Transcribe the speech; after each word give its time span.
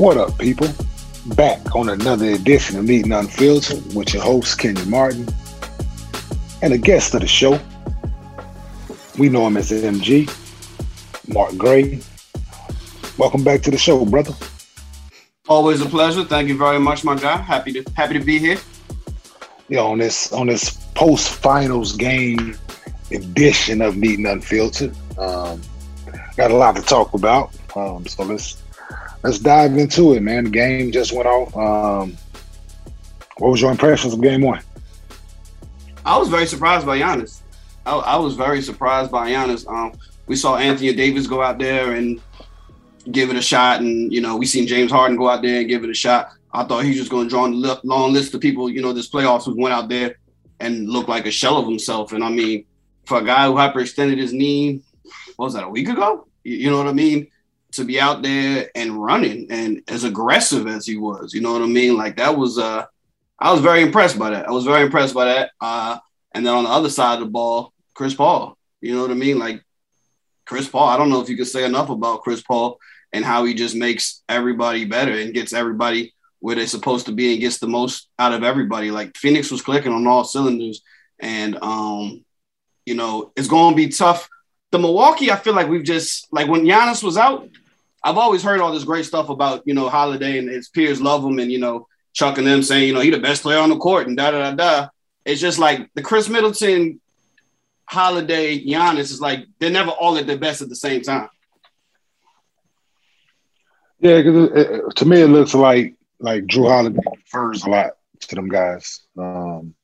What 0.00 0.16
up, 0.16 0.38
people? 0.38 0.66
Back 1.36 1.76
on 1.76 1.90
another 1.90 2.30
edition 2.30 2.78
of 2.78 2.88
and 2.88 3.12
Unfiltered 3.12 3.94
with 3.94 4.14
your 4.14 4.22
host, 4.22 4.58
Kenyon 4.58 4.88
Martin, 4.88 5.28
and 6.62 6.72
a 6.72 6.78
guest 6.78 7.12
of 7.12 7.20
the 7.20 7.26
show. 7.26 7.60
We 9.18 9.28
know 9.28 9.46
him 9.46 9.58
as 9.58 9.70
MG, 9.70 10.26
Mark 11.28 11.54
Grey. 11.58 12.00
Welcome 13.18 13.44
back 13.44 13.60
to 13.60 13.70
the 13.70 13.76
show, 13.76 14.06
brother. 14.06 14.32
Always 15.46 15.82
a 15.82 15.86
pleasure. 15.86 16.24
Thank 16.24 16.48
you 16.48 16.56
very 16.56 16.80
much, 16.80 17.04
my 17.04 17.14
guy. 17.14 17.36
Happy 17.36 17.70
to 17.74 17.84
happy 17.94 18.14
to 18.14 18.24
be 18.24 18.38
here. 18.38 18.56
Yeah, 19.68 19.80
on 19.80 19.98
this 19.98 20.32
on 20.32 20.46
this 20.46 20.78
post 20.94 21.28
finals 21.28 21.94
game 21.94 22.56
edition 23.10 23.82
of 23.82 23.96
and 23.96 24.26
Unfiltered. 24.26 24.96
Um, 25.18 25.60
got 26.38 26.50
a 26.50 26.56
lot 26.56 26.74
to 26.76 26.82
talk 26.82 27.12
about. 27.12 27.54
Um, 27.76 28.06
so 28.06 28.22
let's 28.22 28.62
let's 29.22 29.38
dive 29.38 29.76
into 29.76 30.14
it, 30.14 30.22
man. 30.22 30.44
The 30.44 30.50
game 30.50 30.92
just 30.92 31.12
went 31.12 31.26
off. 31.26 31.56
Um, 31.56 32.16
what 33.38 33.50
was 33.50 33.60
your 33.60 33.70
impressions 33.70 34.12
of 34.12 34.20
game 34.20 34.42
one? 34.42 34.60
I 36.04 36.16
was 36.18 36.28
very 36.28 36.46
surprised 36.46 36.86
by 36.86 36.98
Giannis. 36.98 37.40
I, 37.86 37.94
I 37.94 38.16
was 38.16 38.34
very 38.34 38.62
surprised 38.62 39.10
by 39.10 39.30
Giannis. 39.30 39.66
Um, 39.68 39.92
we 40.26 40.36
saw 40.36 40.56
Anthony 40.56 40.92
Davis 40.92 41.26
go 41.26 41.42
out 41.42 41.58
there 41.58 41.94
and 41.94 42.20
give 43.10 43.30
it 43.30 43.36
a 43.36 43.42
shot, 43.42 43.80
and 43.80 44.12
you 44.12 44.20
know 44.20 44.36
we 44.36 44.46
seen 44.46 44.66
James 44.66 44.92
Harden 44.92 45.16
go 45.16 45.28
out 45.28 45.42
there 45.42 45.60
and 45.60 45.68
give 45.68 45.84
it 45.84 45.90
a 45.90 45.94
shot. 45.94 46.32
I 46.52 46.64
thought 46.64 46.84
he 46.84 46.90
was 46.90 46.98
just 46.98 47.10
going 47.10 47.28
to 47.28 47.30
draw 47.30 47.46
a 47.46 47.80
long 47.84 48.12
list 48.12 48.34
of 48.34 48.40
people, 48.40 48.68
you 48.68 48.82
know, 48.82 48.92
this 48.92 49.08
playoffs 49.08 49.44
who 49.44 49.60
went 49.60 49.72
out 49.72 49.88
there 49.88 50.16
and 50.58 50.88
looked 50.88 51.08
like 51.08 51.26
a 51.26 51.30
shell 51.30 51.58
of 51.58 51.66
himself. 51.66 52.12
And 52.12 52.24
I 52.24 52.28
mean, 52.28 52.64
for 53.06 53.18
a 53.18 53.24
guy 53.24 53.46
who 53.46 53.54
hyperextended 53.54 54.18
his 54.18 54.32
knee, 54.32 54.82
what 55.36 55.46
was 55.46 55.54
that, 55.54 55.64
a 55.64 55.68
week 55.68 55.88
ago? 55.88 56.26
You 56.42 56.70
know 56.70 56.78
what 56.78 56.88
I 56.88 56.92
mean? 56.92 57.28
To 57.74 57.84
be 57.84 58.00
out 58.00 58.22
there 58.22 58.68
and 58.74 59.02
running 59.02 59.46
and 59.50 59.82
as 59.88 60.04
aggressive 60.04 60.66
as 60.66 60.86
he 60.86 60.96
was, 60.96 61.32
you 61.32 61.40
know 61.40 61.52
what 61.52 61.62
I 61.62 61.66
mean? 61.66 61.96
Like 61.96 62.16
that 62.16 62.36
was 62.36 62.58
uh 62.58 62.84
I 63.38 63.52
was 63.52 63.60
very 63.60 63.82
impressed 63.82 64.18
by 64.18 64.30
that. 64.30 64.48
I 64.48 64.50
was 64.50 64.64
very 64.64 64.82
impressed 64.82 65.14
by 65.14 65.26
that. 65.26 65.50
Uh 65.60 65.98
and 66.34 66.44
then 66.44 66.54
on 66.54 66.64
the 66.64 66.70
other 66.70 66.90
side 66.90 67.14
of 67.14 67.20
the 67.20 67.30
ball, 67.30 67.72
Chris 67.94 68.14
Paul. 68.14 68.56
You 68.80 68.94
know 68.94 69.02
what 69.02 69.10
I 69.10 69.14
mean? 69.14 69.38
Like 69.38 69.64
Chris 70.46 70.68
Paul, 70.68 70.88
I 70.88 70.96
don't 70.96 71.10
know 71.10 71.20
if 71.20 71.28
you 71.28 71.36
could 71.36 71.46
say 71.46 71.64
enough 71.64 71.90
about 71.90 72.22
Chris 72.22 72.42
Paul 72.42 72.78
and 73.12 73.24
how 73.24 73.44
he 73.44 73.54
just 73.54 73.76
makes 73.76 74.22
everybody 74.28 74.84
better 74.84 75.12
and 75.12 75.34
gets 75.34 75.52
everybody 75.52 76.14
where 76.40 76.56
they're 76.56 76.66
supposed 76.66 77.06
to 77.06 77.12
be 77.12 77.32
and 77.32 77.40
gets 77.40 77.58
the 77.58 77.68
most 77.68 78.08
out 78.18 78.32
of 78.32 78.42
everybody. 78.42 78.90
Like 78.90 79.16
Phoenix 79.16 79.50
was 79.50 79.62
clicking 79.62 79.92
on 79.92 80.06
all 80.06 80.24
cylinders. 80.24 80.82
And 81.20 81.58
um, 81.62 82.24
you 82.86 82.94
know, 82.94 83.32
it's 83.36 83.48
gonna 83.48 83.76
be 83.76 83.88
tough. 83.88 84.28
The 84.72 84.78
Milwaukee, 84.78 85.30
I 85.30 85.36
feel 85.36 85.54
like 85.54 85.68
we've 85.68 85.84
just 85.84 86.32
like 86.32 86.48
when 86.48 86.64
Giannis 86.64 87.02
was 87.02 87.16
out, 87.16 87.48
I've 88.02 88.18
always 88.18 88.42
heard 88.42 88.60
all 88.60 88.72
this 88.72 88.84
great 88.84 89.04
stuff 89.04 89.28
about, 89.28 89.62
you 89.66 89.74
know, 89.74 89.88
Holiday 89.88 90.38
and 90.38 90.48
his 90.48 90.68
peers 90.68 91.00
love 91.00 91.24
him 91.24 91.38
and 91.38 91.52
you 91.52 91.58
know, 91.58 91.86
chucking 92.12 92.44
them 92.44 92.62
saying, 92.62 92.88
you 92.88 92.94
know, 92.94 93.00
he 93.00 93.10
the 93.10 93.18
best 93.18 93.42
player 93.42 93.58
on 93.58 93.70
the 93.70 93.76
court 93.76 94.06
and 94.06 94.16
da 94.16 94.30
da 94.30 94.50
da 94.50 94.52
da. 94.54 94.88
It's 95.24 95.40
just 95.40 95.58
like 95.58 95.90
the 95.94 96.02
Khris 96.02 96.28
Middleton, 96.28 97.00
Holiday, 97.84 98.64
Giannis 98.64 99.10
is 99.10 99.20
like 99.20 99.46
they're 99.58 99.70
never 99.70 99.90
all 99.90 100.16
at 100.16 100.26
their 100.26 100.38
best 100.38 100.62
at 100.62 100.68
the 100.68 100.76
same 100.76 101.02
time. 101.02 101.28
Yeah, 103.98 104.22
because 104.22 104.94
to 104.94 105.04
me 105.04 105.20
it 105.20 105.28
looks 105.28 105.54
like 105.54 105.94
like 106.20 106.44
Jrue 106.44 106.68
Holiday 106.68 107.00
defers 107.14 107.64
a 107.64 107.70
lot 107.70 107.90
to 108.20 108.34
them 108.34 108.48
guys, 108.48 109.00
um, 109.18 109.74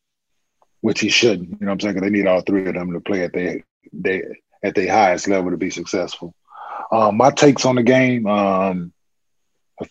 which 0.80 1.00
he 1.00 1.08
shouldn't. 1.08 1.48
You 1.48 1.56
know 1.60 1.66
what 1.66 1.72
I'm 1.72 1.80
saying? 1.80 1.94
Cause 1.94 2.02
they 2.02 2.10
need 2.10 2.26
all 2.26 2.40
three 2.40 2.66
of 2.66 2.74
them 2.74 2.92
to 2.92 3.00
play 3.00 3.22
at 3.24 3.32
their 3.32 3.62
they 3.92 4.22
at 4.62 4.74
their 4.74 4.90
highest 4.90 5.28
level 5.28 5.50
to 5.50 5.56
be 5.56 5.70
successful. 5.70 6.34
Um, 6.90 7.16
my 7.16 7.30
takes 7.30 7.64
on 7.64 7.76
the 7.76 7.82
game: 7.82 8.26
um, 8.26 8.92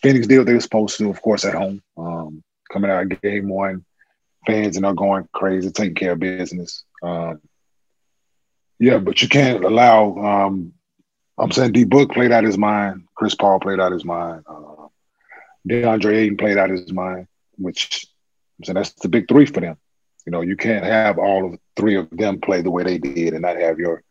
Phoenix 0.02 0.26
did 0.26 0.38
what 0.38 0.46
they 0.46 0.54
were 0.54 0.60
supposed 0.60 0.98
to 0.98 1.10
of 1.10 1.20
course, 1.22 1.44
at 1.44 1.54
home. 1.54 1.82
Um, 1.96 2.42
coming 2.72 2.90
out 2.90 3.10
of 3.10 3.20
game 3.22 3.48
one, 3.48 3.84
fans 4.46 4.80
are 4.80 4.94
going 4.94 5.28
crazy, 5.32 5.70
taking 5.70 5.94
care 5.94 6.12
of 6.12 6.20
business. 6.20 6.84
Um, 7.02 7.40
yeah, 8.78 8.98
but 8.98 9.22
you 9.22 9.28
can't 9.28 9.64
allow. 9.64 10.16
Um, 10.16 10.72
I'm 11.38 11.52
saying 11.52 11.72
D 11.72 11.84
Book 11.84 12.12
played 12.12 12.32
out 12.32 12.44
his 12.44 12.58
mind. 12.58 13.04
Chris 13.14 13.34
Paul 13.34 13.60
played 13.60 13.80
out 13.80 13.92
his 13.92 14.04
mind. 14.04 14.44
Uh, 14.46 14.88
DeAndre 15.68 16.14
Ayton 16.14 16.36
played 16.36 16.58
out 16.58 16.70
his 16.70 16.92
mind, 16.92 17.26
which 17.56 18.06
so 18.64 18.72
that's 18.72 18.92
the 18.94 19.08
big 19.08 19.28
three 19.28 19.46
for 19.46 19.60
them. 19.60 19.76
You 20.24 20.32
know, 20.32 20.40
you 20.40 20.56
can't 20.56 20.84
have 20.84 21.18
all 21.18 21.46
of 21.46 21.60
three 21.76 21.96
of 21.96 22.08
them 22.10 22.40
play 22.40 22.62
the 22.62 22.70
way 22.70 22.82
they 22.82 22.98
did 22.98 23.32
and 23.32 23.42
not 23.42 23.56
have 23.56 23.78
your 23.78 24.02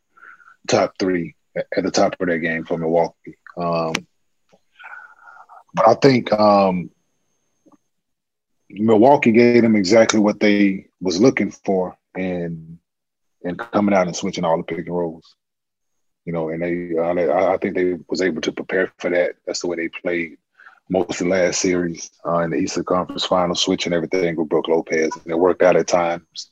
top 0.68 0.95
three 1.00 1.35
at 1.55 1.83
the 1.83 1.91
top 1.91 2.16
of 2.19 2.27
their 2.27 2.39
game 2.39 2.66
for 2.66 2.77
Milwaukee. 2.77 3.38
Um, 3.57 3.93
but 5.73 5.88
I 5.88 5.93
think 5.95 6.31
um, 6.33 6.89
Milwaukee 8.69 9.31
gave 9.31 9.61
them 9.61 9.75
exactly 9.75 10.19
what 10.19 10.39
they 10.39 10.88
was 11.01 11.21
looking 11.21 11.51
for 11.51 11.97
and 12.15 12.79
and 13.44 13.57
coming 13.57 13.94
out 13.94 14.07
and 14.07 14.15
switching 14.15 14.44
all 14.44 14.57
the 14.57 14.63
pick 14.63 14.88
and 14.88 14.95
rolls. 14.95 15.35
You 16.25 16.33
know, 16.33 16.49
and 16.49 16.61
they 16.61 16.97
I, 16.97 17.53
I 17.53 17.57
think 17.57 17.75
they 17.75 17.97
was 18.09 18.21
able 18.21 18.41
to 18.41 18.51
prepare 18.51 18.91
for 18.99 19.09
that. 19.11 19.35
That's 19.45 19.61
the 19.61 19.67
way 19.67 19.75
they 19.77 19.89
played 19.89 20.38
most 20.89 21.21
of 21.21 21.27
the 21.27 21.31
last 21.31 21.59
series 21.59 22.11
uh, 22.25 22.39
in 22.39 22.51
the 22.51 22.57
Eastern 22.57 22.83
Conference 22.83 23.25
Final, 23.25 23.55
switching 23.55 23.94
everything 23.94 24.35
with 24.35 24.49
Brook 24.49 24.67
Lopez, 24.67 25.11
and 25.15 25.31
it 25.31 25.38
worked 25.38 25.61
out 25.61 25.75
at 25.75 25.88
times. 25.88 26.51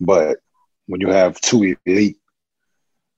But 0.00 0.38
when 0.86 1.00
you 1.00 1.08
have 1.08 1.40
two 1.40 1.76
elite 1.86 2.18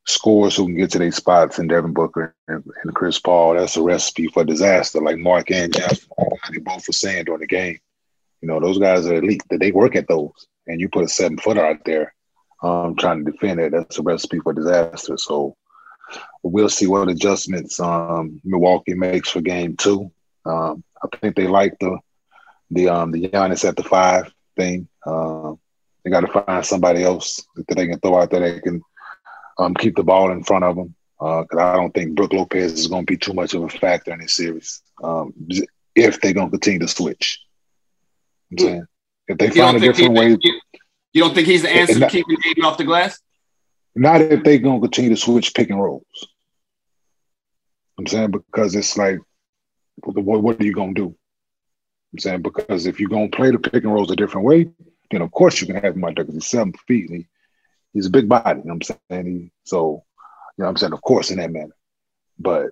scorers 0.06 0.56
who 0.56 0.66
can 0.66 0.76
get 0.76 0.90
to 0.92 0.98
their 0.98 1.12
spots 1.12 1.58
in 1.58 1.68
Devin 1.68 1.92
Booker 1.92 2.34
and, 2.48 2.64
and, 2.82 2.94
Chris 2.94 3.18
Paul, 3.18 3.54
that's 3.54 3.76
a 3.76 3.82
recipe 3.82 4.26
for 4.28 4.44
disaster. 4.44 5.00
Like 5.00 5.18
Mark 5.18 5.50
and 5.50 5.72
Jeff, 5.72 6.00
they 6.50 6.58
both 6.58 6.86
were 6.88 6.92
saying 6.92 7.24
during 7.26 7.40
the 7.40 7.46
game. 7.46 7.78
You 8.40 8.48
know, 8.48 8.60
those 8.60 8.78
guys 8.78 9.06
are 9.06 9.14
elite. 9.14 9.42
That 9.50 9.60
they 9.60 9.70
work 9.70 9.96
at 9.96 10.08
those, 10.08 10.46
and 10.66 10.80
you 10.80 10.88
put 10.88 11.04
a 11.04 11.08
seven 11.08 11.36
footer 11.36 11.64
out 11.64 11.84
there 11.84 12.14
um, 12.62 12.96
trying 12.96 13.24
to 13.24 13.30
defend 13.30 13.60
it. 13.60 13.72
That's 13.72 13.98
a 13.98 14.02
recipe 14.02 14.40
for 14.40 14.52
disaster. 14.52 15.16
So 15.18 15.56
we'll 16.42 16.68
see 16.68 16.86
what 16.86 17.08
adjustments 17.08 17.78
um, 17.80 18.40
Milwaukee 18.44 18.94
makes 18.94 19.30
for 19.30 19.40
Game 19.40 19.76
Two. 19.76 20.10
Um, 20.44 20.82
I 21.02 21.16
think 21.16 21.36
they 21.36 21.46
like 21.46 21.78
the 21.80 21.98
the 22.70 22.88
um 22.88 23.10
the 23.10 23.28
Giannis 23.28 23.68
at 23.68 23.76
the 23.76 23.82
five 23.82 24.32
thing. 24.56 24.88
Um, 25.06 25.58
they 26.04 26.10
got 26.10 26.20
to 26.20 26.28
find 26.28 26.64
somebody 26.64 27.02
else 27.02 27.44
that 27.56 27.76
they 27.76 27.86
can 27.86 28.00
throw 28.00 28.20
out 28.20 28.30
there 28.30 28.40
that 28.40 28.62
can 28.62 28.82
um, 29.60 29.74
keep 29.74 29.96
the 29.96 30.02
ball 30.02 30.32
in 30.32 30.42
front 30.42 30.64
of 30.64 30.76
them. 30.76 30.94
Because 31.18 31.46
uh, 31.58 31.72
I 31.72 31.76
don't 31.76 31.92
think 31.92 32.14
Brook 32.14 32.32
Lopez 32.32 32.72
is 32.72 32.86
going 32.86 33.04
to 33.04 33.12
be 33.12 33.18
too 33.18 33.34
much 33.34 33.52
of 33.52 33.62
a 33.62 33.68
factor 33.68 34.12
in 34.12 34.20
this 34.20 34.32
series 34.32 34.80
um, 35.04 35.34
if 35.94 36.18
they're 36.20 36.32
going 36.32 36.46
to 36.46 36.50
continue 36.50 36.78
to 36.78 36.88
switch. 36.88 37.42
I'm 38.50 38.58
saying 38.58 38.86
if 39.28 39.36
they 39.36 39.46
you 39.46 39.52
find 39.52 39.76
a 39.76 39.80
different 39.80 40.14
way. 40.14 40.38
You 41.12 41.22
don't 41.22 41.34
think 41.34 41.46
he's 41.46 41.62
the 41.62 41.70
answer 41.70 41.98
not, 41.98 42.10
to 42.10 42.16
keeping 42.16 42.36
Ayton 42.48 42.64
off 42.64 42.78
the 42.78 42.84
glass? 42.84 43.20
Not 43.94 44.22
if 44.22 44.42
they're 44.44 44.58
going 44.58 44.80
to 44.80 44.88
continue 44.88 45.10
to 45.10 45.20
switch 45.20 45.52
pick 45.52 45.68
and 45.68 45.82
rolls. 45.82 46.04
I'm 47.98 48.06
saying 48.06 48.30
because 48.30 48.74
it's 48.74 48.96
like 48.96 49.18
what, 50.02 50.42
what 50.42 50.60
are 50.60 50.64
you 50.64 50.72
going 50.72 50.94
to 50.94 51.00
do? 51.02 51.16
I'm 52.12 52.18
saying 52.18 52.42
because 52.42 52.86
if 52.86 52.98
you're 52.98 53.10
going 53.10 53.30
to 53.30 53.36
play 53.36 53.50
the 53.50 53.58
pick 53.58 53.84
and 53.84 53.92
rolls 53.92 54.10
a 54.10 54.16
different 54.16 54.46
way, 54.46 54.70
then 55.10 55.20
of 55.20 55.30
course 55.32 55.60
you 55.60 55.66
can 55.66 55.76
have 55.76 55.96
him 55.96 56.04
out 56.04 56.14
there 56.14 56.24
because 56.24 56.34
he's 56.34 56.46
seven 56.46 56.72
feet. 56.86 57.10
He, 57.10 57.26
he's 57.92 58.06
a 58.06 58.10
big 58.10 58.28
body. 58.28 58.60
You 58.60 58.66
know 58.66 58.74
what 58.74 58.90
I'm 58.90 58.96
saying? 59.10 59.26
He, 59.26 59.52
so, 59.64 60.04
you 60.56 60.62
know 60.62 60.66
what 60.66 60.68
I'm 60.70 60.76
saying? 60.76 60.92
Of 60.92 61.02
course, 61.02 61.30
in 61.30 61.38
that 61.38 61.52
manner. 61.52 61.74
But 62.38 62.70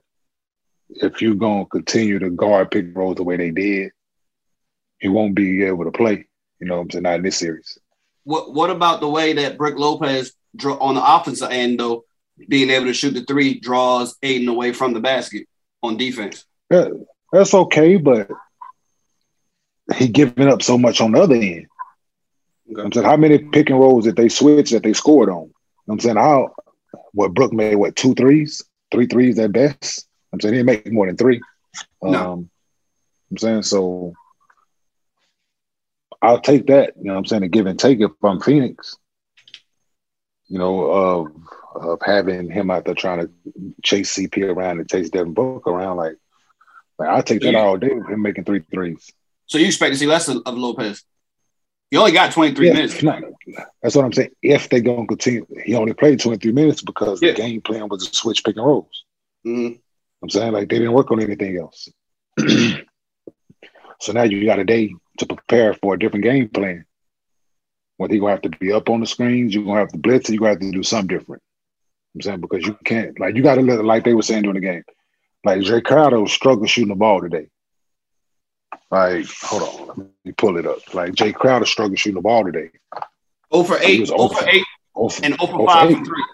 if 0.90 1.20
you're 1.20 1.34
going 1.34 1.64
to 1.64 1.70
continue 1.70 2.18
to 2.18 2.30
guard 2.30 2.70
pick 2.70 2.86
and 2.86 2.96
rolls 2.96 3.16
the 3.16 3.24
way 3.24 3.36
they 3.36 3.50
did, 3.50 3.92
he 4.98 5.08
won't 5.08 5.34
be 5.34 5.64
able 5.64 5.84
to 5.84 5.90
play. 5.90 6.26
You 6.60 6.66
know 6.66 6.76
what 6.76 6.82
I'm 6.82 6.90
saying? 6.90 7.02
Not 7.02 7.16
in 7.16 7.22
this 7.22 7.36
series. 7.36 7.78
What 8.24 8.52
What 8.52 8.70
about 8.70 9.00
the 9.00 9.08
way 9.08 9.32
that 9.34 9.58
Brook 9.58 9.78
Lopez 9.78 10.32
draw 10.56 10.76
on 10.78 10.94
the 10.94 11.14
offensive 11.14 11.50
end 11.50 11.78
though, 11.78 12.04
being 12.48 12.70
able 12.70 12.86
to 12.86 12.94
shoot 12.94 13.14
the 13.14 13.24
three 13.24 13.60
draws 13.60 14.16
Ayton 14.22 14.48
away 14.48 14.72
from 14.72 14.92
the 14.92 15.00
basket 15.00 15.46
on 15.82 15.96
defense? 15.96 16.44
Yeah, 16.71 16.88
that's 17.32 17.54
okay, 17.54 17.97
but 17.97 18.28
he 19.97 20.09
giving 20.09 20.48
up 20.48 20.62
so 20.62 20.76
much 20.76 21.00
on 21.00 21.12
the 21.12 21.22
other 21.22 21.36
end. 21.36 21.66
Okay. 22.70 22.82
I'm 22.82 22.92
saying 22.92 23.06
how 23.06 23.16
many 23.16 23.38
pick 23.38 23.70
and 23.70 23.80
rolls 23.80 24.04
that 24.04 24.16
they 24.16 24.28
switched 24.28 24.72
that 24.72 24.82
they 24.82 24.92
scored 24.92 25.30
on? 25.30 25.50
I'm 25.88 26.00
saying 26.00 26.16
how 26.16 26.54
what 27.12 27.34
Brook 27.34 27.53
made 27.53 27.76
what 27.76 27.97
two 27.97 28.15
threes, 28.15 28.62
three 28.92 29.06
threes 29.06 29.38
at 29.38 29.53
best. 29.53 30.06
I'm 30.32 30.41
saying 30.41 30.54
he 30.54 30.59
didn't 30.59 30.66
make 30.66 30.92
more 30.92 31.06
than 31.06 31.16
three. 31.16 31.41
No. 32.03 32.32
Um, 32.32 32.50
I'm 33.30 33.38
saying 33.38 33.62
so. 33.62 34.12
I'll 36.20 36.41
take 36.41 36.66
that. 36.66 36.94
You 36.97 37.04
know, 37.04 37.16
I'm 37.16 37.24
saying 37.24 37.44
a 37.44 37.48
give 37.48 37.66
and 37.66 37.78
take 37.78 38.00
if 38.00 38.10
I'm 38.22 38.41
Phoenix. 38.41 38.97
You 40.48 40.59
know, 40.59 40.91
of 40.91 41.32
of 41.74 42.00
having 42.04 42.50
him 42.50 42.71
out 42.71 42.84
there 42.84 42.94
trying 42.94 43.21
to 43.21 43.30
chase 43.84 44.16
CP 44.16 44.42
around 44.44 44.80
and 44.80 44.91
chase 44.91 45.10
Devin 45.10 45.34
Book 45.34 45.66
around, 45.66 45.97
like 45.97 46.16
like 46.98 47.09
I 47.09 47.21
take 47.21 47.42
that 47.42 47.54
all 47.54 47.76
day 47.76 47.92
with 47.92 48.09
him 48.09 48.22
making 48.22 48.44
three 48.44 48.60
threes. 48.72 49.12
So 49.47 49.59
you 49.59 49.66
expect 49.66 49.92
to 49.92 49.98
see 49.98 50.06
less 50.06 50.28
of, 50.28 50.42
of 50.44 50.56
Lopez? 50.56 51.04
He 51.90 51.96
only 51.96 52.12
got 52.12 52.32
23 52.32 52.66
yeah, 52.66 52.72
minutes. 52.74 53.02
Not, 53.02 53.22
that's 53.82 53.94
what 53.94 54.04
I'm 54.04 54.12
saying. 54.12 54.30
If 54.42 54.68
they're 54.68 54.80
going 54.80 55.02
to 55.02 55.06
continue, 55.06 55.46
he 55.64 55.74
only 55.74 55.94
played 55.94 56.20
23 56.20 56.52
minutes 56.52 56.82
because 56.82 57.22
yeah. 57.22 57.32
the 57.32 57.36
game 57.38 57.60
plan 57.62 57.88
was 57.88 58.06
to 58.06 58.14
switch 58.14 58.44
pick 58.44 58.56
and 58.56 58.66
rolls. 58.66 59.04
Mm-hmm. 59.46 59.76
I'm 60.22 60.30
saying 60.30 60.52
like 60.52 60.68
they 60.68 60.78
didn't 60.78 60.92
work 60.92 61.10
on 61.10 61.22
anything 61.22 61.56
else. 61.56 61.88
So 64.00 64.12
now 64.12 64.22
you 64.22 64.44
got 64.44 64.58
a 64.58 64.64
day 64.64 64.94
to 65.18 65.26
prepare 65.26 65.74
for 65.74 65.94
a 65.94 65.98
different 65.98 66.24
game 66.24 66.48
plan. 66.48 66.84
Whether 67.96 68.14
you're 68.14 68.20
gonna 68.20 68.32
have 68.32 68.42
to 68.42 68.50
be 68.50 68.72
up 68.72 68.88
on 68.88 69.00
the 69.00 69.06
screens, 69.06 69.54
you're 69.54 69.64
gonna 69.64 69.80
have 69.80 69.92
to 69.92 69.98
blitz, 69.98 70.30
you're 70.30 70.38
gonna 70.38 70.50
have 70.50 70.60
to 70.60 70.70
do 70.70 70.84
something 70.84 71.18
different. 71.18 71.42
I'm 72.14 72.22
saying 72.22 72.40
because 72.40 72.64
you 72.64 72.78
can't 72.84 73.18
like 73.18 73.34
you 73.34 73.42
gotta 73.42 73.60
let 73.60 73.84
like 73.84 74.04
they 74.04 74.14
were 74.14 74.22
saying 74.22 74.42
during 74.42 74.60
the 74.60 74.66
game. 74.66 74.84
Like 75.44 75.60
Jae 75.60 75.82
Crowder 75.82 76.26
struggled 76.28 76.68
shooting 76.68 76.90
the 76.90 76.94
ball 76.94 77.20
today. 77.20 77.48
Like, 78.91 79.26
hold 79.42 79.62
on, 79.62 79.86
let 79.88 80.09
me 80.24 80.32
pull 80.32 80.56
it 80.56 80.66
up. 80.66 80.94
Like 80.94 81.12
Jae 81.12 81.34
Crowder 81.34 81.66
struggled 81.66 81.98
shooting 81.98 82.16
the 82.16 82.22
ball 82.22 82.44
today. 82.44 82.70
Over 83.50 83.78
eight, 83.80 84.10
over 84.10 84.48
eight, 84.48 84.65
over, 84.94 85.20
and 85.22 85.41
over, 85.41 85.66
five 85.66 85.91
and 85.91 86.06
three. 86.06 86.24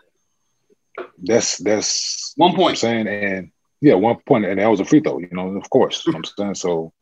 That's 1.22 1.58
that's 1.58 2.32
one 2.36 2.54
point. 2.54 2.70
I'm 2.70 2.76
saying 2.76 3.08
and 3.08 3.50
yeah, 3.80 3.94
one 3.94 4.16
point, 4.26 4.46
and 4.46 4.58
that 4.58 4.70
was 4.70 4.80
a 4.80 4.84
free 4.84 5.00
throw. 5.00 5.18
You 5.18 5.28
know, 5.32 5.48
of 5.56 5.68
course. 5.68 6.06
I'm 6.06 6.24
saying 6.24 6.54
so. 6.54 6.92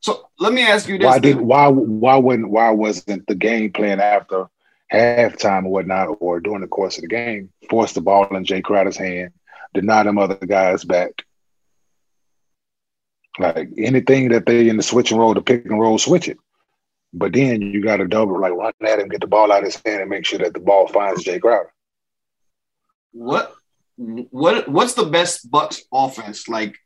So 0.00 0.28
let 0.38 0.52
me 0.52 0.62
ask 0.62 0.88
you 0.88 0.98
this: 0.98 1.06
Why 1.06 1.18
did 1.18 1.40
why 1.40 1.68
why 1.68 2.16
wasn't 2.16 2.50
why 2.50 2.70
wasn't 2.70 3.26
the 3.26 3.34
game 3.34 3.72
plan 3.72 4.00
after 4.00 4.48
halftime 4.92 5.66
or 5.66 5.72
whatnot, 5.72 6.16
or 6.20 6.40
during 6.40 6.62
the 6.62 6.68
course 6.68 6.96
of 6.96 7.02
the 7.02 7.08
game, 7.08 7.50
force 7.68 7.92
the 7.92 8.00
ball 8.00 8.34
in 8.34 8.44
Jae 8.44 8.62
Crowder's 8.62 8.96
hand, 8.96 9.32
deny 9.74 10.02
them 10.02 10.18
other 10.18 10.36
guys 10.36 10.84
back? 10.84 11.24
Like 13.38 13.70
anything 13.78 14.30
that 14.30 14.46
they 14.46 14.68
in 14.68 14.76
the 14.76 14.82
switch 14.82 15.10
and 15.10 15.20
roll, 15.20 15.34
the 15.34 15.42
pick 15.42 15.64
and 15.64 15.80
roll, 15.80 15.98
switch 15.98 16.28
it. 16.28 16.38
But 17.12 17.32
then 17.32 17.60
you 17.62 17.82
got 17.82 17.96
to 17.96 18.06
double, 18.06 18.40
like 18.40 18.52
run 18.52 18.72
at 18.84 18.98
him, 18.98 19.08
get 19.08 19.20
the 19.20 19.26
ball 19.26 19.52
out 19.52 19.60
of 19.60 19.64
his 19.64 19.80
hand, 19.84 20.00
and 20.00 20.10
make 20.10 20.26
sure 20.26 20.38
that 20.40 20.54
the 20.54 20.60
ball 20.60 20.88
finds 20.88 21.24
Jae 21.24 21.40
Crowder. 21.40 21.72
What 23.12 23.54
what 23.96 24.68
what's 24.68 24.94
the 24.94 25.06
best 25.06 25.50
Bucks 25.50 25.82
offense 25.92 26.48
like? 26.48 26.76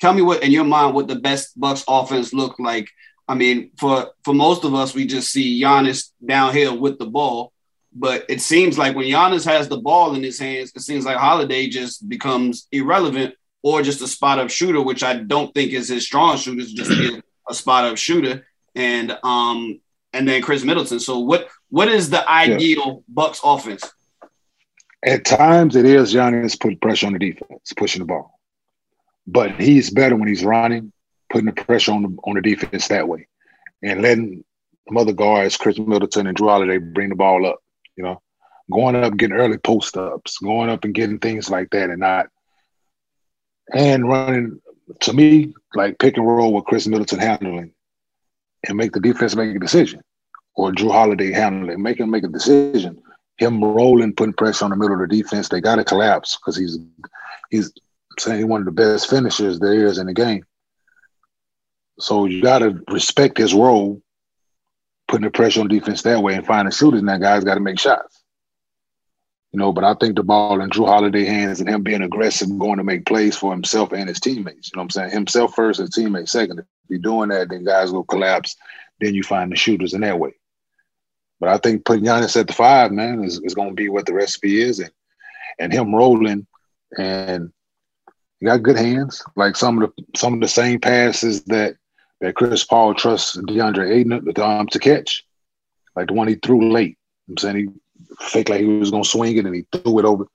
Tell 0.00 0.12
me 0.12 0.22
what 0.22 0.42
in 0.42 0.50
your 0.50 0.64
mind 0.64 0.94
what 0.94 1.08
the 1.08 1.16
best 1.16 1.58
Bucks 1.58 1.84
offense 1.88 2.32
look 2.32 2.58
like. 2.58 2.88
I 3.28 3.34
mean, 3.34 3.70
for 3.78 4.12
for 4.24 4.34
most 4.34 4.64
of 4.64 4.74
us, 4.74 4.94
we 4.94 5.06
just 5.06 5.30
see 5.30 5.60
Giannis 5.60 6.10
downhill 6.24 6.78
with 6.78 6.98
the 6.98 7.06
ball. 7.06 7.52
But 7.92 8.26
it 8.28 8.42
seems 8.42 8.76
like 8.76 8.94
when 8.94 9.06
Giannis 9.06 9.46
has 9.46 9.68
the 9.68 9.78
ball 9.78 10.14
in 10.14 10.22
his 10.22 10.38
hands, 10.38 10.72
it 10.74 10.82
seems 10.82 11.06
like 11.06 11.16
Holiday 11.16 11.68
just 11.68 12.06
becomes 12.08 12.68
irrelevant 12.70 13.34
or 13.62 13.82
just 13.82 14.02
a 14.02 14.08
spot 14.08 14.38
up 14.38 14.50
shooter, 14.50 14.80
which 14.80 15.02
I 15.02 15.14
don't 15.14 15.52
think 15.54 15.72
is 15.72 15.88
his 15.88 16.04
strong 16.04 16.36
shoot. 16.36 16.58
Is 16.58 16.72
just 16.72 16.90
a 17.48 17.54
spot 17.54 17.84
up 17.84 17.96
shooter, 17.96 18.46
and 18.74 19.16
um 19.22 19.80
and 20.12 20.28
then 20.28 20.42
Khris 20.42 20.64
Middleton. 20.64 21.00
So 21.00 21.18
what 21.18 21.48
what 21.68 21.88
is 21.88 22.10
the 22.10 22.28
ideal 22.28 22.86
yeah. 22.86 22.94
Bucks 23.08 23.40
offense? 23.42 23.84
At 25.04 25.24
times, 25.24 25.76
it 25.76 25.84
is 25.84 26.12
Giannis 26.14 26.58
putting 26.58 26.78
pressure 26.78 27.06
on 27.06 27.12
the 27.12 27.18
defense, 27.18 27.72
pushing 27.76 28.00
the 28.00 28.06
ball. 28.06 28.40
But 29.26 29.60
he's 29.60 29.90
better 29.90 30.16
when 30.16 30.28
he's 30.28 30.44
running, 30.44 30.92
putting 31.30 31.46
the 31.46 31.52
pressure 31.52 31.92
on 31.92 32.02
the 32.02 32.16
on 32.24 32.34
the 32.34 32.42
defense 32.42 32.88
that 32.88 33.08
way, 33.08 33.28
and 33.82 34.02
letting 34.02 34.44
other 34.96 35.12
guards, 35.12 35.56
Khris 35.56 35.78
Middleton 35.78 36.26
and 36.26 36.36
Jrue 36.36 36.48
Holiday, 36.48 36.78
bring 36.78 37.08
the 37.08 37.16
ball 37.16 37.46
up. 37.46 37.58
You 37.96 38.04
know, 38.04 38.22
going 38.70 38.96
up, 38.96 39.16
getting 39.16 39.36
early 39.36 39.58
post 39.58 39.96
ups, 39.96 40.38
going 40.38 40.70
up 40.70 40.84
and 40.84 40.94
getting 40.94 41.18
things 41.18 41.50
like 41.50 41.70
that, 41.70 41.90
and 41.90 42.00
not 42.00 42.28
and 43.72 44.08
running. 44.08 44.60
To 45.00 45.12
me, 45.12 45.52
like 45.74 45.98
pick 45.98 46.16
and 46.16 46.26
roll 46.26 46.52
with 46.52 46.64
Khris 46.64 46.86
Middleton 46.86 47.18
handling, 47.18 47.72
and 48.68 48.76
make 48.76 48.92
the 48.92 49.00
defense 49.00 49.34
make 49.34 49.54
a 49.54 49.58
decision, 49.58 50.00
or 50.54 50.70
Jrue 50.70 50.92
Holiday 50.92 51.32
handling, 51.32 51.82
make 51.82 51.98
him 51.98 52.10
make 52.10 52.22
a 52.22 52.28
decision 52.28 53.02
him 53.38 53.62
rolling, 53.62 54.14
putting 54.14 54.32
pressure 54.32 54.64
on 54.64 54.70
the 54.70 54.76
middle 54.76 54.94
of 54.94 55.08
the 55.08 55.22
defense. 55.22 55.48
They 55.48 55.60
got 55.60 55.76
to 55.76 55.84
collapse 55.84 56.36
because 56.36 56.56
he's 56.56 56.78
he's 57.50 57.72
saying 58.18 58.38
he's 58.38 58.46
one 58.46 58.62
of 58.62 58.66
the 58.66 58.72
best 58.72 59.10
finishers 59.10 59.58
there 59.58 59.86
is 59.86 59.98
in 59.98 60.06
the 60.06 60.14
game. 60.14 60.44
So 61.98 62.26
you 62.26 62.42
got 62.42 62.60
to 62.60 62.82
respect 62.90 63.38
his 63.38 63.54
role, 63.54 64.02
putting 65.08 65.24
the 65.24 65.30
pressure 65.30 65.60
on 65.60 65.68
defense 65.68 66.02
that 66.02 66.22
way 66.22 66.34
and 66.34 66.46
finding 66.46 66.72
shooters. 66.72 67.02
Now 67.02 67.18
guys 67.18 67.44
got 67.44 67.54
to 67.54 67.60
make 67.60 67.78
shots. 67.78 68.15
You 69.56 69.62
know, 69.62 69.72
but 69.72 69.84
I 69.84 69.94
think 69.94 70.16
the 70.16 70.22
ball 70.22 70.60
in 70.60 70.68
Jrue 70.68 70.86
Holiday 70.86 71.24
hands 71.24 71.60
and 71.60 71.68
him 71.70 71.82
being 71.82 72.02
aggressive, 72.02 72.58
going 72.58 72.76
to 72.76 72.84
make 72.84 73.06
plays 73.06 73.38
for 73.38 73.52
himself 73.52 73.90
and 73.90 74.06
his 74.06 74.20
teammates. 74.20 74.68
You 74.68 74.76
know 74.76 74.80
what 74.80 74.84
I'm 74.84 74.90
saying? 74.90 75.10
Himself 75.12 75.54
first, 75.54 75.80
his 75.80 75.88
teammates 75.88 76.32
second. 76.32 76.58
If 76.58 76.66
you're 76.90 76.98
doing 76.98 77.30
that, 77.30 77.48
then 77.48 77.64
guys 77.64 77.90
will 77.90 78.04
collapse. 78.04 78.54
Then 79.00 79.14
you 79.14 79.22
find 79.22 79.50
the 79.50 79.56
shooters 79.56 79.94
in 79.94 80.02
that 80.02 80.18
way. 80.18 80.34
But 81.40 81.48
I 81.48 81.56
think 81.56 81.86
putting 81.86 82.04
Giannis 82.04 82.38
at 82.38 82.48
the 82.48 82.52
five, 82.52 82.92
man, 82.92 83.24
is, 83.24 83.40
is 83.44 83.54
going 83.54 83.70
to 83.70 83.74
be 83.74 83.88
what 83.88 84.04
the 84.04 84.12
recipe 84.12 84.60
is, 84.60 84.78
and 84.78 84.90
and 85.58 85.72
him 85.72 85.94
rolling, 85.94 86.46
and 86.98 87.50
he 88.40 88.44
got 88.44 88.62
good 88.62 88.76
hands. 88.76 89.24
Like 89.36 89.56
some 89.56 89.80
of 89.80 89.90
the 89.96 90.04
some 90.18 90.34
of 90.34 90.40
the 90.40 90.48
same 90.48 90.80
passes 90.80 91.44
that 91.44 91.76
that 92.20 92.34
Chris 92.34 92.62
Paul 92.62 92.92
trusts 92.92 93.38
DeAndre 93.38 93.90
Ayton 93.90 94.42
um, 94.42 94.66
to 94.66 94.78
catch, 94.78 95.24
like 95.94 96.08
the 96.08 96.12
one 96.12 96.28
he 96.28 96.34
threw 96.34 96.70
late. 96.70 96.98
I'm 97.30 97.38
saying 97.38 97.56
he 97.56 97.68
faked 98.20 98.48
like 98.48 98.60
he 98.60 98.66
was 98.66 98.90
going 98.90 99.02
to 99.02 99.08
swing 99.08 99.36
it, 99.36 99.46
and 99.46 99.54
he 99.54 99.66
threw 99.72 99.98
it 99.98 100.04
over. 100.04 100.26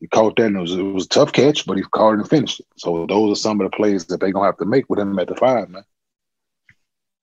He 0.00 0.08
caught 0.08 0.36
that, 0.36 0.46
and 0.46 0.56
it 0.56 0.60
was, 0.60 0.72
it 0.72 0.82
was 0.82 1.06
a 1.06 1.08
tough 1.08 1.32
catch, 1.32 1.66
but 1.66 1.76
he 1.76 1.82
caught 1.84 2.14
it 2.14 2.20
and 2.20 2.28
finished 2.28 2.60
it. 2.60 2.66
So 2.76 3.06
those 3.06 3.32
are 3.32 3.40
some 3.40 3.60
of 3.60 3.70
the 3.70 3.76
plays 3.76 4.04
that 4.06 4.20
they're 4.20 4.32
going 4.32 4.42
to 4.44 4.46
have 4.46 4.58
to 4.58 4.66
make 4.66 4.88
with 4.90 4.98
him 4.98 5.18
at 5.18 5.28
the 5.28 5.36
five, 5.36 5.70
man. 5.70 5.84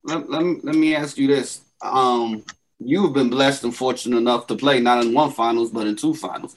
Let, 0.03 0.29
let, 0.29 0.43
me, 0.43 0.59
let 0.63 0.75
me 0.75 0.95
ask 0.95 1.17
you 1.17 1.27
this. 1.27 1.61
Um, 1.81 2.43
you've 2.79 3.13
been 3.13 3.29
blessed 3.29 3.63
and 3.63 3.75
fortunate 3.75 4.17
enough 4.17 4.47
to 4.47 4.55
play 4.55 4.79
not 4.79 5.03
in 5.03 5.13
one 5.13 5.31
finals 5.31 5.71
but 5.71 5.87
in 5.87 5.95
two 5.95 6.13
finals. 6.13 6.55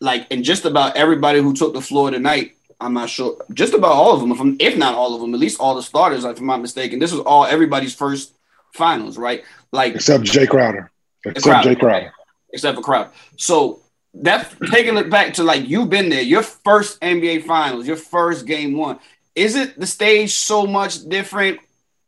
Like, 0.00 0.26
and 0.30 0.42
just 0.42 0.64
about 0.64 0.96
everybody 0.96 1.40
who 1.40 1.54
took 1.54 1.72
the 1.72 1.80
floor 1.80 2.10
tonight, 2.10 2.56
I'm 2.80 2.94
not 2.94 3.08
sure, 3.08 3.36
just 3.54 3.74
about 3.74 3.92
all 3.92 4.12
of 4.14 4.20
them, 4.20 4.56
if 4.58 4.76
not 4.76 4.94
all 4.94 5.14
of 5.14 5.20
them, 5.20 5.32
at 5.34 5.40
least 5.40 5.60
all 5.60 5.76
the 5.76 5.82
starters, 5.82 6.24
if 6.24 6.40
I'm 6.40 6.46
not 6.46 6.60
mistaken. 6.60 6.98
This 6.98 7.12
was 7.12 7.20
all 7.20 7.46
everybody's 7.46 7.94
first 7.94 8.34
finals, 8.74 9.16
right? 9.16 9.44
Like 9.70 9.94
except 9.94 10.24
Jae 10.24 10.48
Crowder, 10.48 10.90
except 11.24 11.66
Jae 11.66 11.78
Crowder, 11.78 12.12
except 12.52 12.76
for 12.76 12.82
Crowder. 12.82 13.10
So 13.36 13.82
that 14.14 14.54
taking 14.70 14.96
it 14.96 15.10
back 15.10 15.34
to 15.34 15.42
like 15.42 15.68
you've 15.68 15.90
been 15.90 16.08
there, 16.08 16.22
your 16.22 16.42
first 16.42 17.00
NBA 17.00 17.44
finals, 17.44 17.86
your 17.86 17.96
first 17.96 18.46
game 18.46 18.76
one. 18.76 18.98
Is 19.34 19.56
it 19.56 19.80
the 19.80 19.86
stage 19.86 20.34
so 20.34 20.66
much 20.66 21.08
different 21.08 21.58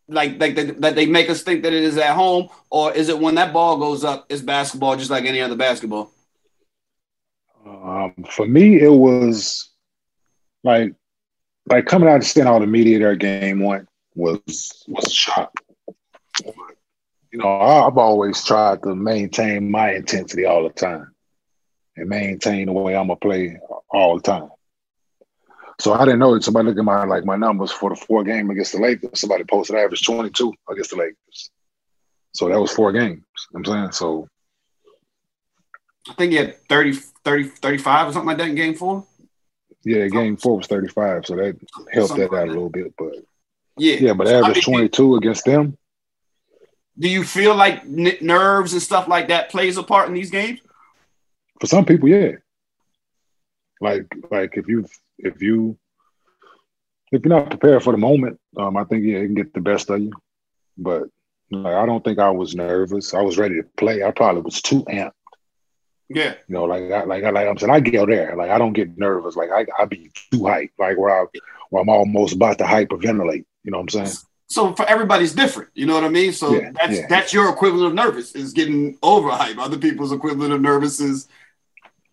like 0.09 0.39
like 0.39 0.55
they, 0.55 0.65
that 0.65 0.95
they 0.95 1.07
make 1.07 1.31
us 1.31 1.43
think 1.43 1.63
that 1.63 1.73
it 1.73 1.83
is 1.83 1.97
at 1.97 2.15
home, 2.15 2.49
or 2.71 2.93
is 2.93 3.09
it 3.09 3.19
when 3.19 3.37
that 3.37 3.53
ball 3.53 3.79
goes 3.79 4.05
up, 4.05 4.27
it's 4.29 4.43
basketball 4.43 4.97
just 4.97 5.11
like 5.11 5.25
any 5.25 5.41
other 5.41 5.57
basketball? 5.57 6.11
Um, 7.67 8.13
for 8.31 8.47
me, 8.47 8.81
it 8.81 8.93
was 8.93 9.71
like 10.63 10.95
like 11.67 11.87
coming 11.87 12.09
out 12.09 12.17
and 12.17 12.27
seeing 12.27 12.47
all 12.47 12.61
the 12.61 12.67
media 12.67 12.99
there 12.99 13.17
game 13.17 13.61
one 13.61 13.89
was 14.15 14.85
was 14.87 15.07
a 15.07 15.11
shock. 15.11 15.53
You 17.35 17.41
know, 17.41 17.49
I've 17.49 17.99
always 17.99 18.45
tried 18.45 18.85
to 18.85 18.95
maintain 18.95 19.69
my 19.69 19.93
intensity 19.93 20.45
all 20.45 20.63
the 20.63 20.71
time 20.71 21.13
and 21.97 22.09
maintain 22.09 22.67
the 22.67 22.73
way 22.73 22.95
I'm 22.95 23.09
gonna 23.09 23.17
play 23.17 23.59
all 23.89 24.15
the 24.15 24.23
time. 24.23 24.51
So 25.81 25.95
I 25.95 26.05
didn't 26.05 26.21
know 26.21 26.35
it. 26.35 26.45
Somebody 26.45 26.69
look 26.69 26.79
at 26.79 26.85
my 26.85 27.05
like 27.05 27.25
my 27.25 27.35
numbers 27.35 27.73
for 27.73 27.91
the 27.91 27.97
four 27.97 28.23
game 28.23 28.51
against 28.51 28.71
the 28.71 28.79
Lakers. 28.79 29.19
Somebody 29.19 29.43
posted 29.43 29.75
average 29.75 30.07
22 30.07 30.55
against 30.71 30.91
the 30.91 30.97
Lakers. 30.97 31.51
So 32.35 32.49
that 32.51 32.61
was 32.61 32.71
four 32.71 32.93
games. 32.93 33.25
You 33.53 33.59
know 33.59 33.59
I'm 33.59 33.65
saying 33.65 33.93
so. 33.93 34.29
I 36.09 36.15
think 36.15 36.31
he 36.31 36.39
had 36.39 36.57
30, 36.69 36.93
30, 36.93 37.49
35 37.49 38.09
or 38.11 38.13
something 38.13 38.29
like 38.29 38.39
that 38.39 38.49
in 38.51 38.55
game 38.55 38.75
four. 38.75 39.05
Yeah, 39.83 40.07
game 40.07 40.37
four 40.37 40.59
was 40.59 40.69
35. 40.69 41.27
So 41.27 41.35
that 41.35 41.57
helped 41.91 42.11
something 42.11 42.31
that 42.31 42.37
out 42.37 42.47
a 42.47 42.53
little 42.53 42.71
bit. 42.71 42.95
But 42.97 43.15
yeah, 43.77 43.97
yeah, 43.97 44.13
but 44.13 44.29
average 44.29 44.65
22 44.65 45.17
against 45.17 45.45
them. 45.47 45.77
Do 46.99 47.09
you 47.09 47.25
feel 47.25 47.55
like 47.55 47.85
n- 47.85 48.17
nerves 48.21 48.73
and 48.73 48.83
stuff 48.83 49.09
like 49.09 49.29
that 49.29 49.51
plays 49.51 49.77
a 49.77 49.83
part 49.83 50.09
in 50.09 50.15
these 50.15 50.31
games? 50.31 50.61
For 51.61 51.67
some 51.67 51.85
people, 51.85 52.09
yeah. 52.09 52.33
Like, 53.81 54.07
like 54.31 54.57
if 54.57 54.69
you've 54.69 54.91
if 55.19 55.43
you 55.43 55.79
if 57.13 57.25
you're 57.25 57.37
not 57.37 57.51
prepared 57.51 57.83
for 57.83 57.93
the 57.93 57.99
moment, 57.99 58.39
um, 58.57 58.77
I 58.77 58.85
think 58.85 59.05
yeah, 59.05 59.19
it 59.19 59.27
can 59.27 59.35
get 59.35 59.55
the 59.55 59.61
best 59.61 59.91
of 59.91 60.01
you. 60.01 60.13
But 60.77 61.09
like, 61.51 61.75
I 61.75 61.87
don't 61.87 62.03
think 62.05 62.19
I 62.19 62.31
was 62.31 62.55
nervous. 62.55 63.15
I 63.15 63.23
was 63.23 63.39
ready 63.39 63.57
to 63.57 63.65
play. 63.77 64.03
I 64.03 64.11
probably 64.11 64.43
was 64.43 64.63
too 64.63 64.83
amped. 64.85 65.13
Yeah. 66.09 66.35
You 66.49 66.55
know, 66.55 66.65
like 66.65 66.91
I 66.91 67.05
like 67.05 67.25
I 67.25 67.31
like 67.31 67.49
I'm 67.49 67.59
saying 67.59 67.73
I 67.73 67.81
get 67.81 68.07
there. 68.09 68.37
Like 68.37 68.51
I 68.51 68.59
don't 68.59 68.73
get 68.73 68.99
nervous. 68.99 69.37
Like 69.37 69.51
I 69.51 69.67
I 69.79 69.85
be 69.87 70.11
too 70.31 70.41
hyped. 70.41 70.71
Like 70.79 70.99
where 70.99 71.23
I 71.23 71.27
where 71.71 71.83
I'm 71.83 71.89
almost 71.89 72.35
about 72.35 72.59
to 72.59 72.65
hyperventilate. 72.65 73.45
You 73.65 73.71
know 73.71 73.79
what 73.79 73.95
I'm 73.95 74.07
saying? 74.07 74.17
So 74.49 74.75
for 74.75 74.87
everybody's 74.87 75.35
different. 75.35 75.71
You 75.75 75.87
know 75.87 75.95
what 75.95 76.05
I 76.05 76.09
mean? 76.09 76.33
So 76.33 76.55
yeah, 76.55 76.71
that's 76.73 76.99
yeah. 76.99 77.07
that's 77.09 77.33
your 77.33 77.49
equivalent 77.49 77.89
of 77.89 77.95
nervous 77.95 78.35
is 78.35 78.53
getting 78.53 78.97
overhyped. 78.99 79.59
Other 79.59 79.79
people's 79.79 80.13
equivalent 80.13 80.53
of 80.53 80.61
nervous 80.61 81.01
is 81.01 81.29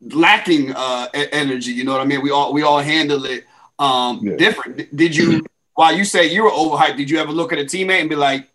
lacking 0.01 0.73
uh, 0.73 1.07
energy. 1.13 1.71
You 1.71 1.83
know 1.83 1.91
what 1.91 2.01
I 2.01 2.05
mean? 2.05 2.21
We 2.21 2.31
all 2.31 2.53
we 2.53 2.63
all 2.63 2.79
handle 2.79 3.25
it 3.25 3.45
um, 3.79 4.21
yeah. 4.23 4.37
different. 4.37 4.95
Did 4.95 5.15
you 5.15 5.45
while 5.73 5.95
you 5.95 6.05
say 6.05 6.31
you 6.31 6.43
were 6.43 6.51
overhyped? 6.51 6.97
Did 6.97 7.09
you 7.09 7.19
ever 7.19 7.31
look 7.31 7.53
at 7.53 7.59
a 7.59 7.63
teammate 7.63 8.01
and 8.01 8.09
be 8.09 8.15
like, 8.15 8.47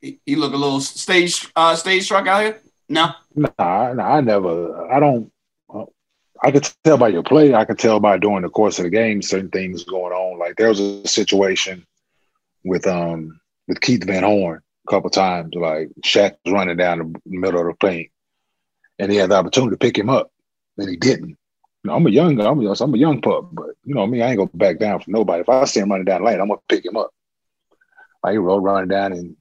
he, 0.00 0.20
he 0.26 0.36
look 0.36 0.52
a 0.52 0.56
little 0.56 0.80
stage 0.80 1.48
uh, 1.54 1.76
stage 1.76 2.04
struck 2.04 2.26
out 2.26 2.42
here? 2.42 2.60
No. 2.88 3.12
Nah, 3.34 3.92
nah, 3.94 4.16
I 4.16 4.20
never. 4.20 4.90
I 4.92 5.00
don't. 5.00 5.30
I 6.44 6.50
could 6.50 6.68
tell 6.82 6.98
by 6.98 7.08
your 7.08 7.22
play. 7.22 7.54
I 7.54 7.64
could 7.64 7.78
tell 7.78 8.00
by 8.00 8.18
during 8.18 8.42
the 8.42 8.48
course 8.48 8.80
of 8.80 8.84
the 8.84 8.90
game 8.90 9.22
certain 9.22 9.50
things 9.50 9.84
going 9.84 10.12
on. 10.12 10.40
Like 10.40 10.56
there 10.56 10.68
was 10.68 10.80
a 10.80 11.06
situation 11.06 11.86
with 12.64 12.86
um 12.86 13.40
with 13.68 13.80
Keith 13.80 14.04
Van 14.04 14.22
Horn 14.22 14.62
a 14.86 14.90
couple 14.90 15.10
times. 15.10 15.54
Like 15.54 15.88
Shaq 16.04 16.36
was 16.44 16.52
running 16.52 16.76
down 16.76 16.98
the 16.98 17.20
middle 17.26 17.60
of 17.60 17.66
the 17.66 17.74
paint, 17.74 18.10
and 18.98 19.10
he 19.10 19.18
had 19.18 19.30
the 19.30 19.36
opportunity 19.36 19.74
to 19.74 19.78
pick 19.78 19.96
him 19.96 20.10
up, 20.10 20.30
and 20.78 20.88
he 20.88 20.96
didn't. 20.96 21.30
You 21.84 21.90
know, 21.90 21.96
I'm 21.96 22.06
a 22.06 22.10
young, 22.10 22.40
I'm 22.40 22.64
a, 22.64 22.72
I'm 22.80 22.94
a 22.94 22.98
young 22.98 23.20
pup, 23.20 23.48
but 23.52 23.70
you 23.84 23.94
know 23.94 24.06
me, 24.06 24.22
I 24.22 24.28
ain't 24.28 24.38
gonna 24.38 24.50
back 24.54 24.78
down 24.78 25.00
from 25.00 25.14
nobody. 25.14 25.40
If 25.40 25.48
I 25.48 25.64
see 25.64 25.80
him 25.80 25.90
running 25.90 26.04
down 26.04 26.22
the 26.22 26.26
lane, 26.28 26.40
I'm 26.40 26.48
gonna 26.48 26.60
pick 26.68 26.84
him 26.84 26.96
up. 26.96 27.10
Like 28.22 28.32
he 28.32 28.38
rolled 28.38 28.62
running 28.62 28.88
down, 28.88 29.12
and 29.12 29.36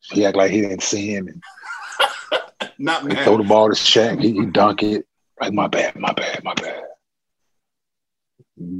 he 0.00 0.24
act 0.24 0.36
like 0.36 0.50
he 0.50 0.62
didn't 0.62 0.82
see 0.82 1.14
him, 1.14 1.28
and 1.28 1.42
Not 2.78 3.02
he 3.02 3.08
man. 3.08 3.24
throw 3.24 3.36
the 3.36 3.44
ball 3.44 3.68
to 3.68 3.74
Shaq. 3.74 4.22
He, 4.22 4.32
he 4.32 4.46
dunk 4.46 4.82
it. 4.82 5.06
Like 5.40 5.52
my 5.52 5.68
bad, 5.68 5.96
my 5.96 6.12
bad, 6.12 6.42
my 6.42 6.54
bad. 6.54 6.82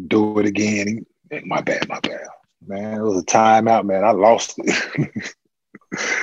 Do 0.09 0.39
it 0.39 0.47
again. 0.47 1.05
He, 1.31 1.41
my 1.45 1.61
bad, 1.61 1.89
my 1.89 2.01
bad. 2.01 2.27
Man, 2.69 3.01
it 3.01 3.03
was 3.03 3.23
a 3.23 3.27
timeout, 3.27 3.85
man. 3.85 4.05
I 4.05 4.11
lost 4.11 4.55
it. 4.59 5.35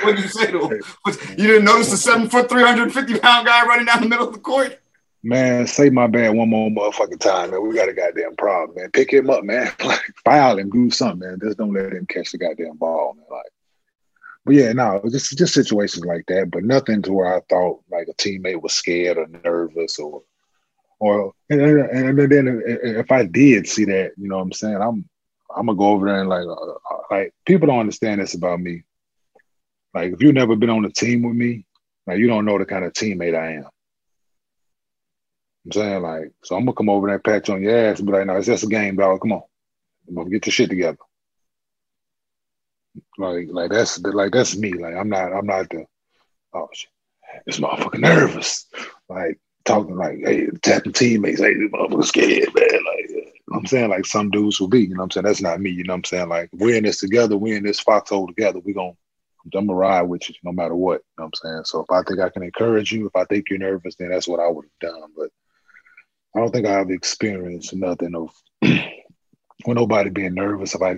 What 0.04 0.16
did 0.16 0.24
you 0.24 0.30
say 0.30 0.52
to 0.52 0.70
him? 0.70 0.82
You 1.38 1.48
didn't 1.48 1.66
notice 1.66 1.90
the 1.90 1.98
seven 1.98 2.30
foot, 2.30 2.48
350 2.50 3.20
pound 3.20 3.48
guy 3.48 3.66
running 3.66 3.88
down 3.88 4.02
the 4.02 4.08
middle 4.08 4.28
of 4.28 4.34
the 4.34 4.40
court? 4.40 4.80
man, 5.26 5.66
say 5.66 5.90
my 5.90 6.06
bad 6.06 6.36
one 6.36 6.50
more 6.50 6.70
motherfucking 6.70 7.20
time, 7.20 7.50
man. 7.50 7.68
We 7.68 7.76
got 7.76 7.90
a 7.90 7.94
goddamn 7.94 8.36
problem, 8.36 8.78
man. 8.78 8.92
Pick 8.92 9.12
him 9.12 9.30
up, 9.30 9.44
man. 9.44 9.72
Like 9.84 10.02
foul 10.24 10.60
him, 10.60 10.70
do 10.70 10.90
something, 10.92 11.28
man. 11.28 11.40
Just 11.42 11.58
don't 11.58 11.74
let 11.74 11.92
him 11.92 12.06
catch 12.06 12.32
the 12.32 12.38
goddamn 12.38 12.78
ball, 12.78 13.16
man. 13.16 13.26
Like, 13.30 13.52
but 14.46 14.56
yeah, 14.56 14.72
no, 14.74 15.02
just 15.12 15.36
just 15.38 15.56
situations 15.56 16.06
like 16.06 16.26
that, 16.28 16.52
but 16.52 16.64
nothing 16.64 17.02
to 17.02 17.14
where 17.14 17.36
I 17.36 17.42
thought 17.50 17.82
like 17.92 18.08
a 18.08 18.14
teammate 18.14 18.62
was 18.62 18.74
scared 18.74 19.18
or 19.18 19.28
nervous 19.44 19.98
or 19.98 20.22
or 21.00 21.34
and, 21.50 21.62
and 21.62 22.32
then 22.32 22.64
if 22.66 23.12
I 23.12 23.26
did 23.26 23.68
see 23.68 23.86
that, 23.86 24.12
you 24.18 24.30
know 24.30 24.38
what 24.38 24.44
I'm 24.44 24.54
saying, 24.54 24.78
I'm 24.78 25.10
I'm 25.56 25.68
gonna 25.68 25.78
go 25.78 25.90
over 25.90 26.06
there 26.06 26.20
and 26.20 26.30
like 26.30 26.46
uh, 26.46 26.98
like 27.10 27.34
people 27.46 27.68
don't 27.68 27.80
understand 27.80 28.22
this 28.22 28.34
about 28.34 28.60
me. 28.60 28.84
Like 29.94 30.14
if 30.14 30.22
you've 30.22 30.36
never 30.36 30.56
been 30.56 30.70
on 30.70 30.86
a 30.86 30.92
team 30.92 31.24
with 31.24 31.36
me, 31.36 31.66
like 32.06 32.20
you 32.20 32.28
don't 32.28 32.46
know 32.46 32.58
the 32.58 32.66
kind 32.66 32.84
of 32.84 32.94
teammate 32.94 33.38
I 33.38 33.54
am. 33.54 33.70
I'm 35.66 35.72
saying 35.72 36.02
like, 36.02 36.32
so 36.44 36.56
I'm 36.56 36.66
gonna 36.66 36.76
come 36.76 36.90
over 36.90 37.08
there 37.08 37.16
and 37.16 37.24
pat 37.24 37.48
you 37.48 37.54
on 37.56 37.64
your 37.64 37.76
ass 37.76 38.02
be 38.02 38.12
like, 38.12 38.28
no, 38.28 38.36
it's 38.36 38.48
just 38.48 38.64
a 38.64 38.68
game, 38.68 38.98
dog. 38.98 39.22
Come 39.22 39.32
on, 39.32 39.44
I'm 40.08 40.16
gonna 40.16 40.30
get 40.30 40.46
your 40.46 40.52
shit 40.52 40.70
together. 40.70 40.98
Like, 43.18 43.48
like 43.50 43.72
that's 43.72 44.00
like 44.00 44.32
that's 44.32 44.56
me. 44.58 44.74
Like 44.74 44.96
I'm 44.96 45.10
not, 45.10 45.34
I'm 45.34 45.46
not 45.46 45.70
the 45.70 45.86
oh 46.54 46.68
shit. 46.74 46.90
This 47.46 47.60
motherfucker 47.60 48.00
nervous. 48.00 48.68
Like 49.10 49.40
talking 49.66 49.96
like, 49.96 50.20
hey, 50.20 50.48
tapping 50.62 50.94
teammates, 50.94 51.40
hey, 51.42 51.54
this 51.54 51.72
motherfucker 51.72 52.06
scared, 52.06 52.54
man. 52.54 52.84
Like 52.86 52.95
I'm 53.54 53.66
saying 53.66 53.90
like 53.90 54.06
some 54.06 54.32
dudes 54.32 54.60
will 54.60 54.68
be, 54.68 54.82
you 54.82 54.90
know 54.90 54.96
what 54.98 55.04
I'm 55.04 55.12
saying? 55.12 55.26
That's 55.26 55.42
not 55.42 55.62
me, 55.62 55.70
you 55.70 55.84
know 55.84 55.94
what 55.94 55.98
I'm 55.98 56.04
saying? 56.06 56.30
Like 56.30 56.50
we're 56.54 56.76
in 56.78 56.84
this 56.84 57.00
together, 57.00 57.38
we're 57.38 57.58
in 57.58 57.64
this 57.64 57.80
foxhole 57.80 58.28
together, 58.28 58.60
we 58.60 58.74
gonna 58.74 58.94
I'm 59.54 59.68
gonna 59.68 59.76
ride 59.76 60.04
with 60.04 60.28
you 60.28 60.36
no 60.44 60.52
matter 60.52 60.76
what. 60.76 61.02
You 61.18 61.24
know 61.24 61.26
what 61.26 61.34
I'm 61.44 61.50
saying? 61.52 61.64
So 61.66 61.82
if 61.82 61.92
I 61.92 62.02
think 62.04 62.20
I 62.20 62.30
can 62.30 62.44
encourage 62.44 62.92
you, 62.92 63.06
if 63.06 63.16
I 63.16 63.26
think 63.26 63.46
you're 63.50 63.60
nervous, 63.60 63.96
then 63.96 64.10
that's 64.10 64.28
what 64.28 64.40
I 64.40 64.48
would 64.48 64.66
have 64.66 64.92
done. 64.92 65.10
But 65.16 65.30
I 66.36 66.40
don't 66.40 66.52
think 66.52 66.66
I've 66.66 66.90
experienced 66.90 67.76
nothing 67.76 68.16
of 68.16 68.32
when 68.62 69.76
nobody 69.76 70.10
being 70.10 70.34
nervous. 70.34 70.74
If 70.74 70.82
I 70.82 70.98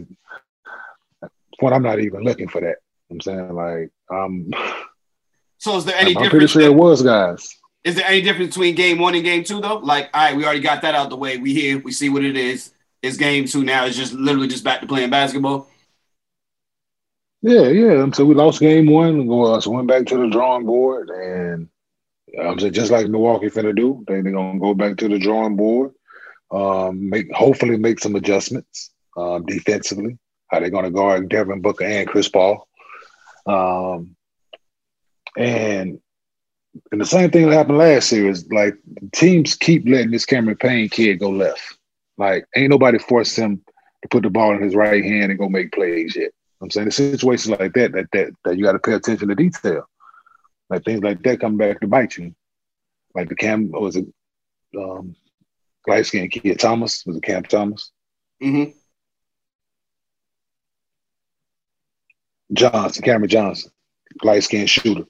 when 1.60 1.74
I'm 1.74 1.84
not 1.84 2.00
even 2.00 2.24
looking 2.24 2.48
for 2.48 2.62
that. 2.62 2.77
You 3.10 3.16
know 3.16 3.16
I'm 3.16 3.22
saying 3.22 3.54
like 3.54 3.89
um 4.12 4.50
So 5.58 5.77
is 5.77 5.86
there 5.86 5.96
any 5.98 6.12
I'm 6.12 6.24
difference? 6.24 6.30
pretty 6.32 6.48
sure 6.48 6.62
it 6.62 6.74
was 6.74 7.01
guys. 7.01 7.54
Is 7.88 7.96
there 7.96 8.06
any 8.06 8.22
difference 8.22 8.50
between 8.53 8.75
game 8.75 9.00
one 9.00 9.15
and 9.15 9.24
game 9.24 9.46
two 9.46 9.62
though? 9.62 9.77
Like, 9.77 10.10
all 10.13 10.22
right, 10.22 10.36
we 10.36 10.44
already 10.44 10.60
got 10.60 10.82
that 10.82 10.94
out 10.94 11.10
the 11.10 11.15
way. 11.15 11.38
We 11.38 11.53
here, 11.53 11.79
we 11.79 11.94
see 11.94 12.10
what 12.10 12.25
it 12.25 12.36
is. 12.36 12.72
It's 13.01 13.15
game 13.15 13.46
two 13.46 13.63
now. 13.63 13.86
It's 13.86 13.96
just 13.96 14.12
literally 14.12 14.50
just 14.50 14.65
back 14.65 14.82
to 14.82 14.88
playing 14.88 15.10
basketball. 15.10 15.70
Yeah, 17.41 17.70
yeah. 17.70 18.01
Um, 18.01 18.12
So 18.12 18.25
we 18.25 18.36
lost 18.36 18.60
game 18.60 18.88
one, 18.88 19.32
uh, 19.32 19.62
so 19.62 19.72
went 19.72 19.88
back 19.88 20.06
to 20.08 20.17
the 20.17 20.27
drawing 20.27 20.65
board, 20.65 21.10
and 21.10 21.70
I'm 22.38 22.60
saying 22.60 22.74
just 22.74 22.91
like 22.91 23.08
Milwaukee 23.08 23.48
finna 23.48 23.74
do, 23.74 24.03
They 24.06 24.15
are 24.15 24.22
gonna 24.22 24.60
go 24.60 24.74
back 24.74 24.98
to 24.98 25.08
the 25.08 25.17
drawing 25.17 25.56
board, 25.56 25.94
um, 26.51 27.10
make 27.10 27.32
hopefully 27.34 27.77
make 27.77 28.00
some 28.00 28.17
adjustments 28.17 28.91
um, 29.15 29.46
defensively. 29.46 30.17
How 30.50 30.60
they 30.60 30.70
gonna 30.70 30.91
guard 30.91 31.29
Devin 31.29 31.62
Booker 31.62 31.86
and 31.86 32.06
Chris 32.06 32.27
Paul, 32.27 32.67
um, 33.46 34.17
and 35.38 36.01
and 36.91 37.01
the 37.01 37.05
same 37.05 37.29
thing 37.31 37.50
that 37.50 37.55
happened 37.55 37.77
last 37.77 38.12
year 38.12 38.29
is 38.29 38.50
like 38.51 38.75
teams 39.13 39.55
keep 39.55 39.88
letting 39.88 40.12
this 40.12 40.25
Cameron 40.25 40.57
Payne 40.57 40.89
kid 40.89 41.19
go 41.19 41.29
left. 41.29 41.77
Like 42.17 42.46
ain't 42.55 42.69
nobody 42.69 42.98
forced 43.00 43.38
him 43.38 43.62
to 44.01 44.10
put 44.10 44.24
the 44.24 44.29
ball 44.29 44.55
in 44.55 44.62
his 44.62 44.75
right 44.75 45.03
hand 45.03 45.31
and 45.31 45.39
go 45.39 45.50
make 45.50 45.72
plays 45.72 46.15
yet. 46.15 46.31
I'm 46.62 46.69
saying 46.69 46.86
the 46.86 46.91
situations 46.91 47.57
like 47.60 47.74
that 47.74 47.91
that 47.93 48.07
that 48.13 48.31
that 48.46 48.57
you 48.57 48.63
got 48.63 48.74
to 48.74 48.79
pay 48.79 48.93
attention 48.93 49.29
to 49.29 49.36
detail. 49.36 49.84
Like 50.69 50.84
things 50.84 51.03
like 51.03 51.22
that 51.24 51.39
come 51.39 51.57
back 51.57 51.79
to 51.81 51.88
bite 51.88 52.17
you. 52.17 52.34
Like 53.15 53.29
the 53.29 53.36
Cam 53.36 53.72
was 53.72 53.96
it 53.96 54.05
um 54.77 55.15
light 55.88 56.05
skinned 56.05 56.31
kid 56.31 56.60
Thomas 56.60 57.05
was 57.05 57.17
it 57.17 57.24
Cam 57.24 57.43
Thomas 57.43 57.91
Mm-hmm. 58.41 58.72
Johnson 62.53 63.03
Cameron 63.03 63.29
Johnson 63.29 63.72
light 64.24 64.43
skinned 64.43 64.69
shooter 64.69 65.05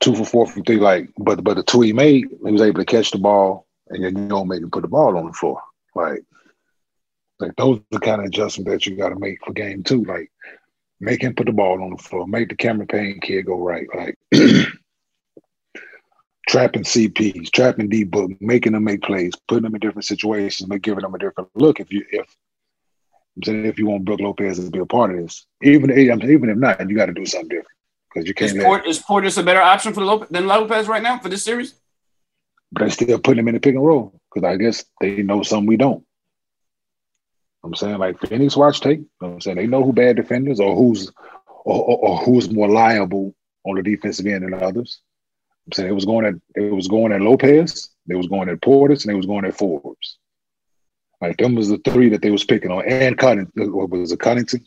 two 0.00 0.14
for 0.14 0.24
four 0.24 0.46
from 0.46 0.64
three 0.64 0.76
like 0.76 1.10
but 1.18 1.42
but 1.42 1.54
the 1.54 1.62
two 1.62 1.80
he 1.80 1.92
made 1.92 2.26
he 2.44 2.52
was 2.52 2.62
able 2.62 2.80
to 2.80 2.84
catch 2.84 3.10
the 3.10 3.18
ball 3.18 3.66
and 3.88 4.04
then 4.04 4.16
you 4.16 4.28
don't 4.28 4.48
make 4.48 4.62
him 4.62 4.70
put 4.70 4.82
the 4.82 4.88
ball 4.88 5.16
on 5.16 5.26
the 5.26 5.32
floor 5.32 5.60
like 5.94 6.22
like 7.38 7.54
those 7.56 7.78
are 7.78 7.82
the 7.90 8.00
kind 8.00 8.20
of 8.20 8.26
adjustments 8.26 8.70
that 8.70 8.86
you 8.86 8.96
got 8.96 9.10
to 9.10 9.18
make 9.18 9.38
for 9.44 9.52
game 9.52 9.82
two 9.82 10.04
like 10.04 10.30
make 11.00 11.22
him 11.22 11.34
put 11.34 11.46
the 11.46 11.52
ball 11.52 11.82
on 11.82 11.90
the 11.90 12.02
floor 12.02 12.26
make 12.26 12.48
the 12.48 12.56
Cameron 12.56 12.88
Payne 12.88 13.20
kid 13.20 13.46
go 13.46 13.58
right 13.58 13.86
like 13.94 14.16
trapping 16.48 16.84
CPs, 16.84 17.50
trapping 17.50 17.88
D 17.88 18.04
book, 18.04 18.30
making 18.40 18.72
them 18.72 18.84
make 18.84 19.02
plays, 19.02 19.34
putting 19.48 19.64
them 19.64 19.74
in 19.74 19.80
different 19.80 20.04
situations, 20.04 20.68
but 20.68 20.82
giving 20.82 21.02
them 21.02 21.14
a 21.14 21.18
different 21.18 21.50
look. 21.54 21.80
If 21.80 21.92
you 21.92 22.04
if 22.10 22.36
I'm 23.36 23.42
saying 23.42 23.66
if 23.66 23.78
you 23.78 23.86
want 23.86 24.04
Brook 24.04 24.20
Lopez 24.20 24.58
to 24.58 24.70
be 24.70 24.78
a 24.78 24.86
part 24.86 25.10
of 25.10 25.18
this, 25.18 25.46
even 25.62 25.90
I'm 25.90 26.22
even 26.22 26.50
if 26.50 26.56
not, 26.56 26.88
you 26.88 26.96
got 26.96 27.06
to 27.06 27.12
do 27.12 27.26
something 27.26 27.48
different 27.48 27.75
because 28.16 28.28
you 28.28 28.34
Is, 28.46 28.52
can't. 28.52 28.64
Port, 28.64 28.86
is 28.86 28.98
Portis 28.98 29.38
a 29.38 29.42
better 29.42 29.60
option 29.60 29.92
for 29.92 30.02
Lopez 30.02 30.28
than 30.30 30.46
Lopez 30.46 30.88
right 30.88 31.02
now 31.02 31.18
for 31.18 31.28
this 31.28 31.42
series? 31.42 31.74
but 32.72 32.84
they 32.84 32.90
still 32.90 33.18
putting 33.18 33.40
him 33.40 33.48
in 33.48 33.54
the 33.54 33.60
pick 33.60 33.74
and 33.74 33.84
roll 33.84 34.20
because 34.32 34.46
I 34.46 34.56
guess 34.56 34.84
they 35.00 35.22
know 35.22 35.42
something 35.42 35.66
we 35.66 35.76
don't. 35.76 36.04
I'm 37.64 37.74
saying 37.74 37.98
like 37.98 38.20
Phoenix 38.20 38.56
watch 38.56 38.80
tape. 38.80 39.00
You 39.00 39.08
know 39.20 39.28
what 39.28 39.34
I'm 39.34 39.40
saying 39.40 39.56
they 39.56 39.66
know 39.66 39.82
who 39.82 39.92
bad 39.92 40.16
defenders 40.16 40.60
or 40.60 40.76
who's 40.76 41.10
or, 41.64 41.82
or, 41.82 41.98
or 41.98 42.18
who's 42.18 42.50
more 42.50 42.68
liable 42.68 43.34
on 43.64 43.76
the 43.76 43.82
defensive 43.82 44.26
end 44.26 44.44
than 44.44 44.54
others. 44.54 45.00
I'm 45.66 45.72
saying 45.72 45.88
it 45.88 45.94
was 45.94 46.04
going 46.04 46.26
at 46.26 46.34
it 46.54 46.72
was 46.72 46.88
going 46.88 47.12
at 47.12 47.20
Lopez, 47.20 47.90
they 48.06 48.14
was 48.14 48.28
going 48.28 48.48
at 48.48 48.60
Portis, 48.60 49.04
and 49.04 49.12
they 49.12 49.16
was 49.16 49.26
going 49.26 49.44
at 49.44 49.56
Forbes. 49.56 50.18
Like 51.20 51.38
them 51.38 51.54
was 51.54 51.68
the 51.68 51.78
three 51.78 52.10
that 52.10 52.22
they 52.22 52.30
was 52.30 52.44
picking 52.44 52.70
on, 52.70 52.84
and. 52.86 53.18
What 53.54 53.90
was 53.90 54.12
it, 54.12 54.18
Connaughton? 54.18 54.64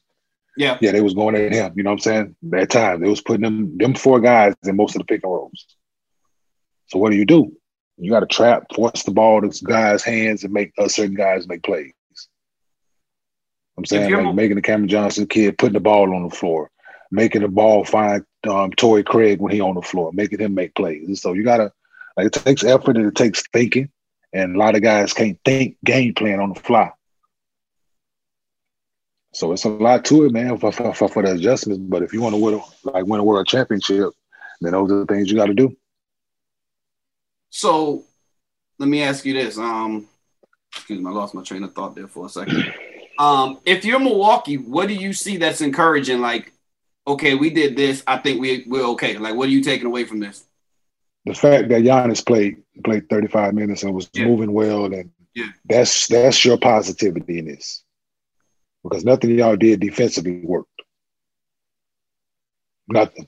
Yeah. 0.58 0.78
Yeah, 0.82 0.92
they 0.92 1.02
was 1.02 1.14
going 1.14 1.36
at 1.36 1.54
him. 1.54 1.74
You 1.76 1.84
know 1.84 1.92
what 1.92 1.96
I'm 1.96 2.00
saying? 2.00 2.36
That 2.44 2.70
time 2.70 3.02
they 3.02 3.10
was 3.10 3.22
putting 3.22 3.44
them 3.44 3.78
them 3.78 3.96
four 3.96 4.20
guys 4.20 4.56
in 4.64 4.76
most 4.76 4.96
of 4.96 5.00
the 5.00 5.06
pick 5.06 5.24
and 5.24 5.32
rolls. 5.32 5.66
So 6.88 7.00
what 7.00 7.12
do 7.12 7.18
you 7.18 7.26
do? 7.26 7.56
You 7.98 8.12
got 8.12 8.22
to 8.22 8.26
trap, 8.26 8.66
force 8.74 9.04
the 9.04 9.12
ball 9.12 9.42
to 9.42 9.66
guys' 9.66 10.04
hands, 10.04 10.44
and 10.44 10.54
make 10.54 10.72
uh, 10.78 10.88
certain 10.88 11.16
guys 11.16 11.48
make 11.48 11.64
plays. 11.64 11.94
I'm 13.78 13.86
saying 13.86 14.12
like 14.12 14.36
making 14.36 14.56
the 14.56 14.62
Cameron 14.62 14.90
Johnson 14.90 15.28
kid 15.28 15.58
putting 15.58 15.74
the 15.74 15.80
ball 15.80 16.14
on 16.14 16.28
the 16.28 16.36
floor, 16.36 16.70
making 17.12 17.42
the 17.42 17.48
ball 17.48 17.86
find 17.86 18.26
um, 18.48 18.72
Torrey 18.72 19.04
Craig 19.04 19.40
when 19.40 19.54
he 19.54 19.62
on 19.62 19.76
the 19.76 19.82
floor, 19.82 20.12
making 20.14 20.40
him 20.40 20.54
make 20.54 20.76
plays. 20.76 21.08
And 21.08 21.18
so 21.18 21.32
you 21.32 21.44
gotta 21.44 21.72
like 22.18 22.28
it 22.28 22.34
takes 22.34 22.64
effort 22.66 22.98
and 22.98 23.06
it 23.06 23.16
takes 23.16 23.44
thinking, 23.54 23.90
and 24.34 24.56
a 24.56 24.60
lot 24.60 24.76
of 24.76 24.82
guys 24.82 25.14
can't 25.14 25.40
think 25.46 25.78
game 25.86 26.14
plan 26.14 26.42
on 26.42 26.54
the 26.54 26.60
fly. 26.60 26.92
So 29.32 29.52
it's 29.52 29.64
a 29.66 29.70
lot 29.70 30.06
to 30.06 30.26
it, 30.26 30.32
man, 30.32 30.58
for, 30.58 30.72
for, 30.72 30.94
for, 30.94 31.24
the 31.24 31.34
adjustments. 31.34 31.84
But 31.88 32.02
if 32.04 32.14
you 32.14 32.22
want 32.22 32.34
to 32.34 32.42
win, 32.42 32.62
like 32.84 33.06
win 33.06 33.20
a 33.20 33.24
world 33.24 33.48
championship, 33.48 34.10
then 34.62 34.72
those 34.72 34.92
are 34.92 35.00
the 35.02 35.06
things 35.06 35.30
you 35.30 35.38
got 35.38 35.46
to 35.46 35.54
do. 35.54 35.78
So 37.52 38.06
let 38.80 38.90
me 38.90 39.04
ask 39.04 39.26
you 39.26 39.34
this. 39.34 39.58
Um, 39.58 40.08
excuse 40.76 41.00
me, 41.00 41.10
I 41.10 41.14
lost 41.14 41.36
my 41.36 41.44
train 41.44 41.64
of 41.64 41.74
thought 41.74 41.96
there 41.96 42.08
for 42.08 42.26
a 42.26 42.30
second. 42.30 42.74
Um, 43.20 43.60
if 43.66 43.84
you're 43.84 44.00
Milwaukee, 44.00 44.56
what 44.56 44.88
do 44.88 44.94
you 44.94 45.12
see 45.12 45.36
that's 45.36 45.60
encouraging? 45.60 46.22
Like, 46.22 46.54
okay, 47.06 47.36
we 47.36 47.50
did 47.50 47.76
this. 47.76 48.02
I 48.08 48.18
think 48.18 48.40
we 48.40 48.64
we're 48.66 48.88
okay. 48.92 49.18
Like, 49.18 49.36
what 49.36 49.50
are 49.50 49.52
you 49.52 49.62
taking 49.62 49.88
away 49.88 50.06
from 50.06 50.22
this? 50.22 50.46
The 51.26 51.34
fact 51.34 51.68
that 51.68 51.82
Giannis 51.82 52.26
played 52.26 52.64
played 52.86 53.10
35 53.10 53.54
minutes 53.54 53.84
and 53.84 53.94
was 53.94 54.10
Yeah. 54.14 54.24
moving 54.24 54.54
well, 54.54 54.86
and 54.86 55.12
Yeah. 55.36 55.48
that's 55.66 56.08
that's 56.08 56.46
your 56.46 56.58
positivity 56.58 57.40
in 57.40 57.46
this, 57.48 57.84
because 58.84 59.06
nothing 59.06 59.38
y'all 59.38 59.56
did 59.56 59.80
defensively 59.80 60.42
worked. 60.44 60.70
Nothing. 62.88 63.28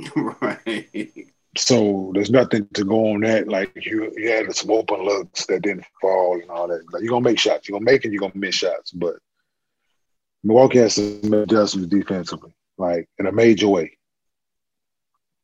right. 0.16 1.12
So 1.56 2.12
there's 2.14 2.30
nothing 2.30 2.68
to 2.74 2.84
go 2.84 3.14
on 3.14 3.20
that. 3.20 3.48
Like 3.48 3.72
you, 3.84 4.12
you 4.16 4.30
had 4.30 4.54
some 4.54 4.70
open 4.70 5.04
looks 5.04 5.46
that 5.46 5.62
didn't 5.62 5.84
fall 6.00 6.40
and 6.40 6.50
all 6.50 6.68
that. 6.68 6.84
Like 6.92 7.02
you're 7.02 7.10
gonna 7.10 7.24
make 7.24 7.38
shots. 7.38 7.68
You're 7.68 7.78
gonna 7.78 7.90
make 7.90 8.04
it. 8.04 8.12
You're 8.12 8.20
gonna 8.20 8.32
miss 8.34 8.54
shots. 8.54 8.92
But 8.92 9.16
Milwaukee 10.44 10.78
has 10.78 10.94
some 10.94 11.32
adjustments 11.34 11.88
defensively, 11.88 12.54
like 12.76 13.08
in 13.18 13.26
a 13.26 13.32
major 13.32 13.68
way. 13.68 13.98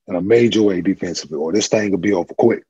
In 0.07 0.17
a 0.17 0.21
major 0.21 0.63
way 0.63 0.83
defensively, 0.83 1.39
or 1.39 1.53
this 1.53 1.69
thing 1.69 1.91
could 1.91 2.03
be 2.03 2.13
over 2.13 2.35
quick. 2.35 2.65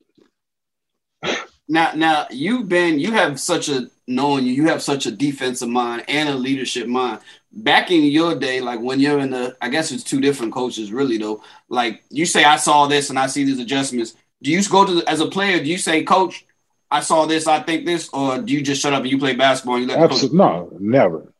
Now, 1.68 1.92
now 1.94 2.26
you've 2.30 2.68
been 2.68 2.98
you 2.98 3.12
have 3.12 3.40
such 3.40 3.68
a 3.68 3.90
knowing 4.06 4.44
you, 4.44 4.52
you 4.52 4.68
have 4.68 4.82
such 4.82 5.06
a 5.06 5.10
defensive 5.10 5.68
mind 5.68 6.04
and 6.08 6.28
a 6.28 6.34
leadership 6.34 6.86
mind. 6.86 7.20
Back 7.52 7.90
in 7.90 8.04
your 8.04 8.34
day, 8.34 8.60
like 8.60 8.80
when 8.80 9.00
you're 9.00 9.20
in 9.20 9.30
the, 9.30 9.56
I 9.60 9.68
guess 9.68 9.92
it's 9.92 10.02
two 10.02 10.20
different 10.20 10.52
coaches, 10.52 10.92
really 10.92 11.18
though. 11.18 11.42
Like 11.68 12.02
you 12.10 12.26
say, 12.26 12.44
I 12.44 12.56
saw 12.56 12.86
this 12.86 13.10
and 13.10 13.18
I 13.18 13.28
see 13.28 13.44
these 13.44 13.60
adjustments. 13.60 14.14
Do 14.42 14.50
you 14.50 14.62
go 14.68 14.84
to 14.84 14.94
the, 14.96 15.08
as 15.08 15.20
a 15.20 15.26
player? 15.26 15.62
Do 15.62 15.70
you 15.70 15.78
say, 15.78 16.02
Coach, 16.02 16.44
I 16.90 17.00
saw 17.00 17.26
this, 17.26 17.46
I 17.46 17.60
think 17.60 17.86
this, 17.86 18.08
or 18.12 18.38
do 18.38 18.52
you 18.52 18.60
just 18.62 18.82
shut 18.82 18.92
up 18.92 19.02
and 19.02 19.10
you 19.10 19.18
play 19.18 19.34
basketball? 19.34 19.76
And 19.76 19.84
you 19.84 19.88
let 19.88 20.02
Absolutely, 20.02 20.38
no, 20.38 20.70
never. 20.78 21.32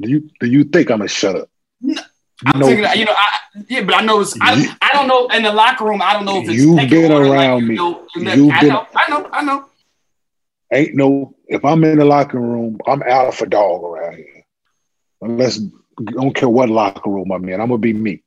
Do 0.00 0.08
you 0.08 0.30
do 0.38 0.46
you 0.46 0.64
think 0.64 0.90
I'm 0.90 0.98
gonna 0.98 1.08
shut 1.08 1.34
up? 1.34 1.50
No. 1.80 2.00
I'm 2.46 2.60
know, 2.60 2.66
thinking, 2.66 2.86
you 2.94 3.04
know, 3.04 3.14
I, 3.16 3.38
yeah, 3.68 3.82
but 3.82 3.94
I 3.96 4.00
know 4.02 4.20
it's, 4.20 4.34
I, 4.40 4.76
I 4.80 4.92
don't 4.92 5.08
know 5.08 5.26
in 5.28 5.42
the 5.42 5.52
locker 5.52 5.84
room. 5.84 6.00
I 6.00 6.12
don't 6.12 6.24
know 6.24 6.40
if 6.40 6.48
it's 6.48 6.56
you've 6.56 6.88
been 6.88 7.10
around 7.10 7.60
like, 7.60 7.64
me. 7.64 7.74
You 7.74 7.80
know, 7.80 8.06
you've 8.14 8.52
I 8.52 8.60
been, 8.60 8.68
know, 8.68 8.86
I 8.94 9.10
know, 9.10 9.28
I 9.32 9.42
know. 9.42 9.64
Ain't 10.72 10.94
no 10.94 11.34
if 11.48 11.64
I'm 11.64 11.82
in 11.82 11.98
the 11.98 12.04
locker 12.04 12.38
room, 12.38 12.78
I'm 12.86 13.02
out 13.02 13.08
alpha 13.08 13.46
dog 13.46 13.82
around 13.82 14.16
here. 14.16 14.44
Unless 15.22 15.60
I 16.06 16.12
don't 16.12 16.34
care 16.34 16.48
what 16.48 16.68
locker 16.68 17.10
room 17.10 17.32
I'm 17.32 17.48
in, 17.48 17.60
I'm 17.60 17.68
gonna 17.68 17.78
be 17.78 17.94
me. 17.94 18.22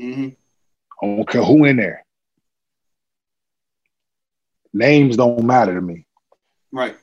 Mm-hmm. 0.00 0.28
I 1.02 1.06
don't 1.06 1.28
care 1.28 1.44
who 1.44 1.64
in 1.66 1.76
there. 1.76 2.04
Names 4.72 5.16
don't 5.16 5.44
matter 5.44 5.74
to 5.74 5.80
me. 5.80 6.06
Right. 6.72 6.96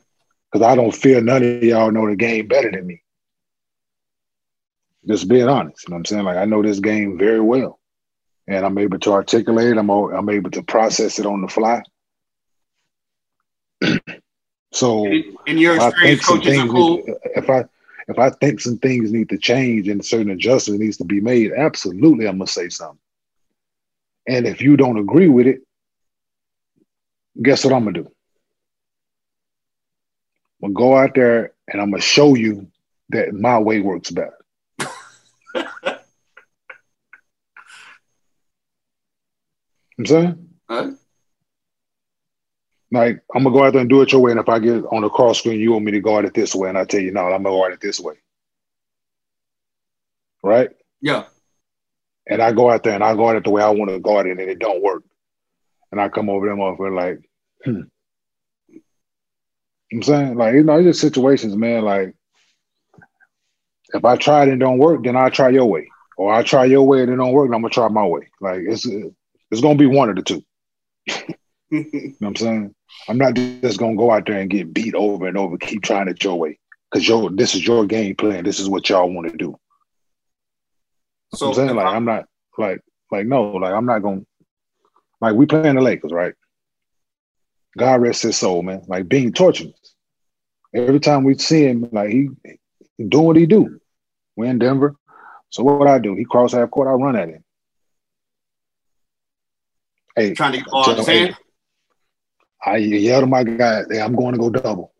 Because 0.51 0.67
I 0.67 0.75
don't 0.75 0.93
feel 0.93 1.21
none 1.21 1.43
of 1.43 1.63
y'all 1.63 1.91
know 1.91 2.07
the 2.07 2.15
game 2.15 2.47
better 2.47 2.71
than 2.71 2.85
me. 2.85 3.02
Just 5.07 5.27
being 5.27 5.49
honest. 5.49 5.87
You 5.87 5.91
know 5.91 5.95
what 5.95 5.99
I'm 5.99 6.05
saying? 6.05 6.23
Like 6.23 6.37
I 6.37 6.45
know 6.45 6.61
this 6.61 6.79
game 6.79 7.17
very 7.17 7.41
well. 7.41 7.79
And 8.47 8.65
I'm 8.65 8.77
able 8.77 8.99
to 8.99 9.13
articulate 9.13 9.67
it. 9.67 9.77
I'm, 9.77 9.89
I'm 9.89 10.29
able 10.29 10.51
to 10.51 10.63
process 10.63 11.17
it 11.19 11.25
on 11.25 11.41
the 11.41 11.47
fly. 11.47 11.83
So 14.73 15.05
in 15.05 15.57
your 15.59 15.75
experience, 15.75 16.25
coaches 16.25 16.57
are 16.57 16.67
cool. 16.67 16.97
Need, 16.97 17.15
if 17.35 17.47
I 17.47 17.65
if 18.07 18.17
I 18.17 18.31
think 18.31 18.59
some 18.59 18.79
things 18.79 19.11
need 19.11 19.29
to 19.29 19.37
change 19.37 19.87
and 19.87 20.03
certain 20.03 20.31
adjustments 20.31 20.81
needs 20.81 20.97
to 20.97 21.05
be 21.05 21.21
made, 21.21 21.51
absolutely 21.53 22.27
I'm 22.27 22.39
gonna 22.39 22.47
say 22.47 22.69
something. 22.69 22.97
And 24.27 24.47
if 24.47 24.61
you 24.61 24.75
don't 24.75 24.97
agree 24.97 25.29
with 25.29 25.45
it, 25.45 25.61
guess 27.41 27.63
what 27.63 27.73
I'm 27.73 27.83
gonna 27.83 28.03
do? 28.03 28.11
I'm 30.63 30.73
gonna 30.73 30.87
go 30.87 30.97
out 30.97 31.13
there 31.13 31.53
and 31.67 31.79
I'm 31.79 31.91
gonna 31.91 32.01
show 32.01 32.33
you 32.33 32.67
that 33.09 33.33
my 33.33 33.59
way 33.59 33.79
works 33.79 34.09
better. 34.09 34.42
I'm 39.97 40.05
saying? 40.05 40.49
Huh? 40.69 40.91
Like 42.91 43.21
I'm 43.33 43.43
gonna 43.43 43.55
go 43.55 43.63
out 43.63 43.73
there 43.73 43.81
and 43.81 43.89
do 43.89 44.01
it 44.01 44.11
your 44.11 44.21
way, 44.21 44.31
and 44.31 44.39
if 44.39 44.47
I 44.47 44.59
get 44.59 44.83
on 44.91 45.01
the 45.01 45.09
cross 45.09 45.39
screen, 45.39 45.59
you 45.59 45.71
want 45.71 45.85
me 45.85 45.91
to 45.93 45.99
guard 45.99 46.25
it 46.25 46.33
this 46.33 46.53
way, 46.53 46.69
and 46.69 46.77
I 46.77 46.85
tell 46.85 47.01
you 47.01 47.11
no, 47.11 47.21
I'm 47.21 47.43
gonna 47.43 47.55
guard 47.55 47.73
it 47.73 47.81
this 47.81 47.99
way. 47.99 48.15
Right? 50.43 50.69
Yeah. 51.01 51.25
And 52.27 52.41
I 52.41 52.53
go 52.53 52.69
out 52.69 52.83
there 52.83 52.93
and 52.93 53.03
I 53.03 53.15
guard 53.15 53.37
it 53.37 53.43
the 53.43 53.49
way 53.49 53.63
I 53.63 53.69
want 53.69 53.89
to 53.89 53.99
guard 53.99 54.27
it, 54.27 54.39
and 54.39 54.39
it 54.41 54.59
don't 54.59 54.83
work. 54.83 55.03
And 55.91 55.99
I 55.99 56.09
come 56.09 56.29
over 56.29 56.47
them 56.47 56.59
off 56.59 56.79
and 56.79 56.95
like, 56.95 57.19
hmm. 57.63 57.81
I'm 59.91 60.03
saying, 60.03 60.35
like, 60.35 60.55
you 60.55 60.63
know, 60.63 60.77
it's 60.77 60.87
just 60.87 61.01
situations, 61.01 61.55
man. 61.55 61.83
Like, 61.83 62.15
if 63.93 64.03
I 64.03 64.17
try 64.17 64.43
it 64.43 64.49
and 64.49 64.59
don't 64.59 64.79
work, 64.79 65.03
then 65.03 65.15
I 65.15 65.29
try 65.29 65.49
your 65.49 65.65
way. 65.65 65.87
Or 66.17 66.33
I 66.33 66.43
try 66.43 66.65
your 66.65 66.83
way 66.83 67.01
and 67.01 67.11
it 67.11 67.15
don't 67.15 67.31
work, 67.31 67.47
and 67.47 67.55
I'm 67.55 67.61
gonna 67.61 67.71
try 67.71 67.87
my 67.87 68.05
way. 68.05 68.29
Like 68.39 68.61
it's 68.61 68.87
it's 69.53 69.61
gonna 69.61 69.75
be 69.75 69.85
one 69.85 70.09
of 70.09 70.15
the 70.15 70.21
two. 70.21 70.43
you 71.71 71.85
know 71.91 72.11
what 72.19 72.27
I'm 72.27 72.35
saying? 72.35 72.75
I'm 73.07 73.17
not 73.17 73.35
just 73.35 73.79
gonna 73.79 73.95
go 73.95 74.11
out 74.11 74.25
there 74.25 74.39
and 74.39 74.49
get 74.49 74.73
beat 74.73 74.95
over 74.95 75.27
and 75.27 75.37
over, 75.37 75.57
keep 75.57 75.83
trying 75.83 76.07
it 76.07 76.23
your 76.23 76.37
way. 76.37 76.59
Cause 76.93 77.07
your 77.07 77.29
this 77.31 77.55
is 77.55 77.65
your 77.65 77.85
game 77.85 78.15
plan. 78.15 78.43
This 78.43 78.59
is 78.59 78.69
what 78.69 78.89
y'all 78.89 79.11
want 79.11 79.31
to 79.31 79.37
do. 79.37 79.57
So 81.33 81.47
I'm 81.47 81.53
saying 81.53 81.75
like 81.75 81.87
I'm 81.87 82.05
not 82.05 82.25
like 82.57 82.81
like 83.11 83.25
no, 83.25 83.51
like 83.53 83.73
I'm 83.73 83.85
not 83.85 83.99
gonna 83.99 84.21
like 85.21 85.35
we 85.35 85.45
playing 85.45 85.75
the 85.75 85.81
Lakers, 85.81 86.11
right? 86.11 86.33
God 87.77 88.01
rest 88.01 88.23
his 88.23 88.37
soul, 88.37 88.61
man. 88.61 88.83
Like 88.87 89.07
being 89.07 89.33
tortured. 89.33 89.73
Every 90.75 90.99
time 90.99 91.23
we 91.23 91.37
see 91.37 91.65
him, 91.65 91.89
like 91.91 92.09
he, 92.09 92.29
he 92.97 93.03
doing 93.03 93.25
what 93.25 93.35
he 93.35 93.45
do. 93.45 93.79
We 94.35 94.47
in 94.47 94.59
Denver. 94.59 94.95
So 95.49 95.63
what 95.63 95.79
would 95.79 95.87
I 95.87 95.99
do? 95.99 96.15
He 96.15 96.25
cross 96.25 96.53
half 96.53 96.71
court, 96.71 96.87
I 96.87 96.91
run 96.91 97.15
at 97.15 97.29
him. 97.29 97.42
Hey, 100.15 100.33
trying 100.33 100.53
to 100.53 100.63
get 100.85 100.99
in 100.99 101.05
hand. 101.05 101.37
I 102.65 102.77
yell 102.77 103.21
to 103.21 103.27
my 103.27 103.43
guy, 103.43 103.83
hey, 103.89 104.01
I'm 104.01 104.15
going 104.15 104.33
to 104.33 104.39
go 104.39 104.49
double. 104.49 104.93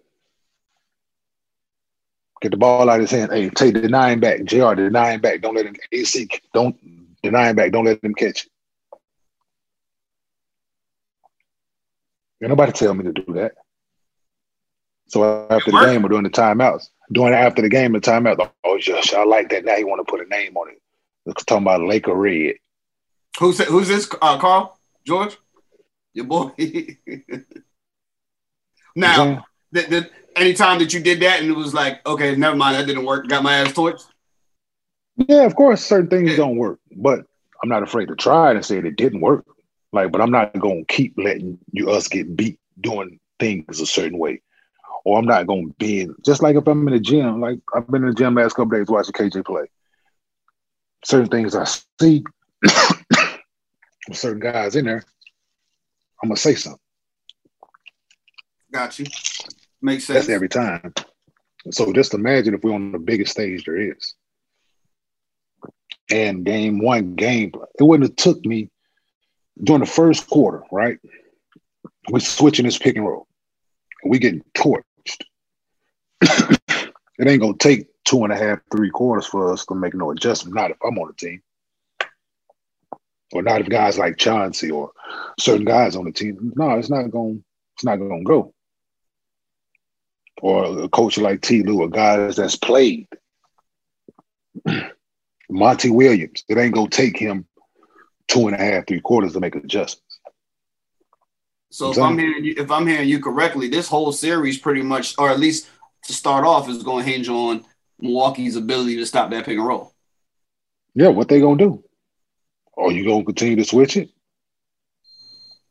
Get 2.41 2.51
the 2.51 2.57
ball 2.57 2.89
out 2.89 2.95
of 2.95 3.01
his 3.01 3.11
hand. 3.11 3.31
Hey, 3.31 3.49
take 3.49 3.73
the 3.73 3.87
nine 3.87 4.19
back. 4.19 4.43
JR, 4.43 4.75
the 4.75 4.89
nine 4.91 5.21
back. 5.21 5.41
Don't 5.41 5.55
let 5.55 5.65
him 5.65 5.75
AC. 5.93 6.27
Don't 6.53 6.75
deny 7.21 7.49
him 7.49 7.55
back. 7.55 7.71
Don't 7.71 7.85
let 7.85 8.03
him 8.03 8.13
catch 8.13 8.45
it. 8.45 8.51
Ain't 12.41 12.49
nobody 12.49 12.73
tell 12.73 12.93
me 12.93 13.05
to 13.05 13.13
do 13.13 13.33
that. 13.35 13.53
So 15.07 15.47
after 15.49 15.71
the 15.71 15.85
game 15.85 16.05
or 16.05 16.09
during 16.09 16.23
the 16.23 16.29
timeouts, 16.29 16.87
doing 17.13 17.33
it 17.33 17.37
after 17.37 17.61
the 17.61 17.69
game 17.69 17.93
the 17.93 18.01
timeout, 18.01 18.49
oh 18.65 18.79
yes, 18.85 19.13
I 19.13 19.23
like 19.23 19.49
that. 19.49 19.63
Now 19.63 19.75
you 19.75 19.87
want 19.87 20.05
to 20.05 20.11
put 20.11 20.25
a 20.25 20.27
name 20.27 20.57
on 20.57 20.69
it. 20.69 20.81
Talking 21.45 21.63
about 21.63 21.81
Laker 21.81 22.13
Red. 22.13 22.55
Who's 23.39 23.59
who's 23.59 23.87
this? 23.87 24.09
Uh, 24.21 24.37
Carl 24.37 24.77
George, 25.05 25.37
your 26.13 26.25
boy. 26.25 26.51
now, 28.95 29.45
the, 29.71 29.81
the, 29.81 30.09
anytime 30.35 30.79
that 30.79 30.93
you 30.93 30.99
did 30.99 31.21
that 31.21 31.41
and 31.41 31.49
it 31.49 31.55
was 31.55 31.73
like, 31.73 32.05
okay, 32.07 32.35
never 32.35 32.55
mind, 32.55 32.75
that 32.75 32.85
didn't 32.87 33.05
work. 33.05 33.27
Got 33.27 33.43
my 33.43 33.53
ass 33.55 33.73
torched. 33.73 34.05
Yeah, 35.15 35.43
of 35.43 35.55
course, 35.55 35.83
certain 35.83 36.09
things 36.09 36.31
yeah. 36.31 36.37
don't 36.37 36.57
work, 36.57 36.79
but 36.95 37.25
I'm 37.61 37.69
not 37.69 37.83
afraid 37.83 38.07
to 38.07 38.15
try 38.15 38.51
it 38.51 38.55
and 38.55 38.65
say 38.65 38.77
it 38.77 38.95
didn't 38.95 39.21
work. 39.21 39.45
Like, 39.91 40.11
but 40.11 40.21
I'm 40.21 40.31
not 40.31 40.57
gonna 40.57 40.85
keep 40.85 41.13
letting 41.17 41.59
you 41.71 41.91
us 41.91 42.07
get 42.07 42.35
beat 42.35 42.59
doing 42.81 43.19
things 43.39 43.79
a 43.79 43.85
certain 43.85 44.17
way 44.17 44.41
or 45.03 45.19
I'm 45.19 45.25
not 45.25 45.47
gonna 45.47 45.67
be 45.77 46.01
in. 46.01 46.15
Just 46.25 46.41
like 46.41 46.55
if 46.55 46.67
I'm 46.67 46.87
in 46.87 46.93
the 46.93 46.99
gym, 46.99 47.41
like 47.41 47.59
I've 47.75 47.87
been 47.87 48.03
in 48.03 48.09
the 48.09 48.15
gym 48.15 48.35
last 48.35 48.53
couple 48.55 48.77
days 48.77 48.87
watching 48.87 49.13
KJ 49.13 49.45
play. 49.45 49.65
Certain 51.03 51.29
things 51.29 51.55
I 51.55 51.65
see, 51.99 52.23
certain 54.11 54.39
guys 54.39 54.75
in 54.75 54.85
there, 54.85 55.03
I'm 56.21 56.29
gonna 56.29 56.37
say 56.37 56.55
something. 56.55 56.79
Got 58.71 58.99
you. 58.99 59.05
Makes 59.81 60.05
sense. 60.05 60.19
That's 60.19 60.29
every 60.29 60.49
time. 60.49 60.93
So 61.71 61.93
just 61.93 62.13
imagine 62.13 62.53
if 62.53 62.63
we're 62.63 62.73
on 62.73 62.91
the 62.91 62.99
biggest 62.99 63.31
stage 63.31 63.65
there 63.65 63.91
is. 63.91 64.15
And 66.09 66.43
game 66.43 66.79
one, 66.79 67.15
game, 67.15 67.51
it 67.79 67.83
wouldn't 67.83 68.09
have 68.09 68.15
took 68.15 68.43
me 68.45 68.69
during 69.61 69.81
the 69.81 69.85
first 69.85 70.27
quarter, 70.29 70.63
right? 70.71 70.97
We're 72.09 72.19
switching 72.19 72.65
this 72.65 72.77
pick 72.77 72.95
and 72.97 73.05
roll. 73.05 73.27
We 74.05 74.19
getting 74.19 74.43
torched. 74.53 74.83
it 76.21 77.27
ain't 77.27 77.41
gonna 77.41 77.57
take 77.57 77.87
two 78.03 78.23
and 78.23 78.33
a 78.33 78.37
half, 78.37 78.59
three 78.71 78.89
quarters 78.89 79.25
for 79.25 79.53
us 79.53 79.65
to 79.67 79.75
make 79.75 79.93
no 79.93 80.11
adjustment. 80.11 80.55
Not 80.55 80.71
if 80.71 80.77
I'm 80.83 80.97
on 80.97 81.07
the 81.07 81.13
team, 81.13 81.41
or 83.33 83.41
not 83.41 83.61
if 83.61 83.69
guys 83.69 83.97
like 83.97 84.17
Chauncey 84.17 84.71
or 84.71 84.91
certain 85.39 85.65
guys 85.65 85.95
on 85.95 86.05
the 86.05 86.11
team. 86.11 86.53
No, 86.55 86.71
it's 86.77 86.89
not 86.89 87.09
going. 87.11 87.43
It's 87.75 87.83
not 87.83 87.97
going 87.97 88.19
to 88.19 88.23
go. 88.23 88.53
Or 90.41 90.83
a 90.83 90.89
coach 90.89 91.17
like 91.17 91.41
Ty 91.41 91.63
Lue, 91.65 91.83
a 91.83 91.89
guys 91.89 92.35
that's 92.35 92.55
played. 92.55 93.07
Monty 95.49 95.89
Williams, 95.89 96.43
it 96.47 96.57
ain't 96.57 96.73
gonna 96.73 96.89
take 96.89 97.17
him 97.17 97.45
two 98.27 98.47
and 98.47 98.55
a 98.55 98.59
half, 98.59 98.87
three 98.87 99.01
quarters 99.01 99.33
to 99.33 99.39
make 99.39 99.55
adjustments. 99.55 100.19
So 101.69 101.91
if 101.91 101.97
I'm 101.97 102.17
hearing 102.17 102.43
you, 102.43 102.55
if 102.57 102.71
I'm 102.71 102.87
hearing 102.87 103.07
you 103.07 103.19
correctly, 103.19 103.67
this 103.67 103.87
whole 103.87 104.11
series 104.11 104.57
pretty 104.57 104.81
much, 104.81 105.15
or 105.17 105.29
at 105.29 105.39
least 105.39 105.69
to 106.05 106.13
start 106.13 106.45
off, 106.45 106.69
is 106.69 106.83
going 106.83 107.05
to 107.05 107.11
hinge 107.11 107.29
on 107.29 107.65
Milwaukee's 107.99 108.55
ability 108.55 108.95
to 108.97 109.05
stop 109.05 109.29
that 109.31 109.45
pick 109.45 109.57
and 109.57 109.65
roll. 109.65 109.93
Yeah, 110.95 111.09
what 111.09 111.27
they 111.27 111.39
gonna 111.39 111.57
do? 111.57 111.83
Are 112.77 112.91
you 112.91 113.05
gonna 113.05 113.23
continue 113.23 113.55
to 113.57 113.65
switch 113.65 113.97
it? 113.97 114.09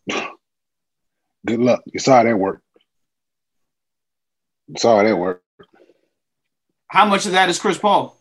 Good 1.47 1.61
luck. 1.61 1.83
You 1.87 1.99
saw 1.99 2.23
that 2.23 2.39
work. 2.39 2.63
You 4.69 4.77
saw 4.79 5.03
that 5.03 5.19
work. 5.19 5.43
How 6.87 7.07
much 7.07 7.27
of 7.27 7.33
that 7.33 7.49
is 7.49 7.59
Chris 7.59 7.79
Paul? 7.79 8.17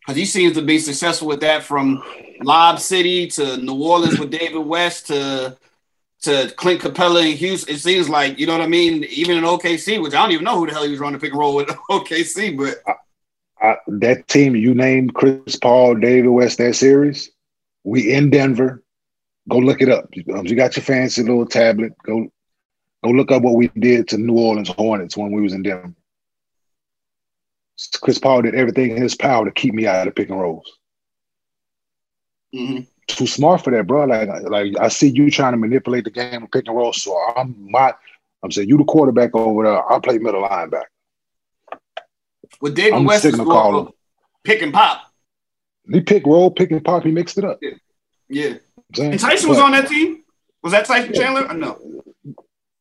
Because 0.00 0.16
he 0.16 0.26
seems 0.26 0.54
to 0.56 0.62
be 0.62 0.78
successful 0.78 1.28
with 1.28 1.40
that 1.40 1.62
from 1.62 2.02
Lob 2.42 2.80
City 2.80 3.28
to 3.28 3.56
New 3.58 3.80
Orleans 3.82 4.18
with 4.18 4.30
David 4.30 4.58
West 4.58 5.06
to 5.06 5.56
to 6.22 6.52
Clint 6.56 6.80
Capela 6.80 7.28
in 7.28 7.36
Houston. 7.36 7.74
It 7.74 7.78
seems 7.78 8.08
like, 8.08 8.38
you 8.38 8.46
know 8.46 8.52
what 8.52 8.62
I 8.62 8.68
mean? 8.68 9.04
Even 9.04 9.36
in 9.36 9.44
OKC, 9.44 10.00
which 10.00 10.14
I 10.14 10.22
don't 10.22 10.30
even 10.30 10.44
know 10.44 10.56
who 10.56 10.66
the 10.66 10.72
hell 10.72 10.84
he 10.84 10.90
was 10.90 11.00
running 11.00 11.18
the 11.18 11.20
pick 11.20 11.32
and 11.32 11.40
roll 11.40 11.56
with 11.56 11.68
OKC, 11.90 12.56
but 12.56 12.76
I, 13.60 13.76
that 13.88 14.28
team 14.28 14.54
you 14.54 14.74
named 14.74 15.14
Chris 15.14 15.56
Paul, 15.56 15.96
David 15.96 16.28
West, 16.28 16.58
that 16.58 16.74
series, 16.76 17.31
we 17.84 18.12
in 18.12 18.30
Denver. 18.30 18.82
Go 19.48 19.58
look 19.58 19.82
it 19.82 19.88
up. 19.88 20.08
Um, 20.32 20.46
you 20.46 20.54
got 20.54 20.76
your 20.76 20.84
fancy 20.84 21.22
little 21.22 21.46
tablet. 21.46 21.92
Go 22.04 22.28
go 23.02 23.10
look 23.10 23.32
up 23.32 23.42
what 23.42 23.56
we 23.56 23.68
did 23.68 24.08
to 24.08 24.18
New 24.18 24.38
Orleans 24.38 24.68
Hornets 24.68 25.16
when 25.16 25.32
we 25.32 25.42
was 25.42 25.52
in 25.52 25.62
Denver. 25.62 25.94
Chris 28.00 28.18
Paul 28.18 28.42
did 28.42 28.54
everything 28.54 28.92
in 28.92 29.02
his 29.02 29.16
power 29.16 29.44
to 29.44 29.50
keep 29.50 29.74
me 29.74 29.86
out 29.86 30.06
of 30.06 30.14
pick 30.14 30.30
and 30.30 30.40
rolls. 30.40 30.78
Mm-hmm. 32.54 32.82
Too 33.08 33.26
smart 33.26 33.64
for 33.64 33.70
that, 33.70 33.86
bro. 33.86 34.04
Like, 34.04 34.28
like 34.44 34.72
I 34.78 34.88
see 34.88 35.08
you 35.08 35.30
trying 35.30 35.52
to 35.52 35.56
manipulate 35.56 36.04
the 36.04 36.10
game 36.10 36.44
of 36.44 36.50
pick 36.50 36.68
and 36.68 36.76
roll. 36.76 36.92
So 36.92 37.18
I'm 37.36 37.70
my, 37.70 37.92
I'm 38.42 38.52
saying 38.52 38.68
you 38.68 38.78
the 38.78 38.84
quarterback 38.84 39.34
over 39.34 39.64
there. 39.64 39.92
I 39.92 39.98
play 39.98 40.18
middle 40.18 40.42
linebacker. 40.42 40.84
With 42.60 42.76
David 42.76 42.94
I'm 42.94 43.04
West 43.04 43.24
is 43.24 43.36
more 43.36 43.92
pick 44.44 44.62
and 44.62 44.72
pop. 44.72 45.11
He 45.90 46.00
pick 46.00 46.26
roll, 46.26 46.50
pick 46.50 46.70
and 46.70 46.84
pop. 46.84 47.04
He 47.04 47.10
mixed 47.10 47.38
it 47.38 47.44
up. 47.44 47.58
Yeah. 47.60 47.70
yeah. 48.28 48.54
And 49.00 49.18
Tyson 49.18 49.48
but, 49.48 49.54
was 49.54 49.58
on 49.58 49.72
that 49.72 49.88
team. 49.88 50.22
Was 50.62 50.72
that 50.72 50.86
Tyson 50.86 51.12
yeah. 51.14 51.20
Chandler? 51.20 51.46
Or 51.46 51.54
no. 51.54 52.02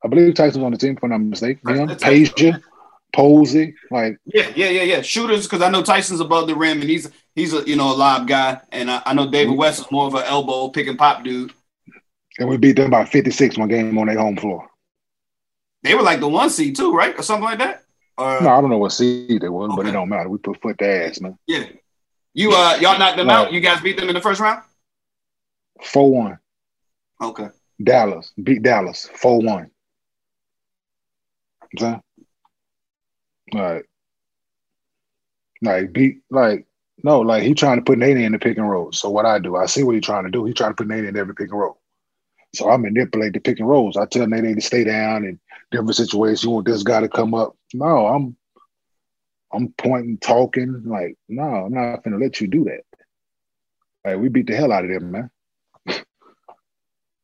I 0.04 0.08
believe 0.08 0.34
Tyson 0.34 0.62
was 0.62 0.66
on 0.66 0.72
the 0.72 0.78
team, 0.78 0.98
if 0.98 1.04
I'm 1.04 1.10
not 1.10 1.22
mistaken. 1.22 1.62
You 1.68 1.86
know, 1.86 1.96
Peja, 1.96 2.62
Posey, 3.14 3.76
like 3.90 4.18
yeah, 4.26 4.52
yeah, 4.56 4.70
yeah, 4.70 4.84
yeah. 4.84 5.02
Shooters, 5.02 5.46
because 5.46 5.62
I 5.62 5.70
know 5.70 5.84
Tyson's 5.84 6.22
above 6.22 6.48
the 6.48 6.56
rim 6.56 6.82
and 6.82 6.90
he's 6.90 7.10
he's 7.36 7.54
a 7.54 7.62
you 7.68 7.76
know 7.76 7.94
a 7.94 7.96
live 7.96 8.26
guy, 8.26 8.62
and 8.72 8.90
I, 8.90 9.02
I 9.06 9.14
know 9.14 9.30
David 9.30 9.58
West 9.58 9.82
is 9.82 9.92
more 9.92 10.08
of 10.08 10.16
an 10.16 10.24
elbow 10.24 10.70
pick 10.70 10.88
and 10.88 10.98
pop 10.98 11.24
dude. 11.24 11.54
And 12.40 12.48
we 12.48 12.58
beat 12.58 12.78
them 12.78 12.92
by 12.92 13.06
56 13.06 13.58
one 13.58 13.68
game 13.68 13.98
on 13.98 14.08
their 14.08 14.18
home 14.18 14.38
floor. 14.38 14.68
They 15.84 15.96
were 15.96 16.02
like 16.02 16.20
the 16.20 16.30
one 16.30 16.50
seed 16.50 16.76
too, 16.76 16.94
right, 16.94 17.18
or 17.18 17.24
something 17.24 17.44
like 17.44 17.60
that. 17.60 17.84
Or, 18.18 18.42
no, 18.42 18.50
I 18.50 18.62
don't 18.62 18.70
know 18.70 18.78
what 18.78 18.94
seed 18.94 19.42
they 19.42 19.50
were, 19.50 19.66
okay. 19.66 19.76
but 19.76 19.88
it 19.88 19.92
don't 19.92 20.10
matter. 20.10 20.30
We 20.30 20.38
put 20.38 20.62
foot 20.62 20.78
to 20.78 20.88
ass, 20.88 21.20
man. 21.20 21.38
Yeah, 21.48 21.66
you 22.34 22.52
uh, 22.52 22.78
y'all 22.80 22.98
knocked 22.98 23.18
them 23.18 23.30
out. 23.30 23.52
You 23.52 23.60
guys 23.60 23.82
beat 23.82 23.98
them 23.98 24.10
in 24.10 24.16
the 24.16 24.22
first 24.22 24.40
round. 24.40 24.64
Four 25.82 26.12
one. 26.12 26.40
Okay. 27.22 27.50
Dallas 27.84 28.32
beat 28.42 28.62
Dallas 28.62 29.10
four 29.16 29.42
one. 29.42 29.72
saying? 31.78 32.02
Like, 33.54 33.86
like 35.62 35.94
beat 35.94 36.22
like 36.30 36.66
no, 37.04 37.22
like 37.22 37.44
he 37.44 37.54
trying 37.54 37.78
to 37.78 37.84
put 37.84 37.98
Nate 37.98 38.18
in 38.18 38.32
the 38.32 38.40
pick 38.40 38.58
and 38.58 38.70
roll. 38.70 38.92
So 38.92 39.10
what 39.10 39.26
I 39.26 39.40
do, 39.40 39.56
I 39.56 39.66
see 39.66 39.84
what 39.84 39.96
he's 39.96 40.06
trying 40.06 40.26
to 40.26 40.32
do. 40.32 40.46
He 40.46 40.54
trying 40.54 40.72
to 40.72 40.76
put 40.76 40.88
Nate 40.88 41.06
in 41.06 41.18
every 41.18 41.34
pick 41.34 41.50
and 41.50 41.60
roll. 41.60 41.80
So 42.54 42.70
I 42.70 42.78
manipulate 42.78 43.34
the 43.34 43.40
pick 43.40 43.60
and 43.60 43.68
rolls. 43.68 43.98
I 43.98 44.06
tell 44.06 44.28
Nate 44.28 44.56
to 44.56 44.62
stay 44.62 44.84
down 44.84 45.24
in 45.26 45.40
different 45.72 45.96
situations. 45.96 46.44
You 46.44 46.52
want 46.52 46.66
this 46.66 46.84
guy 46.84 47.00
to 47.00 47.10
come 47.10 47.34
up. 47.34 47.56
No, 47.74 48.08
I'm 48.08 48.36
I'm 49.54 49.74
pointing, 49.78 50.18
talking. 50.18 50.84
Like, 50.86 51.18
no, 51.28 51.44
I'm 51.44 51.74
not 51.74 52.04
gonna 52.04 52.18
let 52.18 52.42
you 52.42 52.48
do 52.48 52.66
that. 52.66 52.84
Like, 54.06 54.20
we 54.20 54.30
beat 54.30 54.48
the 54.48 54.56
hell 54.56 54.72
out 54.72 54.86
of 54.86 54.92
them, 54.92 55.12
man. 55.12 55.30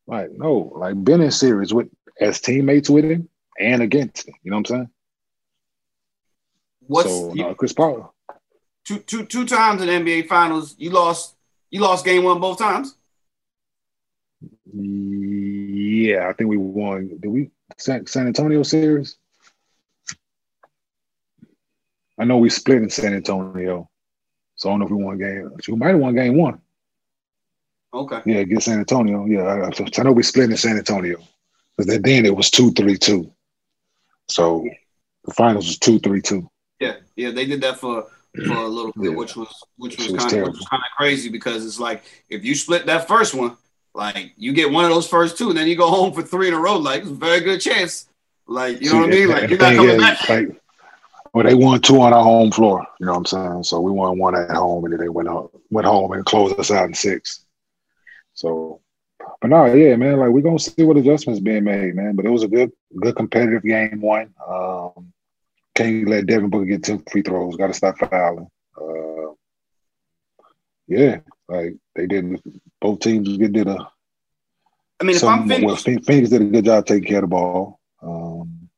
like, 0.06 0.30
no, 0.32 0.72
like 0.76 1.02
been 1.02 1.20
in 1.20 1.30
series 1.30 1.72
with 1.72 1.88
as 2.20 2.40
teammates 2.40 2.90
with 2.90 3.04
him 3.04 3.28
and 3.58 3.82
against 3.82 4.28
him. 4.28 4.34
You 4.42 4.50
know 4.50 4.58
what 4.58 4.70
I'm 4.70 4.76
saying? 4.76 4.90
What's 6.80 7.10
so, 7.10 7.32
no, 7.34 7.54
Chris 7.54 7.72
Paul? 7.72 8.14
Two, 8.84 8.98
two, 9.00 9.24
two 9.26 9.44
times 9.44 9.82
in 9.82 9.88
NBA 9.88 10.28
Finals. 10.28 10.74
You 10.78 10.90
lost. 10.90 11.34
You 11.70 11.80
lost 11.80 12.04
game 12.06 12.24
one 12.24 12.40
both 12.40 12.58
times. 12.58 12.94
Yeah, 14.72 16.28
I 16.28 16.32
think 16.32 16.48
we 16.48 16.56
won. 16.56 17.18
Did 17.20 17.28
we 17.28 17.50
San, 17.76 18.06
San 18.06 18.26
Antonio 18.26 18.62
series? 18.62 19.16
I 22.18 22.24
know 22.24 22.38
we 22.38 22.50
split 22.50 22.82
in 22.82 22.90
San 22.90 23.14
Antonio, 23.14 23.88
so 24.56 24.68
I 24.68 24.72
don't 24.72 24.80
know 24.80 24.86
if 24.86 24.92
we 24.92 25.02
won 25.02 25.18
game. 25.18 25.50
We 25.68 25.76
might 25.76 25.90
have 25.90 26.00
won 26.00 26.14
game 26.14 26.36
one. 26.36 26.60
Okay. 27.94 28.20
Yeah, 28.26 28.38
against 28.38 28.66
San 28.66 28.78
Antonio. 28.78 29.24
Yeah, 29.24 29.44
I, 29.44 29.66
I 29.68 30.02
know 30.02 30.12
we 30.12 30.22
split 30.22 30.50
in 30.50 30.56
San 30.56 30.76
Antonio, 30.76 31.18
because 31.76 32.00
then 32.00 32.26
it 32.26 32.36
was 32.36 32.50
two 32.50 32.72
three 32.72 32.98
two. 32.98 33.32
So 34.28 34.66
the 35.24 35.32
finals 35.32 35.66
was 35.66 35.78
two 35.78 35.98
three 36.00 36.20
two. 36.20 36.50
Yeah, 36.80 36.96
yeah, 37.16 37.30
they 37.30 37.46
did 37.46 37.60
that 37.62 37.78
for 37.78 38.06
for 38.46 38.54
a 38.54 38.68
little 38.68 38.92
bit, 38.92 39.10
yeah. 39.10 39.16
which 39.16 39.36
was 39.36 39.48
which 39.76 39.96
was 39.96 40.08
kind 40.08 40.46
of 40.46 40.54
kind 40.70 40.82
of 40.82 40.96
crazy 40.96 41.28
because 41.28 41.64
it's 41.64 41.80
like 41.80 42.02
if 42.28 42.44
you 42.44 42.54
split 42.54 42.86
that 42.86 43.08
first 43.08 43.34
one, 43.34 43.56
like 43.94 44.32
you 44.36 44.52
get 44.52 44.70
one 44.70 44.84
of 44.84 44.90
those 44.90 45.08
first 45.08 45.38
two, 45.38 45.48
and 45.48 45.58
then 45.58 45.66
you 45.66 45.76
go 45.76 45.88
home 45.88 46.12
for 46.12 46.22
three 46.22 46.48
in 46.48 46.54
a 46.54 46.60
row, 46.60 46.76
like 46.76 47.02
it's 47.02 47.10
a 47.10 47.14
very 47.14 47.40
good 47.40 47.60
chance. 47.60 48.06
Like 48.46 48.80
you 48.82 48.92
know 48.92 49.00
what 49.00 49.08
I 49.08 49.12
mean? 49.12 49.28
Like 49.28 49.50
you're 49.50 49.58
not 49.58 49.74
coming 49.76 49.98
back. 49.98 50.28
Like, 50.28 50.62
well, 51.32 51.44
they 51.44 51.54
won 51.54 51.80
two 51.80 52.00
on 52.00 52.12
our 52.12 52.22
home 52.22 52.50
floor. 52.50 52.86
You 53.00 53.06
know 53.06 53.12
what 53.12 53.18
I'm 53.18 53.26
saying? 53.26 53.64
So 53.64 53.80
we 53.80 53.90
won 53.90 54.18
one 54.18 54.36
at 54.36 54.50
home, 54.50 54.84
and 54.84 54.92
then 54.92 55.00
they 55.00 55.08
went 55.08 55.28
out, 55.28 55.50
went 55.70 55.86
home 55.86 56.12
and 56.12 56.24
closed 56.24 56.58
us 56.58 56.70
out 56.70 56.88
in 56.88 56.94
six. 56.94 57.44
So, 58.34 58.80
but 59.40 59.50
no, 59.50 59.66
yeah, 59.66 59.96
man. 59.96 60.18
Like 60.18 60.30
we're 60.30 60.42
gonna 60.42 60.58
see 60.58 60.84
what 60.84 60.96
adjustments 60.96 61.40
being 61.40 61.64
made, 61.64 61.94
man. 61.94 62.16
But 62.16 62.26
it 62.26 62.30
was 62.30 62.44
a 62.44 62.48
good, 62.48 62.70
good 63.00 63.16
competitive 63.16 63.62
game 63.62 64.00
one. 64.00 64.34
Um, 64.46 65.12
can't 65.74 66.08
let 66.08 66.26
Devin 66.26 66.50
Booker 66.50 66.64
get 66.64 66.82
10 66.82 67.04
free 67.10 67.22
throws. 67.22 67.56
Got 67.56 67.68
to 67.68 67.74
stop 67.74 67.98
fouling. 67.98 68.48
Uh, 68.76 69.32
yeah, 70.88 71.20
like 71.48 71.76
they 71.94 72.06
didn't. 72.06 72.42
Both 72.80 73.00
teams 73.00 73.36
did 73.38 73.56
a. 73.66 73.88
I 75.00 75.04
mean, 75.04 75.14
if 75.14 75.22
I'm 75.22 75.48
Phoenix, 75.48 75.64
well, 75.64 75.76
Phoenix 75.76 76.30
did 76.30 76.42
a 76.42 76.44
good 76.46 76.64
job 76.64 76.86
taking 76.86 77.08
care 77.08 77.18
of 77.18 77.22
the 77.22 77.28
ball. 77.28 77.78
Um, 78.02 78.68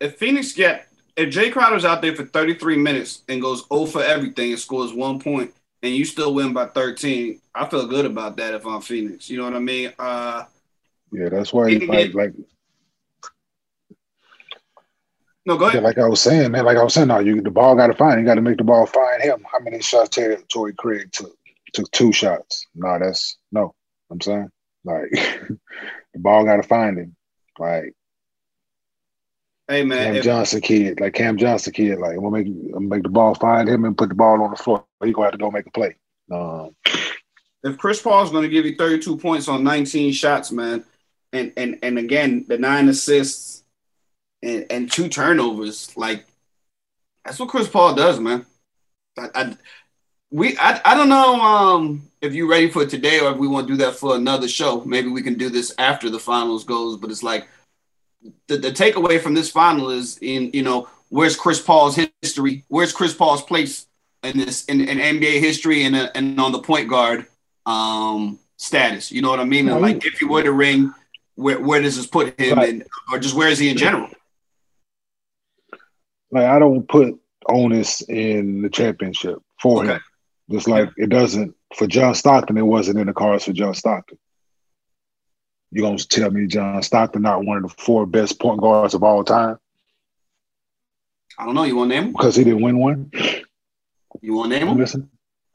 if 0.00 0.18
Phoenix 0.18 0.52
get 0.52 0.88
if 1.16 1.34
Jae 1.34 1.52
Crowder's 1.52 1.84
out 1.84 2.02
there 2.02 2.14
for 2.14 2.24
33 2.24 2.76
minutes 2.76 3.22
and 3.28 3.40
goes 3.42 3.64
0 3.72 3.86
for 3.86 4.02
everything 4.02 4.50
and 4.50 4.58
scores 4.58 4.92
one 4.92 5.18
point, 5.18 5.52
and 5.82 5.94
you 5.94 6.04
still 6.04 6.34
win 6.34 6.52
by 6.52 6.66
13, 6.66 7.40
I 7.54 7.66
feel 7.66 7.86
good 7.86 8.06
about 8.06 8.36
that 8.36 8.54
if 8.54 8.66
I'm 8.66 8.80
Phoenix. 8.80 9.28
You 9.28 9.38
know 9.38 9.44
what 9.44 9.54
I 9.54 9.58
mean? 9.58 9.92
Uh, 9.98 10.44
yeah, 11.10 11.28
that's 11.28 11.52
why 11.52 11.68
like, 11.68 12.14
like 12.14 12.32
no, 15.44 15.56
go 15.56 15.66
ahead. 15.66 15.82
Yeah, 15.82 15.86
like 15.86 15.98
I 15.98 16.08
was 16.08 16.20
saying, 16.20 16.52
man. 16.52 16.64
Like 16.64 16.76
I 16.76 16.84
was 16.84 16.94
saying, 16.94 17.08
now 17.08 17.18
you 17.18 17.42
the 17.42 17.50
ball 17.50 17.74
got 17.74 17.88
to 17.88 17.94
find. 17.94 18.20
You 18.20 18.26
got 18.26 18.36
to 18.36 18.40
make 18.40 18.58
the 18.58 18.64
ball 18.64 18.86
find 18.86 19.20
him. 19.20 19.44
How 19.50 19.58
many 19.58 19.80
shots 19.82 20.10
Terry, 20.10 20.36
Torrey 20.48 20.72
Craig 20.74 21.10
took? 21.12 21.36
Took 21.74 21.90
two 21.90 22.12
shots. 22.12 22.66
No, 22.74 22.98
that's 22.98 23.38
no. 23.50 23.74
I'm 24.10 24.20
saying 24.20 24.50
like 24.84 25.10
the 25.12 26.18
ball 26.18 26.44
got 26.44 26.56
to 26.56 26.62
find 26.62 26.98
him. 26.98 27.16
Like 27.58 27.94
Hey 29.68 29.84
man, 29.84 30.14
Cam 30.14 30.22
Johnson 30.22 30.60
kid, 30.60 31.00
like 31.00 31.14
Cam 31.14 31.38
Johnson 31.38 31.72
kid, 31.72 31.98
like 31.98 32.16
I'm 32.16 32.22
gonna 32.22 32.30
make 32.30 32.46
I'm 32.46 32.72
gonna 32.72 32.86
make 32.86 33.02
the 33.04 33.08
ball 33.08 33.34
find 33.34 33.68
him 33.68 33.84
and 33.84 33.96
put 33.96 34.08
the 34.08 34.14
ball 34.14 34.42
on 34.42 34.50
the 34.50 34.56
floor. 34.56 34.84
He 35.04 35.12
gonna 35.12 35.26
have 35.26 35.32
to 35.32 35.38
go 35.38 35.50
make 35.50 35.66
a 35.66 35.70
play. 35.70 35.96
Um, 36.30 36.74
if 37.64 37.78
Chris 37.78 38.02
Paul's 38.02 38.30
gonna 38.30 38.48
give 38.48 38.66
you 38.66 38.76
32 38.76 39.16
points 39.18 39.48
on 39.48 39.62
19 39.62 40.12
shots, 40.12 40.50
man, 40.50 40.84
and 41.32 41.52
and 41.56 41.78
and 41.82 41.98
again 41.98 42.44
the 42.48 42.58
nine 42.58 42.88
assists 42.88 43.62
and, 44.42 44.66
and 44.70 44.90
two 44.90 45.08
turnovers. 45.08 45.96
Like 45.96 46.26
that's 47.24 47.38
what 47.38 47.48
Chris 47.48 47.68
Paul 47.68 47.94
does, 47.94 48.18
man. 48.18 48.44
I, 49.18 49.28
I 49.34 49.56
we 50.30 50.56
I, 50.58 50.80
I 50.84 50.94
don't 50.94 51.08
know 51.08 51.40
um, 51.40 52.02
if 52.20 52.34
you're 52.34 52.48
ready 52.48 52.70
for 52.70 52.84
today 52.86 53.20
or 53.20 53.32
if 53.32 53.38
we 53.38 53.48
want 53.48 53.68
to 53.68 53.74
do 53.74 53.84
that 53.84 53.94
for 53.94 54.16
another 54.16 54.48
show. 54.48 54.82
Maybe 54.84 55.08
we 55.08 55.22
can 55.22 55.34
do 55.34 55.48
this 55.48 55.74
after 55.78 56.10
the 56.10 56.18
finals 56.18 56.64
goes. 56.64 56.96
But 56.96 57.10
it's 57.10 57.22
like 57.22 57.48
the, 58.48 58.56
the 58.56 58.70
takeaway 58.70 59.20
from 59.20 59.34
this 59.34 59.50
final 59.50 59.90
is 59.90 60.18
in 60.18 60.50
you 60.52 60.62
know 60.62 60.88
where's 61.08 61.36
Chris 61.36 61.60
Paul's 61.60 61.98
history? 62.22 62.64
Where's 62.68 62.92
Chris 62.92 63.14
Paul's 63.14 63.42
place 63.42 63.86
in 64.22 64.38
this 64.38 64.64
in, 64.66 64.80
in 64.80 64.98
NBA 64.98 65.40
history 65.40 65.84
and 65.84 65.96
uh, 65.96 66.10
and 66.14 66.38
on 66.40 66.52
the 66.52 66.60
point 66.60 66.88
guard 66.88 67.26
um, 67.66 68.38
status? 68.56 69.12
You 69.12 69.22
know 69.22 69.30
what 69.30 69.40
I 69.40 69.44
mean? 69.44 69.68
And 69.68 69.80
like 69.80 70.04
if 70.04 70.18
he 70.18 70.24
were 70.24 70.42
to 70.42 70.52
ring, 70.52 70.92
where 71.34 71.60
where 71.60 71.80
does 71.80 71.96
this 71.96 72.06
put 72.06 72.38
him, 72.40 72.58
and 72.58 72.84
or 73.12 73.18
just 73.18 73.34
where 73.34 73.48
is 73.48 73.58
he 73.58 73.68
in 73.70 73.76
general? 73.76 74.08
like 76.32 76.46
I 76.46 76.58
don't 76.58 76.88
put 76.88 77.20
onus 77.48 78.00
in 78.00 78.62
the 78.62 78.70
championship 78.70 79.38
for 79.60 79.84
okay. 79.84 79.92
him. 79.94 80.00
Just 80.50 80.66
like 80.66 80.90
it 80.96 81.08
doesn't 81.08 81.54
for 81.76 81.86
John 81.86 82.14
Stockton, 82.14 82.58
it 82.58 82.62
wasn't 82.62 82.98
in 82.98 83.06
the 83.06 83.12
cards 83.12 83.44
for 83.44 83.52
John 83.52 83.74
Stockton. 83.74 84.18
You 85.72 85.80
gonna 85.80 85.96
tell 85.96 86.30
me 86.30 86.46
John 86.46 86.82
Stockton 86.82 87.22
not 87.22 87.46
one 87.46 87.56
of 87.56 87.62
the 87.62 87.82
four 87.82 88.04
best 88.04 88.38
point 88.38 88.60
guards 88.60 88.92
of 88.92 89.02
all 89.02 89.24
time? 89.24 89.58
I 91.38 91.46
don't 91.46 91.54
know. 91.54 91.62
You 91.62 91.76
want 91.76 91.90
to 91.90 91.96
name 91.96 92.04
him? 92.08 92.12
Because 92.12 92.36
he 92.36 92.44
didn't 92.44 92.60
win 92.60 92.78
one. 92.78 93.10
You 94.20 94.34
want 94.34 94.52
to 94.52 94.58
name 94.58 94.68
him? 94.68 94.74
I'm 94.74 94.78
listening. 94.78 95.08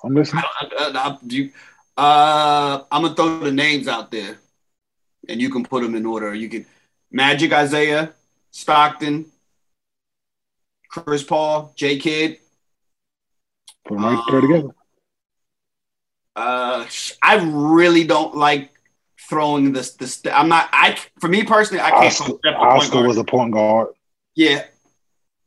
I'm 0.03 0.15
listening. 0.15 0.43
I, 0.59 0.91
I, 0.95 1.17
you, 1.27 1.51
uh, 1.95 2.81
I'm 2.91 3.03
gonna 3.03 3.13
throw 3.15 3.39
the 3.41 3.51
names 3.51 3.87
out 3.87 4.09
there, 4.09 4.39
and 5.29 5.39
you 5.39 5.51
can 5.51 5.63
put 5.63 5.83
them 5.83 5.93
in 5.93 6.03
order. 6.03 6.33
You 6.33 6.49
can 6.49 6.65
Magic, 7.11 7.51
Isiah, 7.51 8.11
Stockton, 8.49 9.27
Chris 10.89 11.21
Paul, 11.21 11.73
J 11.75 11.99
Kidd. 11.99 12.39
Put 13.85 13.95
them 13.95 14.03
right 14.03 14.17
um, 14.17 14.23
there 14.31 14.41
together. 14.41 14.69
Uh, 16.35 16.87
I 17.21 17.35
really 17.51 18.03
don't 18.03 18.35
like 18.35 18.71
throwing 19.29 19.73
this. 19.73 19.93
This 19.93 20.21
I'm 20.31 20.49
not. 20.49 20.69
I 20.71 20.97
for 21.19 21.27
me 21.27 21.43
personally, 21.43 21.81
I 21.83 21.91
can't. 21.91 22.05
Oscar, 22.05 22.33
Oscar 22.55 23.07
was 23.07 23.17
a 23.17 23.23
point 23.23 23.53
guard. 23.53 23.89
Yeah, 24.35 24.65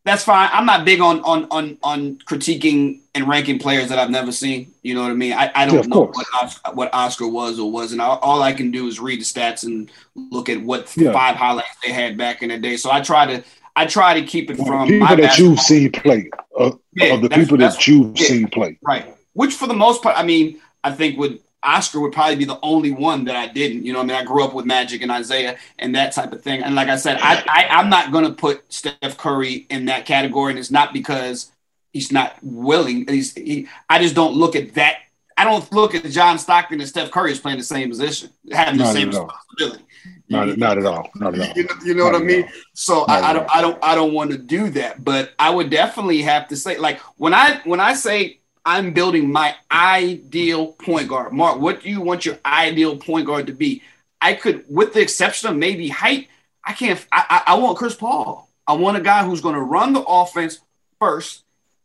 that's 0.04 0.24
fine. 0.24 0.48
I'm 0.52 0.66
not 0.66 0.84
big 0.84 1.00
on 1.00 1.20
on 1.22 1.46
on 1.50 1.78
on 1.82 2.18
critiquing 2.20 3.00
and 3.14 3.28
ranking 3.28 3.58
players 3.58 3.88
that 3.90 3.98
I've 3.98 4.10
never 4.10 4.32
seen. 4.32 4.72
You 4.82 4.94
know 4.94 5.02
what 5.02 5.10
I 5.10 5.14
mean? 5.14 5.32
I, 5.32 5.50
I 5.54 5.66
don't 5.66 5.76
Yeah, 5.76 5.82
know 5.82 6.06
what 6.06 6.26
Oscar, 6.42 6.72
what 6.72 6.94
Oscar 6.94 7.28
was 7.28 7.58
or 7.58 7.70
wasn't. 7.70 8.00
All, 8.00 8.18
all 8.18 8.42
I 8.42 8.52
can 8.52 8.70
do 8.70 8.86
is 8.86 8.98
read 9.00 9.20
the 9.20 9.24
stats 9.24 9.64
and 9.64 9.90
look 10.14 10.48
at 10.48 10.60
what 10.62 10.94
Yeah. 10.96 11.12
five 11.12 11.36
highlights 11.36 11.68
they 11.84 11.92
had 11.92 12.16
back 12.16 12.42
in 12.42 12.48
the 12.48 12.58
day. 12.58 12.76
So 12.76 12.90
I 12.90 13.00
try 13.00 13.26
to 13.26 13.44
I 13.76 13.86
try 13.86 14.18
to 14.18 14.26
keep 14.26 14.50
it 14.50 14.58
Well, 14.58 14.66
from 14.66 14.88
people 14.88 15.06
my 15.06 15.14
that 15.16 15.38
you've 15.38 15.60
seen 15.60 15.92
play, 15.92 16.30
uh, 16.58 16.72
Yeah, 16.94 17.14
of 17.14 17.22
the 17.22 17.28
people 17.28 17.56
that 17.58 17.86
you've 17.86 18.18
yeah. 18.18 18.26
seen 18.26 18.48
play. 18.48 18.78
Right. 18.82 19.14
Which 19.34 19.54
for 19.54 19.66
the 19.68 19.74
most 19.74 20.02
part, 20.02 20.18
I 20.18 20.22
mean, 20.24 20.60
I 20.82 20.92
think 20.92 21.18
would 21.18 21.40
Oscar 21.62 22.00
would 22.00 22.12
probably 22.12 22.36
be 22.36 22.44
the 22.44 22.58
only 22.62 22.90
one 22.90 23.24
that 23.26 23.36
I 23.36 23.46
didn't. 23.46 23.84
You 23.84 23.92
know, 23.92 24.00
I 24.00 24.04
mean, 24.04 24.16
I 24.16 24.24
grew 24.24 24.44
up 24.44 24.54
with 24.54 24.64
Magic 24.64 25.02
and 25.02 25.12
Isiah 25.12 25.56
and 25.78 25.94
that 25.94 26.12
type 26.12 26.32
of 26.32 26.42
thing. 26.42 26.62
And 26.62 26.74
like 26.74 26.88
I 26.88 26.96
said, 26.96 27.18
I, 27.20 27.44
I 27.48 27.66
I'm 27.68 27.90
not 27.90 28.12
gonna 28.12 28.32
put 28.32 28.72
Steph 28.72 29.18
Curry 29.18 29.66
in 29.70 29.86
that 29.86 30.06
category, 30.06 30.50
and 30.50 30.58
it's 30.58 30.70
not 30.70 30.92
because 30.92 31.52
he's 31.92 32.10
not 32.10 32.36
willing. 32.42 33.06
He's 33.08 33.34
he, 33.34 33.68
I 33.88 34.00
just 34.00 34.14
don't 34.14 34.34
look 34.34 34.56
at 34.56 34.74
that. 34.74 34.98
I 35.36 35.44
don't 35.44 35.70
look 35.72 35.94
at 35.94 36.04
John 36.04 36.38
Stockton 36.38 36.80
and 36.80 36.88
Steph 36.88 37.10
Curry 37.10 37.32
as 37.32 37.40
playing 37.40 37.58
the 37.58 37.64
same 37.64 37.88
position, 37.88 38.30
having 38.52 38.76
the 38.76 38.84
Not 38.84 38.92
same 38.92 39.08
responsibility. 39.08 39.84
Not, 40.28 40.58
not 40.58 40.78
at 40.78 40.86
all. 40.86 41.10
Not 41.16 41.34
at 41.34 41.48
all. 41.48 41.56
You 41.56 41.64
know, 41.64 41.74
you 41.84 41.94
know 41.94 42.04
what 42.04 42.14
I 42.14 42.18
mean? 42.18 42.44
all. 42.44 42.50
So 42.74 43.04
I, 43.06 43.30
I 43.30 43.32
don't. 43.32 43.56
I 43.56 43.60
don't, 43.60 43.78
I 43.82 43.94
don't 43.94 44.12
want 44.12 44.30
to 44.32 44.38
do 44.38 44.70
that. 44.70 45.02
But 45.02 45.32
I 45.38 45.50
would 45.50 45.70
definitely 45.70 46.22
have 46.22 46.48
to 46.48 46.56
say, 46.56 46.78
like, 46.78 47.00
when 47.16 47.34
I 47.34 47.60
when 47.64 47.80
I 47.80 47.94
say 47.94 48.39
I'm 48.64 48.92
building 48.92 49.32
my 49.32 49.54
ideal 49.72 50.68
point 50.72 51.08
guard, 51.08 51.32
Mark, 51.32 51.60
what 51.60 51.82
do 51.82 51.88
you 51.90 52.00
want 52.00 52.26
your 52.26 52.38
ideal 52.44 52.96
point 52.96 53.26
guard 53.26 53.46
to 53.46 53.52
be? 53.52 53.82
I 54.20 54.34
could, 54.34 54.64
with 54.68 54.92
the 54.92 55.00
exception 55.00 55.48
of 55.48 55.56
maybe 55.56 55.88
height, 55.88 56.28
I 56.64 56.74
can't. 56.74 57.04
I, 57.10 57.42
I, 57.46 57.52
I 57.52 57.58
want 57.58 57.78
Chris 57.78 57.94
Paul. 57.94 58.48
I 58.66 58.74
want 58.74 58.98
a 58.98 59.00
guy 59.00 59.24
who's 59.24 59.40
going 59.40 59.54
to 59.54 59.60
run 59.62 59.92
the 59.94 60.02
offense 60.02 60.60
first, 60.98 61.42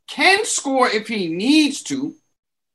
can 0.08 0.44
score 0.46 0.90
if 0.90 1.08
he 1.08 1.28
needs 1.30 1.82
to. 1.84 2.14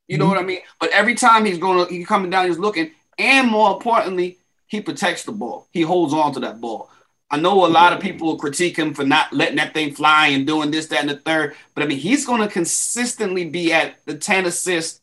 You 0.07 0.17
know 0.17 0.25
Mhm. 0.25 0.29
what 0.29 0.37
I 0.39 0.43
mean? 0.43 0.59
But 0.79 0.89
every 0.89 1.15
time 1.15 1.45
he's 1.45 1.59
going 1.59 1.87
to, 1.87 1.93
he's 1.93 2.07
coming 2.07 2.31
down, 2.31 2.47
he's 2.47 2.57
looking, 2.57 2.91
and 3.17 3.47
more 3.49 3.71
importantly, 3.71 4.39
he 4.67 4.81
protects 4.81 5.23
the 5.23 5.31
ball. 5.31 5.67
He 5.71 5.83
holds 5.83 6.13
on 6.13 6.33
to 6.33 6.39
that 6.41 6.59
ball. 6.59 6.89
I 7.31 7.37
know 7.39 7.65
a 7.65 7.67
lot 7.67 7.93
of 7.93 7.99
people 8.01 8.27
will 8.27 8.37
critique 8.37 8.77
him 8.77 8.93
for 8.93 9.05
not 9.05 9.31
letting 9.31 9.55
that 9.55 9.73
thing 9.73 9.93
fly 9.95 10.27
and 10.27 10.45
doing 10.45 10.69
this, 10.69 10.87
that, 10.87 10.99
and 11.01 11.09
the 11.09 11.17
third. 11.17 11.55
But 11.73 11.83
I 11.83 11.87
mean, 11.87 11.97
he's 11.97 12.25
going 12.25 12.41
to 12.41 12.47
consistently 12.49 13.49
be 13.49 13.71
at 13.71 13.95
the 14.05 14.15
10 14.17 14.45
assists, 14.45 15.01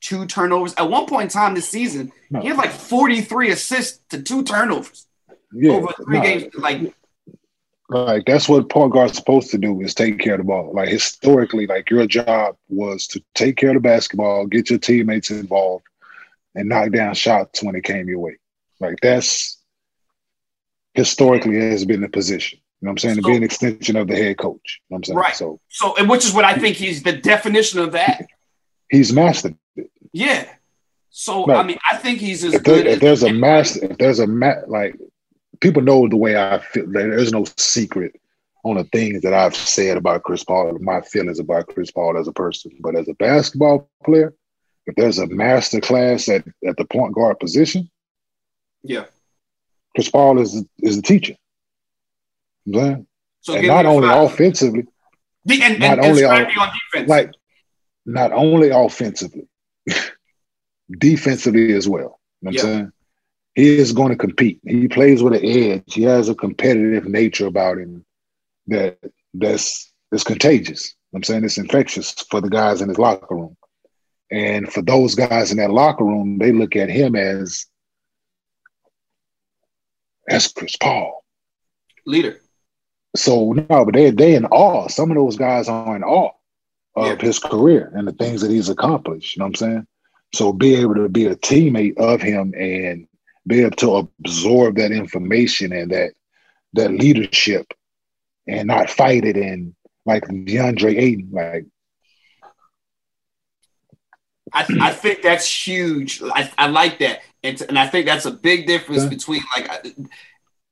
two 0.00 0.26
turnovers. 0.26 0.74
At 0.74 0.90
one 0.90 1.06
point 1.06 1.24
in 1.24 1.28
time 1.30 1.54
this 1.54 1.68
season, 1.68 2.12
No. 2.30 2.40
he 2.40 2.48
had 2.48 2.56
like 2.56 2.72
43 2.72 3.50
assists 3.50 4.00
to 4.10 4.20
two 4.22 4.42
turnovers 4.42 5.06
Yeah, 5.52 5.72
over 5.72 5.92
three 6.04 6.18
no, 6.18 6.22
games. 6.22 6.54
Like, 6.56 6.92
Like 7.88 8.26
that's 8.26 8.48
what 8.48 8.68
point 8.68 8.92
guard's 8.92 9.16
supposed 9.16 9.50
to 9.52 9.58
do 9.58 9.80
is 9.80 9.94
take 9.94 10.18
care 10.18 10.34
of 10.34 10.38
the 10.38 10.44
ball. 10.44 10.72
Like 10.74 10.88
historically, 10.88 11.66
like 11.66 11.88
your 11.90 12.06
job 12.06 12.56
was 12.68 13.06
to 13.08 13.22
take 13.34 13.56
care 13.56 13.70
of 13.70 13.74
the 13.76 13.80
basketball, 13.80 14.46
get 14.46 14.68
your 14.68 14.78
teammates 14.78 15.30
involved, 15.30 15.84
and 16.54 16.68
knock 16.68 16.90
down 16.90 17.14
shots 17.14 17.62
when 17.62 17.76
it 17.76 17.84
came 17.84 18.08
your 18.08 18.18
way. 18.18 18.36
Like 18.80 18.96
that's 19.00 19.57
historically 20.98 21.56
has 21.56 21.84
been 21.84 22.00
the 22.02 22.08
position. 22.08 22.58
You 22.80 22.86
know 22.86 22.90
what 22.90 22.92
I'm 22.92 22.98
saying? 22.98 23.16
to 23.16 23.22
be 23.22 23.36
an 23.36 23.42
extension 23.42 23.96
of 23.96 24.06
the 24.08 24.16
head 24.16 24.38
coach. 24.38 24.80
You 24.90 24.94
know 24.94 24.94
what 24.94 24.98
I'm 24.98 25.04
saying? 25.04 25.18
Right. 25.18 25.34
So 25.36 25.60
so, 25.68 25.96
and 25.96 26.08
which 26.08 26.24
is 26.24 26.32
what 26.32 26.44
I 26.44 26.54
think 26.54 26.76
he's 26.76 27.02
the 27.02 27.12
definition 27.12 27.78
of 27.80 27.92
that. 27.92 28.26
he's 28.90 29.12
mastered. 29.12 29.56
it. 29.76 29.90
Yeah. 30.12 30.46
So, 31.10 31.44
Right. 31.46 31.58
I 31.58 31.62
mean, 31.64 31.78
I 31.90 31.96
think 31.96 32.18
he's 32.20 32.44
as 32.44 32.54
If, 32.54 32.62
there, 32.64 32.76
good 32.76 32.86
if 32.86 32.92
as 32.94 33.00
there's 33.00 33.22
a 33.24 33.32
master, 33.32 33.84
if 33.90 33.98
there's 33.98 34.18
a 34.20 34.26
ma- 34.26 34.62
like 34.68 34.96
people 35.60 35.82
know 35.82 36.08
the 36.08 36.16
way 36.16 36.36
I 36.36 36.58
feel. 36.58 36.86
There's 36.86 37.32
no 37.32 37.44
secret 37.56 38.14
on 38.64 38.76
the 38.76 38.84
things 38.84 39.22
that 39.22 39.34
I've 39.34 39.56
said 39.56 39.96
about 39.96 40.22
Chris 40.24 40.44
Paul, 40.44 40.78
my 40.80 41.00
feelings 41.00 41.38
about 41.38 41.68
Chris 41.68 41.90
Paul 41.90 42.18
as 42.18 42.28
a 42.28 42.32
person. 42.32 42.72
But 42.80 42.94
as 42.96 43.08
a 43.08 43.14
basketball 43.14 43.88
player, 44.04 44.34
if 44.86 44.94
there's 44.96 45.18
a 45.18 45.26
master 45.26 45.80
class 45.80 46.28
at, 46.28 46.44
at 46.66 46.76
the 46.76 46.84
point 46.84 47.14
guard 47.14 47.38
position, 47.40 47.90
Yeah. 48.82 49.06
Chris 49.98 50.10
Paul 50.10 50.38
is 50.40 50.64
is 50.78 50.94
the 50.94 51.02
teacher. 51.02 51.34
You 52.66 52.72
know 52.72 52.78
I'm 52.80 52.86
saying? 52.86 53.06
So 53.40 53.54
and 53.56 53.66
not 53.66 53.84
only 53.84 54.06
five. 54.08 54.30
offensively, 54.30 54.84
The- 55.44 55.62
and, 55.62 55.80
not 55.80 55.98
and, 55.98 56.06
only 56.06 56.22
on- 56.24 56.44
on 56.46 56.70
defense. 56.92 57.08
like 57.08 57.32
not 58.06 58.30
only 58.32 58.70
offensively, 58.70 59.48
defensively 60.98 61.72
as 61.74 61.88
well. 61.88 62.20
You 62.42 62.46
know 62.46 62.52
Yeah. 62.52 62.60
I'm 62.60 62.66
saying? 62.66 62.92
He 63.56 63.76
is 63.76 63.92
going 63.92 64.10
to 64.10 64.16
compete. 64.16 64.60
He 64.64 64.86
plays 64.86 65.20
with 65.20 65.34
an 65.34 65.44
edge. 65.44 65.82
He 65.92 66.02
has 66.04 66.28
a 66.28 66.34
competitive 66.36 67.06
nature 67.06 67.46
about 67.46 67.78
him 67.78 68.04
that 68.68 68.98
that's 69.34 69.92
that's 70.12 70.22
contagious. 70.22 70.90
You 70.90 70.94
know 70.94 71.16
what 71.16 71.18
I'm 71.18 71.24
saying 71.24 71.44
it's 71.44 71.58
infectious 71.58 72.12
for 72.30 72.40
the 72.40 72.50
guys 72.50 72.80
in 72.82 72.88
his 72.88 72.98
locker 72.98 73.34
room. 73.34 73.56
And 74.30 74.72
for 74.72 74.80
those 74.82 75.16
guys 75.16 75.50
in 75.50 75.56
that 75.56 75.72
locker 75.72 76.04
room, 76.04 76.38
they 76.38 76.52
look 76.52 76.76
at 76.76 76.88
him 76.88 77.16
as 77.16 77.66
as 80.28 80.48
Chris 80.48 80.76
Paul. 80.76 81.24
leader. 82.06 82.40
So 83.16 83.52
no, 83.52 83.84
but 83.84 83.94
they 83.94 84.10
they 84.10 84.34
in 84.34 84.44
awe. 84.46 84.88
Some 84.88 85.10
of 85.10 85.16
those 85.16 85.36
guys 85.36 85.68
are 85.68 85.96
in 85.96 86.04
awe 86.04 86.30
of 86.94 87.06
Yeah. 87.06 87.26
his 87.26 87.38
career 87.38 87.90
and 87.94 88.06
the 88.06 88.12
things 88.12 88.40
that 88.42 88.50
he's 88.50 88.68
accomplished. 88.68 89.34
You 89.36 89.40
know 89.40 89.46
what 89.46 89.60
I'm 89.62 89.68
saying? 89.68 89.86
So 90.34 90.52
be 90.52 90.74
able 90.76 90.94
to 90.96 91.08
be 91.08 91.26
a 91.26 91.36
teammate 91.36 91.96
of 91.98 92.20
him 92.20 92.54
and 92.56 93.06
be 93.46 93.62
able 93.62 93.76
to 93.76 93.96
absorb 93.96 94.76
that 94.76 94.92
information 94.92 95.72
and 95.72 95.90
that 95.90 96.12
that 96.74 96.92
leadership 96.92 97.72
and 98.46 98.68
not 98.68 98.90
fight 98.90 99.24
it 99.24 99.36
and 99.36 99.74
like 100.04 100.24
DeAndre 100.26 100.98
Ayton, 100.98 101.30
like 101.32 101.66
I, 104.52 104.66
I 104.80 104.92
think 104.92 105.22
that's 105.22 105.46
huge. 105.66 106.22
I, 106.22 106.50
I 106.56 106.68
like 106.68 106.98
that, 107.00 107.20
and, 107.42 107.60
and 107.68 107.78
I 107.78 107.86
think 107.86 108.06
that's 108.06 108.26
a 108.26 108.30
big 108.30 108.66
difference 108.66 109.02
Okay. 109.04 109.14
between 109.14 109.42
like 109.56 109.94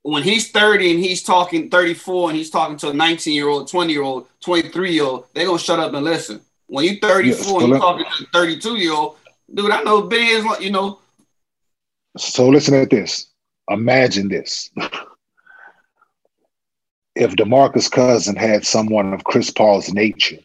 when 0.03 0.23
he's 0.23 0.51
thirty 0.51 0.91
and 0.93 1.01
he's 1.01 1.23
talking 1.23 1.69
thirty 1.71 1.95
four 1.95 2.29
and 2.29 2.37
he's 2.39 2.51
talking 2.51 2.77
to 2.79 2.91
a 2.91 2.95
nineteen 2.95 3.35
year 3.35 3.49
old, 3.49 3.69
twenty 3.69 3.93
year 3.93 4.03
old, 4.03 4.29
twenty 4.41 4.69
three 4.71 4.93
year 4.93 5.05
old. 5.05 5.27
They're 5.35 5.47
gonna 5.47 5.59
shut 5.59 5.79
up 5.81 5.95
and 5.95 6.05
listen. 6.05 6.41
When 6.69 6.85
you're 6.85 6.97
thirty 6.97 7.33
four 7.33 7.61
Yeah, 7.61 7.67
and 7.67 7.69
you 7.69 7.73
let- 7.75 7.81
talking 7.81 8.05
to 8.05 8.25
a 8.25 8.27
thirty 8.33 8.59
two 8.59 8.77
year 8.77 8.93
old, 8.93 9.17
dude, 9.53 9.71
I 9.71 9.83
know 9.83 10.03
Ben 10.03 10.37
is 10.37 10.45
like 10.45 10.61
you 10.61 10.71
know. 10.71 11.01
So 12.19 12.49
listen 12.49 12.75
at 12.75 12.91
this. 12.91 13.27
Imagine 13.69 14.29
this. 14.29 14.71
if 17.17 17.33
DeMarcus 17.35 17.91
Cousin 17.91 18.37
had 18.37 18.65
someone 18.65 19.13
of 19.15 19.25
Chris 19.25 19.51
Paul's 19.51 19.93
nature, 19.93 20.37
you 20.37 20.43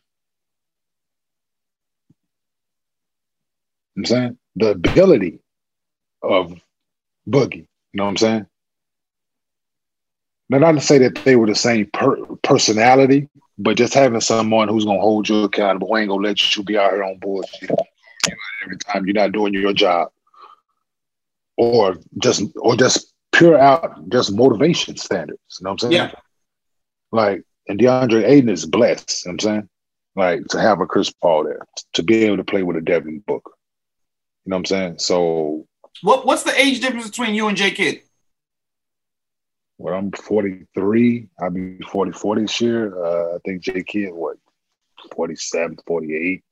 know 3.95 4.01
what 4.01 4.01
I'm 4.01 4.05
saying 4.05 4.37
the 4.55 4.69
ability 4.71 5.39
of 6.23 6.53
Boogie, 7.27 7.55
you 7.55 7.67
know 7.93 8.03
what 8.03 8.11
I'm 8.11 8.17
saying? 8.17 8.45
Now, 10.49 10.57
not 10.57 10.73
to 10.73 10.81
say 10.81 10.97
that 10.97 11.23
they 11.23 11.37
were 11.37 11.47
the 11.47 11.55
same 11.55 11.89
per- 11.93 12.25
personality, 12.43 13.29
but 13.57 13.77
just 13.77 13.93
having 13.93 14.19
someone 14.21 14.67
who's 14.67 14.85
gonna 14.85 14.99
hold 14.99 15.29
you 15.29 15.43
accountable, 15.43 15.87
who 15.87 15.97
ain't 15.97 16.09
gonna 16.09 16.27
let 16.27 16.55
you 16.55 16.63
be 16.63 16.77
out 16.77 16.91
here 16.91 17.03
on 17.03 17.19
bullshit 17.19 17.71
every 18.63 18.77
time 18.77 19.05
you're 19.05 19.13
not 19.13 19.31
doing 19.31 19.53
your 19.53 19.73
job 19.73 20.09
or 21.57 21.95
just 22.17 22.43
or 22.57 22.75
just 22.75 23.13
pure 23.31 23.57
out 23.57 24.09
just 24.09 24.33
motivation 24.33 24.97
standards. 24.97 25.39
You 25.59 25.63
know 25.63 25.71
what 25.71 25.83
I'm 25.83 25.91
saying? 25.91 26.09
Yeah. 26.09 26.19
Like 27.11 27.43
and 27.67 27.79
DeAndre 27.79 28.27
Ayton 28.27 28.49
is 28.49 28.65
blessed, 28.65 29.25
you 29.25 29.31
know 29.31 29.35
what 29.35 29.43
I'm 29.43 29.47
saying? 29.47 29.69
Like 30.15 30.45
to 30.47 30.59
have 30.59 30.81
a 30.81 30.85
Chris 30.85 31.11
Paul 31.11 31.45
there, 31.45 31.65
to 31.93 32.03
be 32.03 32.25
able 32.25 32.37
to 32.37 32.43
play 32.43 32.63
with 32.63 32.77
a 32.77 32.81
Devin 32.81 33.23
Booker. 33.25 33.51
You 34.45 34.49
know 34.49 34.55
what 34.55 34.59
I'm 34.59 34.65
saying? 34.65 34.99
So 34.99 35.67
What 36.01 36.25
what's 36.25 36.43
the 36.43 36.59
age 36.59 36.79
difference 36.79 37.09
between 37.09 37.35
you 37.35 37.47
and 37.47 37.57
J 37.57 37.71
Kidd? 37.71 38.01
when 39.81 39.93
I'm 39.95 40.11
43, 40.11 41.27
I'll 41.41 41.49
be 41.49 41.79
44 41.79 42.39
this 42.39 42.61
year. 42.61 43.03
Uh, 43.03 43.35
I 43.35 43.37
think 43.43 43.63
J 43.63 43.83
Kidd, 43.83 44.13
what, 44.13 44.37
47, 45.15 45.77
48. 45.87 46.43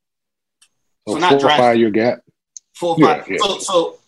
So, 1.07 1.13
So 1.13 1.19
not 1.19 1.29
four 1.41 1.51
or 1.51 1.57
five 1.57 1.77
year 1.77 1.91
gap. 1.91 2.21
Four 2.75 2.95
or 2.95 2.99
five. 2.99 3.27
yeah. 3.29 3.37
So 3.39 3.59
so 3.59 3.99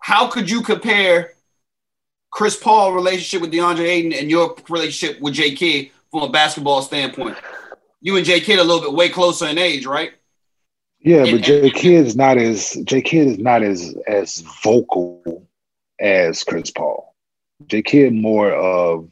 how 0.00 0.28
could 0.28 0.50
you 0.50 0.62
compare 0.62 1.34
Chris 2.30 2.56
Paul 2.56 2.92
relationship 2.92 3.42
with 3.42 3.52
DeAndre 3.52 3.86
Ayton 3.86 4.12
and 4.12 4.30
your 4.30 4.56
relationship 4.68 5.20
with 5.20 5.34
J 5.34 5.54
Kidd 5.54 5.90
from 6.10 6.22
a 6.22 6.28
basketball 6.30 6.82
standpoint? 6.82 7.36
You 8.00 8.16
and 8.16 8.24
J 8.24 8.40
Kidd 8.40 8.58
a 8.58 8.64
little 8.64 8.80
bit 8.80 8.94
way 8.94 9.10
closer 9.10 9.46
in 9.46 9.58
age, 9.58 9.84
right? 9.84 10.12
Yeah, 11.02 11.24
And- 11.24 11.30
but 11.32 11.42
J 11.42 11.70
Kidd 11.70 12.06
is 12.06 12.16
not 12.16 12.36
as 12.38 12.74
J 12.84 13.00
Kidd 13.02 13.26
is 13.28 13.38
not 13.38 13.62
as 13.62 13.94
as 14.06 14.38
vocal 14.62 15.46
as 15.98 16.44
Chris 16.44 16.70
Paul. 16.70 17.14
J 17.66 17.82
Kidd 17.82 18.12
more 18.12 18.52
of 18.52 19.10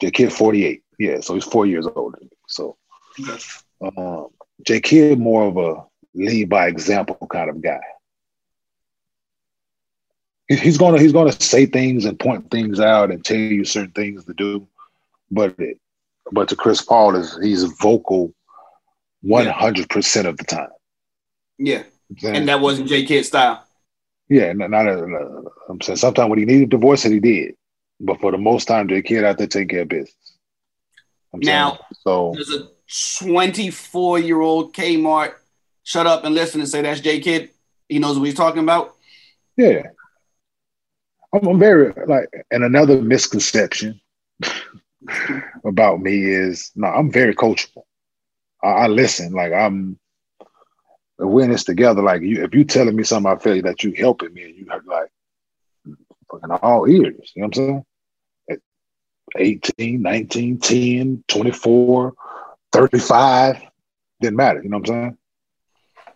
J 0.00 0.10
Kidd 0.10 0.32
48. 0.32 0.82
Yeah, 0.98 1.20
so 1.20 1.34
he's 1.34 1.44
four 1.44 1.66
years 1.66 1.86
older. 1.94 2.18
So 2.48 2.76
um, 3.80 4.28
J 4.66 4.80
Kidd 4.80 5.18
more 5.18 5.44
of 5.46 5.56
a 5.58 5.84
lead 6.14 6.48
by 6.48 6.68
example 6.68 7.18
kind 7.30 7.50
of 7.50 7.60
guy. 7.60 7.80
He's 10.48 10.78
gonna 10.78 10.98
he's 11.00 11.12
gonna 11.12 11.32
say 11.32 11.66
things 11.66 12.04
and 12.04 12.18
point 12.18 12.50
things 12.50 12.78
out 12.78 13.10
and 13.10 13.24
tell 13.24 13.36
you 13.36 13.64
certain 13.64 13.90
things 13.92 14.24
to 14.26 14.34
do, 14.34 14.66
but 15.30 15.58
it, 15.58 15.78
but 16.30 16.48
to 16.48 16.56
Chris 16.56 16.80
Paul 16.82 17.16
is 17.16 17.36
he's 17.42 17.64
vocal 17.64 18.32
one 19.26 19.46
hundred 19.46 19.88
percent 19.88 20.26
of 20.26 20.36
the 20.36 20.44
time. 20.44 20.68
Yeah, 21.58 21.82
and 22.22 22.48
that 22.48 22.60
wasn't 22.60 22.88
J 22.88 23.04
Kidd 23.04 23.24
style. 23.24 23.66
Yeah, 24.28 24.52
not, 24.52 24.70
not 24.70 24.86
a, 24.86 25.42
I'm 25.68 25.80
saying 25.80 25.96
sometimes 25.96 26.30
when 26.30 26.38
he 26.38 26.44
needed 26.44 26.70
divorce, 26.70 27.04
it, 27.04 27.12
he 27.12 27.20
did. 27.20 27.54
But 28.00 28.20
for 28.20 28.30
the 28.30 28.38
most 28.38 28.66
time, 28.66 28.88
J 28.88 29.02
Kidd 29.02 29.24
out 29.24 29.38
there 29.38 29.46
taking 29.46 29.68
care 29.68 29.82
of 29.82 29.88
business. 29.88 30.14
I'm 31.32 31.40
now, 31.40 31.70
saying, 31.70 31.80
so 32.02 32.32
there's 32.34 32.50
a 32.50 32.68
24 33.24 34.18
year 34.20 34.40
old 34.40 34.74
Kmart 34.74 35.34
shut 35.82 36.06
up 36.06 36.24
and 36.24 36.34
listen 36.34 36.60
and 36.60 36.68
say 36.68 36.82
that's 36.82 37.00
J 37.00 37.20
Kidd. 37.20 37.50
He 37.88 37.98
knows 37.98 38.18
what 38.18 38.24
he's 38.24 38.34
talking 38.34 38.62
about. 38.62 38.94
Yeah, 39.56 39.82
I'm, 41.32 41.46
I'm 41.46 41.58
very 41.58 41.92
like, 42.06 42.28
and 42.50 42.64
another 42.64 43.00
misconception 43.00 44.00
about 45.64 46.00
me 46.00 46.24
is 46.24 46.70
no, 46.74 46.88
I'm 46.88 47.10
very 47.10 47.34
coachable. 47.34 47.84
I, 48.66 48.84
I 48.84 48.86
listen, 48.88 49.32
like 49.32 49.52
I'm 49.52 49.98
we're 51.18 51.44
in 51.44 51.50
this 51.50 51.64
together. 51.64 52.02
Like 52.02 52.22
you, 52.22 52.44
if 52.44 52.54
you 52.54 52.64
telling 52.64 52.96
me 52.96 53.04
something, 53.04 53.30
I 53.30 53.36
feel 53.36 53.62
that 53.62 53.82
you 53.82 53.92
helping 53.96 54.34
me, 54.34 54.44
and 54.44 54.56
you 54.56 54.66
like 54.66 55.10
fucking 56.30 56.50
all 56.50 56.88
ears. 56.88 57.32
You 57.34 57.42
know 57.42 57.48
what 57.48 57.58
I'm 57.58 57.64
saying? 57.64 57.84
At 58.50 58.58
18, 59.36 60.02
19, 60.02 60.58
10, 60.58 61.24
24, 61.28 62.14
35, 62.72 63.62
didn't 64.20 64.36
matter. 64.36 64.62
You 64.62 64.68
know 64.68 64.78
what 64.78 64.88
I'm 64.90 64.94
saying? 64.94 65.18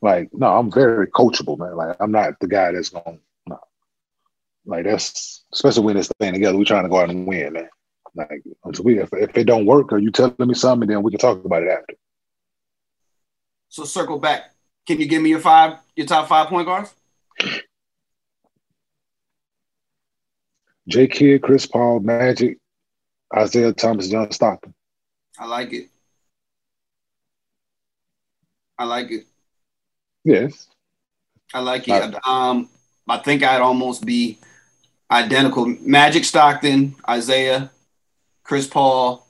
Like, 0.02 0.30
no, 0.32 0.46
I'm 0.58 0.72
very 0.72 1.06
coachable, 1.08 1.58
man. 1.58 1.76
Like, 1.76 1.96
I'm 2.00 2.12
not 2.12 2.38
the 2.40 2.48
guy 2.48 2.72
that's 2.72 2.88
going, 2.88 3.04
to, 3.04 3.20
no. 3.46 3.60
Like, 4.64 4.84
that's, 4.84 5.44
especially 5.52 5.84
when 5.84 5.96
it's 5.98 6.08
staying 6.08 6.32
together, 6.32 6.56
we're 6.56 6.64
trying 6.64 6.84
to 6.84 6.88
go 6.88 6.98
out 6.98 7.10
and 7.10 7.26
win, 7.26 7.52
man. 7.52 7.68
Like, 8.14 8.42
if, 8.64 9.08
if 9.12 9.36
it 9.36 9.44
don't 9.44 9.66
work 9.66 9.92
or 9.92 9.98
you 9.98 10.10
telling 10.10 10.34
me 10.38 10.54
something, 10.54 10.88
then 10.88 11.02
we 11.02 11.10
can 11.10 11.20
talk 11.20 11.44
about 11.44 11.62
it 11.62 11.68
after. 11.68 11.94
So 13.70 13.84
circle 13.84 14.18
back. 14.18 14.52
Can 14.86 15.00
you 15.00 15.06
give 15.06 15.22
me 15.22 15.30
your 15.30 15.40
five, 15.40 15.78
your 15.96 16.06
top 16.06 16.28
five 16.28 16.48
point 16.48 16.66
guards? 16.66 16.92
J. 20.88 21.06
Kidd, 21.06 21.42
Chris 21.42 21.66
Paul, 21.66 22.00
Magic, 22.00 22.58
Isiah 23.36 23.72
Thomas, 23.72 24.08
John 24.08 24.30
Stockton. 24.32 24.74
I 25.38 25.46
like 25.46 25.72
it. 25.72 25.88
I 28.76 28.84
like 28.84 29.10
it. 29.12 29.26
Yes. 30.24 30.66
I 31.54 31.60
like 31.60 31.86
it. 31.86 32.26
Um, 32.26 32.68
I 33.08 33.18
think 33.18 33.44
I'd 33.44 33.60
almost 33.60 34.04
be 34.04 34.38
identical. 35.10 35.66
Magic 35.66 36.24
Stockton, 36.24 36.96
Isiah, 37.08 37.70
Chris 38.42 38.66
Paul, 38.66 39.26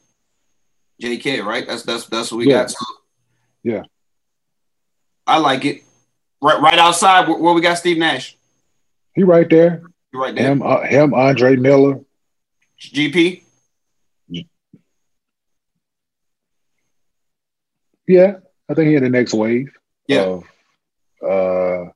J.K. 0.99 1.41
Right? 1.43 1.67
That's 1.67 1.83
that's 1.83 2.07
that's 2.07 2.33
what 2.33 2.39
we 2.39 2.49
yeah. 2.49 2.63
got. 2.63 2.71
So, 2.71 2.87
yeah. 3.63 3.83
I 5.27 5.39
like 5.39 5.65
it. 5.65 5.83
Right, 6.43 6.61
right 6.61 6.79
outside 6.79 7.29
where, 7.29 7.39
where 7.39 7.55
we 7.55 7.61
got 7.61 7.79
Steve 7.79 7.99
Nash. 7.99 8.37
He 9.15 9.23
right 9.23 9.49
there. 9.49 9.83
He 10.13 10.19
right 10.19 10.35
there. 10.35 10.51
Him, 10.51 10.63
uh, 10.63 10.81
him, 10.83 11.15
Andre 11.15 11.57
Miller. 11.57 12.01
GP. 12.81 13.43
Yeah, 18.07 18.39
I 18.69 18.75
think 18.75 18.89
he 18.89 18.95
had 18.95 19.05
the 19.05 19.09
next 19.09 19.35
wave. 19.35 19.73
Yeah. 20.09 20.23
Of, 20.23 20.45
uh, 21.23 21.91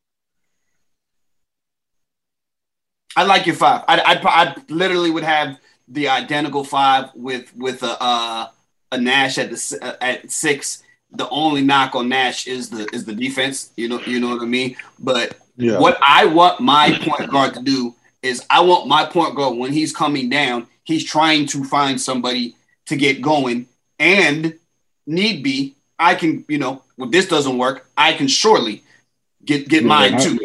I 3.16 3.24
like 3.24 3.46
your 3.46 3.56
five. 3.56 3.82
I, 3.88 4.00
I, 4.00 4.44
I 4.44 4.54
literally 4.68 5.10
would 5.10 5.24
have 5.24 5.58
the 5.88 6.08
identical 6.08 6.62
five 6.62 7.10
with 7.16 7.52
with 7.56 7.82
a 7.82 8.00
uh, 8.00 8.48
a 8.92 8.98
Nash 8.98 9.38
at 9.38 9.50
the 9.50 9.78
uh, 9.82 9.96
at 10.00 10.30
six 10.30 10.83
the 11.14 11.28
only 11.30 11.62
knock 11.62 11.94
on 11.94 12.08
Nash 12.08 12.46
is 12.46 12.70
the 12.70 12.88
is 12.92 13.04
the 13.04 13.14
defense. 13.14 13.72
You 13.76 13.88
know, 13.88 14.00
you 14.00 14.20
know 14.20 14.30
what 14.30 14.42
I 14.42 14.46
mean. 14.46 14.76
But 14.98 15.38
yeah. 15.56 15.78
what 15.78 15.98
I 16.06 16.26
want 16.26 16.60
my 16.60 16.98
point 17.02 17.30
guard 17.30 17.54
to 17.54 17.62
do 17.62 17.94
is 18.22 18.44
I 18.50 18.60
want 18.60 18.88
my 18.88 19.04
point 19.04 19.34
guard 19.34 19.56
when 19.56 19.72
he's 19.72 19.94
coming 19.94 20.28
down, 20.28 20.66
he's 20.84 21.04
trying 21.04 21.46
to 21.46 21.64
find 21.64 22.00
somebody 22.00 22.56
to 22.86 22.96
get 22.96 23.20
going, 23.20 23.66
and 23.98 24.54
need 25.06 25.42
be, 25.42 25.76
I 25.98 26.14
can 26.14 26.44
you 26.48 26.58
know 26.58 26.82
if 26.98 27.10
this 27.10 27.28
doesn't 27.28 27.58
work, 27.58 27.86
I 27.96 28.12
can 28.14 28.28
surely 28.28 28.82
get 29.44 29.68
get 29.68 29.82
yeah, 29.82 29.88
mine 29.88 30.20
too. 30.20 30.38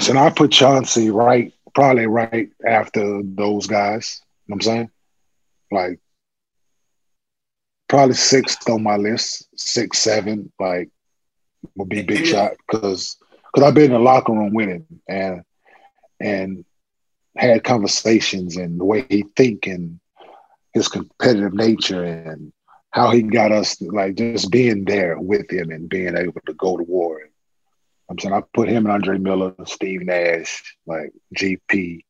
so 0.00 0.16
I 0.16 0.30
put 0.30 0.50
Chauncey 0.50 1.10
right, 1.10 1.52
probably 1.74 2.06
right 2.06 2.50
after 2.66 3.22
those 3.22 3.66
guys. 3.66 4.22
You 4.46 4.52
know 4.52 4.54
what 4.54 4.56
I'm 4.56 4.62
saying, 4.62 4.90
like 5.70 6.00
probably 7.88 8.14
sixth 8.14 8.68
on 8.68 8.82
my 8.82 8.96
list, 8.96 9.48
six, 9.56 9.98
seven, 9.98 10.52
like 10.58 10.90
would 11.76 11.88
be 11.88 12.02
big 12.02 12.26
shot 12.26 12.52
because 12.68 13.16
because 13.52 13.66
I've 13.66 13.74
been 13.74 13.86
in 13.86 13.92
the 13.92 13.98
locker 13.98 14.32
room 14.32 14.52
with 14.52 14.68
him 14.68 14.86
and 15.08 15.42
and 16.20 16.64
had 17.36 17.64
conversations 17.64 18.56
and 18.56 18.78
the 18.78 18.84
way 18.84 19.06
he 19.08 19.24
think 19.36 19.66
and 19.66 19.98
his 20.72 20.88
competitive 20.88 21.54
nature 21.54 22.04
and 22.04 22.52
how 22.90 23.10
he 23.10 23.22
got 23.22 23.52
us 23.52 23.80
like 23.80 24.14
just 24.14 24.50
being 24.50 24.84
there 24.84 25.18
with 25.18 25.50
him 25.50 25.70
and 25.70 25.88
being 25.88 26.16
able 26.16 26.40
to 26.46 26.54
go 26.54 26.76
to 26.76 26.84
war. 26.84 27.20
I'm 28.08 28.18
saying 28.18 28.34
I 28.34 28.42
put 28.52 28.68
him 28.68 28.84
and 28.84 28.92
Andre 28.92 29.18
Miller, 29.18 29.54
Steve 29.64 30.02
Nash, 30.02 30.76
like 30.86 31.12
GP, 31.36 32.04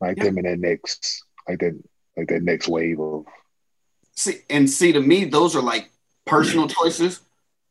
like 0.00 0.16
yeah. 0.16 0.24
them 0.24 0.38
in 0.38 0.44
that 0.44 0.58
next 0.58 1.24
like 1.48 1.60
that 1.60 1.78
like 2.16 2.28
that 2.28 2.42
next 2.42 2.68
wave 2.68 3.00
of 3.00 3.26
see 4.18 4.40
and 4.50 4.68
see 4.68 4.92
to 4.92 5.00
me 5.00 5.24
those 5.24 5.54
are 5.56 5.62
like 5.62 5.90
personal 6.26 6.68
choices, 6.68 7.20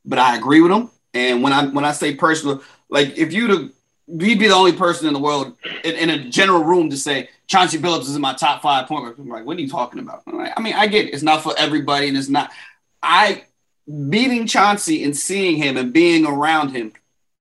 but 0.06 0.20
I 0.20 0.38
agree 0.38 0.62
with 0.62 0.72
them. 0.72 0.90
And 1.14 1.44
when 1.44 1.54
I 1.54 1.68
when 1.68 1.86
I 1.86 1.92
say 1.92 2.16
personal, 2.16 2.62
like 2.90 3.18
if 3.18 3.34
you 3.34 3.48
to 3.48 3.72
you'd 4.08 4.40
be 4.40 4.48
the 4.48 4.54
only 4.54 4.72
person 4.72 5.08
in 5.08 5.14
the 5.14 5.20
world 5.20 5.54
in, 5.84 5.96
in, 5.96 6.10
a 6.10 6.30
general 6.30 6.64
room 6.64 6.90
to 6.90 6.96
say 6.96 7.28
Chauncey 7.48 7.78
Billups 7.78 8.04
is 8.04 8.16
in 8.16 8.22
my 8.22 8.34
top 8.34 8.62
five 8.62 8.88
point 8.88 9.04
guard. 9.04 9.20
I'm 9.20 9.28
like, 9.28 9.46
what 9.46 9.58
are 9.58 9.60
you 9.60 9.70
talking 9.70 10.00
about? 10.00 10.26
Like, 10.26 10.54
i 10.56 10.62
mean, 10.62 10.76
I 10.76 10.88
get 10.88 11.08
it. 11.08 11.14
It's 11.14 11.24
not 11.24 11.44
for 11.44 11.54
everybody, 11.58 12.08
and 12.08 12.18
it's 12.18 12.30
not. 12.30 12.52
I 13.04 13.44
meeting 13.86 14.48
Chauncey 14.48 15.04
and 15.04 15.16
seeing 15.16 15.58
him 15.58 15.78
and 15.78 15.92
being 15.94 16.26
around 16.26 16.70
him, 16.70 16.94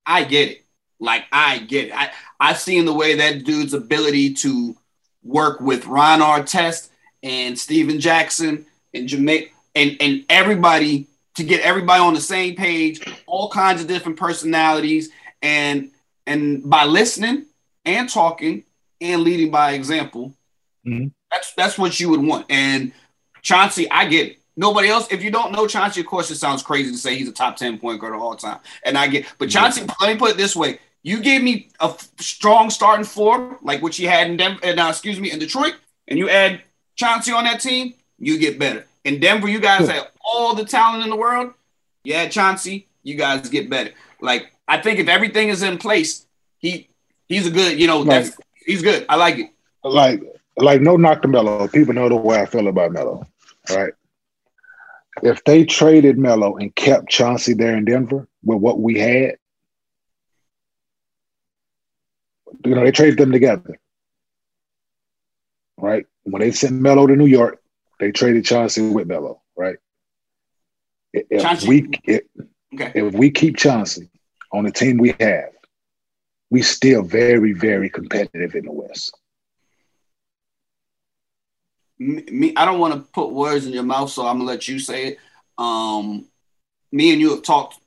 I 0.05 0.25
get 0.25 0.51
it. 0.51 0.65
Like 0.99 1.25
I 1.31 1.59
get 1.59 1.89
it. 1.89 1.93
I 1.95 2.11
I've 2.41 2.59
seen 2.59 2.85
the 2.85 2.93
way 2.93 3.17
that 3.17 3.45
dude's 3.45 3.75
ability 3.75 4.35
to 4.35 4.77
work 5.23 5.61
with 5.61 5.87
Ron 5.87 6.21
Artest 6.21 6.89
and 7.23 7.59
Stephen 7.59 8.01
Jackson 8.01 8.67
and 8.97 9.09
Jamaica 9.09 9.51
and, 9.75 9.97
and 10.01 10.25
everybody 10.29 11.07
to 11.37 11.45
get 11.45 11.61
everybody 11.61 12.01
on 12.01 12.15
the 12.15 12.21
same 12.21 12.57
page, 12.57 13.01
all 13.27 13.51
kinds 13.51 13.81
of 13.81 13.87
different 13.87 14.19
personalities, 14.19 15.11
and 15.43 15.91
and 16.27 16.69
by 16.69 16.85
listening 16.85 17.47
and 17.85 18.09
talking 18.09 18.65
and 19.01 19.23
leading 19.23 19.51
by 19.51 19.73
example, 19.73 20.35
mm-hmm. 20.87 21.09
that's 21.31 21.53
that's 21.55 21.79
what 21.79 22.01
you 22.01 22.09
would 22.11 22.23
want. 22.23 22.47
And 22.49 22.93
Chauncey, 23.43 23.89
I 23.91 24.07
get 24.07 24.27
it. 24.29 24.39
Nobody 24.57 24.89
else. 24.89 25.13
If 25.13 25.23
you 25.23 25.31
don't 25.31 25.53
know 25.53 25.67
Chauncey, 25.67 26.01
of 26.01 26.07
course, 26.07 26.31
it 26.31 26.37
sounds 26.37 26.63
crazy 26.63 26.91
to 26.91 26.97
say 26.97 27.15
he's 27.15 27.29
a 27.29 27.33
top 27.33 27.57
ten 27.57 27.79
point 27.79 28.01
guard 28.01 28.15
of 28.15 28.21
all 28.23 28.35
time. 28.35 28.59
And 28.85 28.97
I 28.97 29.07
get, 29.07 29.27
but 29.39 29.51
Chauncey, 29.51 29.83
yeah. 29.83 29.93
let 30.01 30.13
me 30.13 30.19
put 30.19 30.31
it 30.31 30.37
this 30.39 30.57
way: 30.57 30.81
you 31.03 31.21
gave 31.21 31.43
me 31.43 31.69
a 31.81 31.95
strong 32.19 32.71
starting 32.71 33.05
four, 33.05 33.59
like 33.63 33.83
what 33.83 33.99
you 33.99 34.09
had 34.09 34.29
in 34.29 34.39
Denver, 34.39 34.59
uh, 34.65 34.73
now 34.73 34.89
excuse 34.89 35.21
me, 35.21 35.31
in 35.31 35.39
Detroit, 35.39 35.75
and 36.09 36.19
you 36.19 36.31
add 36.31 36.63
Chauncey 36.97 37.33
on 37.33 37.45
that 37.45 37.61
team, 37.61 37.95
you 38.19 38.39
get 38.39 38.59
better. 38.59 38.87
In 39.05 39.21
Denver, 39.21 39.49
you 39.49 39.61
guys 39.61 39.89
have 39.89 40.11
all 40.25 40.55
the 40.55 40.65
talent 40.65 41.05
in 41.05 41.11
the 41.11 41.17
world. 41.17 41.53
Yeah, 42.05 42.29
Chauncey, 42.29 42.89
you 43.03 43.17
guys 43.17 43.49
get 43.49 43.71
better. 43.71 43.91
Like 44.21 44.53
I 44.67 44.81
think 44.81 44.99
if 44.99 45.09
everything 45.09 45.49
is 45.49 45.63
in 45.63 45.79
place, 45.79 46.27
he 46.59 46.89
he's 47.29 47.47
a 47.47 47.51
good. 47.51 47.79
You 47.79 47.87
know, 47.87 48.05
that's 48.05 48.31
like, 48.31 48.47
he's 48.65 48.83
good. 48.83 49.07
I 49.09 49.17
like 49.17 49.39
it. 49.39 49.51
Like 49.85 50.23
like 50.57 50.81
no 50.81 50.97
knock 50.97 51.23
to 51.23 51.29
Melo. 51.29 51.69
People 51.69 51.95
know 51.95 52.09
the 52.09 52.17
way 52.17 52.41
I 52.41 52.47
feel 52.47 52.69
about 52.69 52.93
Melo. 52.93 53.27
Right. 53.71 53.93
If 55.23 55.45
they 55.45 55.65
traded 55.65 56.19
Melo 56.19 56.57
and 56.57 56.75
kept 56.75 57.09
Chauncey 57.09 57.55
there 57.55 57.77
in 57.77 57.85
Denver 57.85 58.29
with 58.45 58.59
what 58.59 58.81
we 58.81 58.99
had, 58.99 59.37
you 62.65 62.75
know, 62.75 62.85
they 62.85 62.91
traded 62.91 63.19
them 63.19 63.33
together. 63.33 63.79
Right. 65.79 66.07
When 66.25 66.41
they 66.41 66.51
sent 66.51 66.75
Melo 66.75 67.07
to 67.07 67.17
New 67.17 67.27
York, 67.27 67.61
they 67.99 68.13
traded 68.13 68.45
Chauncey 68.45 68.89
with 68.89 69.07
Melo, 69.07 69.43
right? 69.57 69.77
If 71.13 71.43
Chauncey. 71.43 71.69
we 71.69 71.89
if, 72.05 72.23
okay. 72.75 72.93
if 72.95 73.15
we 73.15 73.31
keep 73.31 73.57
Chauncey 73.57 74.11
on 74.53 74.65
the 74.65 74.73
team 74.73 74.99
we 74.99 75.15
have, 75.21 75.51
we 76.51 76.63
still 76.63 77.03
very 77.03 77.53
very 77.53 77.89
competitive 77.89 78.55
in 78.55 78.67
the 78.67 78.73
West. 78.73 79.17
Me, 81.99 82.53
I 82.57 82.67
don't 82.67 82.79
want 82.79 82.93
to 82.93 83.01
put 83.13 83.33
words 83.33 83.67
in 83.67 83.73
your 83.73 83.83
mouth, 83.83 84.11
so 84.11 84.27
I'm 84.27 84.39
gonna 84.39 84.51
let 84.51 84.69
you 84.69 84.79
say 84.79 85.07
it. 85.07 85.19
Um, 85.57 86.27
me 86.93 87.13
and 87.13 87.21
you 87.21 87.31
have 87.31 87.43
talked 87.43 87.81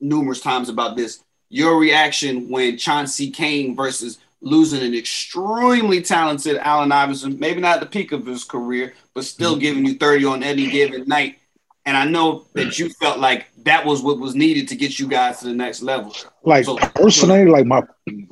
numerous 0.00 0.40
times 0.40 0.68
about 0.68 0.96
this. 0.96 1.22
Your 1.48 1.78
reaction 1.78 2.48
when 2.48 2.78
Chauncey 2.78 3.30
came 3.30 3.74
versus 3.74 4.18
losing 4.40 4.82
an 4.82 4.94
extremely 4.94 6.02
talented 6.02 6.56
Allen 6.58 6.92
Iverson, 6.92 7.38
maybe 7.38 7.60
not 7.60 7.76
at 7.76 7.80
the 7.80 7.86
peak 7.86 8.12
of 8.12 8.26
his 8.26 8.44
career, 8.44 8.94
but 9.14 9.24
still 9.24 9.52
mm-hmm. 9.52 9.60
giving 9.60 9.86
you 9.86 9.94
30 9.94 10.24
on 10.26 10.42
any 10.42 10.68
given 10.68 11.06
night. 11.06 11.38
And 11.84 11.96
I 11.96 12.04
know 12.04 12.46
that 12.54 12.78
you 12.80 12.88
felt 12.88 13.20
like 13.20 13.46
that 13.62 13.86
was 13.86 14.02
what 14.02 14.18
was 14.18 14.34
needed 14.34 14.68
to 14.68 14.76
get 14.76 14.98
you 14.98 15.06
guys 15.06 15.38
to 15.38 15.46
the 15.46 15.54
next 15.54 15.82
level. 15.82 16.12
Like 16.42 16.64
so, 16.64 16.76
personally, 16.76 17.46
like 17.46 17.64
my 17.64 17.82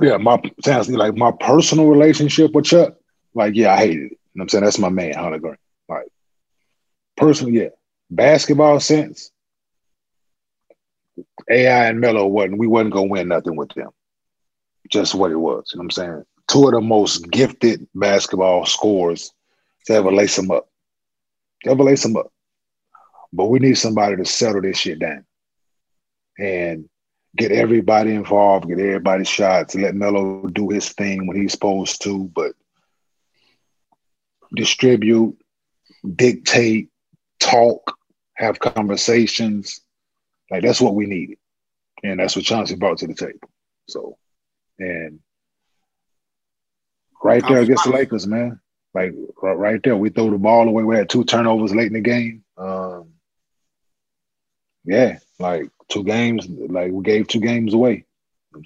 yeah, 0.00 0.16
my 0.16 0.40
like 0.88 1.14
my 1.14 1.30
personal 1.38 1.86
relationship 1.86 2.52
with 2.52 2.64
Chuck, 2.64 2.96
like 3.32 3.54
yeah, 3.54 3.74
I 3.74 3.76
hated 3.76 3.96
it. 3.96 4.00
You 4.00 4.08
know 4.08 4.16
what 4.34 4.42
I'm 4.42 4.48
saying? 4.48 4.64
That's 4.64 4.78
my 4.80 4.88
man, 4.88 5.14
Hunter 5.14 5.38
Green. 5.38 5.56
Like 5.88 6.06
personally, 7.16 7.60
yeah. 7.60 7.68
Basketball 8.10 8.80
sense, 8.80 9.30
AI 11.48 11.86
and 11.86 12.00
Melo 12.00 12.26
wasn't, 12.26 12.58
we 12.58 12.66
wasn't 12.66 12.92
gonna 12.92 13.06
win 13.06 13.28
nothing 13.28 13.56
with 13.56 13.70
them. 13.70 13.90
Just 14.90 15.14
what 15.14 15.30
it 15.30 15.36
was. 15.36 15.70
You 15.72 15.78
know 15.78 15.82
what 15.82 15.84
I'm 15.84 15.90
saying? 15.90 16.24
Two 16.48 16.66
of 16.66 16.72
the 16.72 16.80
most 16.80 17.30
gifted 17.30 17.86
basketball 17.94 18.66
scorers 18.66 19.32
to 19.86 19.94
ever 19.94 20.12
lace 20.12 20.36
them 20.36 20.50
up. 20.50 20.68
Ever 21.66 21.82
lace 21.82 22.02
them 22.02 22.16
up. 22.16 22.30
But 23.32 23.46
we 23.46 23.58
need 23.58 23.74
somebody 23.74 24.16
to 24.16 24.24
settle 24.24 24.62
this 24.62 24.78
shit 24.78 24.98
down 24.98 25.24
and 26.38 26.88
get 27.36 27.50
everybody 27.50 28.14
involved, 28.14 28.68
get 28.68 28.78
everybody 28.78 29.24
shots, 29.24 29.74
let 29.74 29.94
Melo 29.94 30.46
do 30.46 30.68
his 30.68 30.90
thing 30.90 31.26
when 31.26 31.40
he's 31.40 31.52
supposed 31.52 32.02
to, 32.02 32.30
but 32.34 32.52
distribute, 34.54 35.36
dictate, 36.14 36.90
talk, 37.40 37.96
have 38.34 38.60
conversations. 38.60 39.80
Like 40.50 40.62
that's 40.62 40.80
what 40.80 40.94
we 40.94 41.06
needed. 41.06 41.38
And 42.02 42.20
that's 42.20 42.36
what 42.36 42.44
Chauncey 42.44 42.76
brought 42.76 42.98
to 42.98 43.06
the 43.06 43.14
table. 43.14 43.48
So, 43.88 44.16
and 44.78 45.20
right 47.22 47.46
there 47.46 47.60
against 47.60 47.84
the 47.84 47.90
Lakers, 47.90 48.26
man. 48.26 48.60
Like 48.94 49.12
right 49.42 49.82
there, 49.82 49.96
we 49.96 50.10
threw 50.10 50.30
the 50.30 50.38
ball 50.38 50.68
away. 50.68 50.84
We 50.84 50.96
had 50.96 51.08
two 51.08 51.24
turnovers 51.24 51.74
late 51.74 51.88
in 51.88 51.94
the 51.94 52.00
game. 52.00 52.44
Um, 52.56 53.14
yeah, 54.84 55.18
like 55.38 55.70
two 55.88 56.04
games, 56.04 56.46
like 56.48 56.92
we 56.92 57.02
gave 57.02 57.26
two 57.26 57.40
games 57.40 57.74
away. 57.74 58.04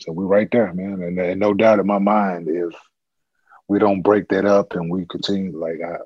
So 0.00 0.12
we're 0.12 0.26
right 0.26 0.48
there, 0.50 0.72
man. 0.74 1.02
And, 1.02 1.18
and, 1.18 1.40
no 1.40 1.54
doubt 1.54 1.78
in 1.78 1.86
my 1.86 1.98
mind, 1.98 2.48
if 2.48 2.74
we 3.68 3.78
don't 3.78 4.02
break 4.02 4.28
that 4.28 4.44
up 4.44 4.74
and 4.74 4.90
we 4.90 5.06
continue, 5.06 5.56
like, 5.56 5.80
I, 5.82 5.96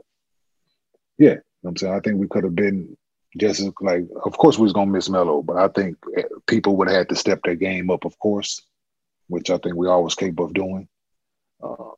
yeah, 1.19 1.37
I'm 1.65 1.77
saying 1.77 1.93
I 1.93 2.01
think 2.01 2.21
we 2.21 2.29
could 2.29 2.45
have 2.45 2.55
been 2.55 2.97
just 3.37 3.61
as, 3.61 3.73
like, 3.81 4.05
of 4.25 4.37
course 4.37 4.59
we 4.59 4.65
was 4.65 4.73
gonna 4.73 4.91
miss 4.91 5.09
Melo, 5.09 5.43
but 5.43 5.57
I 5.57 5.69
think 5.69 5.97
eh, 6.17 6.23
people 6.47 6.77
would 6.77 6.89
have 6.89 6.97
had 6.97 7.09
to 7.09 7.17
step 7.17 7.41
their 7.45 7.55
game 7.55 7.91
up, 7.91 8.05
of 8.05 8.17
course, 8.19 8.63
which 9.29 9.51
I 9.51 9.59
think 9.59 9.77
we 9.77 9.89
always 9.89 10.15
capable 10.15 10.47
of 10.47 10.55
doing. 10.55 10.89
Uh, 11.63 11.93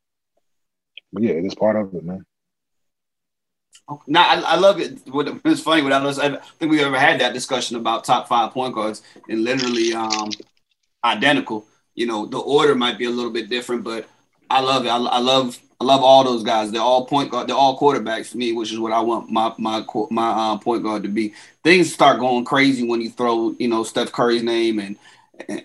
but 1.13 1.23
yeah, 1.23 1.33
it's 1.33 1.55
part 1.55 1.77
of 1.77 1.95
it, 1.95 2.05
man. 2.05 2.25
Now 4.07 4.23
I, 4.23 4.41
I, 4.41 4.57
love 4.57 4.81
it. 4.81 4.99
It's 5.07 5.61
funny. 5.61 5.83
What 5.83 5.93
I, 5.93 6.09
I 6.09 6.39
think 6.59 6.73
we 6.73 6.83
ever 6.83 6.99
had 6.99 7.21
that 7.21 7.35
discussion 7.35 7.77
about 7.77 8.05
top 8.05 8.29
five 8.29 8.53
point 8.53 8.75
guards 8.75 9.03
and 9.29 9.45
literally 9.45 9.93
um, 9.93 10.31
identical. 11.05 11.67
You 11.95 12.07
know, 12.07 12.27
the 12.27 12.39
order 12.39 12.75
might 12.75 12.99
be 12.99 13.05
a 13.05 13.11
little 13.11 13.31
bit 13.31 13.51
different, 13.51 13.85
but 13.85 14.09
I 14.49 14.61
love 14.61 14.87
it. 14.87 14.89
I, 14.89 14.97
I 14.97 15.19
love 15.19 15.59
I 15.81 15.85
love 15.85 16.03
all 16.03 16.25
those 16.25 16.43
guys. 16.43 16.73
They're 16.73 16.81
all 16.81 17.05
point 17.05 17.31
guard. 17.31 17.47
They're 17.47 17.57
all 17.57 17.79
quarterbacks 17.79 18.29
for 18.29 18.39
me, 18.39 18.53
which 18.53 18.73
is 18.73 18.79
what 18.79 18.93
I 18.93 19.01
want 19.01 19.31
my 19.31 19.53
my 19.59 19.85
my 20.11 20.31
uh, 20.31 20.59
point 20.59 20.83
guard 20.83 21.03
to 21.03 21.09
be. 21.11 21.35
Things 21.63 21.93
start 21.93 22.21
going 22.21 22.45
crazy 22.45 22.89
when 22.89 23.03
you 23.03 23.11
throw 23.11 23.55
you 23.59 23.69
know 23.69 23.83
Steph 23.83 24.13
Curry's 24.13 24.43
name 24.43 24.79
and 24.79 24.97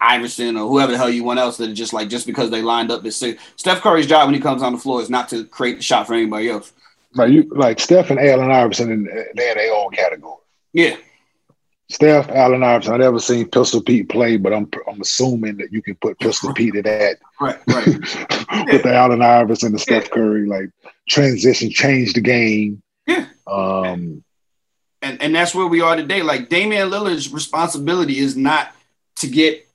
Iverson 0.01 0.57
or 0.57 0.67
whoever 0.67 0.91
the 0.91 0.97
hell 0.97 1.09
you 1.09 1.24
want 1.24 1.39
else 1.39 1.57
that 1.57 1.74
just 1.74 1.93
like 1.93 2.09
just 2.09 2.26
because 2.26 2.49
they 2.49 2.61
lined 2.61 2.91
up. 2.91 3.05
Is 3.05 3.24
Steph 3.55 3.82
Curry's 3.82 4.07
job 4.07 4.28
when 4.28 4.36
he 4.36 4.41
comes 4.41 4.63
on 4.63 4.74
the 4.74 4.80
floor 4.80 5.01
is 5.01 5.09
not 5.09 5.30
to 5.30 5.45
create 5.45 5.78
the 5.78 5.84
shot 5.84 6.07
for 6.07 6.13
anybody 6.13 6.49
else. 6.49 6.74
Right, 7.15 7.32
you, 7.32 7.49
like 7.51 7.80
Steph 7.80 8.11
and 8.11 8.20
Allen 8.20 8.51
Iverson, 8.51 8.91
and 8.91 9.07
they're 9.07 9.55
their 9.55 9.74
own 9.74 9.91
category. 9.91 10.36
Yeah. 10.74 10.97
Steph, 11.89 12.30
Allen 12.30 12.61
Iverson. 12.61 12.93
I've 12.93 12.99
never 12.99 13.20
seen 13.20 13.49
Pistol 13.49 13.82
Pete 13.82 14.09
play, 14.09 14.38
but 14.38 14.53
I'm 14.53 14.70
I'm 14.88 15.01
assuming 15.01 15.57
that 15.57 15.74
you 15.74 15.82
can 15.82 15.95
put 15.95 16.20
Pistol 16.20 16.53
Pete 16.53 16.76
in 16.76 16.84
that. 16.84 17.17
Right, 17.41 17.57
right. 17.67 17.88
With 18.72 18.84
the 18.84 18.93
Allen 18.93 19.24
Iverson 19.24 19.67
and 19.67 19.76
the 19.76 19.80
Steph 19.80 20.03
yeah. 20.03 20.09
Curry, 20.09 20.45
like 20.45 20.70
transition, 21.07 21.72
change 21.72 22.13
the 22.13 22.22
game. 22.22 22.84
Yeah. 23.07 23.26
Um, 23.47 24.24
and 25.01 25.22
and 25.22 25.34
that's 25.34 25.55
where 25.55 25.65
we 25.65 25.82
are 25.82 25.95
today. 25.95 26.22
Like 26.22 26.49
Damian 26.49 26.91
Lillard's 26.91 27.34
responsibility 27.34 28.20
is 28.20 28.38
not 28.38 28.72
to 29.20 29.28
get 29.28 29.65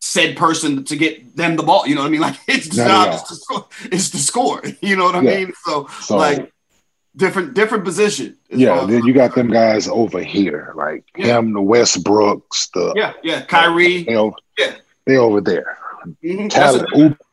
said 0.00 0.36
person 0.36 0.84
to 0.84 0.96
get 0.96 1.36
them 1.36 1.56
the 1.56 1.62
ball. 1.62 1.86
You 1.86 1.94
know 1.94 2.02
what 2.02 2.08
I 2.08 2.10
mean? 2.10 2.20
Like 2.28 2.38
his 2.46 2.68
job 2.68 3.14
is 3.14 3.22
to, 3.22 3.34
score, 3.36 3.68
is 3.90 4.10
to 4.10 4.18
score. 4.18 4.62
You 4.80 4.96
know 4.96 5.04
what 5.04 5.14
I 5.14 5.22
yeah. 5.22 5.36
mean? 5.36 5.52
So, 5.64 5.86
so, 6.00 6.16
like 6.16 6.52
different 7.16 7.54
different 7.54 7.84
position. 7.84 8.36
Yeah, 8.50 8.84
then 8.84 9.04
you 9.04 9.12
got 9.12 9.34
them 9.34 9.50
guys 9.50 9.88
over 9.88 10.22
here, 10.22 10.72
like 10.76 11.04
yeah. 11.16 11.38
him, 11.38 11.52
the 11.52 11.60
Westbrooks, 11.60 12.70
the 12.72 12.92
yeah, 12.96 13.12
yeah, 13.22 13.42
Kyrie. 13.42 14.04
They 14.04 14.16
over, 14.16 14.36
yeah, 14.58 14.76
they 15.06 15.16
over 15.16 15.40
there. 15.40 15.78
Mm-hmm. 16.22 16.48
Talent, 16.48 16.88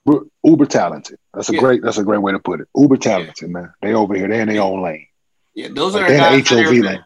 uber, 0.06 0.26
uber 0.44 0.66
talented. 0.66 1.18
That's 1.34 1.50
a 1.50 1.54
yeah. 1.54 1.60
great. 1.60 1.82
That's 1.82 1.98
a 1.98 2.04
great 2.04 2.22
way 2.22 2.32
to 2.32 2.40
put 2.40 2.62
it. 2.62 2.68
Uber 2.76 2.98
talented, 2.98 3.50
man. 3.50 3.74
They 3.82 3.94
over 3.94 4.16
here. 4.16 4.28
They 4.28 4.42
in 4.42 4.48
their 4.48 4.62
own 4.62 4.84
lane. 4.84 5.08
Yeah, 5.56 5.70
those 5.72 5.96
like 5.96 6.12
are 6.12 6.14
the 6.14 6.46
HOV 6.48 6.72
lane. 6.72 7.06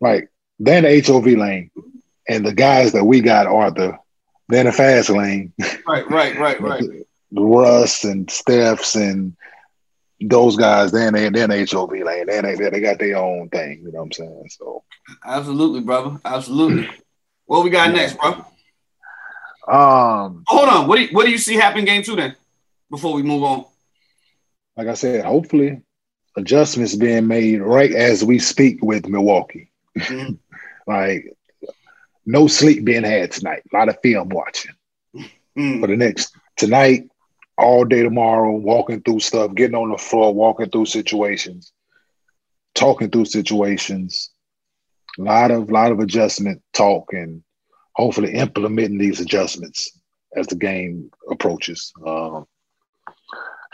Right, 0.00 0.28
they're 0.58 0.78
in 0.78 0.84
the 0.84 1.12
HOV 1.12 1.26
lane, 1.26 1.70
and 2.30 2.46
the 2.46 2.54
guys 2.54 2.92
that 2.92 3.04
we 3.04 3.20
got 3.20 3.46
are 3.46 3.70
the 3.72 3.98
they're 4.48 4.60
in 4.60 4.66
the 4.66 4.72
fast 4.72 5.10
lane. 5.10 5.52
Right, 5.86 6.08
right, 6.08 6.38
right, 6.38 6.60
right. 6.60 6.82
the 7.32 7.42
Russ 7.42 8.04
and 8.04 8.30
Steph's 8.30 8.94
and 8.94 9.36
those 10.20 10.56
guys, 10.56 10.92
then 10.92 11.14
they 11.14 11.28
then 11.28 11.50
HOV 11.50 11.90
lane, 11.90 12.26
then 12.26 12.44
they 12.44 12.54
they 12.54 12.80
got 12.80 12.98
their 12.98 13.16
own 13.16 13.48
thing. 13.48 13.82
You 13.82 13.92
know 13.92 13.98
what 13.98 14.04
I'm 14.04 14.12
saying? 14.12 14.50
So 14.50 14.84
absolutely, 15.24 15.80
brother, 15.80 16.20
absolutely. 16.24 16.88
What 17.46 17.64
we 17.64 17.70
got 17.70 17.90
yeah. 17.90 17.96
next, 17.96 18.18
bro? 18.18 18.44
Um, 19.66 20.44
hold 20.46 20.68
on. 20.68 20.86
What 20.86 20.96
do 20.96 21.02
you, 21.02 21.08
what 21.08 21.26
do 21.26 21.32
you 21.32 21.38
see 21.38 21.56
happen 21.56 21.84
game 21.84 22.02
two 22.02 22.16
then? 22.16 22.36
Before 22.90 23.12
we 23.14 23.22
move 23.22 23.42
on, 23.42 23.64
like 24.76 24.88
I 24.88 24.94
said, 24.94 25.24
hopefully 25.24 25.82
adjustments 26.36 26.94
being 26.94 27.26
made 27.26 27.60
right 27.60 27.92
as 27.92 28.24
we 28.24 28.38
speak 28.38 28.82
with 28.82 29.08
Milwaukee. 29.08 29.70
Mm-hmm. 29.98 30.34
like 30.86 31.36
no 32.30 32.46
sleep 32.46 32.84
being 32.84 33.04
had 33.04 33.32
tonight. 33.32 33.62
A 33.72 33.76
lot 33.76 33.88
of 33.88 33.98
film 34.02 34.28
watching 34.28 34.74
mm. 35.58 35.80
for 35.80 35.86
the 35.86 35.96
next 35.96 36.34
tonight 36.56 37.08
all 37.58 37.84
day 37.84 38.02
tomorrow, 38.02 38.52
walking 38.52 39.02
through 39.02 39.20
stuff, 39.20 39.54
getting 39.54 39.76
on 39.76 39.90
the 39.90 39.98
floor, 39.98 40.32
walking 40.32 40.70
through 40.70 40.86
situations, 40.86 41.72
talking 42.74 43.10
through 43.10 43.26
situations. 43.26 44.30
A 45.18 45.22
lot 45.22 45.50
of 45.50 45.70
lot 45.70 45.92
of 45.92 45.98
adjustment 45.98 46.62
talk 46.72 47.12
and 47.12 47.42
hopefully 47.94 48.32
implementing 48.32 48.98
these 48.98 49.20
adjustments 49.20 49.98
as 50.36 50.46
the 50.46 50.54
game 50.54 51.10
approaches. 51.30 51.92
Um, 52.06 52.46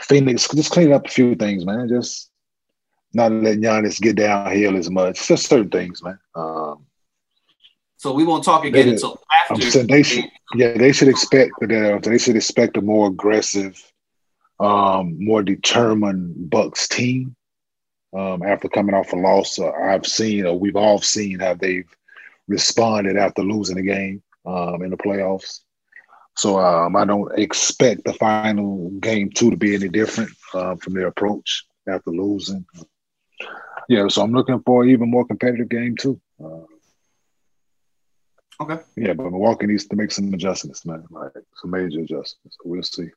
Phoenix, 0.01 0.47
just 0.49 0.71
clean 0.71 0.91
up 0.91 1.05
a 1.05 1.09
few 1.09 1.35
things, 1.35 1.63
man. 1.63 1.87
Just 1.87 2.31
not 3.13 3.31
letting 3.31 3.61
Giannis 3.61 4.01
get 4.01 4.15
downhill 4.15 4.75
as 4.77 4.89
much. 4.89 5.27
Just 5.27 5.47
certain 5.47 5.69
things, 5.69 6.03
man. 6.03 6.19
Um, 6.35 6.86
so 7.97 8.13
we 8.13 8.23
won't 8.23 8.43
talk 8.43 8.63
again 8.63 8.85
they, 8.85 8.91
until 8.93 9.19
after. 9.49 9.83
they 9.83 10.03
should, 10.03 10.25
yeah, 10.55 10.77
they 10.77 10.91
should 10.91 11.07
expect 11.07 11.51
that. 11.59 12.01
They 12.03 12.17
should 12.17 12.35
expect 12.35 12.77
a 12.77 12.81
more 12.81 13.07
aggressive, 13.07 13.81
um, 14.59 15.17
more 15.19 15.43
determined 15.43 16.49
Bucks 16.49 16.87
team. 16.87 17.35
Um, 18.15 18.41
after 18.41 18.69
coming 18.69 18.95
off 18.95 19.13
a 19.13 19.15
loss, 19.15 19.59
uh, 19.59 19.71
I've 19.71 20.05
seen, 20.05 20.45
or 20.45 20.57
we've 20.57 20.77
all 20.77 21.01
seen 21.01 21.39
how 21.39 21.55
they've 21.55 21.89
responded 22.47 23.17
after 23.17 23.43
losing 23.43 23.77
a 23.79 23.83
game 23.83 24.23
um, 24.45 24.81
in 24.81 24.91
the 24.91 24.97
playoffs. 24.97 25.59
So 26.37 26.59
um, 26.59 26.95
I 26.95 27.03
don't 27.03 27.37
expect 27.37 28.05
the 28.05 28.13
final 28.13 28.91
game 28.99 29.31
two 29.31 29.49
to 29.49 29.57
be 29.57 29.73
any 29.73 29.89
different 29.89 30.29
uh, 30.53 30.75
from 30.75 30.93
their 30.93 31.07
approach 31.07 31.65
after 31.87 32.11
losing. 32.11 32.65
Yeah, 33.89 34.07
so 34.07 34.21
I'm 34.21 34.33
looking 34.33 34.61
for 34.65 34.83
an 34.83 34.89
even 34.89 35.09
more 35.09 35.25
competitive 35.25 35.69
game 35.69 35.95
too. 35.97 36.21
Okay. 38.59 38.79
Yeah, 38.95 39.13
but 39.13 39.31
Milwaukee 39.31 39.67
needs 39.67 39.85
to 39.87 39.95
make 39.95 40.11
some 40.11 40.33
adjustments, 40.33 40.85
man. 40.85 41.05
Like 41.09 41.31
some 41.61 41.71
major 41.71 41.99
adjustments. 41.99 42.57
We'll 42.63 42.81
see. 42.83 43.09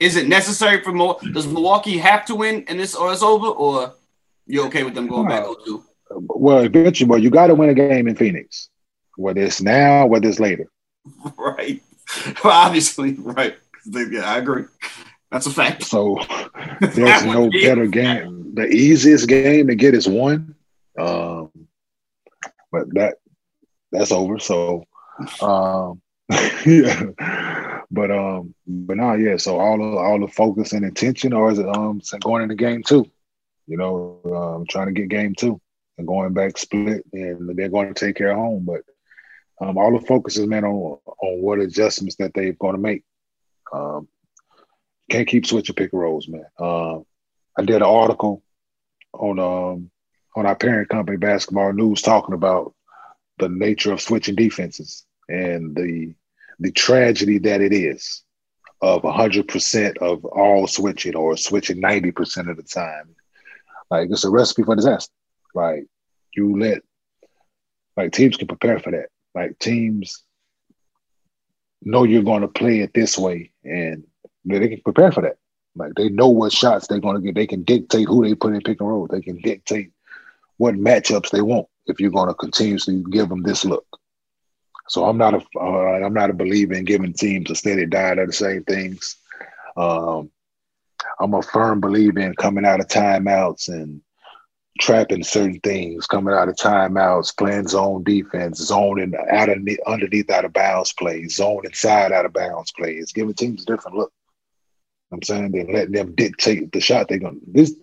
Is 0.00 0.16
it 0.16 0.26
necessary 0.26 0.82
for 0.82 0.92
more? 0.92 1.18
Does 1.32 1.46
Milwaukee 1.46 1.98
have 1.98 2.24
to 2.26 2.34
win 2.34 2.64
and 2.68 2.80
this 2.80 2.94
or 2.94 3.12
it's 3.12 3.22
over, 3.22 3.46
or 3.46 3.94
you 4.46 4.64
okay 4.66 4.82
with 4.82 4.94
them 4.94 5.06
going 5.06 5.28
back 5.28 5.44
to? 5.44 5.84
Oh 6.10 6.24
well, 6.28 6.58
eventually, 6.60 7.08
well, 7.08 7.18
you 7.18 7.30
got 7.30 7.48
to 7.48 7.54
win 7.54 7.70
a 7.70 7.74
game 7.74 8.08
in 8.08 8.16
Phoenix, 8.16 8.70
whether 9.16 9.40
it's 9.40 9.62
now, 9.62 10.06
whether 10.06 10.28
it's 10.28 10.40
later. 10.40 10.66
Right. 11.38 11.82
Well, 12.42 12.52
obviously, 12.52 13.14
right. 13.14 13.56
Yeah, 13.86 14.30
I 14.30 14.38
agree. 14.38 14.64
That's 15.30 15.46
a 15.46 15.50
fact. 15.50 15.84
So 15.84 16.18
there's 16.80 17.24
no 17.24 17.50
better 17.50 17.86
game. 17.86 18.54
The 18.54 18.66
easiest 18.66 19.28
game 19.28 19.68
to 19.68 19.74
get 19.74 19.94
is 19.94 20.08
one. 20.08 20.54
Um, 20.98 21.50
but 22.70 22.92
that 22.94 23.16
that's 23.94 24.12
over. 24.12 24.38
So, 24.38 24.84
um, 25.40 26.02
yeah. 26.66 27.04
but 27.90 28.10
um, 28.10 28.54
but 28.66 28.96
now, 28.96 29.14
yeah. 29.14 29.36
So 29.36 29.58
all 29.58 29.78
the 29.78 29.96
all 29.96 30.20
the 30.20 30.28
focus 30.28 30.72
and 30.72 30.84
intention, 30.84 31.32
or 31.32 31.50
is 31.50 31.58
it 31.58 31.68
um 31.68 32.00
going 32.20 32.42
into 32.42 32.56
game 32.56 32.82
two? 32.82 33.10
You 33.66 33.78
know, 33.78 34.20
um, 34.26 34.66
trying 34.68 34.86
to 34.86 34.92
get 34.92 35.08
game 35.08 35.34
two 35.34 35.60
and 35.96 36.06
going 36.06 36.34
back 36.34 36.58
split, 36.58 37.04
and 37.12 37.56
they're 37.56 37.68
going 37.68 37.92
to 37.92 37.94
take 37.94 38.16
care 38.16 38.30
of 38.30 38.36
home. 38.36 38.66
But 38.66 38.82
um, 39.60 39.78
all 39.78 39.96
the 39.98 40.04
focus 40.04 40.36
is 40.36 40.46
man 40.46 40.64
on 40.64 40.98
on 41.22 41.40
what 41.40 41.60
adjustments 41.60 42.16
that 42.16 42.32
they're 42.34 42.52
going 42.52 42.74
to 42.74 42.80
make. 42.80 43.04
Um, 43.72 44.08
can't 45.10 45.28
keep 45.28 45.46
switching 45.46 45.74
pick 45.74 45.92
and 45.92 46.00
rolls, 46.00 46.28
man. 46.28 46.46
Uh, 46.58 46.98
I 47.56 47.62
did 47.62 47.76
an 47.76 47.82
article 47.82 48.42
on 49.12 49.38
um 49.38 49.90
on 50.36 50.46
our 50.46 50.56
parent 50.56 50.88
company, 50.88 51.16
Basketball 51.16 51.72
News, 51.72 52.02
talking 52.02 52.34
about 52.34 52.73
the 53.38 53.48
nature 53.48 53.92
of 53.92 54.00
switching 54.00 54.34
defenses 54.34 55.04
and 55.28 55.74
the 55.74 56.14
the 56.60 56.70
tragedy 56.70 57.38
that 57.38 57.60
it 57.60 57.72
is 57.72 58.22
of 58.80 59.02
100% 59.02 59.98
of 59.98 60.24
all 60.24 60.66
switching 60.66 61.16
or 61.16 61.36
switching 61.36 61.80
90% 61.80 62.50
of 62.50 62.56
the 62.56 62.62
time. 62.62 63.16
Like 63.90 64.08
it's 64.10 64.24
a 64.24 64.30
recipe 64.30 64.62
for 64.62 64.76
disaster. 64.76 65.12
Like 65.54 65.86
you 66.36 66.58
let 66.58 66.82
like 67.96 68.12
teams 68.12 68.36
can 68.36 68.46
prepare 68.46 68.78
for 68.78 68.90
that. 68.92 69.08
Like 69.34 69.58
teams 69.58 70.22
know 71.82 72.04
you're 72.04 72.22
going 72.22 72.42
to 72.42 72.48
play 72.48 72.80
it 72.80 72.94
this 72.94 73.18
way 73.18 73.52
and 73.64 74.04
they 74.44 74.68
can 74.68 74.80
prepare 74.82 75.12
for 75.12 75.22
that. 75.22 75.38
Like 75.74 75.94
they 75.96 76.08
know 76.08 76.28
what 76.28 76.52
shots 76.52 76.86
they're 76.86 77.00
going 77.00 77.16
to 77.16 77.22
get. 77.22 77.34
They 77.34 77.46
can 77.46 77.64
dictate 77.64 78.06
who 78.06 78.24
they 78.24 78.34
put 78.34 78.54
in 78.54 78.60
pick 78.60 78.80
and 78.80 78.88
roll. 78.88 79.08
They 79.08 79.22
can 79.22 79.40
dictate 79.40 79.90
what 80.56 80.74
matchups 80.74 81.30
they 81.30 81.40
want 81.40 81.66
if 81.86 82.00
you're 82.00 82.10
going 82.10 82.28
to 82.28 82.34
continuously 82.34 83.02
give 83.10 83.28
them 83.28 83.42
this 83.42 83.64
look. 83.64 83.86
So 84.88 85.04
I'm 85.04 85.16
not 85.16 85.34
a 85.34 85.58
I'm 85.58 86.12
not 86.12 86.30
a 86.30 86.34
believer 86.34 86.74
in 86.74 86.84
giving 86.84 87.14
teams 87.14 87.50
a 87.50 87.54
steady 87.54 87.86
diet 87.86 88.18
of 88.18 88.26
the 88.26 88.32
same 88.32 88.64
things. 88.64 89.16
Um, 89.76 90.30
I'm 91.20 91.34
a 91.34 91.42
firm 91.42 91.80
believer 91.80 92.20
in 92.20 92.34
coming 92.34 92.66
out 92.66 92.80
of 92.80 92.88
timeouts 92.88 93.68
and 93.68 94.02
trapping 94.80 95.22
certain 95.22 95.60
things, 95.60 96.06
coming 96.06 96.34
out 96.34 96.48
of 96.48 96.56
timeouts, 96.56 97.36
playing 97.36 97.68
zone 97.68 98.02
defense, 98.04 98.58
zoning 98.58 99.14
out 99.30 99.48
of 99.48 99.58
underneath 99.86 100.30
out 100.30 100.44
of 100.44 100.52
bounds 100.52 100.92
plays, 100.92 101.36
zone 101.36 101.62
inside 101.64 102.12
out 102.12 102.26
of 102.26 102.32
bounds 102.32 102.72
plays, 102.72 103.12
giving 103.12 103.34
teams 103.34 103.62
a 103.62 103.66
different 103.66 103.96
look. 103.96 104.12
I'm 105.12 105.22
saying 105.22 105.52
then 105.52 105.72
letting 105.72 105.92
them 105.92 106.14
dictate 106.14 106.72
the 106.72 106.80
shot 106.80 107.08
they're 107.08 107.18
gonna 107.18 107.38
this 107.46 107.74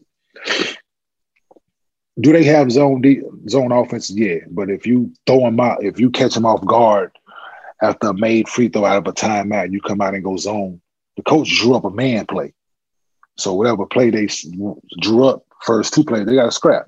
do 2.21 2.31
they 2.31 2.43
have 2.43 2.71
zone 2.71 3.01
de- 3.01 3.21
zone 3.49 3.71
offense? 3.71 4.09
Yeah, 4.09 4.37
but 4.49 4.69
if 4.69 4.85
you 4.85 5.13
throw 5.25 5.41
them 5.41 5.59
out, 5.59 5.83
if 5.83 5.99
you 5.99 6.09
catch 6.09 6.33
them 6.33 6.45
off 6.45 6.65
guard 6.65 7.11
after 7.81 8.09
a 8.09 8.13
made 8.13 8.47
free 8.47 8.69
throw 8.69 8.85
out 8.85 8.97
of 8.97 9.07
a 9.07 9.13
timeout, 9.13 9.71
you 9.71 9.81
come 9.81 10.01
out 10.01 10.13
and 10.13 10.23
go 10.23 10.37
zone. 10.37 10.81
The 11.17 11.23
coach 11.23 11.49
drew 11.59 11.75
up 11.75 11.83
a 11.83 11.89
man 11.89 12.25
play, 12.25 12.53
so 13.37 13.53
whatever 13.53 13.85
play 13.85 14.09
they 14.09 14.27
drew 14.99 15.25
up 15.25 15.45
first 15.61 15.93
two 15.93 16.03
plays, 16.03 16.25
they 16.25 16.35
got 16.35 16.45
to 16.45 16.51
scrap. 16.51 16.87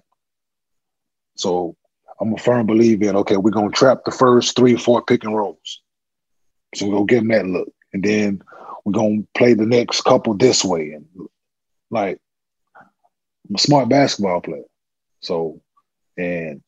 So 1.36 1.76
I'm 2.20 2.34
a 2.34 2.38
firm 2.38 2.68
believer 2.68 3.06
in 3.06 3.16
okay, 3.18 3.38
we're 3.38 3.52
gonna 3.52 3.72
trap 3.72 4.06
the 4.06 4.12
first 4.12 4.56
three 4.56 4.78
four 4.78 5.02
pick 5.02 5.24
and 5.24 5.36
rolls. 5.36 5.82
So 6.76 6.86
we're 6.86 6.94
gonna 6.94 7.06
give 7.06 7.20
them 7.20 7.28
that 7.30 7.46
look, 7.46 7.74
and 7.92 8.04
then 8.04 8.42
we're 8.86 8.94
gonna 8.94 9.24
play 9.36 9.54
the 9.54 9.66
next 9.66 10.02
couple 10.02 10.36
this 10.36 10.64
way, 10.64 10.92
and 10.92 11.06
like 11.90 12.20
I'm 13.50 13.56
a 13.56 13.60
smart 13.60 13.90
basketball 13.90 14.42
player. 14.42 14.64
So, 15.24 15.62
and 16.18 16.62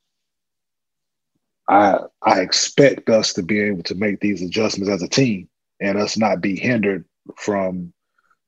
I 1.70 2.00
I 2.22 2.42
expect 2.42 3.10
us 3.10 3.34
to 3.34 3.44
be 3.44 3.60
able 3.62 3.84
to 3.84 3.96
make 3.96 4.20
these 4.20 4.42
adjustments 4.42 4.92
as 4.92 5.04
a 5.04 5.08
team 5.08 5.50
and 5.80 5.98
us 5.98 6.18
not 6.18 6.42
be 6.42 6.56
hindered 6.56 7.06
from 7.38 7.94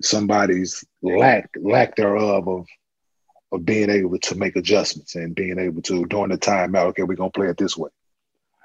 somebody's 0.01 0.84
lack 1.01 1.49
lack 1.60 1.95
thereof 1.95 2.47
of 2.47 2.66
of 3.51 3.66
being 3.66 3.89
able 3.89 4.20
to 4.20 4.36
make 4.36 4.55
adjustments 4.55 5.16
and 5.16 5.36
being 5.36 5.58
able 5.58 5.82
to 5.82 6.05
during 6.05 6.30
the 6.30 6.38
timeout, 6.38 6.88
okay, 6.88 7.03
we're 7.03 7.16
gonna 7.16 7.32
play 7.32 7.47
it 7.47 7.58
this 7.58 7.78
way. 7.78 7.89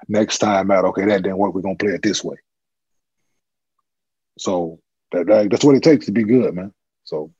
Next 0.07 0.39
time 0.39 0.69
out, 0.71 0.85
okay, 0.85 1.05
that 1.05 1.23
didn't 1.23 1.37
work, 1.37 1.53
we're 1.53 1.61
gonna 1.61 1.75
play 1.75 1.93
it 1.93 2.01
this 2.01 2.23
way. 2.23 2.35
So 4.37 4.79
that, 5.11 5.27
that, 5.27 5.49
that's 5.49 5.63
what 5.63 5.75
it 5.75 5.83
takes 5.83 6.05
to 6.07 6.11
be 6.11 6.23
good, 6.23 6.53
man. 6.53 6.73
So 7.05 7.31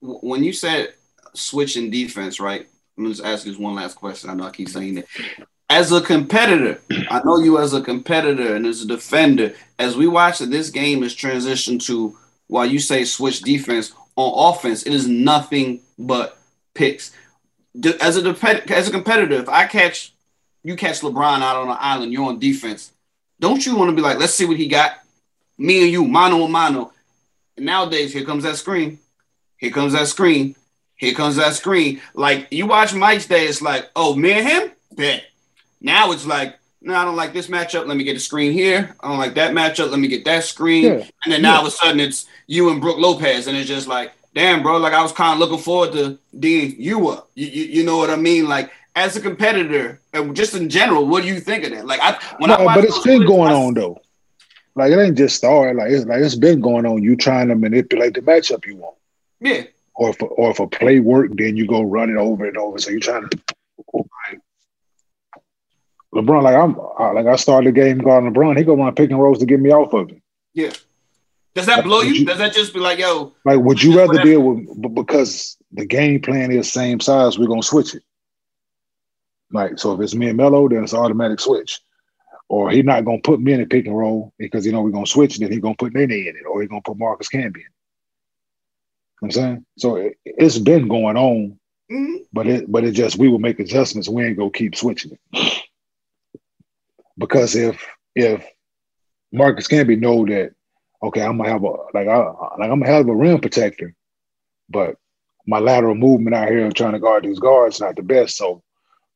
when 0.00 0.42
you 0.42 0.52
said 0.52 0.94
switching 1.34 1.90
defense, 1.90 2.40
right? 2.40 2.66
I'm 2.96 3.06
just 3.06 3.24
ask 3.24 3.44
this 3.44 3.58
one 3.58 3.74
last 3.74 3.96
question. 3.96 4.30
I 4.30 4.34
know 4.34 4.44
I 4.44 4.50
keep 4.50 4.68
saying 4.68 4.98
it. 4.98 5.08
As 5.68 5.90
a 5.90 6.00
competitor, 6.00 6.80
I 7.10 7.22
know 7.24 7.38
you 7.38 7.58
as 7.58 7.72
a 7.72 7.80
competitor 7.80 8.54
and 8.54 8.66
as 8.66 8.82
a 8.82 8.86
defender, 8.86 9.54
as 9.78 9.96
we 9.96 10.06
watch 10.06 10.38
that 10.38 10.50
this 10.50 10.70
game 10.70 11.02
is 11.02 11.14
transitioned 11.14 11.84
to 11.86 12.16
while 12.46 12.66
you 12.66 12.78
say 12.78 13.04
switch 13.04 13.40
defense 13.40 13.92
on 14.16 14.54
offense, 14.54 14.84
it 14.84 14.92
is 14.92 15.08
nothing 15.08 15.80
but 15.98 16.38
picks. 16.74 17.12
As 18.00 18.16
a 18.16 18.68
as 18.68 18.88
a 18.88 18.92
competitor, 18.92 19.34
if 19.34 19.48
I 19.48 19.66
catch 19.66 20.12
you 20.62 20.76
catch 20.76 21.00
LeBron 21.00 21.42
out 21.42 21.56
on 21.56 21.68
an 21.68 21.76
island, 21.78 22.12
you're 22.12 22.28
on 22.28 22.38
defense. 22.38 22.92
Don't 23.40 23.64
you 23.66 23.76
want 23.76 23.90
to 23.90 23.96
be 23.96 24.02
like, 24.02 24.18
let's 24.18 24.34
see 24.34 24.46
what 24.46 24.56
he 24.56 24.68
got? 24.68 24.92
Me 25.58 25.82
and 25.82 25.92
you, 25.92 26.04
mano 26.04 26.44
a 26.44 26.48
mano. 26.48 26.92
And 27.56 27.66
nowadays, 27.66 28.12
here 28.12 28.24
comes 28.24 28.44
that 28.44 28.56
screen. 28.56 28.98
Here 29.56 29.70
comes 29.70 29.92
that 29.92 30.08
screen. 30.08 30.56
Here 30.96 31.14
comes 31.14 31.36
that 31.36 31.54
screen. 31.54 32.00
Like 32.14 32.48
you 32.50 32.66
watch 32.66 32.94
Mike's 32.94 33.26
day, 33.26 33.46
it's 33.46 33.62
like, 33.62 33.90
oh, 33.96 34.14
me 34.14 34.32
and 34.32 34.46
him? 34.46 34.70
Bet. 34.92 35.24
Now 35.80 36.12
it's 36.12 36.26
like, 36.26 36.58
no, 36.80 36.94
I 36.94 37.04
don't 37.04 37.16
like 37.16 37.32
this 37.32 37.48
matchup. 37.48 37.86
Let 37.86 37.96
me 37.96 38.04
get 38.04 38.16
a 38.16 38.20
screen 38.20 38.52
here. 38.52 38.94
I 39.00 39.08
don't 39.08 39.18
like 39.18 39.34
that 39.34 39.52
matchup. 39.52 39.90
Let 39.90 39.98
me 39.98 40.08
get 40.08 40.24
that 40.26 40.44
screen. 40.44 40.84
Yeah. 40.84 41.04
And 41.24 41.32
then 41.32 41.42
now 41.42 41.52
yeah. 41.52 41.58
all 41.58 41.66
of 41.66 41.72
a 41.72 41.76
sudden 41.76 42.00
it's 42.00 42.26
you 42.46 42.70
and 42.70 42.80
Brook 42.80 42.98
Lopez. 42.98 43.46
And 43.46 43.56
it's 43.56 43.68
just 43.68 43.88
like, 43.88 44.12
damn, 44.34 44.62
bro, 44.62 44.76
like 44.78 44.92
I 44.92 45.02
was 45.02 45.12
kind 45.12 45.32
of 45.32 45.38
looking 45.38 45.62
forward 45.62 45.92
to 45.92 46.18
Dean 46.38 46.76
you 46.78 47.08
up. 47.08 47.30
You, 47.34 47.46
you, 47.46 47.64
you 47.64 47.84
know 47.84 47.96
what 47.96 48.10
I 48.10 48.16
mean? 48.16 48.48
Like 48.48 48.70
as 48.94 49.16
a 49.16 49.20
competitor, 49.20 50.00
and 50.12 50.36
just 50.36 50.54
in 50.54 50.68
general, 50.68 51.06
what 51.06 51.22
do 51.22 51.28
you 51.28 51.40
think 51.40 51.64
of 51.64 51.70
that? 51.70 51.86
Like 51.86 52.00
I 52.00 52.18
when 52.38 52.50
no, 52.50 52.56
I 52.56 52.74
but 52.76 52.84
it's 52.84 53.02
been 53.02 53.26
going 53.26 53.50
I, 53.50 53.54
on 53.54 53.74
though. 53.74 54.00
Like 54.74 54.92
it 54.92 54.98
ain't 54.98 55.16
just 55.16 55.36
started. 55.36 55.76
Like 55.76 55.90
it's 55.90 56.04
like 56.04 56.20
it's 56.20 56.36
been 56.36 56.60
going 56.60 56.86
on. 56.86 57.02
You 57.02 57.16
trying 57.16 57.48
to 57.48 57.54
manipulate 57.54 58.14
the 58.14 58.20
matchup 58.20 58.66
you 58.66 58.76
want. 58.76 58.96
Yeah 59.40 59.64
or 59.94 60.10
if 60.10 60.22
or 60.22 60.50
if 60.50 60.60
a 60.60 60.66
play 60.66 61.00
work, 61.00 61.30
then 61.34 61.56
you 61.56 61.66
go 61.66 61.82
run 61.82 62.10
it 62.10 62.16
over 62.16 62.46
and 62.46 62.56
over. 62.56 62.78
So 62.78 62.90
you're 62.90 63.00
trying 63.00 63.28
to 63.28 63.38
like, 63.94 64.40
LeBron, 66.14 66.42
like 66.42 66.56
I'm 66.56 67.14
like 67.14 67.26
I 67.26 67.36
started 67.36 67.74
the 67.74 67.80
game 67.80 67.98
guarding 67.98 68.32
LeBron, 68.32 68.56
he 68.56 68.64
go 68.64 68.76
run 68.76 68.94
pick 68.94 69.10
and 69.10 69.20
rolls 69.20 69.38
to 69.38 69.46
get 69.46 69.60
me 69.60 69.70
off 69.70 69.92
of 69.92 70.10
it. 70.10 70.22
Yeah. 70.52 70.72
Does 71.54 71.66
that 71.66 71.84
blow 71.84 72.00
you? 72.00 72.14
you? 72.14 72.26
Does 72.26 72.38
that 72.38 72.52
just 72.52 72.74
be 72.74 72.80
like, 72.80 72.98
yo? 72.98 73.32
Like, 73.44 73.60
would 73.60 73.80
you 73.80 73.96
rather 73.96 74.20
deal 74.20 74.40
with 74.40 74.94
because 74.94 75.56
the 75.72 75.86
game 75.86 76.20
plan 76.20 76.50
is 76.50 76.72
same 76.72 76.98
size, 76.98 77.38
we're 77.38 77.46
gonna 77.46 77.62
switch 77.62 77.94
it. 77.94 78.02
Like, 79.52 79.78
so 79.78 79.92
if 79.92 80.00
it's 80.00 80.16
me 80.16 80.28
and 80.28 80.36
Melo, 80.36 80.68
then 80.68 80.82
it's 80.82 80.94
automatic 80.94 81.38
switch. 81.38 81.80
Or 82.48 82.70
he's 82.70 82.84
not 82.84 83.04
gonna 83.04 83.20
put 83.22 83.40
me 83.40 83.52
in 83.52 83.60
a 83.60 83.66
pick 83.66 83.86
and 83.86 83.96
roll 83.96 84.32
because 84.36 84.66
you 84.66 84.72
know 84.72 84.82
we're 84.82 84.90
gonna 84.90 85.06
switch, 85.06 85.38
then 85.38 85.52
he's 85.52 85.60
gonna 85.60 85.76
put 85.76 85.94
Nene 85.94 86.10
in 86.10 86.36
it, 86.36 86.46
or 86.48 86.60
he's 86.60 86.68
gonna 86.68 86.82
put 86.84 86.98
Marcus 86.98 87.28
Camby 87.28 87.56
in. 87.56 87.73
I'm 89.22 89.30
saying? 89.30 89.66
So 89.78 89.96
it, 89.96 90.18
has 90.38 90.58
been 90.58 90.88
going 90.88 91.16
on, 91.16 91.58
mm-hmm. 91.90 92.16
but 92.32 92.46
it 92.46 92.70
but 92.70 92.84
it 92.84 92.92
just 92.92 93.16
we 93.16 93.28
will 93.28 93.38
make 93.38 93.60
adjustments. 93.60 94.08
We 94.08 94.24
ain't 94.24 94.38
gonna 94.38 94.50
keep 94.50 94.76
switching 94.76 95.12
it. 95.30 95.62
Because 97.16 97.54
if 97.54 97.86
if 98.14 98.44
Marcus 99.32 99.68
Camby 99.68 99.98
know 99.98 100.26
that, 100.26 100.52
okay, 101.02 101.22
I'm 101.22 101.38
gonna 101.38 101.50
have 101.50 101.62
a 101.62 101.72
like 101.94 102.08
I 102.08 102.16
like 102.18 102.70
I'm 102.70 102.80
gonna 102.80 102.88
have 102.88 103.08
a 103.08 103.14
rim 103.14 103.40
protector, 103.40 103.94
but 104.68 104.96
my 105.46 105.58
lateral 105.58 105.94
movement 105.94 106.34
out 106.34 106.48
here 106.48 106.70
trying 106.70 106.92
to 106.92 106.98
guard 106.98 107.24
these 107.24 107.38
guards 107.38 107.80
not 107.80 107.96
the 107.96 108.02
best. 108.02 108.36
So 108.36 108.62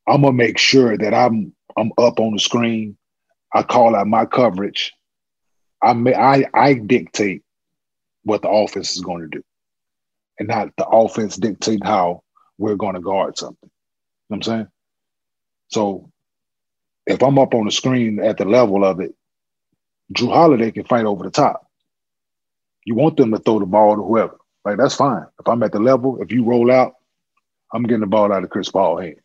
I'm 0.06 0.22
gonna 0.22 0.32
make 0.32 0.58
sure 0.58 0.96
that 0.96 1.14
I'm 1.14 1.54
I'm 1.76 1.92
up 1.98 2.20
on 2.20 2.34
the 2.34 2.40
screen. 2.40 2.96
I 3.52 3.62
call 3.62 3.96
out 3.96 4.06
my 4.06 4.26
coverage. 4.26 4.92
I 5.82 5.92
may, 5.92 6.14
I 6.14 6.44
I 6.54 6.74
dictate 6.74 7.42
what 8.24 8.42
the 8.42 8.48
offense 8.48 8.94
is 8.94 9.00
going 9.00 9.22
to 9.22 9.38
do 9.38 9.42
and 10.38 10.48
not 10.48 10.70
the 10.76 10.86
offense 10.86 11.36
dictate 11.36 11.84
how 11.84 12.22
we're 12.58 12.76
going 12.76 12.94
to 12.94 13.00
guard 13.00 13.38
something. 13.38 13.58
You 13.62 13.68
know 13.68 14.36
what 14.36 14.36
I'm 14.36 14.42
saying? 14.42 14.68
So 15.68 16.10
if 17.06 17.22
I'm 17.22 17.38
up 17.38 17.54
on 17.54 17.64
the 17.64 17.70
screen 17.72 18.20
at 18.20 18.38
the 18.38 18.44
level 18.44 18.84
of 18.84 19.00
it, 19.00 19.14
Jrue 20.14 20.32
Holiday 20.32 20.70
can 20.70 20.84
fight 20.84 21.04
over 21.04 21.24
the 21.24 21.30
top. 21.30 21.66
You 22.84 22.94
want 22.94 23.16
them 23.16 23.32
to 23.32 23.38
throw 23.38 23.58
the 23.58 23.66
ball 23.66 23.96
to 23.96 24.02
whoever. 24.02 24.38
Like 24.64 24.78
that's 24.78 24.94
fine. 24.94 25.26
If 25.40 25.48
I'm 25.48 25.62
at 25.62 25.72
the 25.72 25.80
level, 25.80 26.22
if 26.22 26.32
you 26.32 26.44
roll 26.44 26.70
out, 26.70 26.94
I'm 27.72 27.82
getting 27.82 28.00
the 28.00 28.06
ball 28.06 28.32
out 28.32 28.44
of 28.44 28.50
Chris 28.50 28.70
Paul 28.70 28.98
hand. 29.00 29.16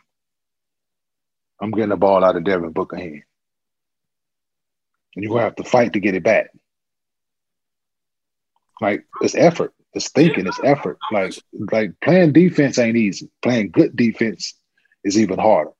I'm 1.62 1.72
getting 1.72 1.90
the 1.90 1.98
ball 1.98 2.24
out 2.24 2.36
of 2.36 2.44
Devin 2.44 2.72
Booker 2.72 2.98
hand. 2.98 3.24
And 5.16 5.24
you're 5.24 5.32
gonna 5.32 5.44
have 5.44 5.56
to 5.56 5.64
fight 5.64 5.94
to 5.94 6.00
get 6.00 6.16
it 6.16 6.24
back. 6.24 6.50
Like 8.82 9.06
it's 9.22 9.36
effort. 9.36 9.74
It's 9.94 10.10
thinking, 10.10 10.48
it's 10.48 10.60
effort. 10.64 10.98
Like 11.12 11.34
like 11.72 11.92
playing 12.02 12.34
defense 12.34 12.80
ain't 12.80 12.98
easy. 12.98 13.30
Playing 13.42 13.72
good 13.72 13.96
defense 13.96 14.56
is 15.04 15.18
even 15.18 15.40
harder. 15.40 15.72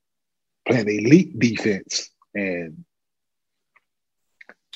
Playing 0.68 0.88
elite 0.88 1.40
defense 1.40 2.10
and 2.36 2.86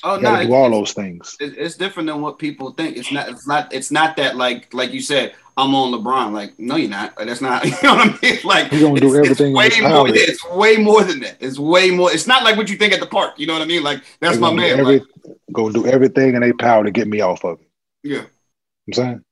Oh 0.04 0.16
You 0.16 0.22
gotta 0.22 0.44
no, 0.44 0.48
do 0.48 0.54
all 0.54 0.70
those 0.70 0.92
things. 0.92 1.36
it's, 1.40 1.76
different 1.76 2.06
than 2.06 2.20
what 2.20 2.38
people 2.38 2.70
think. 2.70 2.96
It's 2.96 3.10
not. 3.10 3.28
It's 3.28 3.48
not. 3.48 3.72
It's 3.72 3.90
not 3.90 4.16
that 4.16 4.36
like 4.36 4.72
like 4.72 4.92
you 4.92 5.00
said. 5.00 5.34
I'm 5.56 5.74
on 5.74 5.92
LeBron. 5.92 6.32
Like 6.32 6.56
no, 6.56 6.76
you're 6.76 6.88
not. 6.88 7.16
That's 7.16 7.40
not. 7.40 7.64
You 7.66 7.72
know 7.82 7.96
what 7.96 8.08
I 8.08 8.18
mean? 8.22 8.38
Like 8.44 8.70
He 8.70 8.80
gonna 8.80 9.00
do 9.00 9.16
everything 9.16 9.56
It's 9.56 9.80
way 9.80 9.88
more. 9.88 10.06
It's 10.08 10.50
way 10.50 10.76
more 10.76 11.02
than 11.02 11.20
that. 11.20 11.36
It's 11.40 11.58
way 11.58 11.90
more. 11.90 12.12
It's 12.12 12.28
not 12.28 12.44
like 12.44 12.56
what 12.56 12.70
you 12.70 12.76
think 12.76 12.92
at 12.92 13.00
the 13.00 13.06
park. 13.06 13.34
You 13.38 13.48
know 13.48 13.54
what 13.54 13.62
I 13.62 13.64
mean? 13.64 13.82
Like 13.82 14.04
that's 14.20 14.38
my 14.38 14.52
man. 14.52 14.78
Every, 14.78 15.00
Like, 15.00 15.08
gonna 15.52 15.72
do 15.72 15.84
everything 15.86 16.34
in 16.34 16.42
their 16.42 16.54
power 16.54 16.84
to 16.84 16.92
get 16.92 17.08
me 17.08 17.20
off 17.20 17.44
of 17.44 17.60
it. 17.60 17.68
yeah. 18.04 18.22
I'm 18.86 18.92
saying, 18.92 19.24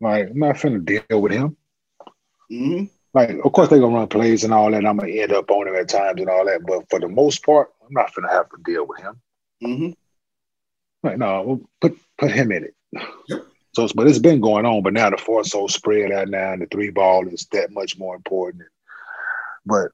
like, 0.00 0.30
I'm 0.30 0.38
not 0.38 0.56
finna 0.56 0.84
deal 0.84 1.20
with 1.20 1.32
him. 1.32 1.56
hmm 2.48 2.84
Like, 3.14 3.30
of 3.44 3.52
course, 3.52 3.68
they're 3.68 3.80
gonna 3.80 3.94
run 3.94 4.08
plays 4.08 4.44
and 4.44 4.52
all 4.52 4.70
that. 4.70 4.84
I'm 4.86 4.96
gonna 4.96 5.12
end 5.12 5.32
up 5.32 5.50
on 5.50 5.68
him 5.68 5.76
at 5.76 5.88
times 5.88 6.20
and 6.20 6.30
all 6.30 6.44
that. 6.46 6.64
But 6.66 6.88
for 6.90 7.00
the 7.00 7.08
most 7.08 7.44
part, 7.44 7.70
I'm 7.82 7.92
not 7.92 8.12
finna 8.12 8.30
have 8.30 8.48
to 8.50 8.56
deal 8.64 8.86
with 8.86 9.00
him. 9.00 9.20
hmm 9.62 9.90
Like, 11.02 11.18
no, 11.18 11.42
we'll 11.42 11.60
put 11.80 11.98
put 12.18 12.30
him 12.32 12.52
in 12.52 12.64
it. 12.64 12.74
Yep. 13.28 13.42
So, 13.74 13.86
but 13.94 14.06
it's 14.08 14.18
been 14.18 14.40
going 14.40 14.66
on. 14.66 14.82
But 14.82 14.94
now 14.94 15.10
the 15.10 15.16
four 15.18 15.44
so 15.44 15.66
spread 15.66 16.12
out 16.12 16.28
now, 16.28 16.52
and 16.52 16.62
the 16.62 16.66
three 16.66 16.90
ball 16.90 17.28
is 17.28 17.46
that 17.52 17.70
much 17.72 17.98
more 17.98 18.16
important. 18.16 18.64
But 19.66 19.90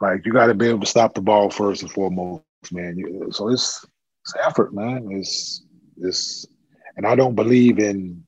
like, 0.00 0.24
you 0.26 0.32
got 0.32 0.46
to 0.46 0.54
be 0.54 0.68
able 0.68 0.80
to 0.80 0.86
stop 0.86 1.14
the 1.14 1.20
ball 1.20 1.50
first 1.50 1.82
and 1.82 1.90
foremost, 1.90 2.44
man. 2.72 2.96
You, 2.98 3.28
so 3.32 3.48
it's 3.48 3.84
it's 4.24 4.34
effort, 4.44 4.74
man. 4.74 5.08
It's 5.12 5.62
it's, 5.96 6.46
and 6.96 7.06
I 7.06 7.14
don't 7.16 7.34
believe 7.34 7.78
in 7.78 8.24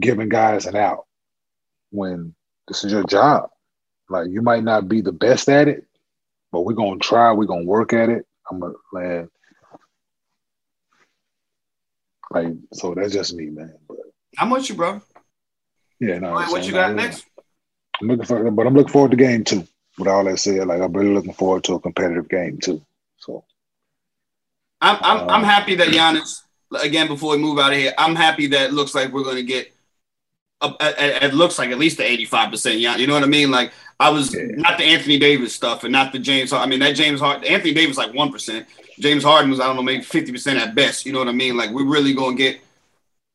giving 0.00 0.28
guys 0.28 0.66
an 0.66 0.76
out 0.76 1.06
when 1.90 2.34
this 2.68 2.84
is 2.84 2.92
your 2.92 3.04
job. 3.04 3.50
Like, 4.08 4.28
you 4.30 4.42
might 4.42 4.62
not 4.64 4.88
be 4.88 5.00
the 5.00 5.12
best 5.12 5.48
at 5.48 5.68
it, 5.68 5.84
but 6.52 6.62
we're 6.62 6.74
gonna 6.74 6.98
try. 6.98 7.32
We're 7.32 7.46
gonna 7.46 7.64
work 7.64 7.92
at 7.92 8.08
it. 8.08 8.26
I'm 8.50 8.62
a 8.62 8.72
man. 8.92 9.28
Like, 12.30 12.54
so 12.72 12.94
that's 12.94 13.12
just 13.12 13.34
me, 13.34 13.46
man. 13.46 13.74
But 13.88 13.98
I'm 14.38 14.50
with 14.50 14.68
you, 14.68 14.74
bro. 14.74 15.00
yeah, 16.00 16.18
no. 16.18 16.32
Right, 16.32 16.50
what 16.50 16.66
you 16.66 16.72
got 16.72 16.94
next? 16.94 17.24
I'm 18.00 18.08
looking 18.08 18.26
for, 18.26 18.50
but 18.50 18.66
I'm 18.66 18.74
looking 18.74 18.92
forward 18.92 19.12
to 19.12 19.16
game 19.16 19.44
two. 19.44 19.66
With 19.98 20.08
all 20.08 20.24
that 20.24 20.38
said, 20.38 20.66
like 20.66 20.82
I'm 20.82 20.92
really 20.92 21.14
looking 21.14 21.32
forward 21.32 21.64
to 21.64 21.74
a 21.74 21.80
competitive 21.80 22.28
game 22.28 22.58
too. 22.58 22.84
So 23.18 23.44
I'm 24.80 24.98
I'm, 25.00 25.30
I'm 25.30 25.42
Uh, 25.42 25.46
happy 25.46 25.74
that 25.76 25.88
Giannis. 25.88 26.42
Again, 26.82 27.06
before 27.06 27.30
we 27.30 27.38
move 27.38 27.58
out 27.58 27.72
of 27.72 27.78
here, 27.78 27.94
I'm 27.96 28.14
happy 28.16 28.48
that 28.48 28.66
it 28.70 28.72
looks 28.72 28.94
like 28.94 29.12
we're 29.12 29.22
going 29.22 29.36
to 29.36 29.42
get. 29.42 29.72
It 30.62 31.34
looks 31.34 31.58
like 31.58 31.70
at 31.70 31.78
least 31.78 31.98
the 31.98 32.04
85 32.04 32.50
percent. 32.50 32.78
Yeah, 32.78 32.96
you 32.96 33.06
know 33.06 33.14
what 33.14 33.22
I 33.22 33.26
mean. 33.26 33.50
Like 33.50 33.72
I 34.00 34.10
was 34.10 34.34
Yeah. 34.34 34.42
not 34.56 34.78
the 34.78 34.84
Anthony 34.84 35.18
Davis 35.18 35.54
stuff 35.54 35.84
and 35.84 35.92
not 35.92 36.12
the 36.12 36.18
James. 36.18 36.52
I 36.52 36.66
mean 36.66 36.80
that 36.80 36.96
James 36.96 37.20
Harden, 37.20 37.44
Anthony 37.44 37.74
Davis 37.74 37.96
like 37.96 38.14
one 38.14 38.32
percent. 38.32 38.66
James 38.98 39.22
Harden 39.22 39.50
was 39.50 39.60
I 39.60 39.66
don't 39.66 39.76
know 39.76 39.82
maybe 39.82 40.02
50 40.02 40.32
percent 40.32 40.58
at 40.58 40.74
best. 40.74 41.04
You 41.04 41.12
know 41.12 41.18
what 41.18 41.28
I 41.28 41.32
mean? 41.32 41.56
Like 41.56 41.70
we're 41.70 41.84
really 41.84 42.14
going 42.14 42.36
to 42.36 42.42
get. 42.42 42.60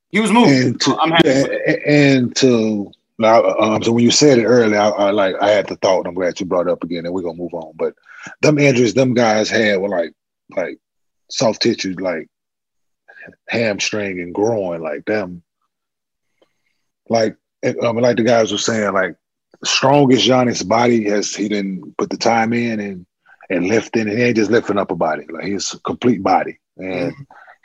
He 0.10 0.20
was 0.20 0.32
moving. 0.32 0.54
and 0.62 0.82
to 0.82 0.98
I'm 1.00 1.12
happy. 1.12 1.30
yeah, 1.30 1.76
and 1.88 2.36
to 2.38 2.92
now, 3.20 3.46
um, 3.60 3.84
so 3.84 3.92
when 3.92 4.04
you 4.04 4.10
said 4.12 4.40
it 4.40 4.46
earlier, 4.46 4.80
I, 4.80 4.90
I 4.90 5.12
like 5.12 5.36
I 5.40 5.50
had 5.52 5.68
the 5.68 5.76
thought. 5.78 6.00
and 6.00 6.08
I'm 6.08 6.16
glad 6.16 6.40
you 6.40 6.46
brought 6.48 6.68
it 6.68 6.72
up 6.72 6.84
again, 6.84 7.06
and 7.06 7.14
we're 7.14 7.22
gonna 7.22 7.38
move 7.38 7.54
on. 7.54 7.72
But 7.76 7.94
them 8.42 8.58
injuries, 8.58 8.96
them 8.96 9.14
guys 9.14 9.48
had 9.50 9.80
were 9.80 9.90
like 9.90 10.12
like 10.56 10.80
soft 11.30 11.62
tissue, 11.62 11.96
like 12.00 12.28
hamstring 13.48 14.20
and 14.20 14.34
groin, 14.34 14.82
like 14.82 15.06
them. 15.06 15.44
Like 17.12 17.36
I 17.64 17.74
mean, 17.74 18.02
like 18.02 18.18
the 18.18 18.24
guys 18.24 18.52
were 18.52 18.58
saying, 18.58 18.94
like 18.94 19.16
strongest 19.66 20.28
Giannis 20.28 20.68
body 20.68 21.04
has 21.10 21.36
he 21.36 21.50
didn't 21.50 21.96
put 21.98 22.10
the 22.10 22.18
time 22.18 22.54
in 22.54 22.80
and 22.80 23.06
and 23.50 23.68
lifting, 23.68 24.08
and 24.08 24.18
he 24.18 24.24
ain't 24.24 24.38
just 24.38 24.50
lifting 24.50 24.78
up 24.78 24.92
a 24.92 24.96
body, 24.96 25.26
like 25.30 25.44
he's 25.44 25.74
a 25.74 25.80
complete 25.82 26.24
body, 26.24 26.58
and 26.78 27.14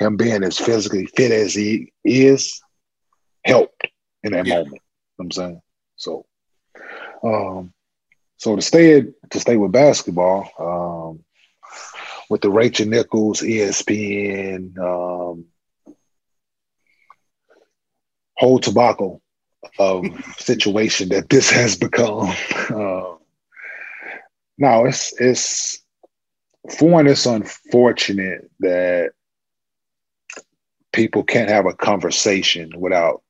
him 0.01 0.17
being 0.17 0.43
as 0.43 0.59
physically 0.59 1.07
fit 1.07 1.31
as 1.31 1.55
he 1.55 1.93
is 2.05 2.61
helped 3.45 3.87
in 4.25 4.33
that 4.33 4.47
Yeah. 4.47 4.57
moment. 4.57 4.73
You 4.75 4.75
know 4.75 4.83
what 5.17 5.25
I'm 5.27 5.31
saying 5.31 5.63
so. 5.97 6.27
Um, 7.23 7.73
so 8.39 8.57
to 8.57 8.63
stay 8.63 9.03
to 9.31 9.41
stay 9.41 9.57
with 9.57 9.73
basketball, 9.73 10.51
um, 10.59 11.25
with 12.29 12.41
the 12.41 12.51
Rachel 12.51 12.89
Nichols, 12.89 13.43
ESPN, 13.43 14.77
um, 14.79 15.45
whole 18.37 18.59
tobacco 18.59 19.21
of 19.79 20.05
situation 20.39 21.09
that 21.11 21.29
this 21.29 21.51
has 21.51 21.77
become. 21.77 22.35
Uh, 22.69 23.15
no, 24.59 24.87
it's 24.87 25.19
it's 25.21 25.83
for 26.79 26.89
one, 26.89 27.07
it's 27.07 27.27
unfortunate 27.27 28.51
that 28.61 29.11
people 30.93 31.23
can't 31.23 31.51
have 31.51 31.67
a 31.67 31.75
conversation 31.75 32.73
without 32.77 33.23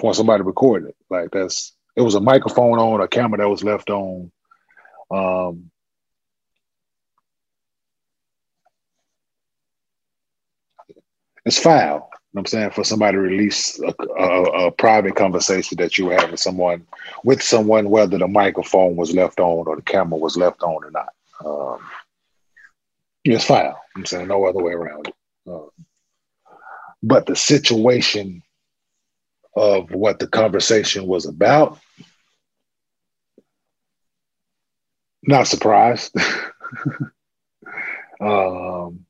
for 0.00 0.14
somebody 0.14 0.40
to 0.40 0.44
record 0.44 0.86
it. 0.86 0.96
Like 1.10 1.30
that's 1.30 1.74
it 1.96 2.02
was 2.02 2.14
a 2.14 2.20
microphone 2.20 2.78
on, 2.78 3.00
a 3.00 3.08
camera 3.08 3.38
that 3.38 3.48
was 3.48 3.64
left 3.64 3.90
on. 3.90 4.30
Um, 5.10 5.70
it's 11.44 11.58
foul. 11.58 12.10
Know 12.36 12.40
I'm 12.40 12.46
saying 12.46 12.70
for 12.72 12.84
somebody 12.84 13.16
to 13.16 13.20
release 13.20 13.80
a, 13.80 13.94
a, 14.22 14.66
a 14.66 14.70
private 14.70 15.16
conversation 15.16 15.78
that 15.78 15.96
you 15.96 16.04
were 16.04 16.20
having 16.20 16.36
someone 16.36 16.86
with 17.24 17.42
someone, 17.42 17.88
whether 17.88 18.18
the 18.18 18.28
microphone 18.28 18.94
was 18.94 19.14
left 19.14 19.40
on 19.40 19.66
or 19.66 19.76
the 19.76 19.82
camera 19.82 20.18
was 20.18 20.36
left 20.36 20.62
on 20.62 20.84
or 20.84 20.90
not. 20.90 21.08
Um, 21.42 21.78
it's 23.24 23.46
foul. 23.46 23.80
I'm 23.96 24.04
saying 24.04 24.28
no 24.28 24.44
other 24.44 24.62
way 24.62 24.74
around 24.74 25.08
it. 25.08 25.14
Um, 25.46 25.70
but 27.02 27.24
the 27.24 27.36
situation 27.36 28.42
of 29.56 29.90
what 29.90 30.18
the 30.18 30.26
conversation 30.26 31.06
was 31.06 31.24
about, 31.24 31.78
not 35.22 35.46
surprised. 35.46 36.14
um, 38.20 39.06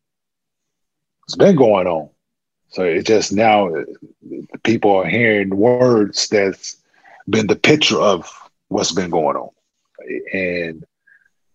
it's 1.26 1.36
been 1.36 1.56
going 1.56 1.88
on. 1.88 2.10
So 2.68 2.84
it 2.84 3.06
just 3.06 3.32
now 3.32 3.70
people 4.62 4.94
are 4.96 5.06
hearing 5.06 5.56
words 5.56 6.28
that's 6.28 6.76
been 7.28 7.46
the 7.46 7.56
picture 7.56 8.00
of 8.00 8.30
what's 8.68 8.92
been 8.92 9.10
going 9.10 9.36
on. 9.36 9.50
And 10.32 10.84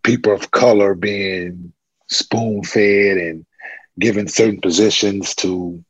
people 0.03 0.33
of 0.33 0.51
color 0.51 0.95
being 0.95 1.73
spoon 2.07 2.63
fed 2.63 3.17
and 3.17 3.45
given 3.99 4.27
certain 4.27 4.61
positions 4.61 5.35
to 5.35 5.83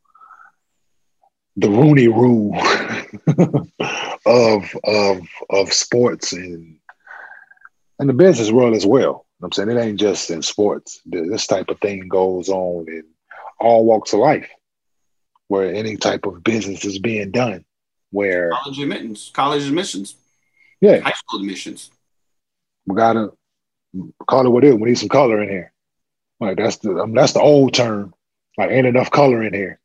the 1.57 1.69
Rooney 1.69 2.07
rule 2.07 2.55
of 4.25 4.75
of 4.83 5.27
of 5.49 5.73
sports 5.73 6.33
and 6.33 6.77
and 7.99 8.09
the 8.09 8.13
business 8.13 8.51
world 8.51 8.75
as 8.75 8.85
well. 8.85 9.25
I'm 9.43 9.51
saying 9.51 9.69
it 9.69 9.77
ain't 9.77 9.99
just 9.99 10.29
in 10.29 10.41
sports. 10.41 11.01
This 11.05 11.47
type 11.47 11.69
of 11.69 11.79
thing 11.79 12.07
goes 12.07 12.49
on 12.49 12.87
in 12.87 13.03
all 13.59 13.85
walks 13.85 14.13
of 14.13 14.19
life, 14.19 14.49
where 15.51 15.75
any 15.75 15.97
type 15.97 16.25
of 16.25 16.41
business 16.45 16.85
is 16.85 16.97
being 16.97 17.29
done. 17.29 17.65
Where 18.11 18.51
College 18.51 18.79
admittance, 18.79 19.29
college 19.33 19.67
admissions, 19.67 20.15
yeah, 20.79 20.99
high 20.99 21.11
school 21.11 21.41
admissions. 21.41 21.91
we 22.85 22.95
gotta 22.95 23.33
call 24.29 24.45
it 24.45 24.49
what 24.49 24.63
it 24.63 24.69
is. 24.69 24.75
We 24.75 24.89
need 24.89 24.97
some 24.97 25.09
color 25.09 25.43
in 25.43 25.49
here. 25.49 25.73
Like 26.39 26.57
that's 26.57 26.77
the 26.77 26.91
I 26.91 27.05
mean, 27.05 27.15
that's 27.15 27.33
the 27.33 27.41
old 27.41 27.73
term. 27.73 28.13
Like 28.57 28.71
ain't 28.71 28.87
enough 28.87 29.11
color 29.11 29.43
in 29.43 29.53
here, 29.53 29.81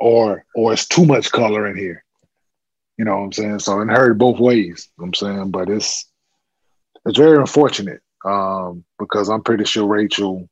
or 0.00 0.44
or 0.56 0.72
it's 0.72 0.88
too 0.88 1.06
much 1.06 1.30
color 1.30 1.68
in 1.68 1.76
here. 1.76 2.04
You 2.98 3.04
know 3.04 3.16
what 3.16 3.22
I'm 3.22 3.32
saying? 3.32 3.60
So 3.60 3.80
it 3.80 3.88
heard 3.88 4.18
both 4.18 4.40
ways. 4.40 4.88
You 4.98 5.02
know 5.02 5.06
I'm 5.06 5.14
saying, 5.14 5.50
but 5.52 5.68
it's 5.68 6.10
it's 7.06 7.18
very 7.18 7.38
unfortunate 7.38 8.00
um, 8.24 8.84
because 8.98 9.28
I'm 9.28 9.44
pretty 9.44 9.64
sure 9.64 9.86
Rachel. 9.86 10.48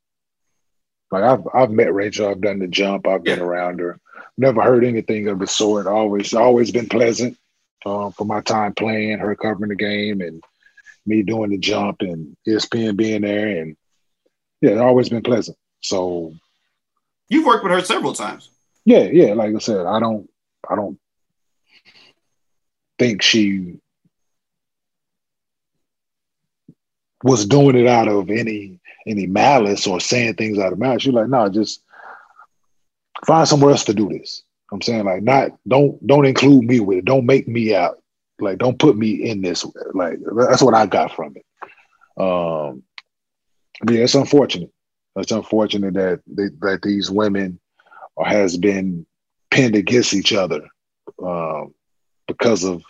Like 1.10 1.24
I've 1.24 1.42
I've 1.52 1.70
met 1.70 1.92
Rachel. 1.92 2.28
I've 2.28 2.40
done 2.40 2.60
the 2.60 2.68
jump. 2.68 3.08
I've 3.08 3.24
been 3.24 3.40
around 3.40 3.80
her. 3.80 3.98
Never 4.38 4.62
heard 4.62 4.84
anything 4.84 5.28
of 5.28 5.38
the 5.38 5.46
sort. 5.46 5.86
Always 5.86 6.32
always 6.34 6.70
been 6.72 6.88
pleasant 6.88 7.36
um, 7.84 8.12
for 8.12 8.24
my 8.24 8.40
time 8.40 8.74
playing. 8.74 9.18
Her 9.18 9.36
covering 9.36 9.68
the 9.68 9.76
game 9.76 10.20
and 10.20 10.42
me 11.06 11.22
doing 11.22 11.50
the 11.50 11.58
jump 11.58 12.00
and 12.00 12.36
ESPN 12.48 12.96
being 12.96 13.22
there 13.22 13.60
and 13.62 13.76
yeah, 14.60 14.70
it's 14.70 14.80
always 14.80 15.08
been 15.08 15.22
pleasant. 15.22 15.56
So 15.80 16.34
You've 17.28 17.46
worked 17.46 17.64
with 17.64 17.72
her 17.72 17.82
several 17.82 18.12
times. 18.14 18.50
yeah, 18.84 19.04
yeah, 19.04 19.32
like 19.34 19.54
I 19.54 19.58
said, 19.58 19.86
I 19.86 19.98
don't 20.00 20.28
I 20.68 20.76
don't 20.76 20.98
think 22.98 23.22
she 23.22 23.78
was 27.24 27.46
doing 27.46 27.76
it 27.76 27.86
out 27.86 28.08
of 28.08 28.30
any 28.30 28.80
any 29.06 29.26
malice 29.26 29.86
or 29.86 30.00
saying 30.00 30.34
things 30.34 30.58
out 30.58 30.72
of 30.72 30.78
malice. 30.78 31.02
She's 31.02 31.12
like, 31.12 31.28
no, 31.28 31.48
just 31.48 31.82
find 33.26 33.48
somewhere 33.48 33.70
else 33.70 33.84
to 33.84 33.94
do 33.94 34.08
this. 34.08 34.42
I'm 34.72 34.82
saying 34.82 35.04
like 35.04 35.22
not 35.22 35.50
don't 35.68 36.04
don't 36.06 36.26
include 36.26 36.64
me 36.64 36.80
with 36.80 36.98
it. 36.98 37.04
Don't 37.04 37.26
make 37.26 37.46
me 37.46 37.74
out. 37.74 38.02
Like 38.40 38.58
don't 38.58 38.78
put 38.78 38.96
me 38.96 39.28
in 39.28 39.42
this. 39.42 39.66
Like 39.92 40.18
that's 40.36 40.62
what 40.62 40.74
I 40.74 40.86
got 40.86 41.14
from 41.14 41.36
it. 41.36 41.44
Um 42.22 42.82
yeah, 43.88 44.04
it's 44.04 44.14
unfortunate. 44.14 44.70
It's 45.16 45.32
unfortunate 45.32 45.94
that 45.94 46.20
they, 46.26 46.48
that 46.60 46.80
these 46.82 47.10
women 47.10 47.60
has 48.24 48.56
been 48.56 49.06
pinned 49.50 49.74
against 49.74 50.14
each 50.14 50.32
other 50.32 50.62
um, 51.22 51.74
because 52.26 52.64
of 52.64 52.82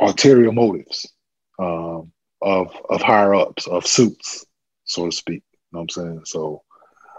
ulterior 0.00 0.52
motives 0.52 1.12
um, 1.58 2.12
of 2.40 2.74
of 2.88 3.02
higher 3.02 3.34
ups 3.34 3.66
of 3.66 3.86
suits, 3.86 4.46
so 4.84 5.06
to 5.06 5.12
speak. 5.12 5.42
You 5.52 5.58
know 5.72 5.80
what 5.80 5.82
I'm 5.82 5.88
saying? 5.88 6.22
So 6.24 6.62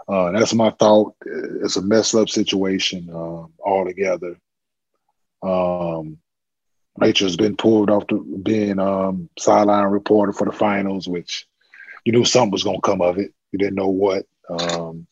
uh, 0.08 0.32
that's 0.32 0.54
my 0.54 0.70
thought. 0.70 1.14
It's 1.24 1.76
a 1.76 1.82
messed 1.82 2.14
up 2.14 2.28
situation 2.28 3.08
um, 3.12 3.52
altogether. 3.64 4.36
Um, 5.42 6.18
Rachel's 6.98 7.36
been 7.36 7.56
pulled 7.56 7.90
off 7.90 8.06
to 8.08 8.40
being 8.42 8.78
um, 8.78 9.28
sideline 9.38 9.86
reporter 9.86 10.32
for 10.32 10.44
the 10.44 10.52
finals, 10.52 11.08
which 11.08 11.46
you 12.04 12.12
knew 12.12 12.24
something 12.24 12.50
was 12.50 12.64
going 12.64 12.80
to 12.80 12.86
come 12.86 13.00
of 13.00 13.18
it. 13.18 13.32
You 13.50 13.58
didn't 13.58 13.76
know 13.76 13.88
what. 13.88 14.26
Um, 14.48 15.06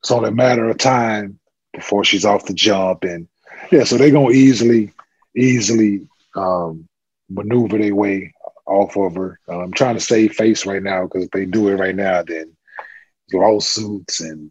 it's 0.00 0.10
only 0.10 0.28
a 0.28 0.32
matter 0.32 0.68
of 0.68 0.78
time 0.78 1.38
before 1.72 2.04
she's 2.04 2.24
off 2.24 2.46
the 2.46 2.54
jump, 2.54 3.04
and 3.04 3.28
yeah, 3.70 3.84
so 3.84 3.96
they're 3.96 4.10
going 4.10 4.32
to 4.32 4.38
easily, 4.38 4.92
easily 5.36 6.06
um, 6.36 6.88
maneuver 7.28 7.78
their 7.78 7.94
way 7.94 8.32
off 8.66 8.96
of 8.96 9.14
her. 9.16 9.38
Uh, 9.48 9.60
I'm 9.60 9.72
trying 9.72 9.96
to 9.96 10.00
save 10.00 10.34
face 10.34 10.64
right 10.66 10.82
now 10.82 11.04
because 11.04 11.24
if 11.24 11.30
they 11.30 11.44
do 11.44 11.68
it 11.68 11.74
right 11.74 11.94
now, 11.94 12.22
then 12.22 12.56
lawsuits 13.32 14.20
and 14.20 14.50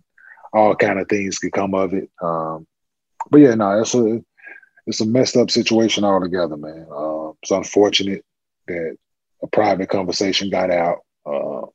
all 0.54 0.76
kind 0.76 1.00
of 1.00 1.08
things 1.08 1.38
could 1.40 1.52
come 1.52 1.74
of 1.74 1.94
it. 1.94 2.10
Um, 2.22 2.68
but 3.30 3.40
yeah, 3.40 3.56
no, 3.56 3.80
it's 3.82 3.94
a 3.96 4.24
it's 4.88 5.02
a 5.02 5.06
messed 5.06 5.38
up 5.38 5.52
situation 5.52 6.04
altogether, 6.04 6.58
man. 6.58 6.88
Uh, 6.92 7.30
it's 7.42 7.52
unfortunate 7.52 8.26
that 8.68 8.98
a 9.44 9.48
private 9.48 9.90
conversation 9.90 10.50
got 10.50 10.72
out. 10.72 11.00
Uh, 11.26 11.68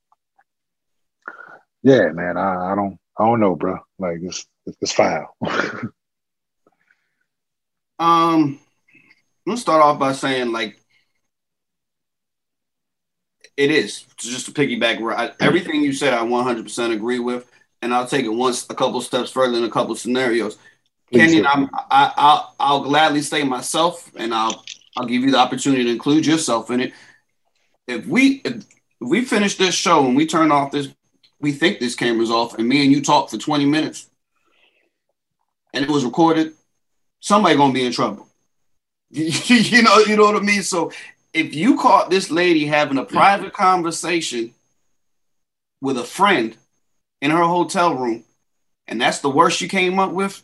yeah, 1.83 2.09
man, 2.13 2.37
I, 2.37 2.73
I, 2.73 2.75
don't 2.75 2.99
I 3.19 3.25
don't 3.25 3.41
know, 3.41 3.55
bro. 3.55 3.79
Like 3.99 4.19
it's 4.23 4.47
it's 4.67 4.93
foul. 4.93 5.37
um, 7.99 8.59
let's 9.47 9.61
start 9.61 9.83
off 9.83 9.99
by 9.99 10.13
saying 10.13 10.53
like 10.53 10.79
it 13.57 13.71
is 13.71 14.05
just 14.17 14.47
to 14.47 14.53
piggyback. 14.53 15.01
Right, 15.01 15.33
everything 15.41 15.83
you 15.83 15.93
said, 15.93 16.15
I 16.15 16.25
100% 16.25 16.93
agree 16.93 17.19
with, 17.19 17.51
and 17.83 17.95
I'll 17.95 18.07
take 18.07 18.25
it 18.25 18.31
once 18.31 18.67
a 18.71 18.75
couple 18.75 19.01
steps 19.01 19.31
further 19.31 19.59
in 19.59 19.65
a 19.65 19.71
couple 19.71 19.95
scenarios. 19.95 20.59
Kenyon, 21.13 21.47
I'm, 21.47 21.71
I, 21.91 22.13
I'll, 22.17 22.55
I'll 22.59 22.83
gladly 22.83 23.23
say 23.23 23.45
myself, 23.45 24.11
and 24.17 24.35
I'll 24.35 24.65
I'll 24.97 25.07
give 25.07 25.23
you 25.23 25.31
the 25.31 25.39
opportunity 25.39 25.85
to 25.85 25.91
include 25.91 26.27
yourself 26.27 26.71
in 26.71 26.81
it. 26.81 26.93
If 27.87 28.07
we 28.07 28.43
if 28.45 28.65
we 29.01 29.25
finish 29.25 29.57
this 29.57 29.75
show 29.75 30.07
and 30.07 30.17
we 30.17 30.27
turn 30.27 30.51
off 30.51 30.71
this, 30.71 30.89
we 31.41 31.53
think 31.53 31.79
this 31.79 31.95
camera's 31.95 32.31
off, 32.31 32.59
and 32.59 32.69
me 32.69 32.83
and 32.83 32.93
you 32.93 33.03
talk 33.03 33.31
for 33.31 33.39
20 33.39 33.67
minutes, 33.67 34.09
and 35.73 35.85
it 35.85 35.91
was 35.91 36.05
recorded, 36.05 36.55
somebody 37.21 37.57
gonna 37.57 37.73
be 37.73 37.85
in 37.85 37.93
trouble. 37.93 38.29
you 39.11 39.83
know, 39.83 39.99
you 39.99 40.17
know 40.17 40.25
what 40.25 40.37
I 40.37 40.41
mean. 40.41 40.63
So 40.63 40.91
if 41.35 41.53
you 41.55 41.77
caught 41.77 42.11
this 42.11 42.31
lady 42.31 42.65
having 42.65 42.97
a 42.97 43.05
private 43.05 43.53
conversation 43.53 44.55
with 45.81 45.99
a 45.99 46.05
friend 46.05 46.57
in 47.21 47.33
her 47.33 47.43
hotel 47.43 47.97
room, 47.97 48.25
and 48.87 49.01
that's 49.01 49.19
the 49.19 49.29
worst 49.29 49.61
you 49.61 49.69
came 49.69 49.99
up 49.99 50.13
with, 50.13 50.41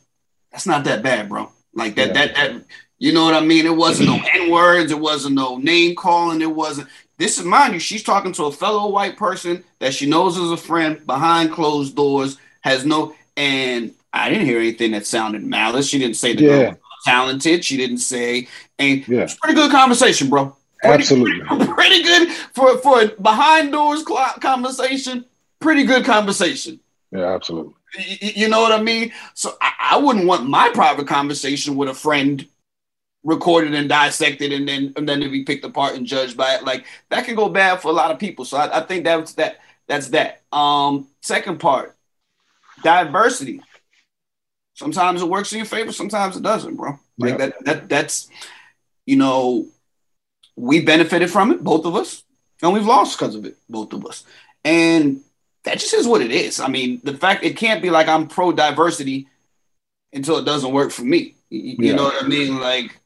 that's 0.51 0.67
not 0.67 0.85
that 0.85 1.03
bad, 1.03 1.29
bro. 1.29 1.51
Like 1.73 1.95
that, 1.95 2.09
yeah. 2.09 2.13
that, 2.15 2.35
that, 2.35 2.65
you 2.99 3.13
know 3.13 3.25
what 3.25 3.35
I 3.35 3.41
mean? 3.41 3.67
It 3.67 3.77
wasn't 3.77 4.09
no 4.09 4.21
N 4.35 4.51
words, 4.51 4.91
it 4.91 4.99
wasn't 4.99 5.37
no 5.37 5.57
name 5.59 5.95
calling, 5.95 6.43
it 6.43 6.55
wasn't. 6.55 6.89
This 7.17 7.39
is 7.39 7.45
mind 7.45 7.75
you, 7.75 7.79
she's 7.79 8.03
talking 8.03 8.33
to 8.33 8.47
a 8.47 8.53
fellow 8.53 8.91
white 8.91 9.17
person 9.17 9.63
that 9.79 9.95
she 9.95 10.07
knows 10.07 10.37
is 10.37 10.51
a 10.51 10.57
friend 10.57 11.07
behind 11.07 11.53
closed 11.53 11.95
doors, 11.95 12.37
has 12.63 12.85
no, 12.85 13.15
and 13.37 13.95
I 14.13 14.29
didn't 14.29 14.47
hear 14.47 14.59
anything 14.59 14.91
that 14.93 15.07
sounded 15.07 15.45
malice. 15.45 15.87
She 15.87 15.99
didn't 15.99 16.17
say 16.17 16.35
the 16.35 16.43
yeah. 16.43 16.63
girl 16.65 16.79
talented. 17.05 17.65
She 17.65 17.77
didn't 17.77 17.99
say, 17.99 18.49
and 18.79 19.07
yeah. 19.07 19.21
it's 19.21 19.35
pretty 19.35 19.55
good 19.55 19.71
conversation, 19.71 20.29
bro. 20.29 20.57
Pretty, 20.83 21.03
Absolutely, 21.03 21.41
pretty, 21.47 21.67
pretty, 21.73 22.03
good 22.03 22.31
for 22.53 22.79
for 22.79 23.09
behind 23.21 23.73
doors 23.73 24.03
conversation. 24.41 25.27
Pretty 25.59 25.85
good 25.85 26.07
conversation. 26.07 26.81
Yeah, 27.13 27.35
absolutely. 27.35 27.75
You, 27.99 28.49
know 28.49 28.61
what 28.61 28.73
I 28.73 28.81
mean? 28.81 29.13
So 29.35 29.57
I, 29.61 29.73
I 29.93 29.99
wouldn't 29.99 30.27
want 30.27 30.49
my 30.49 30.71
private 30.73 31.07
conversation 31.07 31.77
with 31.77 31.89
a 31.89 31.95
friend 31.95 32.47
recorded 33.25 33.75
and 33.75 33.89
dissected 33.89 34.53
and 34.53 34.67
then 34.67 34.93
and 34.97 35.07
then 35.07 35.21
to 35.21 35.29
be 35.29 35.45
picked 35.45 35.65
apart 35.65 35.97
and 35.97 36.07
judged 36.07 36.37
by 36.37 36.55
it. 36.55 36.65
Like 36.65 36.87
that 37.11 37.27
can 37.27 37.35
go 37.35 37.49
bad 37.49 37.83
for 37.83 37.89
a 37.89 37.95
lot 37.95 38.11
of 38.11 38.19
people. 38.19 38.45
So 38.45 38.57
I, 38.57 38.79
I 38.79 38.83
think 38.83 39.05
that's 39.05 39.35
that 39.35 39.59
that's 39.87 40.09
that. 40.09 40.43
Um 40.53 41.09
second 41.21 41.61
part, 41.61 41.95
diversity. 42.83 43.61
Sometimes 44.75 45.21
it 45.21 45.29
works 45.29 45.53
in 45.53 45.59
your 45.59 45.67
favor, 45.67 45.93
sometimes 45.93 46.39
it 46.39 46.43
doesn't, 46.43 46.77
bro. 46.77 46.99
Like 47.19 47.37
that 47.37 47.65
that 47.67 47.89
that's 47.89 48.29
you 49.05 49.17
know, 49.17 49.67
we 50.61 50.81
benefited 50.81 51.31
from 51.31 51.51
it, 51.51 51.65
both 51.65 51.87
of 51.87 51.97
us, 51.97 52.23
and 52.63 52.73
we've 52.73 52.87
lost 52.87 53.19
because 53.19 53.35
of 53.35 53.47
it, 53.47 53.57
both 53.69 53.93
of 53.95 54.05
us. 54.05 54.25
And 54.63 55.23
that 55.65 55.79
just 55.79 55.95
is 55.95 56.07
what 56.07 56.21
it 56.21 56.31
is. 56.31 56.61
I 56.61 56.69
mean, 56.69 57.01
the 57.03 57.17
fact 57.17 57.45
it 57.45 57.57
can't 57.57 57.83
be 57.83 57.91
like 57.91 58.09
I'm 58.09 58.29
pro 58.29 58.53
diversity 58.53 59.27
until 60.13 60.37
it 60.37 60.45
doesn't 60.45 60.73
work 60.73 60.91
for 60.91 61.03
me. 61.03 61.37
You, 61.49 61.77
yeah. 61.79 61.95
know 61.95 62.05
what 62.05 62.23
I 62.23 62.29
mean? 62.29 62.61
Like 62.61 63.01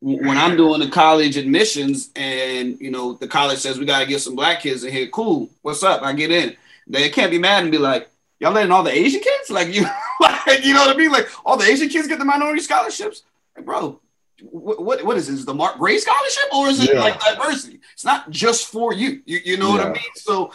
when 0.00 0.38
I'm 0.38 0.56
doing 0.56 0.80
the 0.80 0.88
college 0.88 1.36
admissions 1.36 2.10
and 2.16 2.78
you 2.80 2.90
know 2.90 3.14
the 3.14 3.28
college 3.28 3.58
says 3.58 3.78
we 3.78 3.84
gotta 3.84 4.06
get 4.06 4.20
some 4.20 4.34
black 4.34 4.60
kids 4.60 4.82
in 4.82 4.92
here, 4.92 5.08
cool. 5.08 5.50
What's 5.62 5.82
up? 5.82 6.02
I 6.02 6.14
get 6.14 6.30
in. 6.30 6.56
They 6.86 7.10
can't 7.10 7.30
be 7.30 7.38
mad 7.38 7.62
and 7.62 7.72
be 7.72 7.78
like, 7.78 8.08
y'all 8.40 8.52
letting 8.52 8.72
all 8.72 8.82
the 8.82 8.92
Asian 8.92 9.20
kids? 9.20 9.50
Like 9.50 9.74
you 9.74 9.82
like, 10.20 10.64
you 10.64 10.72
know 10.72 10.86
what 10.86 10.94
I 10.94 10.98
mean? 10.98 11.12
Like 11.12 11.28
all 11.44 11.58
the 11.58 11.66
Asian 11.66 11.90
kids 11.90 12.08
get 12.08 12.18
the 12.18 12.24
minority 12.24 12.62
scholarships? 12.62 13.22
Like, 13.56 13.66
bro, 13.66 14.00
what, 14.42 15.04
what, 15.04 15.16
is 15.16 15.28
this? 15.28 15.44
The 15.44 15.54
Mark 15.54 15.78
Grey 15.78 15.98
scholarship 15.98 16.54
or 16.54 16.68
is 16.68 16.82
it 16.82 16.94
yeah. 16.94 17.00
like 17.00 17.20
diversity? 17.20 17.80
It's 17.92 18.04
not 18.04 18.30
just 18.30 18.68
for 18.68 18.92
you. 18.92 19.22
You, 19.24 19.40
you 19.44 19.56
know 19.56 19.68
yeah. 19.68 19.76
what 19.76 19.86
I 19.86 19.92
mean? 19.92 20.02
So 20.16 20.52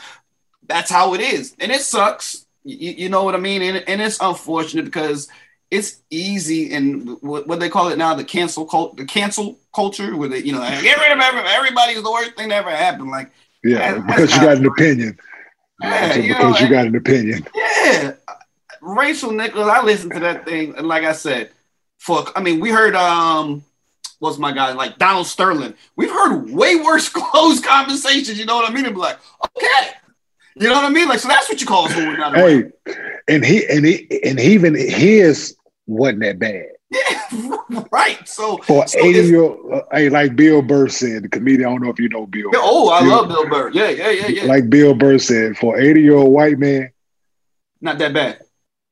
that's 0.67 0.91
how 0.91 1.13
it 1.13 1.21
is, 1.21 1.55
and 1.59 1.71
it 1.71 1.81
sucks. 1.81 2.45
You, 2.63 2.91
you 2.91 3.09
know 3.09 3.23
what 3.23 3.35
I 3.35 3.39
mean? 3.39 3.61
And, 3.61 3.83
and 3.87 4.01
it's 4.01 4.19
unfortunate 4.21 4.85
because 4.85 5.29
it's 5.71 6.01
easy 6.09 6.73
and 6.73 7.21
what, 7.21 7.47
what, 7.47 7.59
they 7.59 7.69
call 7.69 7.89
it 7.89 7.97
now 7.97 8.13
the 8.13 8.23
cancel 8.23 8.65
cult 8.65 8.97
the 8.97 9.05
cancel 9.05 9.59
culture 9.73 10.15
where 10.17 10.27
they 10.27 10.39
you 10.39 10.51
know 10.51 10.59
get 10.81 10.97
rid 10.97 11.11
of 11.11 11.19
everybody 11.19 11.47
everybody's 11.49 12.03
the 12.03 12.11
worst 12.11 12.35
thing 12.35 12.49
that 12.49 12.55
ever 12.55 12.71
happened 12.71 13.11
like 13.11 13.31
yeah 13.63 13.93
that, 13.93 14.07
because 14.07 14.35
you 14.35 14.41
got 14.41 14.57
an 14.57 14.65
opinion 14.65 15.17
yeah, 15.81 16.11
so 16.11 16.19
you 16.19 16.27
because 16.29 16.59
know, 16.59 16.65
you 16.65 16.73
got 16.73 16.87
an 16.87 16.95
opinion 16.95 17.47
yeah 17.53 18.13
Rachel 18.81 19.31
Nichols 19.31 19.67
I 19.67 19.83
listened 19.83 20.13
to 20.13 20.19
that 20.21 20.45
thing 20.45 20.73
and 20.75 20.87
like 20.87 21.03
I 21.03 21.13
said 21.13 21.51
for 21.99 22.25
I 22.35 22.41
mean 22.41 22.59
we 22.59 22.71
heard 22.71 22.95
um 22.95 23.63
what's 24.19 24.37
my 24.37 24.51
guy 24.51 24.71
like 24.73 24.97
Donald 24.97 25.27
Sterling 25.27 25.73
we've 25.95 26.11
heard 26.11 26.49
way 26.49 26.75
worse 26.75 27.09
closed 27.13 27.63
conversations 27.63 28.37
you 28.37 28.45
know 28.45 28.55
what 28.55 28.69
I 28.69 28.73
mean 28.73 28.85
and 28.85 28.95
be 28.95 29.01
like 29.01 29.17
okay 29.43 29.91
you 30.59 30.67
know 30.67 30.73
what 30.73 30.85
I 30.85 30.89
mean? 30.89 31.07
Like, 31.07 31.19
so 31.19 31.29
that's 31.29 31.47
what 31.47 31.61
you 31.61 31.67
call 31.67 31.87
fool. 31.87 32.15
Hey, 32.33 32.69
and 33.29 33.45
he 33.45 33.65
and 33.67 33.85
he 33.85 34.21
and 34.23 34.39
even 34.39 34.75
his 34.75 35.55
wasn't 35.87 36.21
that 36.21 36.37
bad. 36.37 36.65
Yeah, 36.91 37.85
right. 37.91 38.27
So 38.27 38.57
for 38.57 38.85
so 38.87 38.99
80 38.99 39.19
year 39.27 39.41
old, 39.41 39.71
uh, 39.71 39.83
hey, 39.91 40.09
like 40.09 40.35
Bill 40.35 40.61
Burr 40.61 40.89
said, 40.89 41.23
the 41.23 41.29
comedian, 41.29 41.67
I 41.67 41.71
don't 41.71 41.83
know 41.83 41.91
if 41.91 41.99
you 41.99 42.09
know 42.09 42.25
Bill. 42.25 42.49
Yeah, 42.51 42.59
oh, 42.61 42.89
I 42.89 43.01
Bill, 43.01 43.09
love 43.09 43.27
Bill 43.29 43.47
Burr. 43.47 43.69
Yeah, 43.71 43.89
yeah, 43.89 44.09
yeah, 44.09 44.27
yeah. 44.27 44.43
Like 44.45 44.69
Bill 44.69 44.93
Burr 44.93 45.17
said, 45.17 45.57
for 45.57 45.79
80 45.79 46.01
year 46.01 46.15
old 46.15 46.33
white 46.33 46.57
man, 46.57 46.91
not 47.79 47.97
that 47.99 48.13
bad. 48.13 48.41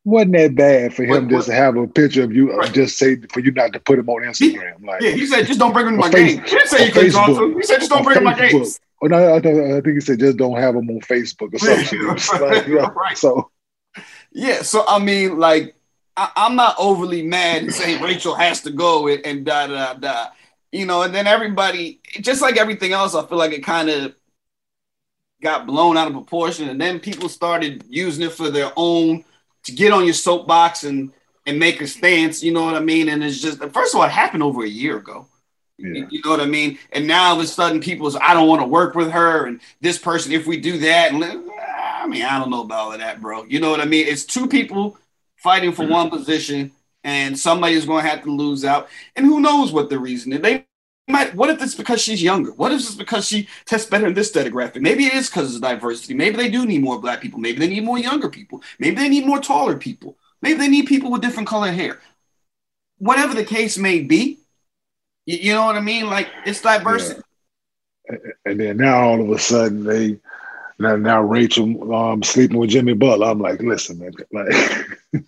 Wasn't 0.07 0.31
that 0.37 0.55
bad 0.55 0.93
for 0.93 1.03
him 1.03 1.09
what, 1.09 1.27
just 1.27 1.49
what? 1.49 1.53
to 1.53 1.61
have 1.61 1.75
a 1.75 1.85
picture 1.85 2.23
of 2.23 2.31
you, 2.31 2.53
uh, 2.53 2.55
right. 2.55 2.73
just 2.73 2.97
say 2.97 3.17
for 3.33 3.41
you 3.41 3.51
not 3.51 3.73
to 3.73 3.79
put 3.81 3.99
him 3.99 4.07
on 4.07 4.21
Instagram? 4.21 4.81
Like, 4.85 5.01
yeah, 5.01 5.09
he 5.09 5.25
said, 5.25 5.45
just 5.45 5.59
don't 5.59 5.73
bring 5.73 5.85
him 5.85 5.95
to 5.95 5.99
my 5.99 6.09
face, 6.09 6.35
game. 6.35 6.43
He 6.45 6.49
didn't 6.49 6.67
say 6.69 6.85
you 6.85 6.91
to 6.93 7.43
him. 7.43 7.55
He 7.57 7.63
said, 7.63 7.79
just 7.79 7.91
don't 7.91 8.03
bring 8.05 8.15
him 8.15 8.25
in 8.25 8.31
my 8.31 8.39
games. 8.39 8.79
Oh, 9.01 9.07
no, 9.07 9.35
I, 9.35 9.41
think, 9.41 9.59
I 9.59 9.81
think 9.81 9.95
he 9.95 9.99
said 9.99 10.19
just 10.19 10.37
don't 10.37 10.57
have 10.57 10.75
them 10.75 10.89
on 10.89 11.01
Facebook 11.01 11.53
or 11.53 11.59
something. 11.59 12.01
like, 12.47 12.67
yeah, 12.67 12.87
right. 12.95 13.17
So, 13.17 13.51
yeah. 14.31 14.61
So 14.61 14.85
I 14.87 14.97
mean, 14.99 15.39
like, 15.39 15.75
I, 16.15 16.31
am 16.37 16.55
not 16.55 16.77
overly 16.79 17.23
mad 17.23 17.63
and 17.63 17.73
saying 17.73 18.01
Rachel 18.01 18.33
has 18.33 18.61
to 18.61 18.71
go 18.71 19.09
and, 19.09 19.25
and 19.25 19.45
da 19.45 19.67
da 19.67 19.93
da. 19.95 20.27
You 20.71 20.85
know, 20.85 21.01
and 21.01 21.13
then 21.13 21.27
everybody, 21.27 21.99
just 22.21 22.41
like 22.41 22.55
everything 22.55 22.93
else, 22.93 23.13
I 23.13 23.25
feel 23.25 23.37
like 23.37 23.51
it 23.51 23.65
kind 23.65 23.89
of 23.89 24.15
got 25.43 25.67
blown 25.67 25.97
out 25.97 26.07
of 26.07 26.13
proportion, 26.13 26.69
and 26.69 26.79
then 26.79 27.01
people 27.01 27.27
started 27.27 27.83
using 27.89 28.25
it 28.25 28.31
for 28.31 28.49
their 28.49 28.71
own 28.77 29.25
to 29.67 29.73
get 29.73 29.93
on 29.93 30.05
your 30.05 30.13
soapbox 30.13 30.83
and 30.83 31.11
and 31.45 31.59
make 31.59 31.79
a 31.81 31.87
stance. 31.87 32.43
You 32.43 32.51
know 32.51 32.63
what 32.63 32.75
I 32.75 32.79
mean? 32.79 33.09
And 33.09 33.23
it's 33.23 33.39
just 33.39 33.59
first 33.59 33.93
of 33.93 33.99
all, 33.99 34.05
it 34.05 34.11
happened 34.11 34.43
over 34.43 34.63
a 34.63 34.69
year 34.69 34.97
ago. 34.97 35.27
Yeah. 35.77 36.07
You 36.09 36.21
know 36.25 36.31
what 36.31 36.41
I 36.41 36.45
mean? 36.45 36.79
And 36.91 37.05
now 37.05 37.29
all 37.29 37.35
of 37.37 37.43
a 37.43 37.47
sudden, 37.47 37.79
people's 37.79 38.15
I 38.15 38.33
don't 38.33 38.47
want 38.47 38.61
to 38.61 38.67
work 38.67 38.95
with 38.95 39.11
her, 39.11 39.45
and 39.45 39.59
this 39.79 39.97
person. 39.97 40.31
If 40.31 40.47
we 40.47 40.57
do 40.57 40.79
that, 40.79 41.13
and 41.13 41.23
I 41.23 42.07
mean, 42.07 42.23
I 42.23 42.39
don't 42.39 42.49
know 42.49 42.63
about 42.63 42.79
all 42.79 42.93
of 42.93 42.99
that, 42.99 43.21
bro. 43.21 43.43
You 43.43 43.59
know 43.59 43.69
what 43.69 43.79
I 43.79 43.85
mean? 43.85 44.07
It's 44.07 44.25
two 44.25 44.47
people 44.47 44.97
fighting 45.35 45.71
for 45.71 45.83
mm-hmm. 45.83 45.93
one 45.93 46.09
position, 46.09 46.71
and 47.03 47.37
somebody 47.37 47.75
is 47.75 47.85
going 47.85 48.03
to 48.03 48.09
have 48.09 48.23
to 48.23 48.31
lose 48.31 48.65
out. 48.65 48.89
And 49.15 49.25
who 49.25 49.39
knows 49.39 49.71
what 49.71 49.89
the 49.89 49.99
reason 49.99 50.33
is? 50.33 50.41
They 50.41 50.65
might, 51.07 51.33
what 51.35 51.49
if 51.49 51.61
it's 51.61 51.75
because 51.75 52.01
she's 52.01 52.21
younger? 52.21 52.51
What 52.51 52.71
if 52.71 52.79
it's 52.79 52.95
because 52.95 53.27
she 53.27 53.47
tests 53.65 53.89
better 53.89 54.07
in 54.07 54.13
this 54.13 54.31
demographic? 54.31 54.81
Maybe 54.81 55.05
it 55.05 55.13
is 55.13 55.29
because 55.29 55.55
of 55.55 55.61
diversity. 55.61 56.13
Maybe 56.13 56.35
they 56.35 56.49
do 56.49 56.65
need 56.65 56.83
more 56.83 56.99
black 56.99 57.21
people. 57.21 57.39
Maybe 57.39 57.59
they 57.59 57.69
need 57.69 57.85
more 57.85 57.97
younger 57.97 58.29
people. 58.29 58.61
Maybe 58.77 58.97
they 58.97 59.09
need 59.09 59.25
more 59.25 59.39
taller 59.39 59.77
people. 59.77 60.17
Maybe 60.41 60.59
they 60.59 60.67
need 60.67 60.85
people 60.85 61.09
with 61.09 61.21
different 61.21 61.47
color 61.47 61.71
hair. 61.71 61.99
Whatever 62.97 63.33
the 63.33 63.45
case 63.45 63.77
may 63.77 64.01
be, 64.01 64.39
you, 65.25 65.37
you 65.37 65.53
know 65.53 65.65
what 65.65 65.77
I 65.77 65.81
mean? 65.81 66.07
Like 66.07 66.27
it's 66.45 66.61
diversity. 66.61 67.21
Yeah. 68.09 68.17
And 68.45 68.59
then 68.59 68.77
now 68.77 69.01
all 69.01 69.21
of 69.21 69.29
a 69.29 69.39
sudden 69.39 69.83
they 69.83 70.19
now 70.79 70.95
now 70.95 71.21
Rachel 71.21 71.93
um 71.93 72.23
sleeping 72.23 72.57
with 72.57 72.69
Jimmy 72.69 72.93
Butler. 72.93 73.27
I'm 73.27 73.39
like, 73.39 73.61
listen, 73.61 73.99
man, 73.99 74.13
like, 74.31 74.47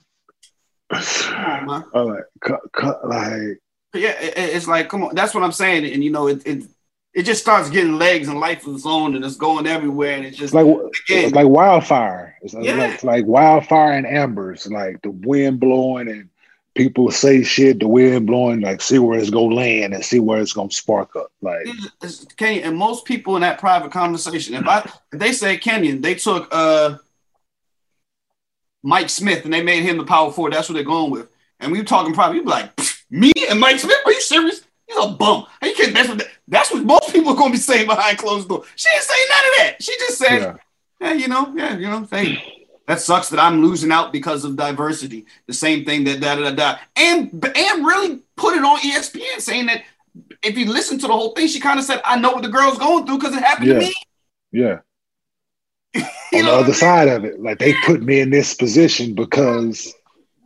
on, 0.92 1.86
I'm 1.94 2.08
like, 2.08 2.24
cut, 2.42 2.62
cut, 2.74 3.08
like 3.08 3.62
yeah, 3.94 4.20
it, 4.22 4.34
it's 4.38 4.68
like, 4.68 4.90
come 4.90 5.04
on, 5.04 5.16
that's 5.16 5.34
what 5.34 5.44
I'm 5.44 5.52
saying. 5.52 5.92
And 5.92 6.04
you 6.04 6.12
know, 6.12 6.28
it, 6.28 6.46
it 6.46 6.64
it 7.14 7.24
just 7.24 7.42
starts 7.42 7.70
getting 7.70 7.98
legs 7.98 8.28
and 8.28 8.40
life 8.40 8.66
of 8.68 8.76
its 8.76 8.86
own, 8.86 9.16
and 9.16 9.26
it's 9.26 9.36
going 9.36 9.68
everywhere, 9.68 10.16
and 10.16 10.26
it's 10.26 10.38
just 10.38 10.54
like 10.54 10.66
again, 11.10 11.32
like 11.32 11.48
wildfire. 11.48 12.38
It's 12.42 12.54
yeah. 12.54 12.76
like, 12.76 13.04
like 13.04 13.26
wildfire 13.26 13.94
and 13.94 14.06
embers, 14.06 14.68
like 14.68 15.02
the 15.02 15.12
wind 15.12 15.60
blowing 15.60 16.08
and 16.08 16.30
people 16.76 17.12
say 17.12 17.44
shit, 17.44 17.80
the 17.80 17.88
wind 17.88 18.28
blowing, 18.28 18.62
like 18.62 18.82
see 18.82 19.00
where 19.00 19.20
it's 19.20 19.30
gonna 19.30 19.54
land 19.54 19.94
and 19.94 20.06
see 20.06 20.20
where 20.20 20.40
it's 20.40 20.54
gonna 20.54 20.72
spark 20.72 21.16
up. 21.16 21.32
Like 21.42 21.68
Kenyon, 22.38 22.64
and 22.64 22.78
most 22.78 23.06
people 23.06 23.36
in 23.36 23.42
that 23.42 23.60
private 23.60 23.92
conversation, 23.92 24.54
if 24.54 24.68
I 24.68 24.80
if 25.12 25.20
they 25.20 25.32
say 25.32 25.58
Kenyon, 25.58 26.02
they 26.02 26.16
took 26.16 26.48
uh 26.52 26.98
Mike 28.84 29.10
Smith 29.10 29.44
and 29.46 29.54
they 29.54 29.64
made 29.64 29.84
him 29.84 29.98
the 29.98 30.06
power 30.06 30.32
forward, 30.32 30.54
that's 30.54 30.70
what 30.70 30.76
they're 30.76 30.84
going 30.84 31.12
with. 31.12 31.28
And 31.60 31.72
we 31.72 31.80
were 31.80 31.86
talking 31.86 32.14
probably, 32.14 32.38
you'd 32.38 32.46
be 32.46 32.52
like, 32.52 32.72
me 33.10 33.32
and 33.50 33.60
Mike 33.60 33.80
Smith? 33.80 33.98
Are 34.06 34.12
you 34.12 34.22
serious? 34.22 34.62
He's 34.88 34.98
a 34.98 35.10
bum. 35.10 35.46
You 35.64 35.74
can't. 35.76 35.94
That's 35.94 36.10
what. 36.10 36.28
That's 36.48 36.72
what 36.72 36.84
most 36.84 37.14
people 37.14 37.34
are 37.34 37.36
going 37.36 37.52
to 37.52 37.58
be 37.58 37.62
saying 37.62 37.86
behind 37.86 38.18
closed 38.18 38.50
doors. 38.50 38.68
She 38.76 38.90
didn't 38.90 39.04
say 39.04 39.14
none 39.30 39.38
of 39.38 39.58
that. 39.58 39.84
She 39.84 39.98
just 40.00 40.18
said, 40.18 40.60
yeah. 41.00 41.14
you 41.14 41.28
know, 41.28 41.54
yeah, 41.56 41.78
you 41.78 41.88
know, 41.88 42.08
hey, 42.10 42.60
that 42.88 43.00
sucks 43.00 43.30
that 43.30 43.40
I'm 43.40 43.62
losing 43.62 43.92
out 43.92 44.12
because 44.12 44.44
of 44.44 44.56
diversity. 44.56 45.28
The 45.46 45.54
same 45.54 45.86
thing 45.86 46.06
that 46.06 46.20
da 46.20 46.36
da 46.36 46.50
da 46.50 46.56
da. 46.56 46.80
And 46.96 47.30
and 47.56 47.86
really 47.86 48.22
put 48.36 48.56
it 48.56 48.64
on 48.64 48.80
ESPN 48.80 49.40
saying 49.40 49.68
that 49.68 49.84
if 50.42 50.58
you 50.58 50.66
listen 50.66 50.98
to 51.00 51.08
the 51.08 51.14
whole 51.14 51.34
thing, 51.34 51.48
she 51.48 51.60
kind 51.60 51.78
of 51.78 51.86
said, 51.86 52.02
I 52.04 52.20
know 52.20 52.32
what 52.32 52.42
the 52.42 52.50
girl's 52.50 52.80
going 52.80 53.06
through 53.06 53.20
because 53.20 53.36
it 53.36 53.44
happened 53.44 53.68
yeah. 53.68 53.74
to 53.74 53.80
me. 53.80 53.94
Yeah. 54.52 54.80
on 56.34 56.46
the 56.46 56.52
other 56.52 56.64
I 56.64 56.66
mean? 56.66 56.74
side 56.74 57.08
of 57.10 57.26
it, 57.26 57.40
like 57.40 57.60
they 57.60 57.74
put 57.86 58.02
me 58.02 58.22
in 58.22 58.32
this 58.32 58.56
position 58.56 59.14
because 59.14 59.94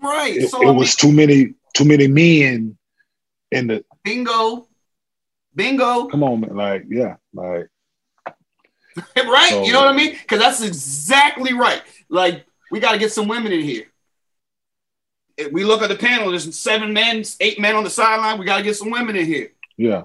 right. 0.01 0.35
It, 0.35 0.49
so, 0.49 0.61
it 0.61 0.73
was 0.73 1.01
mean, 1.01 1.11
too 1.11 1.15
many 1.15 1.53
too 1.73 1.85
many 1.85 2.07
men 2.07 2.77
in 3.51 3.67
the 3.67 3.85
bingo, 4.03 4.67
bingo. 5.55 6.07
Come 6.07 6.23
on, 6.23 6.41
man. 6.41 6.55
Like, 6.55 6.85
yeah, 6.89 7.15
like 7.33 7.67
right. 9.17 9.49
So, 9.49 9.63
you 9.63 9.73
know 9.73 9.79
what 9.79 9.93
I 9.93 9.95
mean? 9.95 10.11
Because 10.11 10.39
that's 10.39 10.61
exactly 10.61 11.53
right. 11.53 11.81
Like, 12.09 12.45
we 12.71 12.79
got 12.79 12.93
to 12.93 12.97
get 12.97 13.11
some 13.11 13.27
women 13.27 13.51
in 13.51 13.61
here. 13.61 13.85
If 15.37 15.51
we 15.51 15.63
look 15.63 15.81
at 15.81 15.89
the 15.89 15.95
panel, 15.95 16.29
there's 16.29 16.57
seven 16.57 16.93
men, 16.93 17.23
eight 17.39 17.59
men 17.59 17.75
on 17.75 17.83
the 17.83 17.89
sideline. 17.89 18.37
We 18.37 18.45
got 18.45 18.57
to 18.57 18.63
get 18.63 18.75
some 18.75 18.91
women 18.91 19.15
in 19.15 19.25
here. 19.25 19.51
Yeah. 19.77 20.03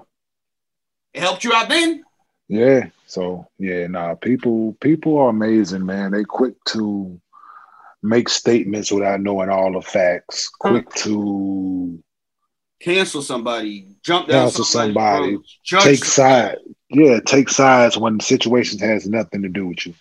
It 1.13 1.21
helped 1.21 1.43
you 1.43 1.53
out 1.53 1.69
then. 1.69 2.03
Yeah. 2.47 2.87
So 3.05 3.47
yeah, 3.59 3.85
nah. 3.87 4.15
People, 4.15 4.75
people 4.81 5.17
are 5.19 5.29
amazing, 5.29 5.85
man. 5.85 6.11
They 6.11 6.23
quick 6.23 6.55
to 6.69 7.19
make 8.01 8.29
statements 8.29 8.91
without 8.91 9.21
knowing 9.21 9.49
all 9.49 9.73
the 9.73 9.81
facts, 9.81 10.49
quick 10.49 10.89
to 10.95 12.01
cancel 12.79 13.21
somebody, 13.21 13.95
jump 14.03 14.27
down 14.27 14.45
cancel 14.45 14.63
somebody, 14.63 15.37
take 15.65 16.03
sides. 16.03 16.61
Yeah, 16.89 17.19
take 17.25 17.49
sides 17.49 17.97
when 17.97 18.17
the 18.17 18.23
situation 18.23 18.79
has 18.79 19.07
nothing 19.07 19.43
to 19.43 19.49
do 19.49 19.67
with 19.67 19.85
you. 19.85 19.93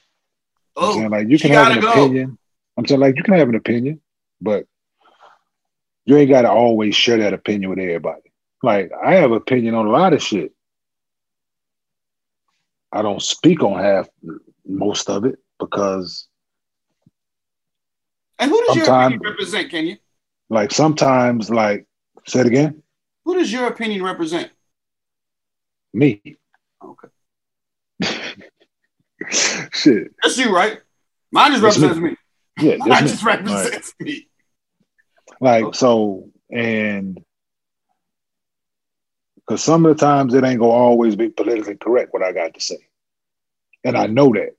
Oh, 0.77 0.89
I'm 0.89 0.95
saying 0.95 1.07
oh, 1.07 1.17
like 1.17 1.29
you 1.29 1.39
can 1.39 1.51
have 1.51 1.77
an 1.77 1.81
go. 1.81 1.91
opinion. 1.91 2.39
I'm 2.77 2.87
saying 2.87 3.01
like 3.01 3.17
you 3.17 3.23
can 3.23 3.35
have 3.35 3.49
an 3.49 3.57
opinion, 3.57 4.01
but 4.41 4.65
you 6.05 6.17
ain't 6.17 6.31
got 6.31 6.43
to 6.43 6.51
always 6.51 6.95
share 6.95 7.19
that 7.19 7.35
opinion 7.35 7.71
with 7.71 7.79
everybody. 7.79 8.33
Like 8.63 8.91
I 9.05 9.17
have 9.17 9.33
opinion 9.33 9.75
on 9.75 9.87
a 9.87 9.91
lot 9.91 10.13
of 10.13 10.23
shit. 10.23 10.53
I 12.91 13.03
don't 13.03 13.21
speak 13.21 13.63
on 13.63 13.83
half 13.83 14.09
most 14.67 15.11
of 15.11 15.25
it 15.25 15.39
because 15.59 16.27
and 18.39 18.51
who 18.51 18.65
does 18.67 18.77
your 18.77 18.85
opinion 18.87 19.21
represent, 19.21 19.71
Kenyon? 19.71 19.99
Like 20.51 20.73
sometimes, 20.73 21.51
like 21.51 21.87
say 22.27 22.41
it 22.41 22.47
again. 22.47 22.83
Who 23.25 23.35
does 23.35 23.53
your 23.53 23.67
opinion 23.67 24.03
represent? 24.03 24.51
Me. 25.93 26.23
Okay. 26.83 27.09
Shit. 29.73 30.15
That's 30.23 30.39
you, 30.39 30.55
right? 30.55 30.81
Mine 31.33 31.53
just 31.53 31.63
represents 31.63 31.99
me. 31.99 32.11
me. 32.11 32.17
Yeah, 32.61 32.77
mine 32.79 33.07
just 33.07 33.23
represents 33.23 33.95
like, 34.01 34.07
me. 34.07 34.29
Like 35.41 35.65
okay. 35.65 35.77
so, 35.77 36.31
and 36.51 37.23
because 39.37 39.63
some 39.63 39.85
of 39.87 39.97
the 39.97 40.01
times 40.01 40.35
it 40.35 40.45
ain't 40.45 40.61
gonna 40.61 40.73
always 40.73 41.17
be 41.17 41.29
politically 41.29 41.77
correct 41.77 42.13
what 42.13 42.23
I 42.23 42.33
got 42.33 42.55
to 42.55 42.61
say, 42.61 42.79
and 43.85 43.97
I 43.97 44.07
know 44.07 44.33
that, 44.33 44.57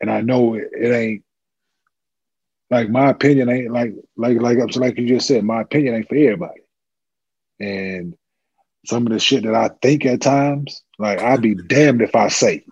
and 0.00 0.10
I 0.10 0.20
know 0.20 0.54
it, 0.54 0.68
it 0.72 0.92
ain't 0.92 1.24
like 2.70 2.88
my 2.88 3.10
opinion 3.10 3.48
ain't 3.48 3.70
like 3.70 3.94
like 4.16 4.40
like 4.40 4.76
like 4.76 4.98
you 4.98 5.06
just 5.06 5.28
said, 5.28 5.44
my 5.44 5.62
opinion 5.62 5.94
ain't 5.94 6.08
for 6.08 6.16
everybody. 6.16 6.60
And 7.60 8.16
some 8.84 9.06
of 9.06 9.12
the 9.12 9.18
shit 9.18 9.44
that 9.44 9.54
I 9.54 9.70
think 9.82 10.04
at 10.04 10.20
times, 10.20 10.82
like 10.98 11.20
I'd 11.20 11.42
be 11.42 11.54
damned 11.54 12.02
if 12.02 12.14
I 12.14 12.28
say. 12.28 12.64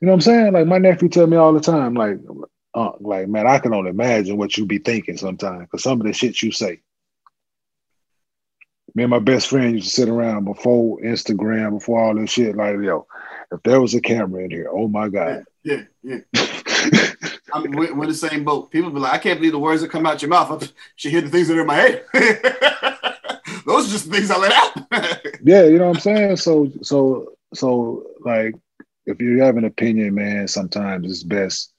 You 0.00 0.06
know 0.06 0.12
what 0.12 0.14
I'm 0.14 0.20
saying? 0.22 0.52
Like 0.52 0.66
my 0.66 0.78
nephew 0.78 1.08
tell 1.08 1.26
me 1.26 1.36
all 1.36 1.52
the 1.52 1.60
time, 1.60 1.94
like, 1.94 2.18
uh, 2.74 2.92
like 3.00 3.28
man, 3.28 3.46
I 3.46 3.58
can 3.58 3.74
only 3.74 3.90
imagine 3.90 4.36
what 4.36 4.56
you 4.56 4.64
be 4.64 4.78
thinking 4.78 5.16
sometimes 5.16 5.62
because 5.62 5.82
some 5.82 6.00
of 6.00 6.06
the 6.06 6.12
shit 6.12 6.40
you 6.42 6.52
say. 6.52 6.80
Me 8.94 9.04
and 9.04 9.10
my 9.10 9.20
best 9.20 9.48
friend 9.48 9.74
used 9.74 9.88
to 9.88 9.94
sit 9.94 10.08
around 10.08 10.44
before 10.44 11.00
Instagram, 11.00 11.78
before 11.78 12.02
all 12.02 12.14
this 12.14 12.30
shit. 12.30 12.56
Like, 12.56 12.74
yo, 12.82 13.06
if 13.52 13.62
there 13.62 13.80
was 13.80 13.94
a 13.94 14.00
camera 14.00 14.42
in 14.42 14.50
here, 14.50 14.68
oh 14.72 14.88
my 14.88 15.08
god. 15.08 15.44
Yeah, 15.62 15.82
yeah. 16.02 16.18
yeah. 16.32 16.46
I'm, 17.52 17.70
we're, 17.72 17.94
we're, 17.94 18.06
the 18.06 18.14
same 18.14 18.44
boat. 18.44 18.70
People 18.70 18.90
be 18.90 19.00
like, 19.00 19.12
I 19.12 19.18
can't 19.18 19.38
believe 19.38 19.52
the 19.52 19.58
words 19.58 19.82
that 19.82 19.90
come 19.90 20.06
out 20.06 20.22
your 20.22 20.28
mouth. 20.28 20.62
I 20.62 20.68
should 20.96 21.10
hear 21.10 21.20
the 21.20 21.30
things 21.30 21.48
that 21.48 21.56
are 21.56 21.60
in 21.60 21.66
my 21.66 21.74
head. 21.74 22.04
Those 23.66 23.88
are 23.88 23.92
just 23.92 24.10
the 24.10 24.16
things 24.16 24.30
I 24.30 24.38
let 24.38 24.52
out. 24.52 25.26
yeah, 25.44 25.64
you 25.64 25.78
know 25.78 25.88
what 25.88 25.96
I'm 25.96 26.00
saying. 26.00 26.36
So, 26.36 26.70
so, 26.82 27.34
so, 27.54 28.06
like, 28.20 28.54
if 29.06 29.20
you 29.20 29.40
have 29.42 29.56
an 29.56 29.64
opinion, 29.64 30.14
man, 30.14 30.48
sometimes 30.48 31.10
it's 31.10 31.22
best. 31.22 31.72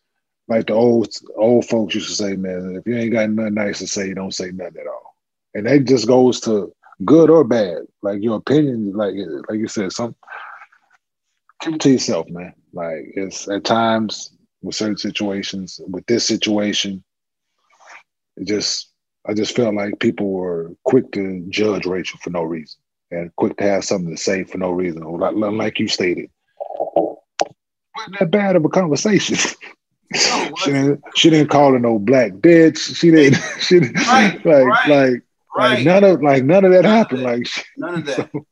Like 0.47 0.67
the 0.67 0.73
old 0.73 1.07
old 1.37 1.65
folks 1.65 1.95
used 1.95 2.09
to 2.09 2.15
say, 2.15 2.35
man, 2.35 2.75
if 2.75 2.85
you 2.85 2.97
ain't 2.97 3.13
got 3.13 3.29
nothing 3.29 3.53
nice 3.53 3.79
to 3.79 3.87
say, 3.87 4.07
you 4.07 4.15
don't 4.15 4.33
say 4.33 4.51
nothing 4.51 4.81
at 4.81 4.87
all. 4.87 5.15
And 5.53 5.65
that 5.65 5.85
just 5.85 6.07
goes 6.07 6.41
to 6.41 6.73
good 7.05 7.29
or 7.29 7.43
bad. 7.43 7.83
Like 8.01 8.21
your 8.21 8.37
opinion, 8.37 8.93
like 8.93 9.13
like 9.47 9.59
you 9.59 9.67
said, 9.67 9.93
some 9.93 10.15
keep 11.61 11.75
it 11.75 11.81
to 11.81 11.91
yourself, 11.91 12.27
man. 12.29 12.53
Like 12.73 13.13
it's 13.15 13.47
at 13.47 13.63
times 13.63 14.31
with 14.61 14.75
certain 14.75 14.97
situations. 14.97 15.79
With 15.87 16.05
this 16.05 16.25
situation, 16.25 17.03
it 18.37 18.47
just 18.47 18.89
I 19.27 19.33
just 19.33 19.55
felt 19.55 19.75
like 19.75 19.99
people 19.99 20.31
were 20.31 20.71
quick 20.83 21.11
to 21.13 21.45
judge 21.49 21.85
Rachel 21.85 22.19
for 22.23 22.31
no 22.31 22.43
reason 22.43 22.79
and 23.11 23.35
quick 23.35 23.57
to 23.57 23.63
have 23.63 23.83
something 23.83 24.15
to 24.15 24.21
say 24.21 24.43
for 24.43 24.57
no 24.57 24.71
reason. 24.71 25.03
Like, 25.03 25.35
like 25.35 25.79
you 25.79 25.87
stated, 25.87 26.29
wasn't 27.95 28.19
that 28.19 28.31
bad 28.31 28.55
of 28.55 28.65
a 28.65 28.69
conversation. 28.69 29.37
No, 30.13 30.51
she, 30.57 30.71
didn't, 30.73 31.03
she 31.15 31.29
didn't 31.29 31.47
call 31.47 31.71
her 31.71 31.79
no 31.79 31.97
black 31.97 32.33
bitch. 32.33 32.97
She 32.97 33.11
didn't. 33.11 33.41
She 33.61 33.79
didn't 33.79 33.95
right, 33.95 34.33
like 34.45 34.65
right, 34.65 34.89
like 34.89 35.21
right. 35.55 35.75
like 35.75 35.85
none 35.85 36.03
of 36.03 36.21
like 36.21 36.43
none 36.43 36.65
of 36.65 36.71
that 36.73 36.83
none 36.83 36.91
happened. 36.91 37.21
Of 37.21 37.27
that. 37.27 37.37
Like 37.37 37.65
none 37.77 37.93
of 37.95 38.05
that. 38.07 38.29
So. 38.33 38.45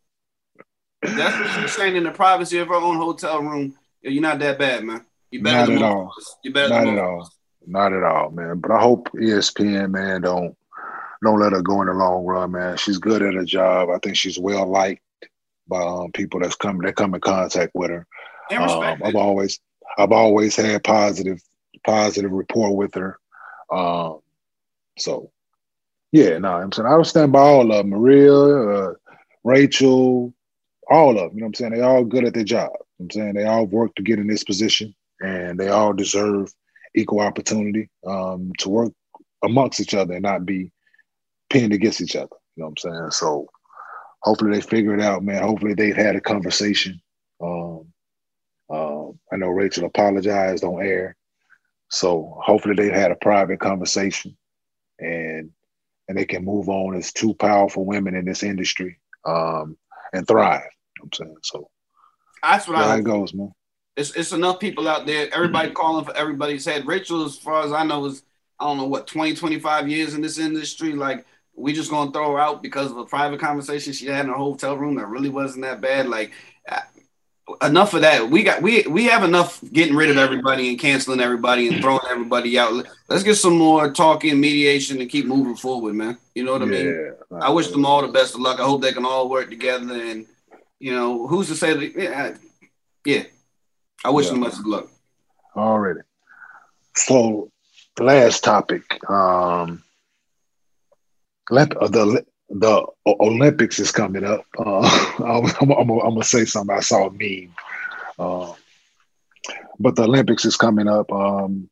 That's 1.01 1.37
what 1.37 1.61
she's 1.61 1.75
saying 1.75 1.97
in 1.97 2.05
the 2.05 2.11
privacy 2.11 2.59
of 2.59 2.69
her 2.69 2.75
own 2.75 2.95
hotel 2.95 3.41
room. 3.41 3.75
You're 4.01 4.21
not 4.21 4.39
that 4.39 4.57
bad, 4.57 4.85
man. 4.85 5.05
You 5.31 5.43
better 5.43 5.73
not 5.73 5.83
at 5.83 5.83
all. 5.83 6.13
You 6.43 6.53
better 6.53 6.69
not 6.69 6.87
at 6.87 6.99
all. 6.99 7.31
Not 7.67 7.93
at 7.93 8.03
all, 8.03 8.31
man. 8.31 8.59
But 8.59 8.71
I 8.71 8.81
hope 8.81 9.09
ESPN, 9.13 9.91
man, 9.91 10.21
don't 10.21 10.55
don't 11.23 11.39
let 11.39 11.51
her 11.51 11.61
go 11.61 11.81
in 11.81 11.87
the 11.87 11.93
long 11.93 12.25
run, 12.25 12.51
man. 12.51 12.77
She's 12.77 12.97
good 12.97 13.21
at 13.21 13.33
her 13.33 13.45
job. 13.45 13.89
I 13.89 13.99
think 13.99 14.15
she's 14.15 14.39
well 14.39 14.65
liked 14.67 15.01
by 15.67 15.81
um, 15.81 16.11
people 16.13 16.39
that's 16.39 16.55
come 16.55 16.79
that 16.79 16.95
come 16.95 17.13
in 17.13 17.21
contact 17.21 17.71
with 17.75 17.91
her. 17.91 18.07
Um, 18.51 19.01
I've 19.03 19.15
always 19.15 19.59
I've 19.97 20.11
always 20.11 20.55
had 20.55 20.83
positive 20.83 21.41
positive 21.85 22.31
rapport 22.31 22.75
with 22.75 22.95
her. 22.95 23.19
Um, 23.71 24.19
so 24.97 25.31
yeah, 26.11 26.39
no, 26.39 26.53
I'm 26.53 26.71
saying 26.71 26.87
I 26.87 26.95
would 26.95 27.05
stand 27.05 27.31
by 27.31 27.39
all 27.39 27.71
of 27.71 27.77
them. 27.77 27.89
Maria, 27.89 28.33
uh, 28.33 28.93
Rachel, 29.43 30.33
all 30.89 31.11
of 31.11 31.15
them. 31.17 31.31
You 31.35 31.41
know 31.41 31.45
what 31.45 31.47
I'm 31.49 31.53
saying? 31.53 31.71
They 31.73 31.81
all 31.81 32.03
good 32.03 32.25
at 32.25 32.33
their 32.33 32.43
job. 32.43 32.71
You 32.73 32.79
know 32.79 33.05
I'm 33.05 33.11
saying 33.11 33.33
they 33.35 33.45
all 33.45 33.67
work 33.67 33.93
to 33.95 34.01
get 34.01 34.17
in 34.17 34.27
this 34.27 34.43
position 34.43 34.95
and 35.21 35.59
they 35.59 35.69
all 35.69 35.93
deserve 35.93 36.53
equal 36.95 37.21
opportunity 37.21 37.89
um, 38.05 38.51
to 38.59 38.69
work 38.69 38.93
amongst 39.43 39.79
each 39.79 39.93
other 39.93 40.13
and 40.13 40.23
not 40.23 40.45
be 40.45 40.71
pinned 41.49 41.73
against 41.73 42.01
each 42.01 42.15
other. 42.15 42.35
You 42.55 42.63
know 42.63 42.69
what 42.69 42.83
I'm 42.85 42.91
saying? 42.91 43.11
So 43.11 43.47
hopefully 44.21 44.51
they 44.51 44.61
figure 44.61 44.93
it 44.93 45.01
out, 45.01 45.23
man. 45.23 45.41
Hopefully 45.41 45.73
they've 45.73 45.95
had 45.95 46.15
a 46.15 46.21
conversation. 46.21 47.01
Um, 47.41 47.85
uh, 48.69 49.09
I 49.31 49.37
know 49.37 49.47
Rachel 49.47 49.85
apologized 49.85 50.63
on 50.63 50.85
air, 50.85 51.15
so 51.89 52.37
hopefully 52.43 52.75
they've 52.75 52.93
had 52.93 53.11
a 53.11 53.15
private 53.15 53.59
conversation, 53.59 54.37
and 54.99 55.51
and 56.07 56.17
they 56.17 56.25
can 56.25 56.43
move 56.43 56.69
on 56.69 56.95
as 56.95 57.13
two 57.13 57.33
powerful 57.35 57.85
women 57.85 58.15
in 58.15 58.25
this 58.25 58.43
industry 58.43 58.99
um, 59.25 59.77
and 60.13 60.27
thrive. 60.27 60.61
You 60.61 61.01
know 61.01 61.03
what 61.03 61.19
I'm 61.19 61.25
saying 61.25 61.37
so. 61.43 61.69
That's 62.43 62.67
what 62.67 62.77
I. 62.77 62.97
it 62.97 63.03
goes, 63.03 63.33
man. 63.33 63.51
It's 63.99 64.15
it's 64.15 64.31
enough 64.31 64.61
people 64.61 64.87
out 64.87 65.05
there. 65.05 65.27
Everybody 65.33 65.71
calling 65.71 66.05
for 66.05 66.15
everybody's 66.15 66.63
head. 66.63 66.87
Rachel, 66.87 67.25
as 67.25 67.37
far 67.37 67.65
as 67.65 67.73
I 67.73 67.83
know, 67.83 68.05
is 68.05 68.23
I 68.57 68.63
don't 68.63 68.77
know 68.77 68.85
what 68.85 69.07
20, 69.07 69.35
25 69.35 69.89
years 69.89 70.13
in 70.13 70.21
this 70.21 70.37
industry. 70.37 70.93
Like 70.93 71.25
we 71.53 71.73
just 71.73 71.91
gonna 71.91 72.11
throw 72.11 72.31
her 72.31 72.39
out 72.39 72.63
because 72.63 72.91
of 72.91 72.97
a 72.97 73.05
private 73.05 73.41
conversation 73.41 73.91
she 73.91 74.05
had 74.05 74.23
in 74.23 74.31
a 74.31 74.37
hotel 74.37 74.77
room 74.77 74.95
that 74.95 75.07
really 75.07 75.27
wasn't 75.27 75.65
that 75.65 75.81
bad. 75.81 76.07
Like 76.07 76.31
uh, 76.69 76.79
enough 77.61 77.93
of 77.93 78.01
that. 78.01 78.29
We 78.29 78.43
got 78.43 78.61
we 78.61 78.83
we 78.83 79.03
have 79.05 79.25
enough 79.25 79.61
getting 79.73 79.97
rid 79.97 80.09
of 80.09 80.17
everybody 80.17 80.69
and 80.69 80.79
canceling 80.79 81.19
everybody 81.19 81.67
and 81.67 81.81
throwing 81.81 81.99
everybody 82.09 82.57
out. 82.57 82.87
Let's 83.09 83.23
get 83.23 83.35
some 83.35 83.57
more 83.57 83.91
talking, 83.91 84.39
mediation, 84.39 85.01
and 85.01 85.09
keep 85.09 85.25
moving 85.25 85.57
forward, 85.57 85.95
man. 85.95 86.17
You 86.35 86.45
know 86.45 86.53
what 86.53 86.61
I 86.61 86.67
yeah, 86.67 86.83
mean? 86.83 87.13
I 87.41 87.49
wish 87.49 87.67
them 87.67 87.85
all 87.85 88.01
the 88.01 88.13
best 88.13 88.33
of 88.33 88.39
luck. 88.39 88.61
I 88.61 88.63
hope 88.63 88.81
they 88.81 88.93
can 88.93 89.05
all 89.05 89.29
work 89.29 89.49
together. 89.49 89.93
And 89.93 90.25
you 90.79 90.95
know, 90.95 91.27
who's 91.27 91.49
to 91.49 91.55
say 91.55 91.73
that? 91.73 92.01
Yeah, 92.01 92.37
yeah. 93.03 93.23
I 94.05 94.09
wish 94.09 94.25
yeah. 94.25 94.31
them 94.31 94.41
much 94.41 94.53
luck. 94.65 94.87
Already. 95.55 96.01
So, 96.95 97.51
last 97.99 98.43
topic. 98.43 98.83
Um, 99.09 99.83
the 101.49 102.25
the 102.49 102.85
Olympics 103.05 103.79
is 103.79 103.91
coming 103.91 104.23
up. 104.23 104.45
Uh, 104.57 104.79
I'm, 105.19 105.45
I'm, 105.61 105.71
I'm, 105.71 105.89
I'm, 105.89 106.13
gonna 106.13 106.23
say 106.23 106.45
something. 106.45 106.75
I 106.75 106.79
saw 106.79 107.07
a 107.07 107.11
meme, 107.11 107.53
uh, 108.17 108.53
but 109.79 109.95
the 109.95 110.03
Olympics 110.03 110.45
is 110.45 110.57
coming 110.57 110.87
up. 110.87 111.11
Um, 111.11 111.69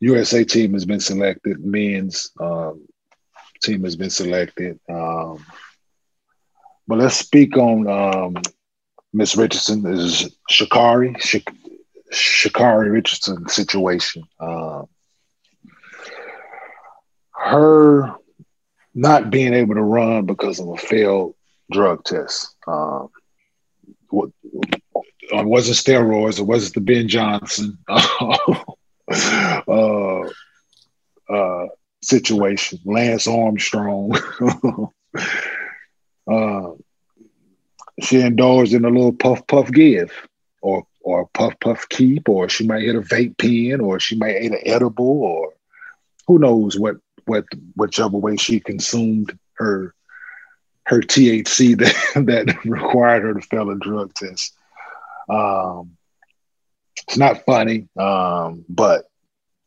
USA 0.00 0.44
team 0.44 0.72
has 0.74 0.84
been 0.84 1.00
selected. 1.00 1.64
Men's 1.64 2.30
um, 2.40 2.86
team 3.62 3.84
has 3.84 3.96
been 3.96 4.10
selected. 4.10 4.78
Um, 4.88 5.44
but 6.88 6.98
let's 6.98 7.16
speak 7.16 7.56
on 7.56 7.86
um, 7.86 8.42
Miss 9.12 9.36
Richardson. 9.36 9.86
Is 9.86 10.34
Sha'Carri 10.50 11.20
Shak- 11.20 11.54
Sha'Carri 12.12 12.90
Richardson 12.90 13.48
situation. 13.48 14.24
Uh, 14.40 14.82
her 17.32 18.14
not 18.94 19.30
being 19.30 19.54
able 19.54 19.74
to 19.74 19.82
run 19.82 20.26
because 20.26 20.60
of 20.60 20.68
a 20.68 20.76
failed 20.76 21.34
drug 21.70 22.04
test. 22.04 22.54
Um, 22.66 23.08
it 24.12 25.46
wasn't 25.46 25.78
steroids. 25.78 26.38
It 26.38 26.42
wasn't 26.42 26.74
the 26.74 26.80
Ben 26.80 27.08
Johnson 27.08 27.78
uh, 27.88 28.36
uh, 31.32 31.66
situation. 32.02 32.80
Lance 32.84 33.26
Armstrong. 33.26 34.14
uh, 36.30 36.70
she 38.02 38.20
indulged 38.20 38.74
in 38.74 38.84
a 38.84 38.90
little 38.90 39.12
puff 39.12 39.46
puff 39.46 39.70
give, 39.70 40.12
or 40.60 40.86
or 41.00 41.28
puff 41.34 41.54
puff 41.60 41.88
keep, 41.88 42.28
or 42.28 42.48
she 42.48 42.66
might 42.66 42.82
hit 42.82 42.96
a 42.96 43.00
vape 43.00 43.38
pen, 43.38 43.80
or 43.80 43.98
she 44.00 44.16
might 44.16 44.42
eat 44.42 44.52
an 44.52 44.58
edible, 44.64 45.22
or 45.22 45.54
who 46.26 46.38
knows 46.38 46.78
what 46.78 46.96
what 47.24 47.44
whichever 47.74 48.16
way 48.16 48.36
she 48.36 48.60
consumed 48.60 49.38
her 49.54 49.94
her 50.86 51.00
THC 51.00 51.78
that 52.14 52.26
that 52.26 52.64
required 52.64 53.22
her 53.22 53.34
to 53.34 53.40
fail 53.40 53.70
a 53.70 53.76
drug 53.78 54.12
test. 54.14 54.54
Um, 55.28 55.96
it's 57.06 57.16
not 57.16 57.44
funny, 57.44 57.88
um, 57.98 58.64
but 58.68 59.04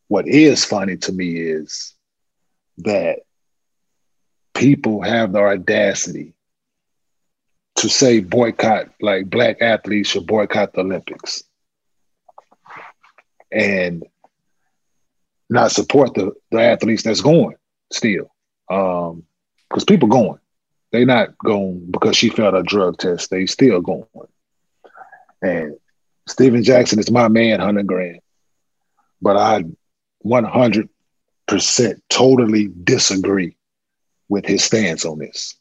what 0.08 0.28
is 0.28 0.64
funny 0.64 0.98
to 0.98 1.12
me 1.12 1.38
is 1.38 1.94
that 2.80 3.20
people 4.54 5.02
have 5.02 5.32
the 5.32 5.40
audacity 5.40 6.34
to 7.78 7.90
say 7.90 8.20
boycott, 8.22 8.90
like 9.02 9.30
black 9.30 9.62
athletes 9.62 10.10
should 10.10 10.28
boycott 10.28 10.74
the 10.74 10.82
Olympics. 10.82 11.44
And 13.52 14.04
not 15.50 15.72
support 15.72 16.14
the, 16.14 16.32
the 16.52 16.62
athletes 16.62 17.04
that's 17.04 17.22
going 17.22 17.56
still. 17.92 18.32
Um, 18.70 19.24
because 19.70 19.84
people 19.84 20.08
going. 20.08 20.40
They 20.92 21.04
not 21.06 21.38
going 21.38 21.92
because 21.92 22.16
she 22.16 22.30
failed 22.30 22.56
a 22.56 22.64
drug 22.64 22.98
test. 22.98 23.30
They 23.30 23.46
still 23.46 23.82
going. 23.82 24.06
And 25.42 25.78
Stephen 26.28 26.64
Jackson 26.64 27.00
is 27.00 27.12
my 27.12 27.28
man, 27.28 27.60
Hunter 27.60 27.84
Grant. 27.84 28.24
But 29.22 29.38
I 29.38 29.66
100% 30.26 30.88
totally 32.10 32.70
disagree 32.84 33.58
with 34.30 34.46
his 34.46 34.64
stance 34.64 35.06
on 35.06 35.20
this. 35.20 35.56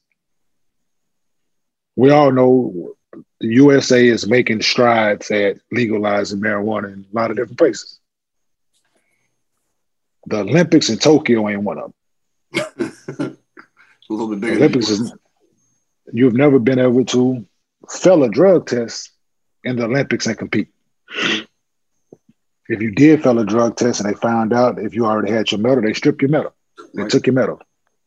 We 1.97 2.11
all 2.11 2.33
know 2.33 2.95
the 3.41 3.49
USA 3.49 4.07
is 4.07 4.27
making 4.27 4.63
strides 4.63 5.31
at 5.31 5.59
legalizing 5.71 6.41
marijuana 6.41 6.93
in 6.93 7.07
a 7.11 7.15
lot 7.15 7.31
of 7.31 7.37
different 7.37 7.59
places. 7.59 8.01
The 10.27 10.39
Olympics 10.39 10.89
in 10.89 10.99
Tokyo 10.99 11.49
ain't 11.49 11.63
one 11.63 11.79
of 11.79 11.93
them. 12.53 12.93
a 14.11 14.13
little 14.13 14.29
bit 14.29 14.41
bigger. 14.41 14.57
Olympics 14.57 14.89
is 14.89 15.13
you've 16.13 16.35
never 16.35 16.59
been 16.59 16.79
able 16.79 17.05
to 17.07 17.47
fail 17.91 18.23
a 18.23 18.29
drug 18.29 18.67
test 18.67 19.11
in 19.63 19.77
the 19.77 19.85
Olympics 19.85 20.27
and 20.27 20.39
compete. 20.39 20.69
If 22.69 22.81
you 22.81 22.93
did 22.93 23.23
fail 23.23 23.39
a 23.39 23.45
drug 23.45 23.77
test 23.77 24.01
and 24.01 24.09
they 24.09 24.19
found 24.19 24.53
out 24.53 24.79
if 24.79 24.95
you 24.95 25.05
already 25.05 25.33
had 25.33 25.51
your 25.53 25.61
medal, 25.61 25.83
they 25.83 25.93
stripped 25.93 26.23
your 26.23 26.31
medal. 26.31 26.55
They 26.95 27.03
right. 27.03 27.11
took 27.11 27.27
your 27.27 27.35
medal, 27.35 27.61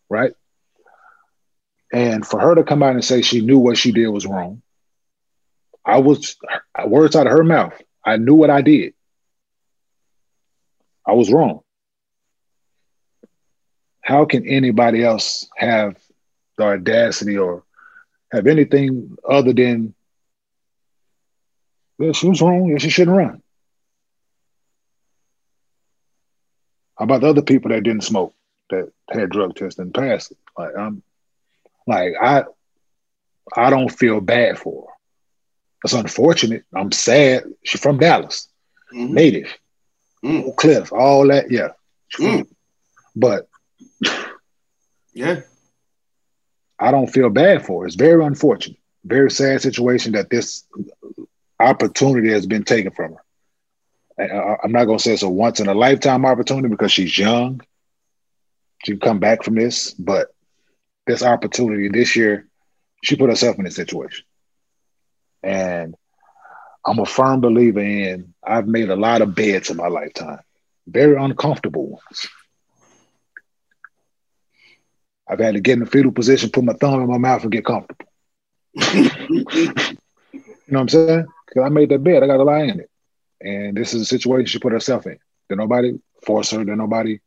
right? 0.09 0.33
And 1.91 2.25
for 2.25 2.39
her 2.39 2.55
to 2.55 2.63
come 2.63 2.83
out 2.83 2.93
and 2.93 3.03
say 3.03 3.21
she 3.21 3.41
knew 3.41 3.59
what 3.59 3.77
she 3.77 3.91
did 3.91 4.07
was 4.07 4.25
wrong, 4.25 4.61
I 5.85 5.99
was 5.99 6.35
words 6.85 7.15
out 7.15 7.27
of 7.27 7.33
her 7.33 7.43
mouth. 7.43 7.73
I 8.05 8.17
knew 8.17 8.35
what 8.35 8.49
I 8.49 8.61
did. 8.61 8.93
I 11.05 11.13
was 11.13 11.31
wrong 11.31 11.61
how 14.07 14.23
can 14.23 14.47
anybody 14.47 15.03
else 15.03 15.49
have 15.57 15.97
the 16.57 16.63
audacity 16.63 17.37
or 17.37 17.65
have 18.31 18.47
anything 18.47 19.17
other 19.29 19.51
than 19.51 19.93
well, 21.99 22.13
she 22.13 22.29
was 22.29 22.41
wrong, 22.41 22.69
yeah, 22.69 22.77
she 22.77 22.89
shouldn't 22.89 23.17
run. 23.17 23.41
How 26.97 27.03
about 27.03 27.19
the 27.19 27.27
other 27.27 27.41
people 27.41 27.69
that 27.71 27.83
didn't 27.83 28.05
smoke 28.05 28.33
that 28.69 28.93
had 29.09 29.29
drug 29.29 29.55
tests 29.55 29.77
and 29.77 29.93
passed? 29.93 30.31
Like 30.57 30.77
I'm 30.77 31.03
like 31.87 32.13
I 32.21 32.43
I 33.55 33.69
don't 33.69 33.89
feel 33.89 34.21
bad 34.21 34.59
for 34.59 34.87
her. 34.87 34.93
It's 35.83 35.93
unfortunate. 35.93 36.63
I'm 36.75 36.91
sad. 36.91 37.45
She's 37.63 37.81
from 37.81 37.97
Dallas, 37.99 38.49
mm-hmm. 38.93 39.13
native, 39.13 39.57
mm. 40.23 40.55
Cliff, 40.55 40.91
all 40.91 41.27
that. 41.27 41.49
Yeah, 41.49 41.69
mm. 42.19 42.47
but 43.15 43.47
yeah. 45.13 45.41
I 46.79 46.91
don't 46.91 47.07
feel 47.07 47.29
bad 47.29 47.65
for 47.65 47.83
it. 47.83 47.87
It's 47.87 47.95
very 47.95 48.23
unfortunate. 48.23 48.77
Very 49.03 49.31
sad 49.31 49.61
situation 49.61 50.11
that 50.11 50.29
this 50.29 50.63
opportunity 51.59 52.29
has 52.31 52.45
been 52.45 52.63
taken 52.63 52.91
from 52.91 53.15
her. 53.15 54.59
I'm 54.63 54.71
not 54.71 54.85
going 54.85 54.97
to 54.97 55.03
say 55.03 55.13
it's 55.13 55.23
a 55.23 55.29
once 55.29 55.59
in 55.59 55.67
a 55.67 55.73
lifetime 55.73 56.25
opportunity 56.25 56.69
because 56.69 56.91
she's 56.91 57.17
young. 57.17 57.61
She 58.83 58.91
can 58.93 58.99
come 58.99 59.19
back 59.19 59.43
from 59.43 59.55
this, 59.55 59.91
but 59.93 60.27
this 61.07 61.23
opportunity 61.23 61.89
this 61.89 62.15
year, 62.15 62.47
she 63.03 63.15
put 63.15 63.29
herself 63.29 63.57
in 63.57 63.63
this 63.65 63.75
situation. 63.75 64.25
And 65.41 65.95
I'm 66.85 66.99
a 66.99 67.05
firm 67.05 67.41
believer 67.41 67.79
in 67.79 68.33
I've 68.43 68.67
made 68.67 68.89
a 68.89 68.95
lot 68.95 69.21
of 69.21 69.35
beds 69.35 69.69
in 69.69 69.77
my 69.77 69.87
lifetime, 69.87 70.39
very 70.87 71.15
uncomfortable 71.15 71.87
ones. 71.87 72.27
I've 75.29 75.39
had 75.39 75.55
to 75.55 75.59
get 75.59 75.73
in 75.73 75.79
the 75.79 75.85
fetal 75.85 76.11
position, 76.11 76.49
put 76.49 76.63
my 76.63 76.73
thumb 76.73 77.01
in 77.01 77.09
my 77.09 77.17
mouth, 77.17 77.43
and 77.43 77.51
get 77.51 77.65
comfortable. 77.65 78.05
you 78.73 79.03
know 80.67 80.79
what 80.79 80.79
I'm 80.79 80.89
saying? 80.89 81.25
Because 81.45 81.63
I 81.65 81.69
made 81.69 81.89
that 81.89 82.03
bed, 82.03 82.23
I 82.23 82.27
got 82.27 82.37
to 82.37 82.43
lie 82.43 82.63
in 82.63 82.79
it, 82.79 82.89
and 83.41 83.75
this 83.75 83.93
is 83.93 84.01
a 84.01 84.05
situation 84.05 84.45
she 84.45 84.59
put 84.59 84.71
herself 84.71 85.05
in. 85.05 85.19
Did 85.49 85.57
nobody 85.57 85.99
force 86.25 86.51
her? 86.51 86.63
Did 86.63 86.77
nobody? 86.77 87.19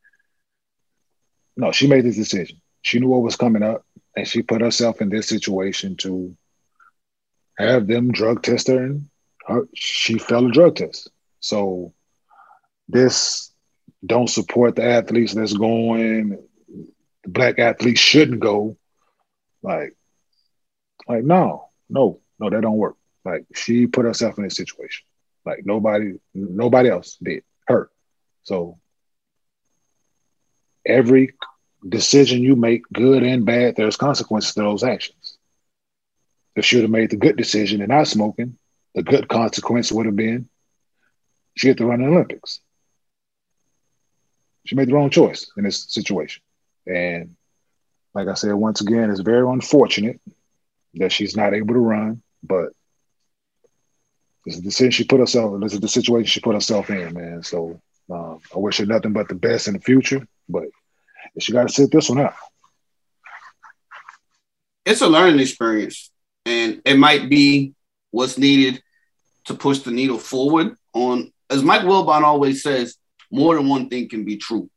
No, 1.56 1.72
she 1.72 1.86
made 1.86 2.04
this 2.04 2.16
decision. 2.16 2.59
She 2.82 2.98
knew 2.98 3.08
what 3.08 3.22
was 3.22 3.36
coming 3.36 3.62
up, 3.62 3.84
and 4.16 4.26
she 4.26 4.42
put 4.42 4.60
herself 4.60 5.00
in 5.00 5.08
this 5.08 5.28
situation 5.28 5.96
to 5.96 6.36
have 7.58 7.86
them 7.86 8.10
drug 8.12 8.42
test 8.42 8.68
her, 8.68 8.82
and 8.82 9.08
her, 9.46 9.68
she 9.74 10.18
failed 10.18 10.50
a 10.50 10.52
drug 10.52 10.76
test. 10.76 11.10
So 11.40 11.92
this 12.88 13.52
don't 14.04 14.30
support 14.30 14.76
the 14.76 14.84
athletes 14.84 15.34
that's 15.34 15.52
going 15.52 16.38
the 17.22 17.28
black 17.28 17.58
athletes 17.58 18.00
shouldn't 18.00 18.40
go. 18.40 18.76
Like, 19.62 19.94
like 21.06 21.24
no, 21.24 21.68
no, 21.88 22.20
no, 22.38 22.50
that 22.50 22.62
don't 22.62 22.76
work. 22.76 22.96
Like 23.24 23.44
she 23.54 23.86
put 23.86 24.06
herself 24.06 24.38
in 24.38 24.44
this 24.44 24.56
situation. 24.56 25.04
Like 25.44 25.64
nobody, 25.64 26.14
nobody 26.34 26.88
else 26.88 27.16
did. 27.22 27.42
Her. 27.66 27.90
So 28.42 28.78
every 30.84 31.34
decision 31.88 32.42
you 32.42 32.56
make, 32.56 32.82
good 32.92 33.22
and 33.22 33.44
bad, 33.44 33.76
there's 33.76 33.96
consequences 33.96 34.54
to 34.54 34.62
those 34.62 34.84
actions. 34.84 35.36
If 36.56 36.64
she 36.64 36.76
would 36.76 36.82
have 36.82 36.90
made 36.90 37.10
the 37.10 37.16
good 37.16 37.36
decision 37.36 37.80
and 37.80 37.88
not 37.90 38.08
smoking, 38.08 38.58
the 38.94 39.02
good 39.02 39.28
consequence 39.28 39.90
would 39.92 40.06
have 40.06 40.16
been 40.16 40.48
she 41.56 41.68
get 41.68 41.78
to 41.78 41.86
run 41.86 42.00
the 42.00 42.08
Olympics. 42.08 42.60
She 44.64 44.74
made 44.74 44.88
the 44.88 44.94
wrong 44.94 45.10
choice 45.10 45.50
in 45.56 45.64
this 45.64 45.84
situation. 45.88 46.42
And 46.86 47.36
like 48.14 48.28
I 48.28 48.34
said, 48.34 48.54
once 48.54 48.80
again, 48.80 49.10
it's 49.10 49.20
very 49.20 49.46
unfortunate 49.46 50.20
that 50.94 51.12
she's 51.12 51.36
not 51.36 51.54
able 51.54 51.74
to 51.74 51.80
run, 51.80 52.22
but 52.42 52.70
this 54.44 54.54
is 54.54 54.60
the 54.60 54.68
decision 54.68 54.90
she 54.90 55.04
put 55.04 55.20
herself. 55.20 55.60
This 55.60 55.74
is 55.74 55.80
the 55.80 55.88
situation 55.88 56.26
she 56.26 56.40
put 56.40 56.54
herself 56.54 56.90
in, 56.90 57.14
man. 57.14 57.42
So 57.42 57.80
um, 58.10 58.40
I 58.54 58.58
wish 58.58 58.78
her 58.78 58.86
nothing 58.86 59.12
but 59.12 59.28
the 59.28 59.34
best 59.34 59.68
in 59.68 59.74
the 59.74 59.80
future, 59.80 60.26
but 60.48 60.64
she 61.38 61.52
got 61.52 61.68
to 61.68 61.72
sit 61.72 61.90
this 61.90 62.08
one 62.08 62.20
out. 62.20 62.34
It's 64.84 65.02
a 65.02 65.06
learning 65.06 65.40
experience, 65.40 66.10
and 66.44 66.82
it 66.84 66.96
might 66.96 67.28
be 67.28 67.74
what's 68.10 68.38
needed 68.38 68.82
to 69.44 69.54
push 69.54 69.80
the 69.80 69.90
needle 69.90 70.18
forward. 70.18 70.76
On 70.92 71.32
as 71.48 71.62
Mike 71.62 71.82
Wilbon 71.82 72.22
always 72.22 72.62
says, 72.62 72.96
more 73.30 73.54
than 73.54 73.68
one 73.68 73.88
thing 73.88 74.08
can 74.08 74.24
be 74.24 74.36
true. 74.36 74.70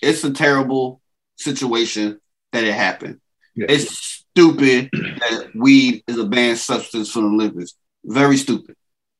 It's 0.00 0.24
a 0.24 0.32
terrible 0.32 1.00
situation 1.36 2.20
that 2.52 2.64
it 2.64 2.74
happened. 2.74 3.20
Yeah. 3.54 3.66
It's 3.68 4.24
stupid 4.30 4.90
that 4.92 5.50
weed 5.54 6.04
is 6.06 6.18
a 6.18 6.24
banned 6.24 6.58
substance 6.58 7.10
for 7.10 7.20
the 7.20 7.26
Olympics. 7.26 7.74
Very 8.04 8.36
stupid. 8.36 8.76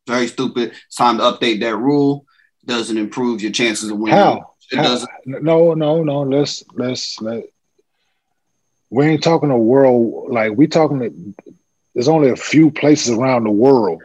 Very 0.06 0.28
stupid. 0.28 0.72
It's 0.86 0.96
time 0.96 1.18
to 1.18 1.24
update 1.24 1.60
that 1.60 1.76
rule. 1.76 2.24
Doesn't 2.64 2.96
improve 2.96 3.42
your 3.42 3.52
chances 3.52 3.90
of 3.90 3.98
winning. 3.98 4.18
How? 4.18 4.54
It 4.70 4.76
doesn't. 4.76 5.10
No, 5.24 5.74
no, 5.74 6.02
no. 6.02 6.22
Let's 6.22 6.64
let's 6.74 7.20
let. 7.20 7.44
We 8.90 9.06
ain't 9.06 9.22
talking 9.22 9.50
a 9.50 9.58
world 9.58 10.30
like 10.30 10.56
we 10.56 10.66
talking. 10.66 11.34
There's 11.94 12.08
only 12.08 12.30
a 12.30 12.36
few 12.36 12.70
places 12.70 13.10
around 13.10 13.44
the 13.44 13.50
world 13.50 14.02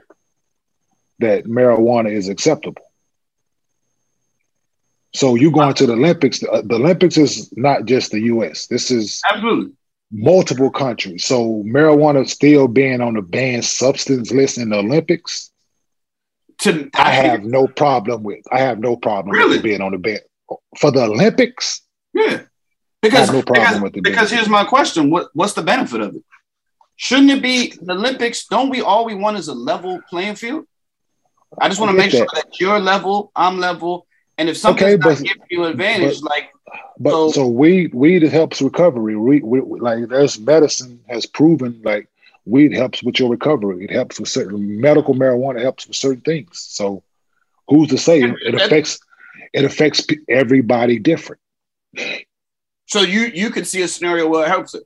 that 1.19 1.45
marijuana 1.45 2.11
is 2.11 2.29
acceptable. 2.29 2.81
So 5.13 5.35
you 5.35 5.51
going 5.51 5.75
to 5.75 5.85
the 5.85 5.93
Olympics? 5.93 6.39
The, 6.39 6.63
the 6.65 6.75
Olympics 6.75 7.17
is 7.17 7.53
not 7.55 7.85
just 7.85 8.11
the 8.11 8.21
U.S. 8.21 8.67
This 8.67 8.89
is 8.89 9.21
absolutely 9.29 9.73
multiple 10.11 10.69
countries. 10.69 11.25
So 11.25 11.63
marijuana 11.65 12.27
still 12.29 12.67
being 12.67 13.01
on 13.01 13.15
the 13.15 13.21
banned 13.21 13.65
substance 13.65 14.31
list 14.31 14.57
in 14.57 14.69
the 14.69 14.77
Olympics. 14.77 15.51
To, 16.59 16.89
I, 16.93 17.09
I 17.09 17.11
have 17.11 17.43
no 17.43 17.67
problem 17.67 18.23
with. 18.23 18.41
I 18.51 18.59
have 18.59 18.79
no 18.79 18.95
problem 18.95 19.35
really? 19.35 19.57
with 19.57 19.63
being 19.63 19.81
on 19.81 19.91
the 19.91 19.97
ban 19.97 20.19
for 20.77 20.91
the 20.91 21.03
Olympics. 21.03 21.81
Yeah, 22.13 22.41
because 23.01 23.31
no 23.31 23.41
problem 23.41 23.65
because, 23.65 23.81
with 23.81 23.97
it. 23.97 24.03
Because 24.03 24.31
here's 24.31 24.49
my 24.49 24.63
question: 24.63 25.09
What 25.09 25.29
what's 25.33 25.53
the 25.53 25.63
benefit 25.63 26.01
of 26.01 26.15
it? 26.15 26.23
Shouldn't 26.95 27.31
it 27.31 27.41
be 27.41 27.73
the 27.81 27.93
Olympics? 27.93 28.45
Don't 28.47 28.69
we 28.69 28.81
all 28.81 29.05
we 29.05 29.15
want 29.15 29.37
is 29.37 29.47
a 29.47 29.53
level 29.53 29.99
playing 30.09 30.35
field? 30.35 30.65
I 31.59 31.67
just 31.67 31.79
want 31.79 31.91
to 31.91 31.97
make 31.97 32.11
that. 32.11 32.17
sure 32.17 32.27
that 32.33 32.59
you're 32.59 32.79
level, 32.79 33.31
I'm 33.35 33.59
level, 33.59 34.07
and 34.37 34.49
if 34.49 34.57
something's 34.57 34.93
okay, 34.93 34.95
but, 34.97 35.09
not 35.09 35.23
giving 35.23 35.47
you 35.49 35.63
an 35.65 35.71
advantage, 35.71 36.21
but, 36.21 36.29
like 36.29 36.49
but 36.99 37.11
so, 37.11 37.31
so 37.31 37.47
weed 37.47 37.93
weed 37.93 38.23
helps 38.23 38.61
recovery. 38.61 39.15
We, 39.15 39.41
we, 39.41 39.61
like 39.79 40.07
there's 40.07 40.39
medicine 40.39 40.99
has 41.07 41.25
proven 41.25 41.81
like 41.83 42.07
weed 42.45 42.73
helps 42.73 43.03
with 43.03 43.19
your 43.19 43.29
recovery. 43.29 43.85
It 43.85 43.91
helps 43.91 44.19
with 44.19 44.29
certain 44.29 44.81
medical 44.81 45.13
marijuana 45.13 45.61
helps 45.61 45.87
with 45.87 45.95
certain 45.95 46.21
things. 46.21 46.59
So 46.59 47.03
who's 47.67 47.89
to 47.89 47.97
say 47.97 48.21
it 48.21 48.55
affects 48.55 48.99
it 49.53 49.65
affects 49.65 50.05
everybody 50.29 50.99
different. 50.99 51.41
So 52.87 53.01
you 53.01 53.21
you 53.33 53.49
could 53.49 53.67
see 53.67 53.81
a 53.81 53.87
scenario 53.87 54.27
where 54.27 54.45
it 54.45 54.49
helps 54.49 54.73
it. 54.73 54.83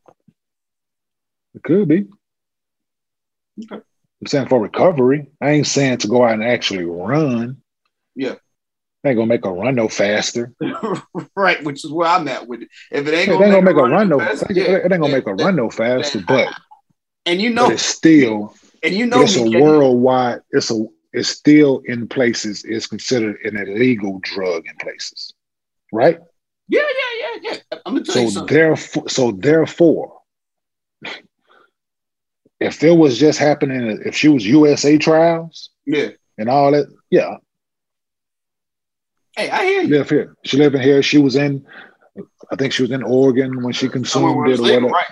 It 1.55 1.63
could 1.63 1.87
be. 1.87 2.05
Okay. 3.71 3.81
I'm 4.21 4.27
saying 4.27 4.47
for 4.47 4.61
recovery. 4.61 5.27
I 5.41 5.51
ain't 5.51 5.67
saying 5.67 5.99
to 5.99 6.07
go 6.07 6.23
out 6.23 6.33
and 6.33 6.43
actually 6.43 6.85
run. 6.85 7.57
Yeah. 8.15 8.35
ain't 9.05 9.15
gonna 9.15 9.25
make 9.25 9.45
a 9.45 9.51
run 9.51 9.75
no 9.75 9.87
faster. 9.87 10.53
right, 11.35 11.63
which 11.63 11.85
is 11.85 11.91
where 11.91 12.07
I'm 12.07 12.27
at 12.27 12.47
with 12.47 12.63
it. 12.63 12.69
If 12.91 13.07
it 13.07 13.13
ain't 13.13 13.29
gonna, 13.29 13.41
it 13.41 13.45
ain't 13.45 13.53
gonna 13.53 13.65
make, 13.65 13.75
a 13.75 13.83
run, 13.83 14.09
no 14.09 14.19
faster, 14.19 14.53
yeah. 14.53 14.63
it 14.63 14.91
ain't 14.91 15.01
gonna 15.01 15.09
make 15.09 15.27
a 15.27 15.35
run 15.35 15.55
no 15.55 15.69
faster, 15.69 16.23
but 16.27 16.53
and 17.25 17.41
you 17.41 17.49
know 17.49 17.69
it's 17.69 17.83
still 17.83 18.55
and 18.83 18.95
you 18.95 19.05
know 19.05 19.21
it's 19.21 19.35
a 19.35 19.43
worldwide, 19.43 20.41
it's 20.51 20.71
a 20.71 20.85
it's 21.13 21.29
still 21.29 21.81
in 21.85 22.07
places, 22.07 22.63
is 22.65 22.87
considered 22.87 23.37
an 23.43 23.57
illegal 23.57 24.19
drug 24.21 24.65
in 24.67 24.75
places. 24.77 25.33
Right? 25.91 26.19
Yeah, 26.67 26.81
yeah, 26.81 27.39
yeah, 27.41 27.51
yeah. 27.71 27.77
I'm 27.85 27.93
gonna 27.93 28.05
tell 28.05 28.13
so 28.13 28.21
you 28.21 28.29
something. 28.31 28.55
Therefore, 28.55 29.09
so 29.09 29.31
therefore, 29.31 30.19
if 32.59 32.83
it 32.83 32.91
was 32.91 33.17
just 33.17 33.39
happening, 33.39 34.01
if 34.05 34.15
she 34.15 34.27
was 34.27 34.45
USA 34.45 34.97
trials, 34.97 35.69
yeah, 35.85 36.09
and 36.37 36.49
all 36.49 36.71
that, 36.71 36.87
yeah. 37.09 37.37
Hey, 39.35 39.49
I 39.49 39.65
hear 39.65 39.81
you. 39.83 39.89
Live 39.89 40.09
here. 40.09 40.35
She 40.43 40.57
lived 40.57 40.75
in 40.75 40.81
here. 40.81 41.03
She 41.03 41.19
was 41.19 41.35
in, 41.35 41.65
I 42.51 42.55
think 42.55 42.73
she 42.73 42.81
was 42.81 42.91
in 42.91 43.03
Oregon 43.03 43.63
when 43.63 43.71
she 43.71 43.87
consumed 43.87 44.49
it 44.49 44.59
or 44.59 44.63
whatever. 44.63 44.87
Right. 44.87 45.05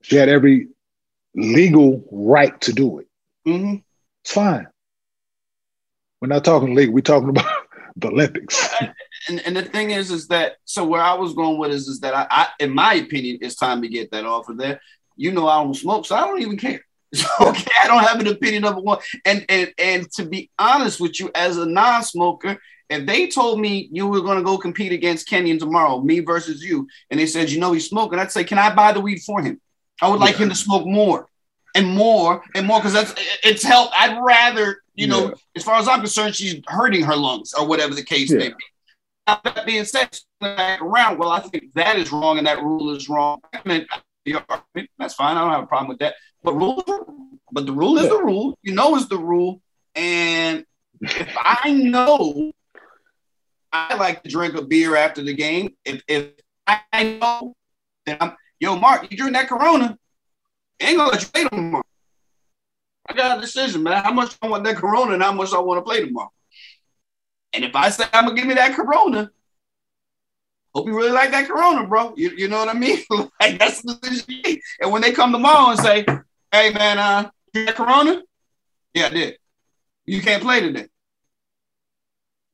She 0.00 0.16
had 0.16 0.30
every 0.30 0.68
legal 1.34 2.04
right 2.10 2.58
to 2.62 2.72
do 2.72 3.00
it. 3.00 3.06
Mm-hmm. 3.46 3.76
It's 4.24 4.32
fine. 4.32 4.66
We're 6.20 6.28
not 6.28 6.44
talking 6.44 6.74
league. 6.74 6.90
We're 6.90 7.00
talking 7.00 7.28
about 7.30 7.52
the 7.96 8.08
Olympics. 8.08 8.68
And, 9.28 9.40
and 9.46 9.56
the 9.56 9.62
thing 9.62 9.90
is, 9.90 10.10
is 10.10 10.28
that 10.28 10.56
so 10.64 10.84
where 10.84 11.02
I 11.02 11.14
was 11.14 11.34
going 11.34 11.58
with 11.58 11.72
is, 11.72 11.88
is 11.88 12.00
that 12.00 12.14
I, 12.14 12.26
I, 12.30 12.48
in 12.60 12.74
my 12.74 12.94
opinion, 12.94 13.38
it's 13.40 13.56
time 13.56 13.82
to 13.82 13.88
get 13.88 14.10
that 14.10 14.24
off 14.24 14.48
of 14.48 14.58
there 14.58 14.80
you 15.16 15.32
know 15.32 15.48
I 15.48 15.62
don't 15.62 15.74
smoke, 15.74 16.06
so 16.06 16.16
I 16.16 16.26
don't 16.26 16.42
even 16.42 16.56
care. 16.56 16.84
So, 17.14 17.28
okay, 17.42 17.70
I 17.80 17.86
don't 17.86 18.02
have 18.02 18.18
an 18.18 18.26
opinion 18.26 18.64
of 18.64 18.74
one. 18.74 18.98
And 19.24 19.46
and 19.48 19.72
and 19.78 20.10
to 20.14 20.24
be 20.24 20.50
honest 20.58 20.98
with 20.98 21.20
you, 21.20 21.30
as 21.32 21.56
a 21.56 21.64
non-smoker, 21.64 22.58
if 22.90 23.06
they 23.06 23.28
told 23.28 23.60
me 23.60 23.88
you 23.92 24.08
were 24.08 24.20
going 24.20 24.38
to 24.38 24.42
go 24.42 24.58
compete 24.58 24.90
against 24.90 25.28
Kenyon 25.28 25.60
tomorrow, 25.60 26.00
me 26.00 26.18
versus 26.18 26.60
you, 26.60 26.88
and 27.10 27.20
they 27.20 27.26
said, 27.26 27.50
you 27.50 27.60
know, 27.60 27.70
he's 27.70 27.88
smoking, 27.88 28.18
I'd 28.18 28.32
say, 28.32 28.42
can 28.42 28.58
I 28.58 28.74
buy 28.74 28.90
the 28.90 29.00
weed 29.00 29.20
for 29.20 29.40
him? 29.40 29.60
I 30.02 30.08
would 30.08 30.18
like 30.18 30.32
yeah. 30.32 30.42
him 30.42 30.48
to 30.48 30.56
smoke 30.56 30.88
more 30.88 31.28
and 31.74 31.86
more 31.86 32.42
and 32.54 32.66
more 32.66 32.78
because 32.78 32.92
that's 32.92 33.14
it's 33.42 33.62
help. 33.62 33.90
I'd 33.98 34.18
rather, 34.22 34.82
you 34.94 35.06
know, 35.06 35.28
yeah. 35.28 35.34
as 35.56 35.64
far 35.64 35.78
as 35.78 35.88
I'm 35.88 36.00
concerned, 36.00 36.34
she's 36.34 36.60
hurting 36.66 37.02
her 37.02 37.16
lungs 37.16 37.52
or 37.54 37.66
whatever 37.66 37.94
the 37.94 38.04
case 38.04 38.30
yeah. 38.30 38.38
may 38.38 38.48
be. 38.48 38.54
Now, 39.26 39.40
that 39.42 39.64
being 39.64 39.84
said, 39.84 40.16
around, 40.42 41.18
well, 41.18 41.30
I 41.30 41.40
think 41.40 41.72
that 41.74 41.96
is 41.96 42.12
wrong 42.12 42.38
and 42.38 42.46
that 42.46 42.62
rule 42.62 42.94
is 42.94 43.08
wrong. 43.08 43.40
I 43.54 43.60
mean, 43.64 43.86
that's 44.98 45.14
fine. 45.14 45.36
I 45.36 45.40
don't 45.40 45.50
have 45.50 45.64
a 45.64 45.66
problem 45.66 45.88
with 45.88 45.98
that. 46.00 46.14
But 46.42 46.54
rule, 46.54 46.84
but 47.50 47.64
the 47.64 47.72
rule 47.72 47.98
is 47.98 48.08
the 48.08 48.22
rule. 48.22 48.58
You 48.62 48.74
know, 48.74 48.96
is 48.96 49.08
the 49.08 49.18
rule. 49.18 49.62
And 49.94 50.64
if 51.00 51.36
I 51.40 51.72
know 51.72 52.52
I 53.72 53.94
like 53.94 54.22
to 54.22 54.28
drink 54.28 54.54
a 54.54 54.62
beer 54.62 54.94
after 54.94 55.22
the 55.22 55.34
game, 55.34 55.74
if 55.84 56.02
if 56.06 56.28
I 56.66 57.18
know 57.20 57.54
that 58.06 58.22
I'm, 58.22 58.36
yo, 58.60 58.76
Mark, 58.76 59.10
you 59.10 59.16
drink 59.16 59.32
that 59.34 59.48
Corona, 59.48 59.98
ain't 60.80 60.98
gonna 60.98 61.10
let 61.10 61.22
you 61.22 61.28
play 61.28 61.44
tomorrow. 61.44 61.84
I 63.08 63.12
got 63.14 63.38
a 63.38 63.40
decision, 63.40 63.82
man. 63.82 64.02
How 64.02 64.12
much 64.12 64.36
I 64.40 64.48
want 64.48 64.64
that 64.64 64.76
Corona 64.76 65.14
and 65.14 65.22
how 65.22 65.32
much 65.32 65.52
I 65.52 65.58
want 65.58 65.78
to 65.78 65.82
play 65.82 66.04
tomorrow. 66.04 66.32
And 67.52 67.64
if 67.64 67.74
I 67.76 67.90
say 67.90 68.04
I'm 68.12 68.24
gonna 68.24 68.36
give 68.36 68.46
me 68.46 68.54
that 68.54 68.74
Corona, 68.74 69.30
hope 70.74 70.86
you 70.86 70.96
really 70.96 71.12
like 71.12 71.30
that 71.30 71.46
Corona, 71.46 71.86
bro. 71.86 72.14
You, 72.16 72.30
you 72.30 72.48
know 72.48 72.58
what 72.58 72.74
I 72.74 72.78
mean? 72.78 72.98
like 73.40 73.58
that's 73.58 73.82
the 73.82 73.94
decision. 73.94 74.60
And 74.80 74.90
when 74.90 75.02
they 75.02 75.12
come 75.12 75.32
tomorrow 75.32 75.70
and 75.70 75.80
say, 75.80 76.04
"Hey, 76.50 76.72
man, 76.72 76.98
uh, 76.98 77.30
you 77.52 77.66
got 77.66 77.76
Corona?" 77.76 78.22
Yeah, 78.94 79.06
I 79.06 79.10
did. 79.10 79.38
You 80.06 80.20
can't 80.20 80.42
play 80.42 80.60
today. 80.60 80.86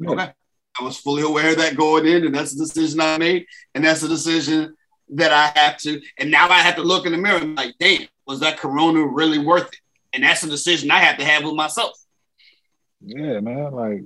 Okay. 0.05 0.33
I 0.81 0.85
was 0.85 0.97
fully 0.97 1.23
aware 1.23 1.51
of 1.51 1.59
that 1.59 1.77
going 1.77 2.07
in, 2.07 2.25
and 2.25 2.35
that's 2.35 2.55
the 2.55 2.65
decision 2.65 3.01
I 3.01 3.19
made, 3.19 3.47
and 3.75 3.85
that's 3.85 4.01
the 4.01 4.09
decision 4.09 4.75
that 5.15 5.33
I 5.33 5.59
have 5.59 5.77
to. 5.79 6.01
And 6.19 6.31
now 6.31 6.49
I 6.49 6.61
have 6.61 6.77
to 6.77 6.83
look 6.83 7.07
in 7.07 7.13
the 7.13 7.19
mirror 7.19 7.39
and 7.39 7.57
like, 7.57 7.75
damn, 7.79 8.07
was 8.27 8.41
that 8.41 8.59
Corona 8.59 9.05
really 9.05 9.39
worth 9.39 9.73
it? 9.73 9.81
And 10.13 10.25
that's 10.25 10.43
a 10.43 10.49
decision 10.49 10.91
I 10.91 10.99
have 10.99 11.19
to 11.19 11.25
have 11.25 11.45
with 11.45 11.55
myself. 11.55 11.93
Yeah, 13.01 13.41
man. 13.41 13.73
Like 13.73 14.03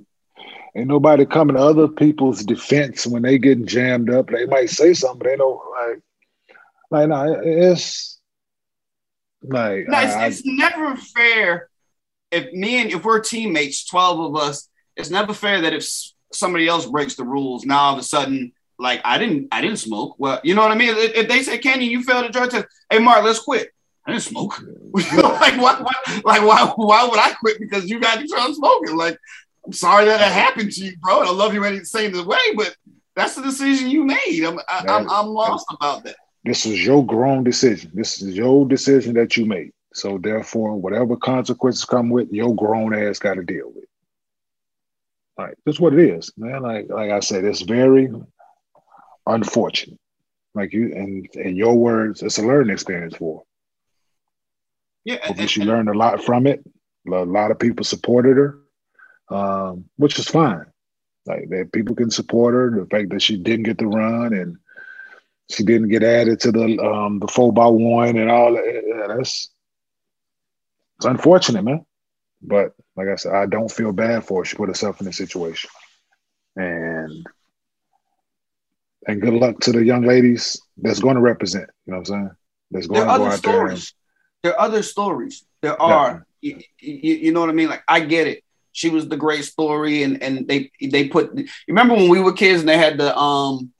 ain't 0.75 0.87
nobody 0.87 1.25
coming 1.25 1.55
to 1.55 1.61
other 1.61 1.87
people's 1.87 2.43
defense 2.43 3.07
when 3.07 3.23
they 3.23 3.37
getting 3.37 3.65
jammed 3.65 4.09
up. 4.09 4.29
They 4.29 4.45
might 4.45 4.69
say 4.69 4.93
something, 4.93 5.19
but 5.19 5.27
they 5.27 5.37
don't 5.37 5.59
like 5.71 6.01
like 6.91 7.09
no, 7.09 7.41
it's 7.43 8.19
like 9.41 9.87
no, 9.87 9.99
it's, 9.99 10.13
I, 10.13 10.27
it's 10.27 10.45
never 10.45 10.95
fair 10.95 11.69
if 12.31 12.51
me 12.51 12.81
and 12.81 12.91
if 12.91 13.03
we're 13.03 13.21
teammates, 13.21 13.85
12 13.85 14.19
of 14.19 14.35
us, 14.35 14.69
it's 14.95 15.09
never 15.09 15.33
fair 15.33 15.61
that 15.61 15.73
if 15.73 15.87
somebody 16.33 16.67
else 16.67 16.85
breaks 16.85 17.15
the 17.15 17.23
rules, 17.23 17.65
now 17.65 17.79
all 17.79 17.93
of 17.93 17.99
a 17.99 18.03
sudden 18.03 18.51
like 18.77 19.01
I 19.03 19.17
didn't 19.17 19.47
I 19.51 19.61
didn't 19.61 19.79
smoke. 19.79 20.15
Well, 20.17 20.39
you 20.43 20.55
know 20.55 20.61
what 20.61 20.71
I 20.71 20.75
mean. 20.75 20.89
If, 20.89 21.15
if 21.15 21.27
they 21.27 21.43
say 21.43 21.57
Kenny, 21.57 21.85
you 21.85 22.03
failed 22.03 22.25
the 22.25 22.29
drug 22.29 22.51
test. 22.51 22.67
Hey, 22.89 22.99
Mark, 22.99 23.23
let's 23.23 23.39
quit. 23.39 23.71
I 24.05 24.11
didn't 24.11 24.23
smoke. 24.23 24.61
like 24.93 25.57
why, 25.57 25.81
why, 25.81 26.21
like 26.23 26.41
why 26.41 26.73
why 26.75 27.07
would 27.07 27.19
I 27.19 27.33
quit 27.39 27.59
because 27.59 27.89
you 27.89 27.99
got 27.99 28.19
control 28.19 28.53
smoking? 28.53 28.95
Like 28.95 29.17
I'm 29.65 29.73
sorry 29.73 30.05
that 30.05 30.21
it 30.21 30.33
happened 30.33 30.71
to 30.73 30.85
you, 30.85 30.97
bro. 30.97 31.21
And 31.21 31.29
I 31.29 31.31
love 31.31 31.53
you 31.53 31.63
any 31.63 31.83
same 31.83 32.13
way, 32.25 32.39
but 32.55 32.75
that's 33.15 33.35
the 33.35 33.41
decision 33.41 33.89
you 33.89 34.03
made. 34.03 34.43
I'm 34.43 34.59
I, 34.67 34.79
am 34.79 34.89
i 34.89 34.97
am 34.97 35.09
I'm 35.09 35.27
lost 35.27 35.65
about 35.71 36.03
that. 36.03 36.15
This 36.43 36.65
was 36.65 36.85
your 36.85 37.03
grown 37.03 37.43
decision. 37.43 37.91
This 37.93 38.21
is 38.21 38.35
your 38.35 38.67
decision 38.67 39.15
that 39.15 39.35
you 39.35 39.45
made. 39.45 39.71
So 39.93 40.19
therefore, 40.19 40.75
whatever 40.75 41.15
consequences 41.15 41.85
come 41.85 42.09
with, 42.09 42.31
your 42.31 42.53
grown 42.53 42.93
ass 42.93 43.17
got 43.17 43.35
to 43.35 43.43
deal 43.43 43.71
with. 43.73 43.85
Like 45.37 45.55
that's 45.65 45.79
what 45.79 45.93
it 45.93 45.99
is, 45.99 46.31
man. 46.37 46.61
Like 46.61 46.89
like 46.89 47.11
I 47.11 47.19
said, 47.21 47.43
it's 47.43 47.61
very 47.61 48.09
unfortunate. 49.25 49.99
Like 50.53 50.73
you 50.73 50.93
and 50.95 51.27
in 51.35 51.55
your 51.55 51.75
words, 51.75 52.23
it's 52.23 52.37
a 52.37 52.41
learning 52.41 52.73
experience 52.73 53.15
for. 53.17 53.43
Yeah, 55.03 55.17
Hopefully 55.23 55.47
she 55.47 55.63
learned 55.63 55.89
a 55.89 55.93
lot 55.97 56.23
from 56.23 56.47
it. 56.47 56.63
A 57.07 57.11
lot 57.11 57.51
of 57.51 57.59
people 57.59 57.85
supported 57.85 58.37
her, 58.37 58.59
um, 59.29 59.85
which 59.97 60.17
is 60.17 60.27
fine. 60.27 60.65
Like 61.25 61.49
that 61.49 61.71
people 61.73 61.95
can 61.95 62.09
support 62.09 62.53
her. 62.53 62.79
The 62.79 62.87
fact 62.87 63.09
that 63.09 63.21
she 63.21 63.37
didn't 63.37 63.63
get 63.63 63.77
the 63.77 63.87
run 63.87 64.33
and 64.33 64.57
she 65.51 65.63
didn't 65.63 65.89
get 65.89 66.03
added 66.03 66.39
to 66.41 66.51
the 66.51 66.79
um, 66.79 67.19
the 67.19 67.27
four 67.27 67.53
by 67.53 67.67
one 67.67 68.17
and 68.17 68.31
all 68.31 68.53
that. 68.53 68.65
Yeah, 68.65 69.15
that's 69.15 69.49
it's 70.97 71.05
unfortunate, 71.05 71.63
man. 71.63 71.85
But 72.41 72.73
like 72.95 73.07
I 73.07 73.15
said, 73.15 73.33
I 73.33 73.45
don't 73.45 73.71
feel 73.71 73.91
bad 73.91 74.25
for 74.25 74.41
her. 74.41 74.45
She 74.45 74.55
put 74.55 74.69
herself 74.69 75.01
in 75.01 75.07
a 75.07 75.13
situation, 75.13 75.69
and 76.55 77.25
and 79.07 79.21
good 79.21 79.33
luck 79.33 79.59
to 79.61 79.71
the 79.71 79.83
young 79.83 80.03
ladies 80.03 80.61
that's 80.77 80.99
going 80.99 81.15
to 81.15 81.21
represent. 81.21 81.69
You 81.85 81.93
know 81.93 81.99
what 81.99 82.09
I'm 82.09 82.13
saying? 82.13 82.31
That's 82.71 82.87
going 82.87 83.07
there 83.07 83.17
to 83.17 83.17
go 83.19 83.25
out 83.25 83.37
stories. 83.37 83.63
there. 83.63 83.71
And, 83.71 83.91
there 84.43 84.53
are 84.59 84.65
other 84.65 84.83
stories. 84.83 85.45
There 85.61 85.81
are. 85.81 86.25
You, 86.41 86.59
you, 86.79 87.15
you 87.15 87.31
know 87.31 87.39
what 87.39 87.49
I 87.49 87.53
mean? 87.53 87.69
Like 87.69 87.83
I 87.87 88.01
get 88.01 88.27
it 88.27 88.43
she 88.75 88.89
was 88.89 89.07
the 89.07 89.15
great 89.15 89.45
story 89.45 90.03
and 90.03 90.21
and 90.21 90.47
they 90.49 90.69
they 90.81 91.07
put 91.07 91.31
remember 91.67 91.95
when 91.95 92.09
we 92.09 92.19
were 92.19 92.33
kids 92.33 92.59
and 92.59 92.67
they 92.67 92.77
had 92.77 92.97
the 92.97 93.17
um 93.17 93.71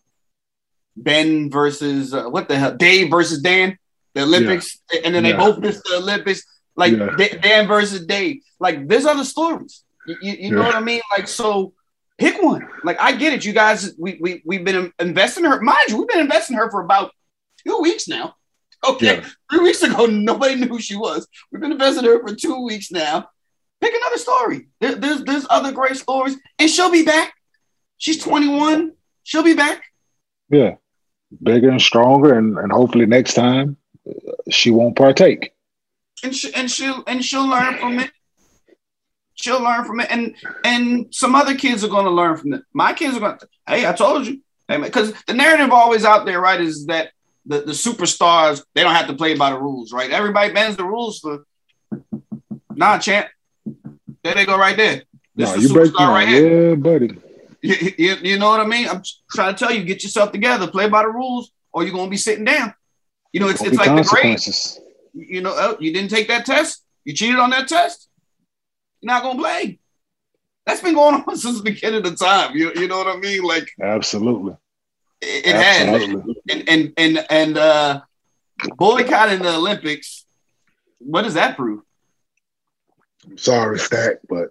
Ben 0.96 1.52
versus 1.52 2.14
uh, 2.14 2.30
what 2.30 2.48
the 2.48 2.58
hell 2.58 2.74
Dave 2.74 3.12
versus 3.12 3.42
Dan 3.42 3.78
the 4.14 4.22
Olympics 4.22 4.80
yeah. 4.92 5.02
and 5.04 5.14
then 5.14 5.24
they 5.24 5.32
yeah. 5.32 5.38
both 5.38 5.60
missed 5.60 5.84
the 5.84 5.98
Olympics 5.98 6.44
like 6.78 6.94
yeah. 6.94 7.10
Dan 7.42 7.68
versus 7.68 8.06
Dave 8.06 8.42
like 8.58 8.88
there's 8.88 9.06
other 9.06 9.26
stories 9.26 9.84
you, 10.08 10.32
you 10.32 10.52
know 10.52 10.62
what 10.62 10.76
I 10.76 10.80
mean 10.80 11.02
like 11.18 11.28
so 11.28 11.74
pick 12.18 12.42
one 12.42 12.68
like 12.84 13.00
I 13.00 13.16
get 13.16 13.34
it 13.34 13.46
you 13.46 13.54
guys 13.54 13.94
we, 13.98 14.18
we 14.22 14.42
we've 14.46 14.64
been 14.64 14.92
investing 15.00 15.46
in 15.46 15.52
her 15.52 15.62
mind 15.62 15.90
you 15.90 15.98
we've 15.98 16.08
been 16.08 16.20
investing 16.20 16.56
in 16.56 16.62
her 16.62 16.72
for 16.72 16.82
about 16.82 17.12
two 17.66 17.80
weeks 17.82 18.08
now 18.08 18.36
okay 18.88 19.22
three 19.52 19.60
weeks 19.62 19.82
ago 19.84 20.06
nobody 20.10 20.56
knew 20.56 20.68
who 20.68 20.80
she 20.80 20.96
was 20.96 21.28
we've 21.52 21.62
been 21.62 21.72
investing 21.72 22.06
in 22.06 22.12
her 22.12 22.26
for 22.26 22.36
two 22.36 22.64
weeks 22.64 22.92
now 22.92 23.30
Pick 23.82 23.94
another 23.94 24.18
story. 24.18 24.68
There, 24.80 24.96
there's 24.96 25.24
there's 25.24 25.46
other 25.50 25.72
great 25.72 25.96
stories, 25.98 26.38
and 26.58 26.70
she'll 26.70 26.92
be 26.92 27.06
back. 27.06 27.34
She's 27.98 28.22
21. 28.24 28.94
She'll 29.24 29.44
be 29.44 29.54
back. 29.54 29.84
Yeah, 30.50 30.76
bigger 31.44 31.70
and 31.70 31.82
stronger, 31.82 32.38
and, 32.38 32.58
and 32.58 32.72
hopefully 32.72 33.06
next 33.06 33.34
time 33.34 33.78
uh, 34.08 34.14
she 34.50 34.72
won't 34.72 34.96
partake. 34.96 35.54
And 36.24 36.36
she, 36.36 36.54
and 36.54 36.72
she'll 36.72 37.04
and 37.06 37.24
she'll 37.24 37.48
learn 37.48 37.78
from 37.78 38.00
it. 38.00 38.12
She'll 39.36 39.62
learn 39.62 39.84
from 39.86 40.00
it, 40.00 40.08
and 40.10 40.36
and 40.64 41.14
some 41.14 41.36
other 41.36 41.56
kids 41.56 41.84
are 41.84 41.90
going 41.90 42.06
to 42.06 42.12
learn 42.12 42.38
from 42.38 42.54
it. 42.54 42.64
My 42.74 42.94
kids 42.94 43.18
are 43.18 43.20
going 43.20 43.38
to. 43.38 43.48
Hey, 43.68 43.88
I 43.88 43.94
told 43.94 44.26
you. 44.26 44.42
Because 44.68 45.14
the 45.28 45.34
narrative 45.34 45.72
always 45.72 46.06
out 46.06 46.26
there, 46.26 46.42
right, 46.42 46.60
is 46.60 46.88
that 46.88 47.12
the, 47.46 47.62
the 47.62 47.72
superstars 47.74 48.64
they 48.74 48.82
don't 48.82 48.96
have 48.96 49.08
to 49.08 49.14
play 49.14 49.36
by 49.36 49.52
the 49.52 49.60
rules, 49.60 49.94
right? 49.94 50.10
Everybody 50.10 50.54
bends 50.54 50.78
the 50.78 50.86
rules 50.86 51.20
for. 51.20 51.46
Nah, 52.74 52.98
champ. 52.98 53.28
There 54.24 54.34
they 54.34 54.46
go 54.46 54.58
right 54.58 54.76
there. 54.76 55.04
This 55.36 55.54
is 55.56 55.64
you 55.64 55.70
superstar 55.70 56.10
right 56.10 56.28
here. 56.28 56.70
Yeah, 56.70 56.76
buddy. 56.76 57.18
You, 57.62 57.76
you, 57.98 58.16
you, 58.22 58.40
know 58.40 58.50
what 58.50 58.60
I 58.60 58.66
mean? 58.66 58.88
I'm 58.88 59.02
trying 59.32 59.56
to 59.56 59.60
tell 59.60 59.74
you, 59.74 59.84
get 59.84 60.04
yourself 60.04 60.32
together, 60.32 60.68
play 60.68 60.88
by 60.88 61.04
the 61.04 61.10
rules, 61.10 61.52
or 61.74 61.84
you're 61.84 61.94
gonna 61.94 62.10
be 62.10 62.18
sitting 62.18 62.46
down. 62.46 62.74
You 63.34 63.40
know, 63.40 63.50
it's, 63.50 63.62
it's 63.62 63.78
like 63.78 63.96
the 63.96 64.08
grades. 64.10 64.80
You 65.14 65.42
know, 65.42 65.54
oh, 65.56 65.78
you 65.80 65.94
didn't 65.94 66.10
take 66.10 66.28
that 66.28 66.46
test, 66.46 66.84
you 67.06 67.14
cheated 67.14 67.40
on 67.40 67.50
that 67.52 67.68
test, 67.68 68.10
not 69.06 69.24
gonna 69.24 69.40
play. 69.40 69.80
That's 70.66 70.82
been 70.82 70.96
going 70.96 71.24
on 71.28 71.38
since 71.38 71.58
the 71.58 71.64
beginning 71.64 72.06
of 72.06 72.20
time. 72.20 72.56
You, 72.56 72.72
you 72.76 72.88
know 72.88 72.98
what 72.98 73.16
I 73.16 73.18
mean? 73.18 73.44
Like 73.44 73.70
absolutely. 73.82 74.58
It, 75.22 75.48
it 75.48 75.56
absolutely. 75.56 76.36
has. 76.50 76.58
And 76.58 76.70
and 76.70 76.94
and 76.98 77.26
and 77.30 77.58
uh 77.58 78.02
boycotting 78.78 79.42
the 79.42 79.56
Olympics, 79.56 80.26
what 81.00 81.24
does 81.24 81.36
that 81.36 81.56
prove? 81.56 81.82
I'm 83.26 83.38
sorry, 83.38 83.80
Stack, 83.80 84.18
but 84.30 84.50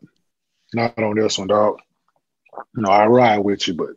not 0.72 0.98
on 0.98 1.16
this 1.16 1.38
one, 1.38 1.48
dog. 1.48 1.78
No, 2.74 2.90
I 2.90 3.06
ride 3.06 3.38
with 3.38 3.66
you, 3.66 3.74
but 3.74 3.90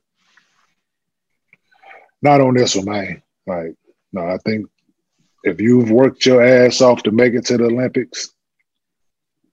not 2.22 2.42
on 2.42 2.54
this 2.54 2.76
one, 2.76 2.86
man. 2.86 3.24
Like, 3.46 3.76
no, 4.12 4.28
I 4.28 4.38
think 4.38 4.68
if 5.44 5.62
you've 5.62 5.92
worked 5.92 6.26
your 6.26 6.44
ass 6.44 6.82
off 6.82 7.04
to 7.04 7.12
make 7.12 7.34
it 7.34 7.46
to 7.46 7.58
the 7.58 7.66
Olympics, 7.66 8.30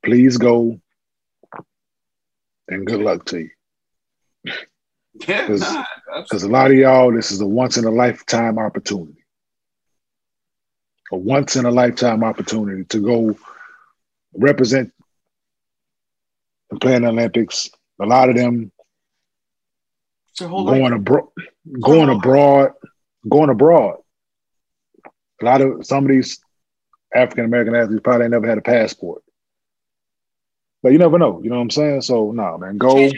please 0.04 0.36
go 0.36 0.80
and 2.68 2.86
good 2.86 3.00
luck 3.00 3.24
to 3.26 3.40
you. 3.40 3.50
Because 5.18 5.62
yeah, 5.62 5.84
a 6.32 6.48
lot 6.48 6.70
of 6.70 6.76
y'all, 6.76 7.12
this 7.12 7.30
is 7.30 7.40
a 7.40 7.46
once 7.46 7.76
in 7.76 7.84
a 7.84 7.90
lifetime 7.90 8.58
opportunity. 8.58 9.24
A 11.12 11.16
once 11.16 11.56
in 11.56 11.64
a 11.64 11.70
lifetime 11.70 12.24
opportunity 12.24 12.84
to 12.84 13.00
go 13.00 13.36
represent 14.34 14.92
and 16.70 16.80
play 16.80 16.94
in 16.94 17.02
the 17.02 17.08
Olympics. 17.08 17.70
A 18.00 18.06
lot 18.06 18.28
of 18.28 18.36
them 18.36 18.72
going 20.40 20.92
abroad, 20.92 21.28
going 21.80 22.08
abroad, 22.08 22.72
going 23.28 23.50
abroad. 23.50 23.98
A 25.40 25.44
lot 25.44 25.60
of 25.60 25.86
some 25.86 26.04
of 26.04 26.10
these 26.10 26.40
African 27.14 27.44
American 27.44 27.76
athletes 27.76 28.02
probably 28.02 28.28
never 28.28 28.46
had 28.46 28.58
a 28.58 28.62
passport. 28.62 29.23
But 30.84 30.92
you 30.92 30.98
never 30.98 31.18
know, 31.18 31.40
you 31.42 31.48
know 31.48 31.56
what 31.56 31.62
I'm 31.62 31.70
saying? 31.70 32.02
So 32.02 32.30
no, 32.30 32.42
nah, 32.42 32.56
man, 32.58 32.76
go. 32.76 33.10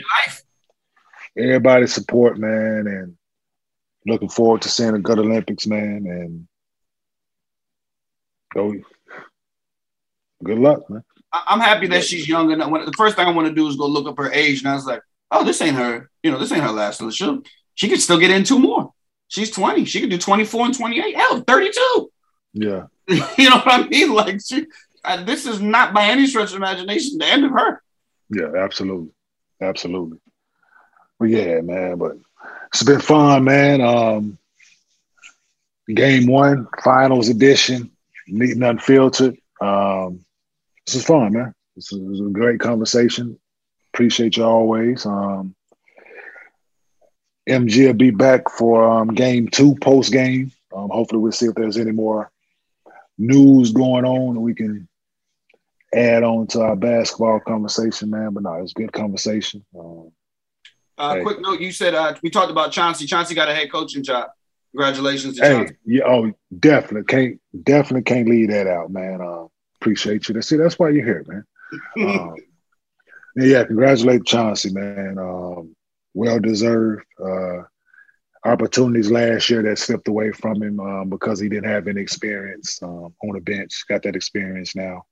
Everybody 1.37 1.85
support, 1.87 2.37
man, 2.39 2.87
and 2.87 3.17
looking 4.05 4.29
forward 4.29 4.61
to 4.61 4.69
seeing 4.69 4.95
a 4.95 4.99
good 4.99 5.19
Olympics, 5.19 5.67
man, 5.67 6.05
and 6.07 6.47
go. 8.53 8.73
Good 10.41 10.59
luck, 10.59 10.89
man. 10.89 11.03
I'm 11.33 11.59
happy 11.59 11.87
that 11.87 12.05
she's 12.05 12.25
young 12.25 12.51
enough. 12.51 12.71
When, 12.71 12.85
the 12.85 12.93
first 12.93 13.17
thing 13.17 13.27
I 13.27 13.31
want 13.31 13.49
to 13.49 13.53
do 13.53 13.67
is 13.67 13.75
go 13.75 13.85
look 13.85 14.07
up 14.07 14.17
her 14.17 14.31
age, 14.31 14.59
and 14.59 14.69
I 14.69 14.75
was 14.75 14.85
like, 14.85 15.01
oh, 15.29 15.43
this 15.43 15.61
ain't 15.61 15.75
her. 15.75 16.09
You 16.23 16.31
know, 16.31 16.39
this 16.39 16.53
ain't 16.53 16.63
her 16.63 16.71
last. 16.71 16.99
So 16.99 17.11
she 17.11 17.41
she 17.75 17.89
could 17.89 17.99
still 17.99 18.17
get 18.17 18.31
in 18.31 18.45
two 18.45 18.59
more. 18.59 18.93
She's 19.27 19.51
20. 19.51 19.83
She 19.83 19.99
could 19.99 20.09
do 20.09 20.17
24 20.17 20.67
and 20.67 20.77
28. 20.77 21.17
Hell, 21.17 21.41
32. 21.41 22.11
Yeah. 22.53 22.83
you 23.09 23.49
know 23.49 23.57
what 23.57 23.67
I 23.67 23.87
mean? 23.89 24.13
Like 24.13 24.39
she, 24.39 24.67
this 25.15 25.45
is 25.45 25.61
not 25.61 25.93
by 25.93 26.05
any 26.05 26.27
stretch 26.27 26.51
of 26.51 26.57
imagination 26.57 27.17
the 27.17 27.25
end 27.25 27.45
of 27.45 27.51
her. 27.51 27.81
Yeah, 28.29 28.51
absolutely, 28.57 29.11
absolutely. 29.61 30.19
But 31.19 31.29
yeah, 31.29 31.61
man. 31.61 31.97
But 31.97 32.17
it's 32.67 32.83
been 32.83 32.99
fun, 32.99 33.45
man. 33.45 33.81
Um, 33.81 34.37
game 35.87 36.27
one, 36.27 36.67
finals 36.83 37.29
edition, 37.29 37.91
neat 38.27 38.55
and 38.55 38.63
unfiltered. 38.63 39.37
Um, 39.61 40.25
this 40.85 40.95
is 40.95 41.05
fun, 41.05 41.33
man. 41.33 41.53
This 41.75 41.91
is 41.91 42.19
a 42.19 42.29
great 42.29 42.59
conversation. 42.59 43.39
Appreciate 43.93 44.37
you 44.37 44.43
always. 44.43 45.05
Um, 45.05 45.55
MG 47.47 47.87
will 47.87 47.93
be 47.93 48.11
back 48.11 48.49
for 48.49 48.83
um, 48.89 49.13
game 49.13 49.47
two, 49.47 49.75
post 49.75 50.11
game. 50.11 50.51
Um, 50.75 50.89
hopefully, 50.89 51.21
we'll 51.21 51.31
see 51.31 51.45
if 51.45 51.55
there's 51.55 51.77
any 51.77 51.91
more 51.91 52.29
news 53.17 53.71
going 53.71 54.05
on 54.05 54.35
and 54.35 54.41
we 54.41 54.53
can 54.53 54.87
add 55.93 56.23
on 56.23 56.47
to 56.47 56.61
our 56.61 56.75
basketball 56.75 57.39
conversation, 57.39 58.09
man. 58.09 58.33
But 58.33 58.43
no, 58.43 58.53
it's 58.55 58.73
good 58.73 58.91
conversation. 58.91 59.65
Um, 59.77 60.11
uh, 60.97 61.15
hey. 61.15 61.23
Quick 61.23 61.41
note: 61.41 61.61
You 61.61 61.71
said 61.71 61.93
uh, 61.93 62.15
we 62.23 62.29
talked 62.29 62.51
about 62.51 62.71
Chauncey. 62.71 63.05
Chauncey 63.05 63.35
got 63.35 63.49
a 63.49 63.55
head 63.55 63.71
coaching 63.71 64.03
job. 64.03 64.29
Congratulations, 64.71 65.39
hey, 65.39 65.49
Chauncey. 65.49 65.75
Yeah, 65.85 66.03
oh, 66.07 66.33
definitely 66.59 67.05
can't 67.05 67.41
definitely 67.63 68.03
can't 68.03 68.27
leave 68.27 68.49
that 68.49 68.67
out, 68.67 68.91
man. 68.91 69.21
Um, 69.21 69.49
Appreciate 69.79 70.27
you. 70.27 70.33
That's 70.33 70.51
it. 70.51 70.57
That's 70.57 70.79
why 70.79 70.89
you're 70.89 71.05
here, 71.05 71.25
man. 71.27 71.43
um, 72.09 72.35
yeah, 73.35 73.63
congratulate 73.63 74.25
Chauncey, 74.25 74.73
man. 74.73 75.17
Um, 75.19 75.75
well 76.13 76.39
deserved. 76.39 77.05
Uh, 77.23 77.63
opportunities 78.45 79.11
last 79.11 79.49
year 79.49 79.61
that 79.61 79.77
slipped 79.77 80.07
away 80.07 80.31
from 80.31 80.61
him 80.63 80.79
um, 80.79 81.09
because 81.09 81.39
he 81.39 81.49
didn't 81.49 81.69
have 81.69 81.87
any 81.87 82.01
experience 82.01 82.81
um, 82.81 83.13
on 83.23 83.33
the 83.33 83.41
bench. 83.41 83.83
Got 83.87 84.03
that 84.03 84.15
experience 84.15 84.75
now. 84.75 85.03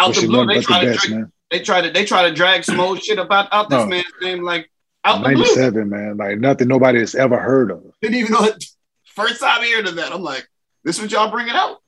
Out 0.00 0.14
the 0.14 0.26
blue, 0.26 0.46
they 0.46 0.60
try, 0.60 0.84
the 0.84 0.90
best, 0.92 1.02
to 1.04 1.08
drag, 1.10 1.24
they 1.50 1.60
try 1.60 1.80
to 1.80 1.90
they 1.90 2.04
try 2.04 2.28
to 2.28 2.34
drag 2.34 2.64
some 2.64 2.80
old 2.80 3.02
shit 3.02 3.18
about 3.18 3.48
out 3.52 3.68
this 3.70 3.80
no. 3.80 3.86
man's 3.86 4.04
name. 4.22 4.42
Like 4.42 4.70
Out 5.04 5.22
the 5.22 5.30
blue. 5.30 5.42
97, 5.44 5.88
man. 5.88 6.16
Like 6.16 6.38
nothing 6.38 6.68
nobody 6.68 6.98
has 7.00 7.14
ever 7.14 7.38
heard 7.38 7.70
of. 7.70 7.82
Didn't 8.02 8.16
even 8.16 8.32
know 8.32 8.44
it. 8.44 8.64
First 9.06 9.40
time 9.40 9.62
hearing 9.62 9.86
of 9.86 9.96
that. 9.96 10.12
I'm 10.12 10.22
like, 10.22 10.48
this 10.84 10.96
is 10.96 11.02
what 11.02 11.12
y'all 11.12 11.30
bringing 11.30 11.54
out? 11.54 11.78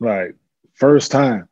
Like 0.00 0.36
first 0.74 1.10
time 1.10 1.48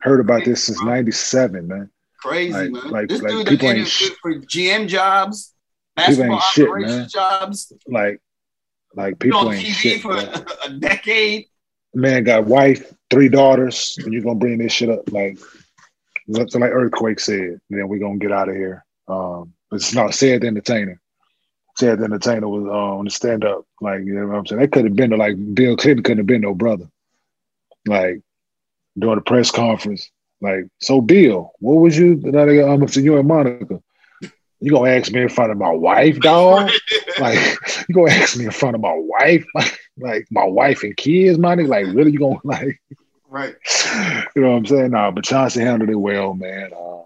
heard 0.00 0.20
about 0.20 0.44
this 0.44 0.64
since 0.64 0.82
97, 0.82 1.66
man. 1.68 1.90
Crazy, 2.18 2.52
Like- 2.52 2.70
man. 2.72 2.88
like- 2.90 3.08
this 3.08 3.22
like 3.22 3.30
dude 3.32 3.46
people 3.46 3.70
ain't 3.70 3.86
sh- 3.88 4.10
for 4.22 4.34
GM 4.34 4.88
jobs, 4.88 5.54
basketball 5.94 6.40
shit, 6.40 6.66
operations 6.68 6.96
man. 6.98 7.08
jobs, 7.08 7.72
Like 7.86 8.20
like 8.94 9.18
people 9.18 9.38
on 9.40 9.54
ain't 9.54 9.66
TV 9.66 9.72
shit. 9.74 10.00
for 10.02 10.14
man. 10.14 10.44
a 10.64 10.70
decade. 10.70 11.46
Man 11.96 12.24
got 12.24 12.44
wife, 12.44 12.94
three 13.10 13.28
daughters, 13.28 13.98
and 14.02 14.12
you're 14.12 14.22
gonna 14.22 14.38
bring 14.38 14.58
this 14.58 14.72
shit 14.72 14.90
up 14.90 15.10
like 15.10 15.38
something 16.30 16.60
like 16.60 16.70
earthquake 16.70 17.18
said. 17.18 17.60
Then 17.70 17.88
we're 17.88 17.98
gonna 17.98 18.18
get 18.18 18.32
out 18.32 18.48
of 18.48 18.54
here. 18.54 18.84
Um, 19.08 19.54
it's 19.72 19.94
not 19.94 20.14
said 20.14 20.42
the 20.42 20.48
entertainer. 20.48 21.00
Said 21.78 21.98
the 21.98 22.04
entertainer 22.04 22.48
was 22.48 22.66
uh, 22.66 22.98
on 22.98 23.04
the 23.04 23.10
stand 23.10 23.44
up. 23.44 23.64
Like 23.80 24.00
you 24.04 24.14
know 24.14 24.26
what 24.26 24.36
I'm 24.36 24.46
saying. 24.46 24.60
That 24.60 24.72
could 24.72 24.84
have 24.84 24.94
been 24.94 25.10
like 25.10 25.36
Bill 25.54 25.76
Clinton 25.76 26.02
couldn't 26.02 26.18
have 26.18 26.26
been 26.26 26.42
no 26.42 26.54
brother. 26.54 26.88
Like 27.86 28.20
during 28.98 29.16
the 29.16 29.22
press 29.22 29.50
conference. 29.50 30.10
Like 30.40 30.66
so, 30.80 31.00
Bill, 31.00 31.52
what 31.60 31.74
was 31.74 31.96
you? 31.96 32.22
Um, 32.34 32.86
so 32.88 33.00
you 33.00 33.18
and 33.18 33.26
Monica. 33.26 33.82
You 34.60 34.70
gonna 34.70 34.90
ask 34.90 35.12
me 35.12 35.22
in 35.22 35.28
front 35.28 35.52
of 35.52 35.58
my 35.58 35.70
wife, 35.70 36.20
dog? 36.20 36.70
Like 37.18 37.38
you 37.88 37.94
gonna 37.94 38.12
ask 38.12 38.36
me 38.36 38.44
in 38.44 38.50
front 38.50 38.74
of 38.74 38.82
my 38.82 38.94
wife? 38.94 39.46
like 39.98 40.26
my 40.30 40.44
wife 40.44 40.82
and 40.82 40.96
kids, 40.96 41.38
money? 41.38 41.64
Like 41.64 41.86
really? 41.86 42.12
You 42.12 42.18
gonna 42.18 42.40
like? 42.44 42.80
right. 43.28 43.54
you 44.36 44.42
know 44.42 44.50
what 44.50 44.56
I'm 44.58 44.66
saying? 44.66 44.90
Nah, 44.90 45.10
but 45.10 45.24
Chauncey 45.24 45.60
handled 45.60 45.90
it 45.90 45.96
well, 45.96 46.34
man. 46.34 46.70
Uh, 46.72 47.02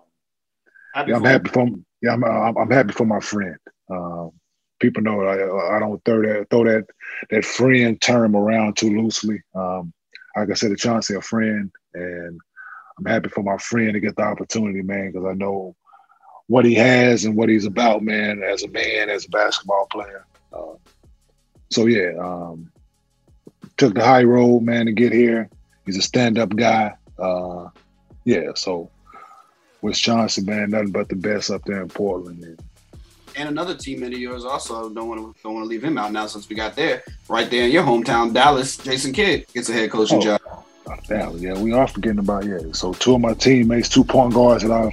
Happy 0.94 1.10
yeah, 1.10 1.16
I'm 1.16 1.24
happy 1.24 1.50
for 1.50 1.68
yeah, 2.02 2.12
I'm, 2.12 2.24
I'm, 2.24 2.56
I'm 2.56 2.70
happy 2.70 2.92
for 2.92 3.04
my 3.04 3.20
friend. 3.20 3.56
Um, 3.90 4.32
people 4.80 5.02
know 5.02 5.22
I, 5.22 5.76
I 5.76 5.78
don't 5.78 6.02
throw 6.04 6.22
that 6.22 6.46
throw 6.50 6.64
that 6.64 6.86
that 7.30 7.44
friend 7.44 8.00
term 8.00 8.34
around 8.34 8.76
too 8.76 9.00
loosely. 9.00 9.42
Um, 9.54 9.92
I 10.36 10.46
consider 10.46 10.76
Chauncey 10.76 11.14
a 11.14 11.20
friend, 11.20 11.70
and 11.94 12.40
I'm 12.98 13.04
happy 13.04 13.28
for 13.28 13.42
my 13.42 13.56
friend 13.58 13.92
to 13.92 14.00
get 14.00 14.16
the 14.16 14.22
opportunity, 14.22 14.82
man, 14.82 15.12
because 15.12 15.26
I 15.26 15.34
know 15.34 15.76
what 16.48 16.64
he 16.64 16.74
has 16.74 17.24
and 17.24 17.36
what 17.36 17.48
he's 17.48 17.66
about, 17.66 18.02
man, 18.02 18.42
as 18.42 18.64
a 18.64 18.68
man, 18.68 19.08
as 19.08 19.26
a 19.26 19.30
basketball 19.30 19.86
player. 19.86 20.26
Uh, 20.52 20.74
so 21.70 21.86
yeah, 21.86 22.12
um, 22.20 22.70
took 23.80 23.94
the 23.94 24.04
high 24.04 24.22
road, 24.22 24.60
man, 24.62 24.84
to 24.86 24.92
get 24.92 25.10
here. 25.12 25.48
He's 25.86 25.96
a 25.96 26.02
stand-up 26.02 26.54
guy. 26.54 26.94
Uh, 27.18 27.68
yeah, 28.24 28.50
so 28.54 28.90
wish 29.80 30.00
Chauncey, 30.02 30.42
man, 30.42 30.70
nothing 30.70 30.90
but 30.90 31.08
the 31.08 31.16
best 31.16 31.50
up 31.50 31.64
there 31.64 31.80
in 31.80 31.88
Portland. 31.88 32.44
And, 32.44 32.60
And 33.36 33.48
another 33.48 33.74
teammate 33.74 34.12
of 34.12 34.18
yours 34.18 34.44
also 34.44 34.90
don't 34.90 35.08
want 35.08 35.20
to 35.20 35.34
don't 35.42 35.54
want 35.54 35.64
to 35.64 35.68
leave 35.68 35.82
him 35.82 35.96
out 35.96 36.12
now 36.12 36.26
since 36.26 36.46
we 36.48 36.54
got 36.56 36.76
there 36.76 37.02
right 37.28 37.48
there 37.50 37.64
in 37.64 37.70
your 37.72 37.82
hometown, 37.84 38.34
Dallas. 38.34 38.76
Jason 38.76 39.12
Kidd 39.14 39.46
gets 39.54 39.68
a 39.70 39.72
head 39.72 39.90
coaching 39.90 40.18
Oh. 40.18 40.22
job. 40.22 40.40
Dallas, 41.08 41.40
yeah, 41.40 41.54
we 41.58 41.72
are 41.72 41.86
forgetting 41.88 42.18
about 42.18 42.44
yeah. 42.44 42.58
So 42.72 42.92
two 42.92 43.14
of 43.14 43.20
my 43.22 43.32
teammates, 43.32 43.88
two 43.88 44.04
point 44.04 44.34
guards 44.34 44.62
that 44.64 44.72
I've 44.72 44.92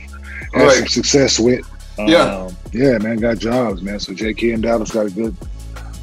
had 0.53 0.63
Right. 0.67 0.77
some 0.77 0.87
success 0.87 1.39
with. 1.39 1.65
Yeah. 1.97 2.45
um, 2.45 2.55
yeah, 2.71 2.97
man, 2.99 3.17
got 3.17 3.39
jobs, 3.39 3.81
man. 3.81 3.99
So 3.99 4.13
J.K. 4.13 4.51
and 4.51 4.61
Dallas 4.63 4.91
got 4.91 5.07
a 5.07 5.09
good, 5.09 5.35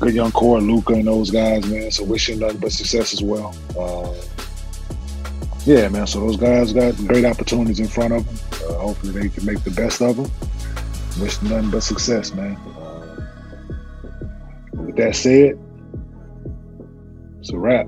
good 0.04 0.14
young 0.14 0.32
core, 0.32 0.60
Luka 0.60 0.92
and 0.92 1.06
those 1.06 1.30
guys, 1.30 1.66
man. 1.66 1.90
So 1.90 2.04
wishing 2.04 2.38
nothing 2.38 2.58
but 2.58 2.72
success 2.72 3.14
as 3.14 3.22
well. 3.22 3.56
Uh, 3.78 4.14
yeah, 5.64 5.88
man. 5.88 6.06
So 6.06 6.20
those 6.20 6.36
guys 6.36 6.74
got 6.74 6.94
great 7.06 7.24
opportunities 7.24 7.80
in 7.80 7.88
front 7.88 8.12
of 8.12 8.26
them. 8.26 8.36
Uh, 8.68 8.74
hopefully 8.74 9.12
they 9.12 9.28
can 9.30 9.46
make 9.46 9.64
the 9.64 9.70
best 9.70 10.02
of 10.02 10.16
them. 10.16 10.30
Wish 11.22 11.40
nothing 11.42 11.70
but 11.70 11.82
success, 11.82 12.34
man. 12.34 12.56
Uh, 12.56 13.30
with 14.74 14.96
that 14.96 15.16
said, 15.16 15.58
it's 17.40 17.50
a 17.50 17.56
wrap. 17.56 17.86